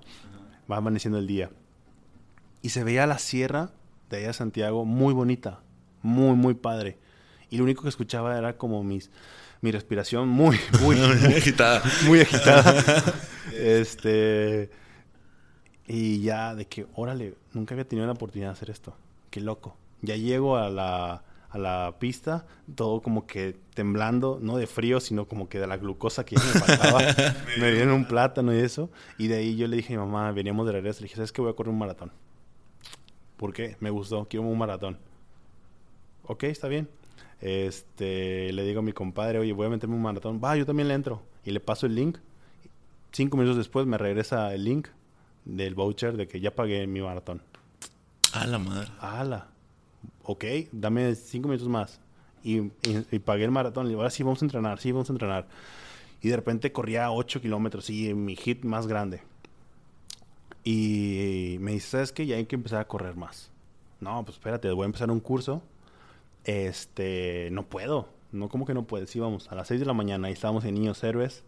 Va 0.71 0.79
amaneciendo 0.79 1.19
el 1.19 1.27
día. 1.27 1.51
Y 2.63 2.71
se 2.71 2.83
veía 2.83 3.07
la 3.07 3.19
sierra 3.19 3.73
de 4.09 4.19
allá 4.19 4.31
a 4.31 4.33
Santiago 4.33 4.85
muy 4.87 5.13
bonita, 5.13 5.61
muy, 6.03 6.35
muy 6.35 6.55
padre. 6.55 6.99
Y 7.51 7.59
lo 7.59 7.65
único 7.65 7.83
que 7.83 7.91
escuchaba 7.91 8.39
era 8.39 8.57
como 8.57 8.83
mis, 8.83 9.11
mi 9.61 9.71
respiración 9.71 10.29
muy, 10.29 10.59
muy, 10.81 10.97
muy 11.21 11.35
agitada. 11.35 11.83
Muy 12.07 12.21
agitada. 12.21 12.83
Este. 13.55 14.71
Y 15.87 16.21
ya 16.23 16.55
de 16.55 16.67
que, 16.67 16.87
órale, 16.95 17.35
nunca 17.53 17.75
había 17.75 17.87
tenido 17.87 18.07
la 18.07 18.15
oportunidad 18.15 18.49
de 18.49 18.53
hacer 18.53 18.71
esto. 18.71 18.95
Qué 19.31 19.41
loco. 19.41 19.77
Ya 20.01 20.17
llego 20.17 20.57
a 20.57 20.71
la, 20.71 21.25
a 21.51 21.59
la 21.59 21.97
pista, 21.99 22.47
todo 22.75 23.01
como 23.01 23.27
que 23.27 23.57
temblando, 23.75 24.39
no 24.41 24.57
de 24.57 24.67
frío, 24.67 25.01
sino 25.01 25.27
como 25.27 25.49
que 25.49 25.59
de 25.59 25.67
la 25.67 25.77
glucosa 25.77 26.25
que 26.25 26.37
ya 26.37 26.43
me 26.43 26.61
faltaba. 26.61 27.01
me 27.61 27.73
dieron 27.73 27.93
un 27.93 28.07
plátano 28.07 28.55
y 28.55 28.59
eso. 28.59 28.91
Y 29.19 29.29
de 29.29 29.37
ahí 29.37 29.57
yo 29.57 29.69
le 29.69 29.77
dije 29.77 29.95
a 29.95 29.99
mi 29.99 30.07
mamá, 30.07 30.33
veníamos 30.33 30.67
de 30.67 30.73
regreso, 30.73 31.01
le 31.01 31.05
dije, 31.05 31.17
¿sabes 31.17 31.33
qué? 31.33 31.43
Voy 31.43 31.51
a 31.51 31.55
correr 31.55 31.73
un 31.73 31.79
maratón. 31.79 32.13
¿Por 33.37 33.53
qué? 33.53 33.77
Me 33.81 33.91
gustó, 33.91 34.27
quiero 34.29 34.47
un 34.47 34.59
maratón. 34.59 34.99
Ok, 36.27 36.45
está 36.45 36.69
bien. 36.69 36.89
Este, 37.41 38.53
le 38.53 38.65
digo 38.65 38.81
a 38.81 38.83
mi 38.83 38.93
compadre, 38.93 39.39
oye, 39.39 39.53
voy 39.53 39.67
a 39.67 39.71
meterme 39.71 39.95
un 39.95 40.03
maratón. 40.03 40.41
Va, 40.43 40.57
yo 40.57 40.65
también 40.65 40.89
le 40.89 40.95
entro. 40.95 41.23
Y 41.45 41.51
le 41.51 41.61
paso 41.61 41.87
el 41.87 41.95
link. 41.95 42.19
Cinco 43.15 43.37
minutos 43.37 43.57
después 43.57 43.87
me 43.87 43.97
regresa 43.97 44.53
el 44.53 44.65
link 44.65 44.89
del 45.45 45.77
voucher 45.77 46.17
de 46.17 46.27
que 46.27 46.41
ya 46.41 46.53
pagué 46.53 46.85
mi 46.89 47.01
maratón. 47.01 47.43
A 48.33 48.45
la 48.45 48.59
madre. 48.59 48.89
la. 49.01 49.47
Ok, 50.25 50.45
dame 50.73 51.15
cinco 51.15 51.47
minutos 51.47 51.69
más. 51.69 52.01
Y, 52.43 52.61
pagué 53.21 53.45
el 53.45 53.53
maratón. 53.53 53.89
Y 53.89 53.95
ahora 53.95 54.11
sí 54.11 54.25
vamos 54.25 54.43
a 54.43 54.47
entrenar, 54.47 54.81
sí 54.81 54.91
vamos 54.91 55.11
a 55.11 55.13
entrenar. 55.13 55.47
Y 56.23 56.29
de 56.29 56.35
repente 56.35 56.73
corría 56.73 57.13
8 57.13 57.41
kilómetros 57.41 57.89
y 57.89 58.13
mi 58.15 58.35
hit 58.35 58.65
más 58.65 58.89
grande. 58.89 59.23
Y 60.65 61.59
me 61.61 61.71
dice, 61.71 61.91
¿sabes 61.91 62.11
qué? 62.11 62.27
Ya 62.27 62.35
hay 62.35 62.47
que 62.47 62.57
empezar 62.57 62.81
a 62.81 62.89
correr 62.89 63.15
más. 63.15 63.53
No, 64.01 64.25
pues 64.25 64.39
espérate, 64.39 64.73
voy 64.73 64.83
a 64.83 64.87
empezar 64.87 65.13
un 65.13 65.21
curso. 65.21 65.63
Este, 66.43 67.49
no 67.53 67.65
puedo. 67.67 68.09
No, 68.33 68.49
¿cómo 68.49 68.67
que 68.67 68.75
no 68.75 68.89
puedes? 68.89 69.09
Sí, 69.09 69.21
vamos, 69.21 69.53
a 69.53 69.55
las 69.55 69.69
6 69.69 69.79
de 69.79 69.87
la 69.87 69.93
mañana, 69.93 70.27
ahí 70.27 70.33
estábamos 70.33 70.65
en 70.65 70.75
Niños 70.75 71.05
Héroes. 71.05 71.45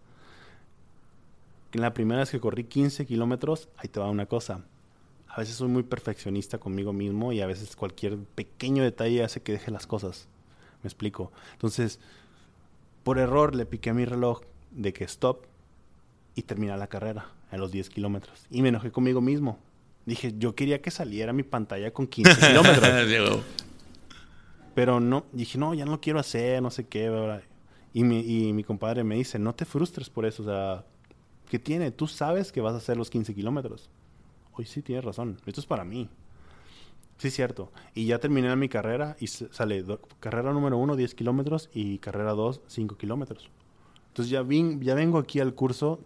En 1.77 1.83
la 1.83 1.93
primera 1.93 2.21
vez 2.21 2.31
que 2.31 2.41
corrí 2.41 2.65
15 2.65 3.05
kilómetros, 3.05 3.69
ahí 3.77 3.91
te 3.91 4.01
va 4.01 4.09
una 4.09 4.25
cosa. 4.25 4.65
a 5.29 5.41
veces 5.41 5.57
soy 5.57 5.69
muy 5.69 5.83
perfeccionista 5.83 6.57
conmigo 6.57 6.95
mismo 6.95 7.35
y 7.35 7.43
a 7.43 7.47
veces 7.47 7.77
cualquier 7.77 8.17
pequeño 8.17 8.83
detalle 8.83 9.23
hace 9.23 9.43
que 9.43 9.53
deje 9.53 9.71
las 9.71 9.87
cosas. 9.87 10.27
Me 10.83 10.89
explico. 10.89 11.33
Entonces, 11.53 12.01
por 13.03 13.19
error 13.19 13.55
le 13.55 13.67
piqué 13.67 13.91
a 13.91 13.93
mi 13.93 14.07
reloj 14.07 14.41
de 14.71 14.95
que 14.95 15.05
stop 15.05 15.45
y 16.35 16.45
terminar 16.45 16.79
la 16.79 16.87
carrera 16.87 17.27
a 17.51 17.59
los 17.59 17.73
10 17.73 17.91
kilómetros. 17.91 18.47
Y 18.51 18.63
me 18.63 18.71
enojé 18.71 18.91
conmigo 18.91 19.21
mismo. 19.21 19.59
Dije, 20.07 20.33
yo 20.39 20.55
quería 20.55 20.81
que 20.81 20.91
saliera 20.91 21.35
mi 21.35 21.43
pantalla 21.43 21.93
con 21.93 22.07
15 22.07 22.41
kilómetros. 22.49 23.43
Pero 24.75 24.99
no, 24.99 25.27
dije, 25.31 25.59
no, 25.59 25.75
ya 25.75 25.85
no 25.85 25.91
lo 25.91 26.01
quiero 26.01 26.21
hacer, 26.21 26.63
no 26.63 26.71
sé 26.71 26.87
qué. 26.87 27.43
Y 27.93 28.03
mi, 28.03 28.21
y 28.21 28.55
mi 28.55 28.65
compadre 28.65 29.05
me 29.05 29.17
dice, 29.17 29.39
no 29.39 29.55
te 29.55 29.67
frustres 29.67 30.09
por 30.09 30.25
eso. 30.25 30.43
O 30.43 30.47
sea, 30.47 30.87
¿qué 31.49 31.59
tiene? 31.59 31.91
Tú 31.91 32.07
sabes 32.07 32.53
que 32.53 32.61
vas 32.61 32.75
a 32.75 32.79
hacer 32.79 32.97
los 32.97 33.11
15 33.11 33.35
kilómetros. 33.35 33.91
Hoy 34.53 34.67
sí 34.67 34.83
tienes 34.83 35.05
razón. 35.05 35.39
Esto 35.47 35.61
es 35.61 35.67
para 35.67 35.85
mí. 35.85 36.09
Sí, 37.19 37.31
cierto. 37.31 37.73
Y 37.95 38.07
ya 38.07 38.19
terminé 38.19 38.55
mi 38.57 38.69
carrera 38.69 39.17
y 39.21 39.27
sale 39.29 39.85
carrera 40.21 40.53
número 40.53 40.77
uno, 40.77 40.97
10 40.97 41.15
kilómetros 41.15 41.71
y 41.73 41.99
carrera 41.99 42.33
2, 42.33 42.61
5 42.67 42.97
kilómetros. 42.97 43.49
Entonces 44.09 44.31
ya, 44.31 44.43
vin, 44.43 44.81
ya 44.81 44.95
vengo 44.95 45.19
aquí 45.19 45.41
al 45.41 45.55
curso 45.55 46.01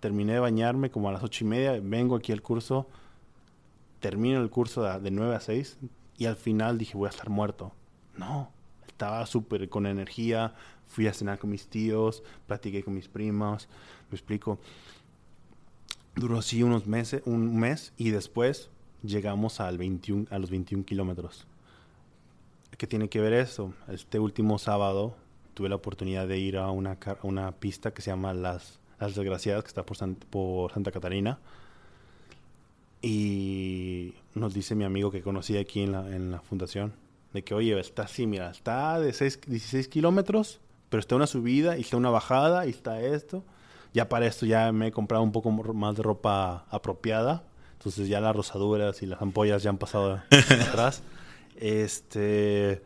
terminé 0.00 0.34
de 0.34 0.38
bañarme 0.40 0.90
como 0.90 1.08
a 1.08 1.12
las 1.12 1.22
ocho 1.22 1.44
y 1.44 1.48
media, 1.48 1.80
vengo 1.82 2.16
aquí 2.16 2.32
al 2.32 2.42
curso, 2.42 2.86
termino 4.00 4.40
el 4.40 4.50
curso 4.50 4.82
de, 4.82 5.10
nueve 5.10 5.34
a 5.34 5.40
seis 5.40 5.78
y 6.16 6.26
al 6.26 6.36
final 6.36 6.78
dije 6.78 6.96
voy 6.96 7.06
a 7.06 7.10
estar 7.10 7.28
muerto. 7.28 7.72
No, 8.16 8.50
estaba 8.86 9.24
súper 9.26 9.68
con 9.68 9.86
energía, 9.86 10.54
fui 10.86 11.06
a 11.06 11.12
cenar 11.12 11.38
con 11.38 11.50
mis 11.50 11.66
tíos, 11.68 12.22
platiqué 12.46 12.82
con 12.82 12.94
mis 12.94 13.08
primos, 13.08 13.68
me 14.10 14.16
explico. 14.16 14.58
Duró 16.14 16.38
así 16.38 16.62
unos 16.62 16.86
meses, 16.86 17.22
un 17.26 17.58
mes 17.58 17.92
y 17.96 18.10
después 18.10 18.70
llegamos 19.02 19.60
al 19.60 19.78
21, 19.78 20.26
a 20.30 20.38
los 20.38 20.50
21 20.50 20.84
kilómetros. 20.84 21.46
¿Qué 22.76 22.86
tiene 22.86 23.08
que 23.08 23.20
ver 23.20 23.32
eso? 23.32 23.72
Este 23.88 24.18
último 24.18 24.58
sábado 24.58 25.16
tuve 25.54 25.68
la 25.68 25.76
oportunidad 25.76 26.26
de 26.28 26.38
ir 26.38 26.58
a 26.58 26.70
una, 26.70 26.98
una 27.22 27.52
pista 27.52 27.92
que 27.92 28.02
se 28.02 28.10
llama 28.10 28.34
Las 28.34 28.80
las 28.98 29.14
Desgraciadas, 29.14 29.64
que 29.64 29.68
está 29.68 29.84
por, 29.84 29.96
por 30.30 30.72
Santa 30.72 30.90
Catarina. 30.90 31.38
Y 33.02 34.14
nos 34.34 34.54
dice 34.54 34.74
mi 34.74 34.84
amigo 34.84 35.10
que 35.10 35.22
conocí 35.22 35.56
aquí 35.56 35.82
en 35.82 35.92
la, 35.92 36.14
en 36.14 36.30
la 36.30 36.40
fundación, 36.40 36.94
de 37.32 37.44
que, 37.44 37.54
oye, 37.54 37.78
está 37.78 38.02
así, 38.02 38.26
mira, 38.26 38.50
está 38.50 38.98
de 38.98 39.12
6, 39.12 39.40
16 39.46 39.88
kilómetros, 39.88 40.60
pero 40.88 41.00
está 41.00 41.16
una 41.16 41.26
subida 41.26 41.76
y 41.76 41.82
está 41.82 41.96
una 41.96 42.10
bajada 42.10 42.66
y 42.66 42.70
está 42.70 43.00
esto. 43.00 43.44
Ya 43.96 44.10
para 44.10 44.26
esto 44.26 44.44
ya 44.44 44.72
me 44.72 44.88
he 44.88 44.92
comprado 44.92 45.24
un 45.24 45.32
poco 45.32 45.50
más 45.50 45.96
de 45.96 46.02
ropa 46.02 46.66
apropiada. 46.68 47.44
Entonces 47.78 48.08
ya 48.08 48.20
las 48.20 48.36
rosaduras 48.36 49.00
y 49.00 49.06
las 49.06 49.22
ampollas 49.22 49.62
ya 49.62 49.70
han 49.70 49.78
pasado 49.78 50.20
atrás. 50.68 51.02
Este 51.56 52.82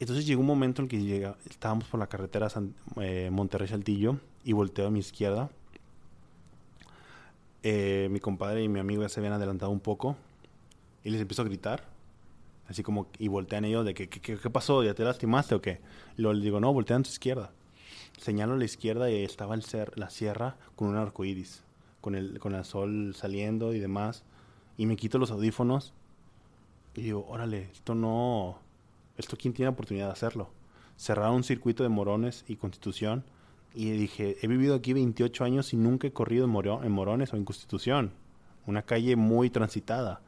entonces 0.00 0.24
llegó 0.24 0.40
un 0.40 0.46
momento 0.46 0.80
en 0.80 0.88
que 0.88 1.02
llega, 1.02 1.36
estábamos 1.50 1.84
por 1.84 2.00
la 2.00 2.06
carretera 2.06 2.48
eh, 2.98 3.28
Monterrey-Saltillo 3.30 4.16
y 4.42 4.54
volteo 4.54 4.86
a 4.86 4.90
mi 4.90 5.00
izquierda. 5.00 5.50
Eh, 7.62 8.08
mi 8.10 8.20
compadre 8.20 8.62
y 8.62 8.68
mi 8.70 8.80
amigo 8.80 9.02
ya 9.02 9.10
se 9.10 9.20
habían 9.20 9.34
adelantado 9.34 9.70
un 9.70 9.80
poco 9.80 10.16
y 11.04 11.10
les 11.10 11.20
empiezo 11.20 11.42
a 11.42 11.44
gritar. 11.44 11.84
Así 12.68 12.82
como, 12.82 13.08
y 13.18 13.28
voltean 13.28 13.66
ellos 13.66 13.84
de 13.84 13.92
que, 13.92 14.08
¿qué, 14.08 14.36
pasó? 14.48 14.82
¿Ya 14.82 14.94
te 14.94 15.04
lastimaste 15.04 15.54
o 15.54 15.60
qué? 15.60 15.80
Y 16.16 16.22
luego 16.22 16.32
les 16.32 16.42
digo, 16.42 16.58
no, 16.58 16.72
voltean 16.72 17.02
a 17.02 17.04
tu 17.04 17.10
izquierda. 17.10 17.52
Señalo 18.18 18.54
a 18.54 18.56
la 18.56 18.64
izquierda 18.64 19.10
y 19.10 19.24
estaba 19.24 19.54
el 19.54 19.62
ser, 19.62 19.98
la 19.98 20.10
sierra 20.10 20.56
con 20.76 20.88
un 20.88 20.96
arco 20.96 21.24
iris, 21.24 21.64
con 22.00 22.14
el, 22.14 22.38
con 22.38 22.54
el 22.54 22.64
sol 22.64 23.14
saliendo 23.16 23.74
y 23.74 23.80
demás. 23.80 24.24
Y 24.76 24.86
me 24.86 24.96
quito 24.96 25.18
los 25.18 25.30
audífonos 25.30 25.92
y 26.94 27.02
digo, 27.02 27.26
órale, 27.28 27.70
esto 27.72 27.94
no, 27.94 28.58
esto 29.16 29.36
quién 29.36 29.54
tiene 29.54 29.70
oportunidad 29.70 30.06
de 30.06 30.12
hacerlo. 30.12 30.50
Cerrar 30.96 31.30
un 31.30 31.44
circuito 31.44 31.82
de 31.82 31.88
Morones 31.88 32.44
y 32.46 32.56
Constitución 32.56 33.24
y 33.74 33.90
dije, 33.92 34.36
he 34.42 34.46
vivido 34.46 34.74
aquí 34.74 34.92
28 34.92 35.44
años 35.44 35.72
y 35.72 35.76
nunca 35.76 36.06
he 36.06 36.12
corrido 36.12 36.44
en, 36.44 36.92
Morones 36.92 37.32
o 37.32 37.36
en 37.36 37.44
Constitución. 37.44 38.12
Una 38.66 38.82
calle 38.82 39.16
muy 39.16 39.50
transitada. 39.50 40.20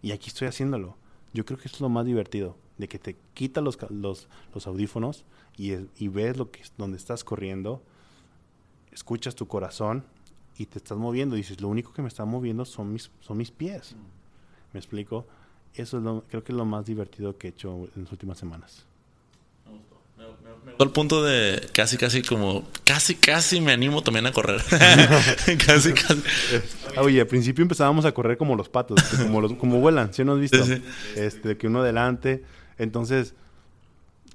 Y 0.00 0.12
aquí 0.12 0.28
estoy 0.28 0.48
haciéndolo. 0.48 0.96
Yo 1.34 1.44
creo 1.44 1.58
que 1.58 1.68
es 1.68 1.80
lo 1.80 1.88
más 1.88 2.06
divertido, 2.06 2.56
de 2.82 2.88
que 2.88 2.98
te 2.98 3.16
quitas 3.32 3.62
los, 3.62 3.78
los, 3.90 4.26
los, 4.52 4.66
audífonos 4.66 5.24
y, 5.56 5.74
y, 5.96 6.08
ves 6.08 6.36
lo 6.36 6.50
que, 6.50 6.62
donde 6.76 6.96
estás 6.96 7.22
corriendo, 7.22 7.80
escuchas 8.90 9.36
tu 9.36 9.46
corazón 9.46 10.04
y 10.58 10.66
te 10.66 10.78
estás 10.78 10.98
moviendo. 10.98 11.36
Y 11.36 11.42
dices, 11.42 11.60
lo 11.60 11.68
único 11.68 11.92
que 11.92 12.02
me 12.02 12.08
está 12.08 12.24
moviendo 12.24 12.64
son 12.64 12.92
mis, 12.92 13.12
son 13.20 13.36
mis 13.38 13.52
pies. 13.52 13.94
¿Me 14.72 14.80
explico? 14.80 15.26
Eso 15.74 15.98
es 15.98 16.02
lo, 16.02 16.24
creo 16.28 16.42
que 16.42 16.50
es 16.50 16.58
lo 16.58 16.64
más 16.64 16.84
divertido 16.84 17.38
que 17.38 17.46
he 17.46 17.50
hecho 17.50 17.88
en 17.94 18.02
las 18.02 18.10
últimas 18.10 18.36
semanas. 18.36 18.84
Me 20.64 20.70
gustó 20.70 20.84
el 20.84 20.90
punto 20.90 21.24
de 21.24 21.68
casi, 21.72 21.96
casi 21.96 22.22
como, 22.22 22.68
casi, 22.84 23.14
casi 23.14 23.60
me 23.60 23.72
animo 23.72 24.02
también 24.02 24.26
a 24.26 24.32
correr. 24.32 24.60
casi, 25.66 25.92
casi. 25.92 26.22
Oye, 26.96 27.20
al 27.20 27.26
principio 27.28 27.62
empezábamos 27.62 28.04
a 28.04 28.12
correr 28.12 28.36
como 28.36 28.56
los 28.56 28.68
patos, 28.68 29.00
como, 29.22 29.40
los, 29.40 29.54
como 29.54 29.78
vuelan, 29.78 30.12
¿sí 30.12 30.24
no 30.24 30.34
has 30.34 30.40
visto? 30.40 30.58
Este, 31.14 31.56
que 31.56 31.68
uno 31.68 31.80
adelante. 31.80 32.42
Entonces, 32.82 33.34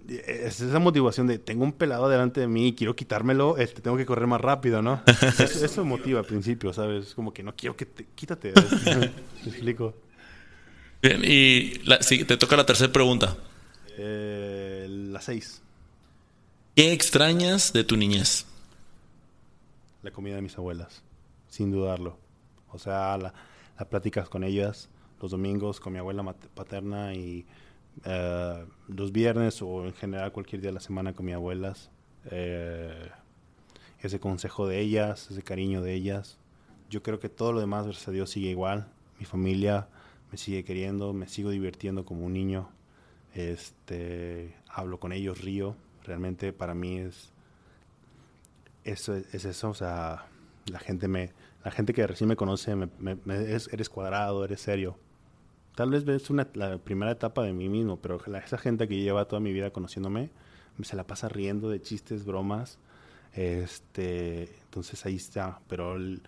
es 0.07 0.61
esa 0.61 0.80
motivación 0.80 1.28
de 1.28 1.38
tengo 1.38 1.65
un 1.65 1.74
pelado 1.74 2.07
delante 2.07 2.40
de 2.40 2.48
mí 2.48 2.68
y 2.68 2.76
quiero 2.76 2.95
quitármelo, 2.95 3.57
este, 3.57 3.82
tengo 3.82 3.98
que 3.98 4.06
correr 4.06 4.26
más 4.26 4.40
rápido, 4.40 4.82
¿no? 4.82 5.02
Eso, 5.40 5.65
eso 5.65 5.84
motiva 5.84 6.19
al 6.19 6.26
principio, 6.26 6.72
¿sabes? 6.72 7.07
Es 7.07 7.14
como 7.14 7.34
que 7.34 7.44
no 7.44 7.56
quiero 7.56 7.76
que 7.76 7.86
te, 7.86 8.06
quítate. 8.15 8.53
¿Te 8.53 9.11
explico? 9.45 9.94
Bien, 11.02 11.22
y 11.24 11.72
te 12.26 12.38
toca 12.38 12.56
la 12.56 12.65
tercera 12.65 12.91
pregunta. 12.91 13.36
Eh, 13.98 14.88
la 14.90 15.19
seis. 15.19 15.61
¿Qué 16.76 16.94
extrañas 16.94 17.74
de 17.74 17.84
tu 17.84 17.98
niñez? 17.98 18.45
La 20.03 20.11
comida 20.11 20.36
de 20.36 20.41
mis 20.41 20.57
abuelas, 20.57 21.03
sin 21.49 21.72
dudarlo. 21.72 22.18
O 22.72 22.80
sea, 22.80 23.18
las 23.18 23.34
la 23.78 23.90
pláticas 23.90 24.30
con 24.30 24.44
ellas 24.44 24.90
los 25.22 25.32
domingos 25.32 25.80
con 25.80 25.94
mi 25.94 25.99
abuela 25.99 26.24
paterna 26.53 27.14
y 27.14 27.45
eh, 28.06 28.65
los 28.88 29.11
viernes 29.11 29.61
o 29.61 29.86
en 29.86 29.94
general 29.94 30.32
cualquier 30.32 30.61
día 30.61 30.69
de 30.69 30.76
la 30.76 30.80
semana 30.80 31.14
con 31.14 31.26
mis 31.26 31.36
abuelas. 31.36 31.90
Eh, 32.32 33.10
ese 33.99 34.19
consejo 34.19 34.68
de 34.68 34.80
ellas, 34.80 35.30
ese 35.32 35.41
cariño 35.41 35.82
de 35.82 35.94
ellas. 35.94 36.38
Yo 36.90 37.03
creo 37.03 37.19
que 37.19 37.30
todo 37.30 37.53
lo 37.53 37.60
demás, 37.60 37.86
gracias 37.86 38.07
a 38.07 38.11
Dios, 38.11 38.30
sigue 38.30 38.49
igual. 38.49 38.88
Mi 39.19 39.26
familia, 39.26 39.88
me 40.32 40.38
sigue 40.38 40.64
queriendo, 40.64 41.14
me 41.14 41.28
sigo 41.28 41.49
divirtiendo 41.49 42.06
como 42.06 42.26
un 42.26 42.34
niño. 42.34 42.69
Este, 43.34 44.56
hablo 44.69 44.99
con 44.99 45.11
ellos, 45.11 45.41
río. 45.41 45.76
Realmente 46.03 46.53
para 46.53 46.74
mí 46.74 46.99
es 46.99 47.34
eso 48.88 49.15
es 49.15 49.44
eso, 49.44 49.69
o 49.69 49.74
sea, 49.74 50.28
la 50.72 50.80
gente 50.80 51.07
me 51.10 51.32
la 51.64 51.72
gente 51.72 51.94
que 51.94 52.07
recién 52.07 52.30
me 52.30 52.38
conoce 52.38 52.76
me, 52.76 53.18
eres 53.28 53.90
cuadrado, 53.90 54.45
eres 54.45 54.61
serio. 54.61 54.98
Tal 55.77 55.91
vez 55.91 56.07
es 56.07 56.31
una, 56.31 56.47
la 56.55 56.79
primera 56.79 57.11
etapa 57.11 57.43
de 57.43 57.53
mí 57.53 57.69
mismo, 57.69 57.97
pero 57.97 58.19
esa 58.35 58.57
gente 58.57 58.87
que 58.87 58.97
lleva 58.99 59.25
toda 59.25 59.39
mi 59.39 59.53
vida 59.53 59.69
conociéndome 59.69 60.31
se 60.81 60.95
la 60.95 61.05
pasa 61.05 61.29
riendo 61.29 61.69
de 61.69 61.79
chistes, 61.79 62.25
bromas. 62.25 62.79
Este, 63.35 64.55
entonces 64.63 65.05
ahí 65.05 65.17
está, 65.17 65.59
pero 65.67 65.95
el, 65.95 66.23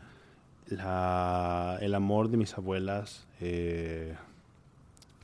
la, 0.67 1.79
el 1.81 1.95
amor 1.95 2.29
de 2.29 2.37
mis 2.37 2.55
abuelas, 2.59 3.25
eh, 3.41 4.15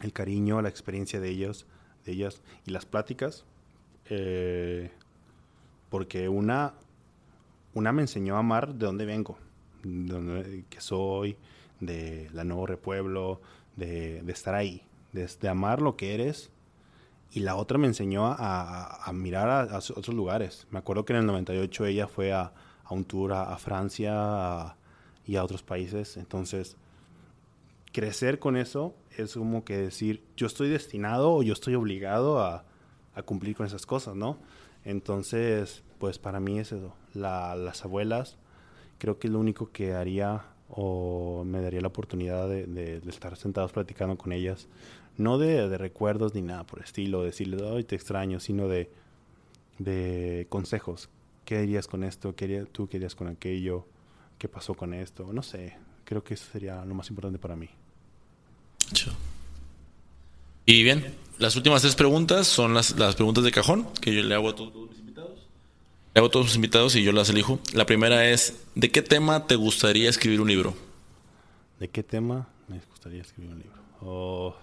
el 0.01 0.11
cariño, 0.11 0.59
la 0.59 0.69
experiencia 0.69 1.19
de 1.19 1.29
ellos, 1.29 1.67
de 2.03 2.13
ellas 2.13 2.41
y 2.65 2.71
las 2.71 2.87
pláticas, 2.87 3.45
eh, 4.09 4.89
porque 5.91 6.29
una, 6.29 6.73
una 7.75 7.91
me 7.91 8.01
enseñó 8.01 8.37
a 8.37 8.39
amar 8.39 8.73
de 8.73 8.87
dónde 8.87 9.05
vengo, 9.05 9.37
de 9.83 10.11
dónde 10.11 10.65
que 10.67 10.81
soy, 10.81 11.37
de 11.79 12.27
la 12.33 12.43
Nuevo 12.43 12.65
Repueblo, 12.65 13.39
de, 13.75 14.23
estar 14.27 14.55
ahí, 14.55 14.83
de, 15.13 15.49
amar 15.49 15.81
lo 15.81 15.95
que 15.95 16.13
eres. 16.13 16.51
Y 17.31 17.41
la 17.41 17.55
otra 17.55 17.77
me 17.77 17.87
enseñó 17.87 18.27
a, 18.27 19.03
a, 19.03 19.13
mirar 19.13 19.49
a, 19.49 19.77
otros 19.77 20.15
lugares. 20.15 20.67
Me 20.71 20.79
acuerdo 20.79 21.05
que 21.05 21.13
en 21.13 21.19
el 21.19 21.25
98 21.25 21.85
ella 21.85 22.07
fue 22.07 22.31
a, 22.31 22.53
un 22.89 23.03
tour 23.03 23.33
a, 23.33 23.57
Francia, 23.57 24.13
a, 24.15 24.77
y 25.25 25.35
a 25.35 25.43
otros 25.43 25.63
países. 25.63 26.17
Entonces, 26.17 26.77
crecer 27.91 28.39
con 28.39 28.57
eso 28.57 28.93
es 29.17 29.33
como 29.33 29.63
que 29.63 29.77
decir, 29.77 30.23
yo 30.37 30.47
estoy 30.47 30.69
destinado 30.69 31.33
o 31.33 31.43
yo 31.43 31.53
estoy 31.53 31.75
obligado 31.75 32.39
a, 32.41 32.63
cumplir 33.23 33.55
con 33.55 33.65
esas 33.65 33.85
cosas, 33.85 34.13
¿no? 34.13 34.37
Entonces, 34.83 35.83
pues 35.99 36.19
para 36.19 36.41
mí 36.41 36.59
es 36.59 36.73
eso. 36.73 36.93
las 37.13 37.85
abuelas, 37.85 38.37
creo 38.97 39.19
que 39.19 39.27
es 39.27 39.33
lo 39.33 39.39
único 39.39 39.71
que 39.71 39.93
haría 39.93 40.43
o 40.69 41.43
me 41.45 41.61
daría 41.61 41.81
la 41.81 41.87
oportunidad 41.87 42.47
de, 42.49 43.01
estar 43.07 43.35
sentados 43.37 43.71
platicando 43.71 44.17
con 44.17 44.31
ellas. 44.31 44.67
No 45.17 45.37
de, 45.37 45.77
recuerdos 45.77 46.33
ni 46.33 46.41
nada 46.41 46.65
por 46.65 46.81
estilo, 46.81 47.23
decirles, 47.23 47.61
hoy 47.61 47.83
te 47.83 47.95
extraño, 47.95 48.39
sino 48.39 48.67
de, 48.67 48.89
de 49.79 50.47
consejos. 50.49 51.09
¿Qué 51.45 51.57
harías 51.57 51.87
con 51.87 52.03
esto? 52.03 52.35
¿Qué 52.35 52.65
tú 52.71 52.87
querías 52.87 53.15
con 53.15 53.27
aquello? 53.27 53.85
qué 54.37 54.47
pasó 54.47 54.73
con 54.73 54.93
esto, 54.93 55.31
no 55.31 55.41
sé, 55.41 55.77
creo 56.03 56.23
que 56.23 56.33
eso 56.33 56.45
sería 56.51 56.83
lo 56.85 56.93
más 56.93 57.09
importante 57.09 57.39
para 57.39 57.55
mí. 57.55 57.69
Y 60.65 60.83
bien, 60.83 61.15
las 61.37 61.55
últimas 61.55 61.81
tres 61.81 61.95
preguntas 61.95 62.47
son 62.47 62.73
las, 62.73 62.97
las 62.97 63.15
preguntas 63.15 63.43
de 63.43 63.51
cajón 63.51 63.87
que 64.01 64.13
yo 64.13 64.21
le 64.23 64.35
hago 64.35 64.49
a 64.49 64.55
todos. 64.55 64.89
Le 66.15 66.19
hago 66.19 66.27
a 66.27 66.31
todos 66.31 66.45
mis 66.45 66.55
invitados 66.55 66.95
y 66.95 67.03
yo 67.03 67.11
las 67.11 67.29
elijo. 67.29 67.59
La 67.73 67.85
primera 67.85 68.29
es, 68.29 68.63
¿de 68.73 68.89
qué 68.89 69.01
tema 69.01 69.47
te 69.47 69.57
gustaría 69.57 70.09
escribir 70.09 70.39
un 70.39 70.47
libro? 70.47 70.73
¿De 71.77 71.89
qué 71.89 72.03
tema 72.03 72.47
me 72.69 72.79
gustaría 72.89 73.19
escribir 73.19 73.51
un 73.51 73.57
libro? 73.59 73.77
Oh. 73.99 74.55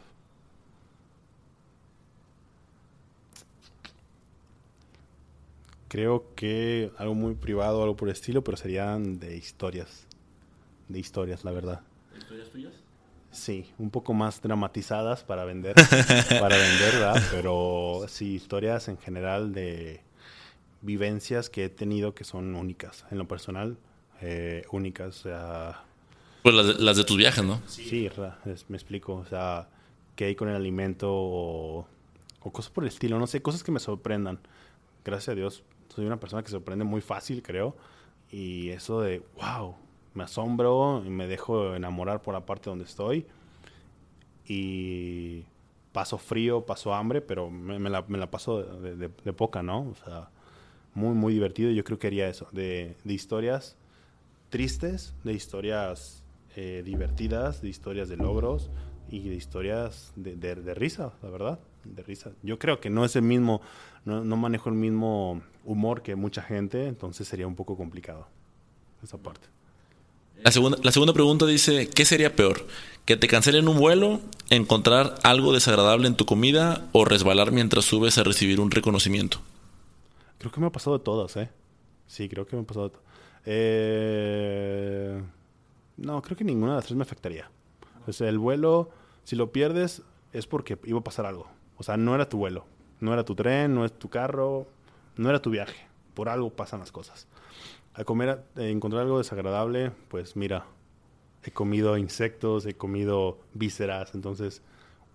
Creo 5.89 6.25
que 6.35 6.91
algo 6.97 7.15
muy 7.15 7.35
privado, 7.35 7.83
algo 7.83 7.97
por 7.97 8.09
el 8.09 8.15
estilo, 8.15 8.43
pero 8.43 8.57
serían 8.57 9.19
de 9.19 9.37
historias. 9.37 10.07
De 10.89 11.01
historias, 11.01 11.45
la 11.45 11.51
verdad. 11.51 11.83
¿Historias 12.17 12.49
tuyas? 12.49 12.73
Sí, 13.31 13.71
un 13.77 13.91
poco 13.91 14.15
más 14.15 14.41
dramatizadas 14.41 15.23
para 15.23 15.45
vender, 15.45 15.75
para 16.41 16.57
vender, 16.57 16.95
¿verdad? 16.95 17.23
Pero 17.31 18.07
sí, 18.09 18.37
historias 18.37 18.89
en 18.89 18.97
general 18.97 19.53
de 19.53 20.01
vivencias 20.83 21.49
que 21.49 21.65
he 21.65 21.69
tenido 21.69 22.15
que 22.15 22.25
son 22.25 22.55
únicas. 22.55 23.05
En 23.11 23.19
lo 23.19 23.27
personal, 23.27 23.79
eh, 24.21 24.65
únicas. 24.71 25.21
O 25.21 25.23
sea, 25.23 25.85
Pues 26.43 26.55
las 26.55 26.67
de, 26.67 26.75
las 26.83 26.97
de 26.97 27.05
tus 27.05 27.17
viajes, 27.17 27.45
¿no? 27.45 27.61
Sí, 27.67 28.09
es- 28.47 28.69
me 28.69 28.77
explico. 28.77 29.15
O 29.15 29.25
sea, 29.27 29.69
que 30.17 30.25
hay 30.27 30.35
con 30.35 30.49
el 30.49 30.57
alimento 30.57 31.09
o, 31.11 31.87
o 32.43 32.53
cosas 32.53 32.71
por 32.71 32.85
el 32.85 32.89
estilo. 32.89 33.19
No 33.19 33.27
sé, 33.27 33.41
cosas 33.43 33.63
que 33.63 33.73
me 33.73 33.81
sorprendan. 33.81 34.39
Gracias 35.05 35.31
a 35.31 35.35
Dios, 35.35 35.63
soy 35.95 36.05
una 36.07 36.19
persona 36.21 36.43
que 36.43 36.49
se 36.49 36.53
sorprende 36.57 36.85
muy 36.85 37.01
fácil, 37.01 37.43
creo. 37.43 37.77
Y 38.31 38.69
eso 38.71 39.01
de, 39.01 39.23
wow, 39.37 39.75
me 40.15 40.25
asombro 40.25 41.03
y 41.05 41.11
me 41.11 41.27
dejo 41.27 41.75
enamorar 41.75 42.23
por 42.23 42.35
la 42.35 42.45
parte 42.47 42.71
donde 42.71 42.85
estoy. 42.85 43.27
Y 44.47 45.45
paso 45.93 46.19
frío, 46.19 46.65
paso 46.67 46.95
hambre, 46.95 47.21
pero 47.21 47.51
me, 47.51 47.79
me 47.79 47.91
la, 47.91 48.03
me 48.09 48.19
la 48.19 48.31
paso 48.31 48.63
de, 48.63 48.97
de- 48.97 49.11
de 49.25 49.33
poca, 49.33 49.63
¿no? 49.63 49.81
O 49.91 49.95
sea, 50.05 50.31
muy, 50.95 51.15
muy 51.15 51.33
divertido. 51.35 51.71
Yo 51.71 51.85
creo 51.85 51.99
que 51.99 52.07
haría 52.09 52.29
eso, 52.29 52.49
de, 52.53 52.97
de 53.05 53.15
historias 53.15 53.77
tristes, 54.51 55.15
de 55.25 55.33
historias 55.33 56.23
eh, 56.57 56.83
divertidas, 56.85 57.63
de 57.63 57.69
historias 57.69 58.09
de 58.09 58.17
logros 58.17 58.71
y 59.11 59.29
de 59.29 59.35
historias 59.35 60.13
de, 60.17 60.37
de- 60.37 60.75
risa, 60.75 61.13
la 61.23 61.31
verdad, 61.31 61.59
de 61.85 62.03
risa. 62.03 62.33
Yo 62.43 62.59
creo 62.59 62.81
que 62.81 62.91
no 62.91 63.05
es 63.05 63.17
el 63.17 63.23
mismo, 63.23 63.61
no, 64.05 64.25
no 64.25 64.37
manejo 64.37 64.69
el 64.69 64.75
mismo 64.75 65.43
humor 65.65 66.03
que 66.03 66.15
mucha 66.17 66.43
gente, 66.43 66.87
entonces 66.87 67.27
sería 67.29 67.47
un 67.47 67.57
poco 67.57 67.77
complicado 67.77 68.27
esa 69.03 69.19
parte. 69.19 69.49
La 70.45 70.51
segunda, 70.51 70.77
la 70.83 70.91
segunda 70.93 71.13
pregunta 71.13 71.47
dice, 71.47 71.89
¿qué 71.89 72.05
sería 72.05 72.35
peor? 72.35 72.67
¿Que 73.05 73.17
te 73.17 73.29
cancelen 73.29 73.69
un 73.69 73.79
vuelo, 73.79 74.21
encontrar 74.51 75.15
algo 75.23 75.53
desagradable 75.53 76.09
en 76.09 76.17
tu 76.17 76.27
comida 76.27 76.89
o 76.93 77.05
resbalar 77.05 77.53
mientras 77.53 77.85
subes 77.85 78.19
a 78.19 78.25
recibir 78.25 78.61
un 78.61 78.71
reconocimiento? 78.71 79.41
Creo 80.43 80.51
que 80.51 80.61
me 80.61 80.67
ha 80.67 80.73
pasado 80.73 80.99
de 80.99 81.05
todas, 81.05 81.37
¿eh? 81.37 81.49
Sí, 82.09 82.29
creo 82.29 82.49
que 82.49 82.57
me 82.57 82.63
ha 82.63 82.67
pasado 82.67 82.89
de 82.89 82.95
todas. 82.97 83.07
Eh, 83.45 85.23
no, 85.99 86.21
creo 86.21 86.37
que 86.37 86.43
ninguna 86.43 86.73
de 86.73 86.77
las 86.79 86.85
tres 86.85 86.97
me 86.97 87.05
afectaría. 87.05 87.49
O 88.09 88.13
sea, 88.13 88.29
el 88.29 88.41
vuelo, 88.41 88.91
si 89.23 89.37
lo 89.37 89.53
pierdes, 89.53 90.03
es 90.33 90.49
porque 90.49 90.81
iba 90.83 90.99
a 90.99 91.05
pasar 91.05 91.27
algo. 91.27 91.47
O 91.77 91.85
sea, 91.85 91.97
no 91.97 92.17
era 92.17 92.29
tu 92.29 92.39
vuelo, 92.39 92.67
no 92.99 93.13
era 93.13 93.25
tu 93.25 93.37
tren, 93.37 93.73
no 93.73 93.85
es 93.85 93.97
tu 93.97 94.11
carro, 94.11 94.67
no 95.17 95.31
era 95.31 95.41
tu 95.41 95.51
viaje. 95.51 95.87
Por 96.13 96.29
algo 96.29 96.51
pasan 96.51 96.81
las 96.81 96.91
cosas. 96.91 97.29
A 97.95 98.03
comer, 98.03 98.43
eh, 98.57 98.71
encontrar 98.71 99.03
algo 99.03 99.19
desagradable, 99.19 99.93
pues 100.09 100.35
mira, 100.35 100.67
he 101.45 101.53
comido 101.53 101.97
insectos, 101.97 102.67
he 102.67 102.75
comido 102.75 103.39
vísceras, 103.55 104.13
entonces 104.17 104.61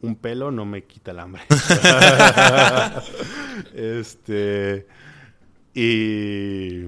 un 0.01 0.15
pelo 0.15 0.51
no 0.51 0.63
me 0.63 0.85
quita 0.85 1.11
el 1.11 1.19
hambre. 1.19 1.41
este. 3.73 4.87
Y. 5.79 6.85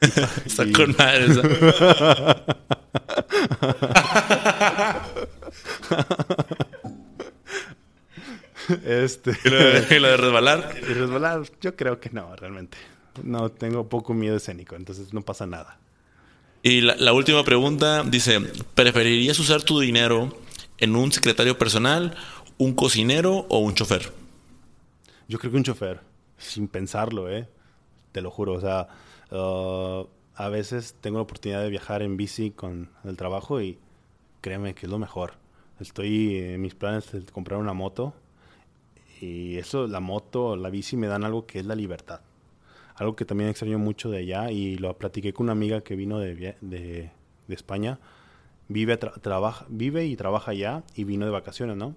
Está 0.46 0.64
y- 0.64 0.72
con 0.72 0.96
madre. 0.96 1.26
Este. 8.84 9.30
¿Y 9.44 9.48
lo 9.48 9.56
de, 9.58 9.96
y 9.96 10.00
lo 10.00 10.08
de 10.08 10.16
resbalar? 10.16 10.74
Y 10.82 10.92
resbalar, 10.92 11.42
yo 11.60 11.76
creo 11.76 12.00
que 12.00 12.10
no, 12.10 12.34
realmente. 12.36 12.78
No, 13.22 13.50
tengo 13.50 13.88
poco 13.88 14.12
miedo 14.14 14.36
escénico, 14.36 14.74
entonces 14.76 15.12
no 15.12 15.22
pasa 15.22 15.46
nada. 15.46 15.78
Y 16.62 16.80
la, 16.80 16.96
la 16.96 17.12
última 17.12 17.44
pregunta 17.44 18.02
dice, 18.02 18.40
¿preferirías 18.74 19.38
usar 19.38 19.62
tu 19.62 19.78
dinero 19.78 20.36
en 20.78 20.96
un 20.96 21.12
secretario 21.12 21.56
personal, 21.58 22.16
un 22.58 22.74
cocinero 22.74 23.46
o 23.48 23.58
un 23.58 23.74
chofer? 23.74 24.12
Yo 25.28 25.38
creo 25.38 25.52
que 25.52 25.58
un 25.58 25.64
chofer, 25.64 26.00
sin 26.38 26.66
pensarlo, 26.66 27.30
¿eh? 27.30 27.48
Te 28.16 28.22
lo 28.22 28.30
juro, 28.30 28.54
o 28.54 28.60
sea, 28.62 28.88
uh, 29.30 30.06
a 30.36 30.48
veces 30.48 30.96
tengo 31.02 31.18
la 31.18 31.24
oportunidad 31.24 31.60
de 31.60 31.68
viajar 31.68 32.00
en 32.00 32.16
bici 32.16 32.50
con 32.50 32.88
el 33.04 33.14
trabajo 33.14 33.60
y 33.60 33.78
créeme 34.40 34.74
que 34.74 34.86
es 34.86 34.90
lo 34.90 34.98
mejor. 34.98 35.34
Estoy 35.80 36.38
en 36.38 36.62
mis 36.62 36.74
planes 36.74 37.12
de 37.12 37.20
comprar 37.26 37.60
una 37.60 37.74
moto 37.74 38.14
y 39.20 39.58
eso, 39.58 39.86
la 39.86 40.00
moto, 40.00 40.56
la 40.56 40.70
bici 40.70 40.96
me 40.96 41.08
dan 41.08 41.24
algo 41.24 41.44
que 41.44 41.58
es 41.58 41.66
la 41.66 41.74
libertad. 41.74 42.22
Algo 42.94 43.16
que 43.16 43.26
también 43.26 43.50
extraño 43.50 43.78
mucho 43.78 44.08
de 44.08 44.20
allá 44.20 44.50
y 44.50 44.78
lo 44.78 44.96
platiqué 44.96 45.34
con 45.34 45.44
una 45.44 45.52
amiga 45.52 45.82
que 45.82 45.94
vino 45.94 46.18
de, 46.18 46.56
de, 46.62 47.10
España. 47.48 47.98
Vive, 48.68 48.98
tra- 48.98 49.20
trabaja, 49.20 49.66
vive 49.68 50.06
y 50.06 50.16
trabaja 50.16 50.52
allá 50.52 50.84
y 50.94 51.04
vino 51.04 51.26
de 51.26 51.32
vacaciones, 51.32 51.76
¿no? 51.76 51.94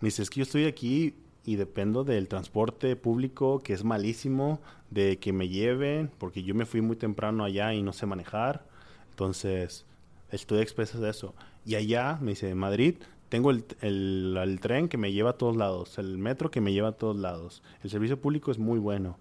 Me 0.00 0.08
dice, 0.08 0.22
es 0.24 0.30
que 0.30 0.40
yo 0.40 0.42
estoy 0.42 0.64
aquí 0.64 1.14
y 1.44 1.56
dependo 1.56 2.04
del 2.04 2.28
transporte 2.28 2.94
público, 2.96 3.60
que 3.60 3.72
es 3.72 3.84
malísimo, 3.84 4.60
de 4.90 5.18
que 5.18 5.32
me 5.32 5.48
lleven, 5.48 6.10
porque 6.18 6.42
yo 6.42 6.54
me 6.54 6.66
fui 6.66 6.80
muy 6.80 6.96
temprano 6.96 7.44
allá 7.44 7.74
y 7.74 7.82
no 7.82 7.92
sé 7.92 8.06
manejar. 8.06 8.64
Entonces, 9.10 9.84
estoy 10.30 10.58
a 10.58 10.62
de 11.00 11.10
eso. 11.10 11.34
Y 11.66 11.74
allá, 11.74 12.18
me 12.20 12.32
dice, 12.32 12.48
en 12.50 12.58
Madrid, 12.58 12.96
tengo 13.28 13.50
el, 13.50 13.64
el- 13.80 14.36
tren 14.60 14.88
que 14.88 14.98
me 14.98 15.12
lleva 15.12 15.30
a 15.30 15.38
todos 15.38 15.56
lados, 15.56 15.98
el 15.98 16.18
metro 16.18 16.50
que 16.50 16.60
me 16.60 16.72
lleva 16.72 16.88
a 16.88 16.92
todos 16.92 17.16
lados. 17.16 17.62
El 17.82 17.90
servicio 17.90 18.20
público 18.20 18.50
es 18.50 18.58
muy 18.58 18.78
bueno. 18.78 19.18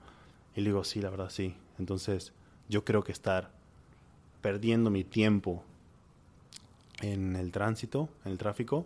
Y 0.55 0.61
le 0.61 0.69
digo, 0.69 0.83
sí, 0.83 1.01
la 1.01 1.09
verdad, 1.09 1.29
sí. 1.29 1.55
Entonces, 1.79 2.33
yo 2.69 2.83
creo 2.83 3.03
que 3.03 3.11
estar 3.11 3.51
perdiendo 4.41 4.89
mi 4.89 5.03
tiempo 5.03 5.63
en 7.01 7.35
el 7.35 7.51
tránsito, 7.51 8.09
en 8.25 8.33
el 8.33 8.37
tráfico, 8.37 8.85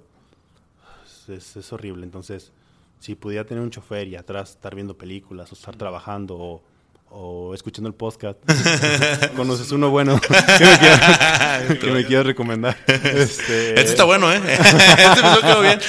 es- 1.28 1.56
es 1.58 1.74
horrible. 1.74 2.04
Entonces, 2.06 2.52
si 3.00 3.16
pudiera 3.16 3.46
tener 3.46 3.64
un 3.64 3.70
chofer 3.70 4.08
y 4.08 4.16
atrás 4.16 4.52
estar 4.52 4.74
viendo 4.76 4.98
películas 4.98 5.52
o 5.52 5.56
estar 5.56 5.76
trabajando 5.76 6.36
o, 6.38 6.64
o 7.10 7.54
escuchando 7.54 7.88
el 7.88 7.94
podcast, 7.96 8.40
conoces 9.36 9.72
uno 9.72 9.90
bueno 9.90 10.20
que 10.28 10.34
me 10.34 10.44
quiera, 10.46 11.68
que 11.80 11.92
me 11.92 12.06
quiera 12.06 12.24
recomendar. 12.24 12.78
Este, 12.88 13.70
Este 13.70 13.82
está 13.82 14.04
bueno, 14.06 14.32
¿eh? 14.32 14.42
este 14.46 15.22
me 15.22 15.42
quedó 15.42 15.62
bien. 15.62 15.80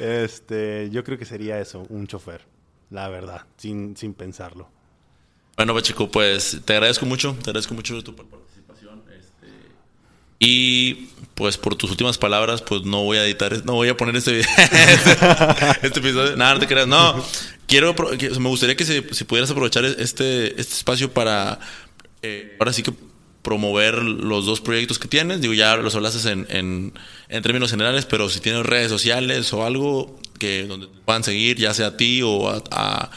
este, 0.00 0.88
yo 0.90 1.04
creo 1.04 1.18
que 1.18 1.24
sería 1.24 1.58
eso, 1.60 1.84
un 1.88 2.06
chofer, 2.06 2.42
la 2.90 3.08
verdad, 3.08 3.42
sin, 3.56 3.96
sin 3.96 4.14
pensarlo. 4.14 4.68
Bueno, 5.56 5.74
Pacheco, 5.74 6.10
pues 6.10 6.60
te 6.64 6.74
agradezco 6.74 7.06
mucho, 7.06 7.34
te 7.42 7.50
agradezco 7.50 7.74
mucho 7.74 8.02
tu 8.04 8.14
participación. 8.14 9.02
este, 9.10 9.46
y 10.38 11.08
pues 11.36 11.56
por 11.58 11.76
tus 11.76 11.90
últimas 11.90 12.18
palabras, 12.18 12.62
pues 12.62 12.82
no 12.82 13.04
voy 13.04 13.18
a 13.18 13.24
editar, 13.24 13.64
no 13.64 13.74
voy 13.74 13.88
a 13.88 13.96
poner 13.96 14.16
este, 14.16 14.40
este, 14.68 15.16
este 15.82 16.00
episodio. 16.00 16.36
Nada, 16.36 16.54
no 16.54 16.60
te 16.60 16.66
creas. 16.66 16.88
No, 16.88 17.22
quiero, 17.68 17.94
me 18.40 18.48
gustaría 18.48 18.74
que 18.74 18.84
se, 18.84 19.14
si 19.14 19.24
pudieras 19.24 19.50
aprovechar 19.50 19.84
este, 19.84 20.60
este 20.60 20.74
espacio 20.74 21.12
para, 21.12 21.60
eh, 22.22 22.56
ahora 22.58 22.72
sí 22.72 22.82
que 22.82 22.92
promover 23.42 24.02
los 24.02 24.44
dos 24.46 24.60
proyectos 24.60 24.98
que 24.98 25.06
tienes. 25.08 25.40
Digo, 25.40 25.52
ya 25.54 25.76
los 25.76 25.94
hablaste 25.94 26.28
en, 26.32 26.46
en, 26.50 26.94
en 27.28 27.42
términos 27.42 27.70
generales, 27.70 28.04
pero 28.06 28.28
si 28.28 28.40
tienes 28.40 28.64
redes 28.66 28.88
sociales 28.90 29.52
o 29.52 29.64
algo 29.64 30.18
que 30.38 30.64
donde 30.66 30.86
te 30.88 30.98
puedan 31.04 31.22
seguir, 31.22 31.56
ya 31.58 31.72
sea 31.74 31.88
a 31.88 31.96
ti 31.96 32.22
o 32.22 32.48
a, 32.48 32.62
a- 32.72 33.10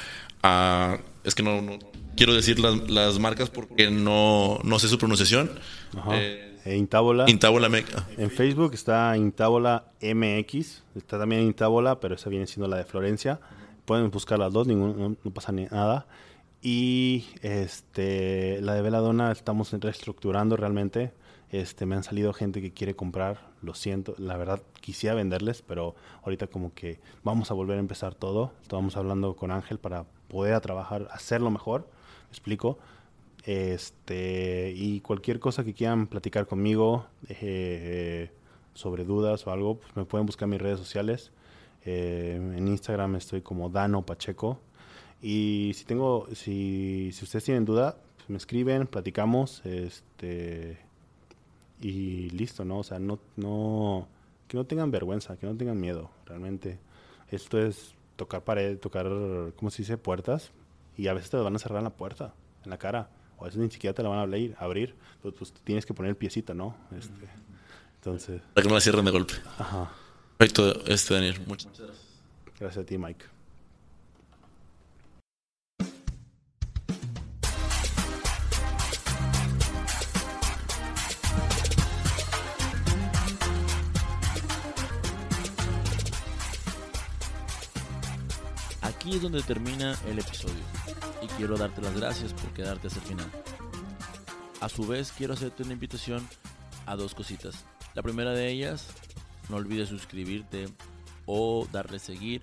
a- 0.44 0.98
es 1.24 1.34
que 1.36 1.42
no, 1.44 1.62
no 1.62 1.80
quiero 2.16 2.34
decir 2.34 2.60
las, 2.60 2.90
las 2.90 3.18
marcas 3.18 3.50
porque 3.50 3.90
no, 3.90 4.60
no 4.64 4.78
sé 4.78 4.88
su 4.90 4.98
pronunciación. 4.98 5.52
Ajá. 5.98 6.12
Eh, 6.14 6.49
Intábola. 6.78 7.26
Intábola 7.30 7.70
Me- 7.70 7.84
ah, 7.96 8.06
En 8.18 8.30
Facebook 8.32 8.74
está 8.74 9.16
Intábola 9.18 9.86
MX, 10.02 10.84
está 10.96 11.18
también 11.20 11.42
Intábola, 11.44 12.00
pero 12.00 12.16
esa 12.16 12.30
viene 12.30 12.48
siendo 12.48 12.68
la 12.68 12.78
de 12.78 12.86
Florencia. 12.86 13.40
Pueden 13.86 14.12
buscar 14.12 14.38
las 14.40 14.54
dos, 14.54 14.68
ningún, 14.68 14.98
no, 15.00 15.16
no 15.24 15.32
pasa 15.32 15.52
ni 15.52 15.66
nada. 15.66 16.06
Y 16.62 17.26
este, 17.42 18.62
la 18.62 18.74
de 18.74 18.82
Veladona 18.82 19.32
estamos 19.32 19.72
reestructurando 19.72 20.58
realmente. 20.58 21.12
Este, 21.52 21.86
me 21.88 21.96
han 21.96 22.04
salido 22.04 22.32
gente 22.34 22.62
que 22.62 22.72
quiere 22.72 22.96
comprar, 22.96 23.40
lo 23.64 23.74
siento, 23.74 24.14
la 24.20 24.38
verdad 24.38 24.62
quisiera 24.82 25.16
venderles, 25.16 25.64
pero 25.64 25.96
ahorita 26.24 26.46
como 26.46 26.74
que 26.76 27.00
vamos 27.24 27.50
a 27.50 27.56
volver 27.56 27.78
a 27.78 27.80
empezar 27.80 28.14
todo. 28.14 28.52
Estábamos 28.62 28.96
hablando 28.98 29.36
con 29.36 29.50
Ángel 29.50 29.80
para 29.80 30.06
poder 30.28 30.54
a 30.54 30.60
trabajar, 30.62 31.08
hacerlo 31.12 31.50
mejor, 31.50 31.88
¿me 32.28 32.30
explico. 32.32 32.78
Este, 33.44 34.74
y 34.76 35.00
cualquier 35.02 35.40
cosa 35.40 35.64
que 35.64 35.74
quieran 35.74 36.08
platicar 36.08 36.46
conmigo 36.48 37.06
eh, 37.30 38.32
sobre 38.74 39.06
dudas 39.06 39.48
o 39.48 39.52
algo, 39.52 39.80
pues 39.80 39.96
me 39.96 40.06
pueden 40.06 40.26
buscar 40.26 40.46
en 40.46 40.52
mis 40.52 40.62
redes 40.62 40.80
sociales. 40.80 41.32
Eh, 41.86 42.36
en 42.36 42.68
Instagram 42.68 43.16
estoy 43.16 43.42
como 43.42 43.70
Dano 43.70 44.06
Pacheco. 44.06 44.60
Y 45.22 45.72
si 45.76 45.86
tengo, 45.86 46.28
si, 46.34 47.12
si 47.14 47.24
ustedes 47.24 47.44
tienen 47.44 47.66
duda, 47.66 47.98
pues 48.18 48.30
me 48.30 48.38
escriben, 48.38 48.88
platicamos, 48.88 49.66
este, 49.66 50.78
y 51.82 52.30
listo, 52.30 52.64
¿no? 52.64 52.80
O 52.80 52.84
sea, 52.84 53.00
no, 53.00 53.20
no, 53.36 54.08
que 54.48 54.58
no 54.58 54.66
tengan 54.66 54.92
vergüenza, 54.92 55.38
que 55.38 55.46
no 55.46 55.56
tengan 55.56 55.80
miedo, 55.80 56.10
realmente. 56.26 56.80
Esto 57.30 57.60
es 57.60 57.96
tocar 58.16 58.44
pared, 58.44 58.78
tocar, 58.80 59.08
¿cómo 59.58 59.72
se 59.72 59.82
dice? 59.82 59.98
Puertas, 59.98 60.52
y 60.98 61.08
a 61.08 61.14
veces 61.14 61.30
te 61.30 61.38
van 61.38 61.56
a 61.56 61.60
cerrar 61.60 61.84
la 61.84 61.90
puerta, 61.92 62.34
en 62.64 62.70
la 62.70 62.78
cara, 62.78 63.10
o 63.40 63.44
a 63.44 63.46
veces 63.46 63.60
ni 63.60 63.72
siquiera 63.72 63.94
te 63.94 64.04
la 64.04 64.10
van 64.10 64.20
a 64.20 64.22
abrir, 64.24 64.56
abrir 64.60 64.96
pues, 65.22 65.34
pues 65.38 65.54
tienes 65.64 65.86
que 65.86 65.94
poner 65.94 66.12
el 66.12 66.16
piecito, 66.18 66.54
¿no? 66.54 66.76
Este, 66.98 67.28
entonces... 67.96 68.42
Para 68.54 68.64
que 68.64 68.70
no 68.70 68.76
la 68.76 68.82
cierren 68.82 69.06
de 69.06 69.12
golpe. 69.12 69.34
Ajá. 69.58 69.92
Perfecto, 70.38 70.86
este 70.86 71.14
Daniel. 71.14 71.40
Muchas 71.48 71.78
gracias. 71.78 71.98
Gracias 72.60 72.84
a 72.84 72.86
ti, 72.86 72.98
Mike. 72.98 73.39
Aquí 89.10 89.16
es 89.16 89.24
donde 89.24 89.42
termina 89.42 89.98
el 90.06 90.20
episodio 90.20 90.62
y 91.24 91.26
quiero 91.30 91.58
darte 91.58 91.82
las 91.82 92.00
gracias 92.00 92.32
por 92.32 92.54
quedarte 92.54 92.86
hasta 92.86 93.00
el 93.00 93.06
final. 93.08 93.32
A 94.62 94.70
su 94.70 94.86
vez 94.86 95.12
quiero 95.12 95.34
hacerte 95.34 95.64
una 95.64 95.74
invitación 95.74 96.30
a 96.86 96.96
dos 96.96 97.16
cositas. 97.16 97.66
La 97.96 98.04
primera 98.04 98.34
de 98.34 98.52
ellas, 98.52 98.86
no 99.50 99.56
olvides 99.56 99.90
suscribirte 99.90 100.68
o 101.26 101.68
darle 101.72 101.98
seguir, 101.98 102.42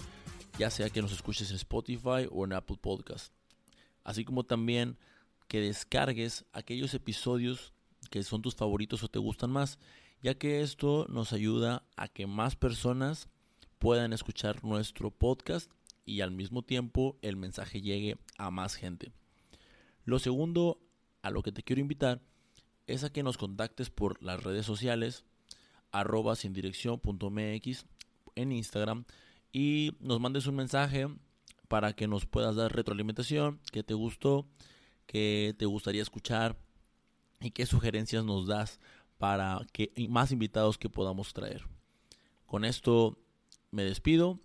ya 0.59 0.69
sea 0.69 0.91
que 0.91 1.01
nos 1.01 1.13
escuches 1.13 1.51
en 1.51 1.57
Spotify 1.57 2.27
o 2.33 2.45
en 2.45 2.53
Apple 2.53 2.79
Podcast. 2.81 3.33
Así 4.03 4.25
como 4.25 4.43
también 4.43 4.99
que 5.47 5.61
descargues 5.61 6.47
aquellos 6.53 6.95
episodios 6.95 7.75
que 8.11 8.25
son 8.25 8.43
tus 8.43 8.57
favoritos 8.57 9.05
o 9.05 9.09
te 9.09 9.21
gustan 9.21 9.53
más, 9.53 9.79
ya 10.21 10.35
que 10.35 10.63
esto 10.63 11.07
nos 11.09 11.33
ayuda 11.33 11.85
a 11.95 12.09
que 12.09 12.27
más 12.27 12.57
personas 12.57 13.29
puedan 13.79 14.13
escuchar 14.13 14.65
nuestro 14.65 15.13
podcast 15.13 15.71
y 16.07 16.23
al 16.23 16.31
mismo 16.31 16.63
tiempo 16.63 17.19
el 17.21 17.37
mensaje 17.37 17.83
llegue 17.83 18.17
a 18.39 18.51
más 18.51 18.77
gente. 18.77 19.13
Lo 20.05 20.19
segundo 20.19 20.81
a 21.21 21.31
lo 21.31 21.43
que 21.43 21.53
te 21.53 21.63
quiero 21.63 21.83
invitar 21.83 22.23
es 22.87 23.05
a 23.05 23.13
que 23.13 23.25
nos 23.25 23.37
contactes 23.37 23.91
por 23.91 24.23
las 24.23 24.43
redes 24.43 24.65
sociales 24.65 25.25
arroba 25.91 26.37
sin 26.37 26.53
dirección.mx 26.53 27.87
en 28.37 28.53
Instagram 28.53 29.05
y 29.53 29.97
nos 29.99 30.21
mandes 30.21 30.47
un 30.47 30.55
mensaje 30.55 31.09
para 31.69 31.95
que 31.95 32.07
nos 32.07 32.27
puedas 32.27 32.55
dar 32.55 32.75
retroalimentación, 32.75 33.61
que 33.73 33.83
te 33.83 33.95
gustó, 33.95 34.47
que 35.07 35.55
te 35.59 35.67
gustaría 35.67 36.03
escuchar 36.03 36.57
y 37.41 37.51
qué 37.51 37.67
sugerencias 37.67 38.25
nos 38.25 38.47
das 38.47 38.79
para 39.19 39.67
que 39.73 39.93
más 40.09 40.31
invitados 40.31 40.79
que 40.79 40.89
podamos 40.89 41.33
traer. 41.33 41.65
Con 42.47 42.65
esto 42.65 43.19
me 43.73 43.83
despido 43.83 44.39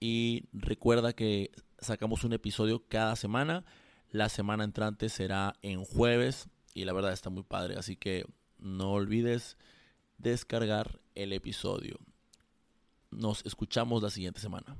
y 0.00 0.48
recuerda 0.52 1.12
que 1.12 1.50
sacamos 1.78 2.24
un 2.24 2.32
episodio 2.32 2.84
cada 2.88 3.16
semana. 3.16 3.64
La 4.10 4.28
semana 4.28 4.64
entrante 4.64 5.08
será 5.08 5.54
en 5.62 5.84
jueves 5.84 6.48
y 6.72 6.84
la 6.84 6.92
verdad 6.92 7.12
está 7.12 7.30
muy 7.30 7.42
padre, 7.42 7.76
así 7.76 7.96
que 7.96 8.24
no 8.58 8.92
olvides 8.92 9.56
descargar 10.18 11.00
el 11.14 11.32
episodio. 11.32 11.98
Nos 13.10 13.44
escuchamos 13.46 14.02
la 14.02 14.10
siguiente 14.10 14.40
semana. 14.40 14.76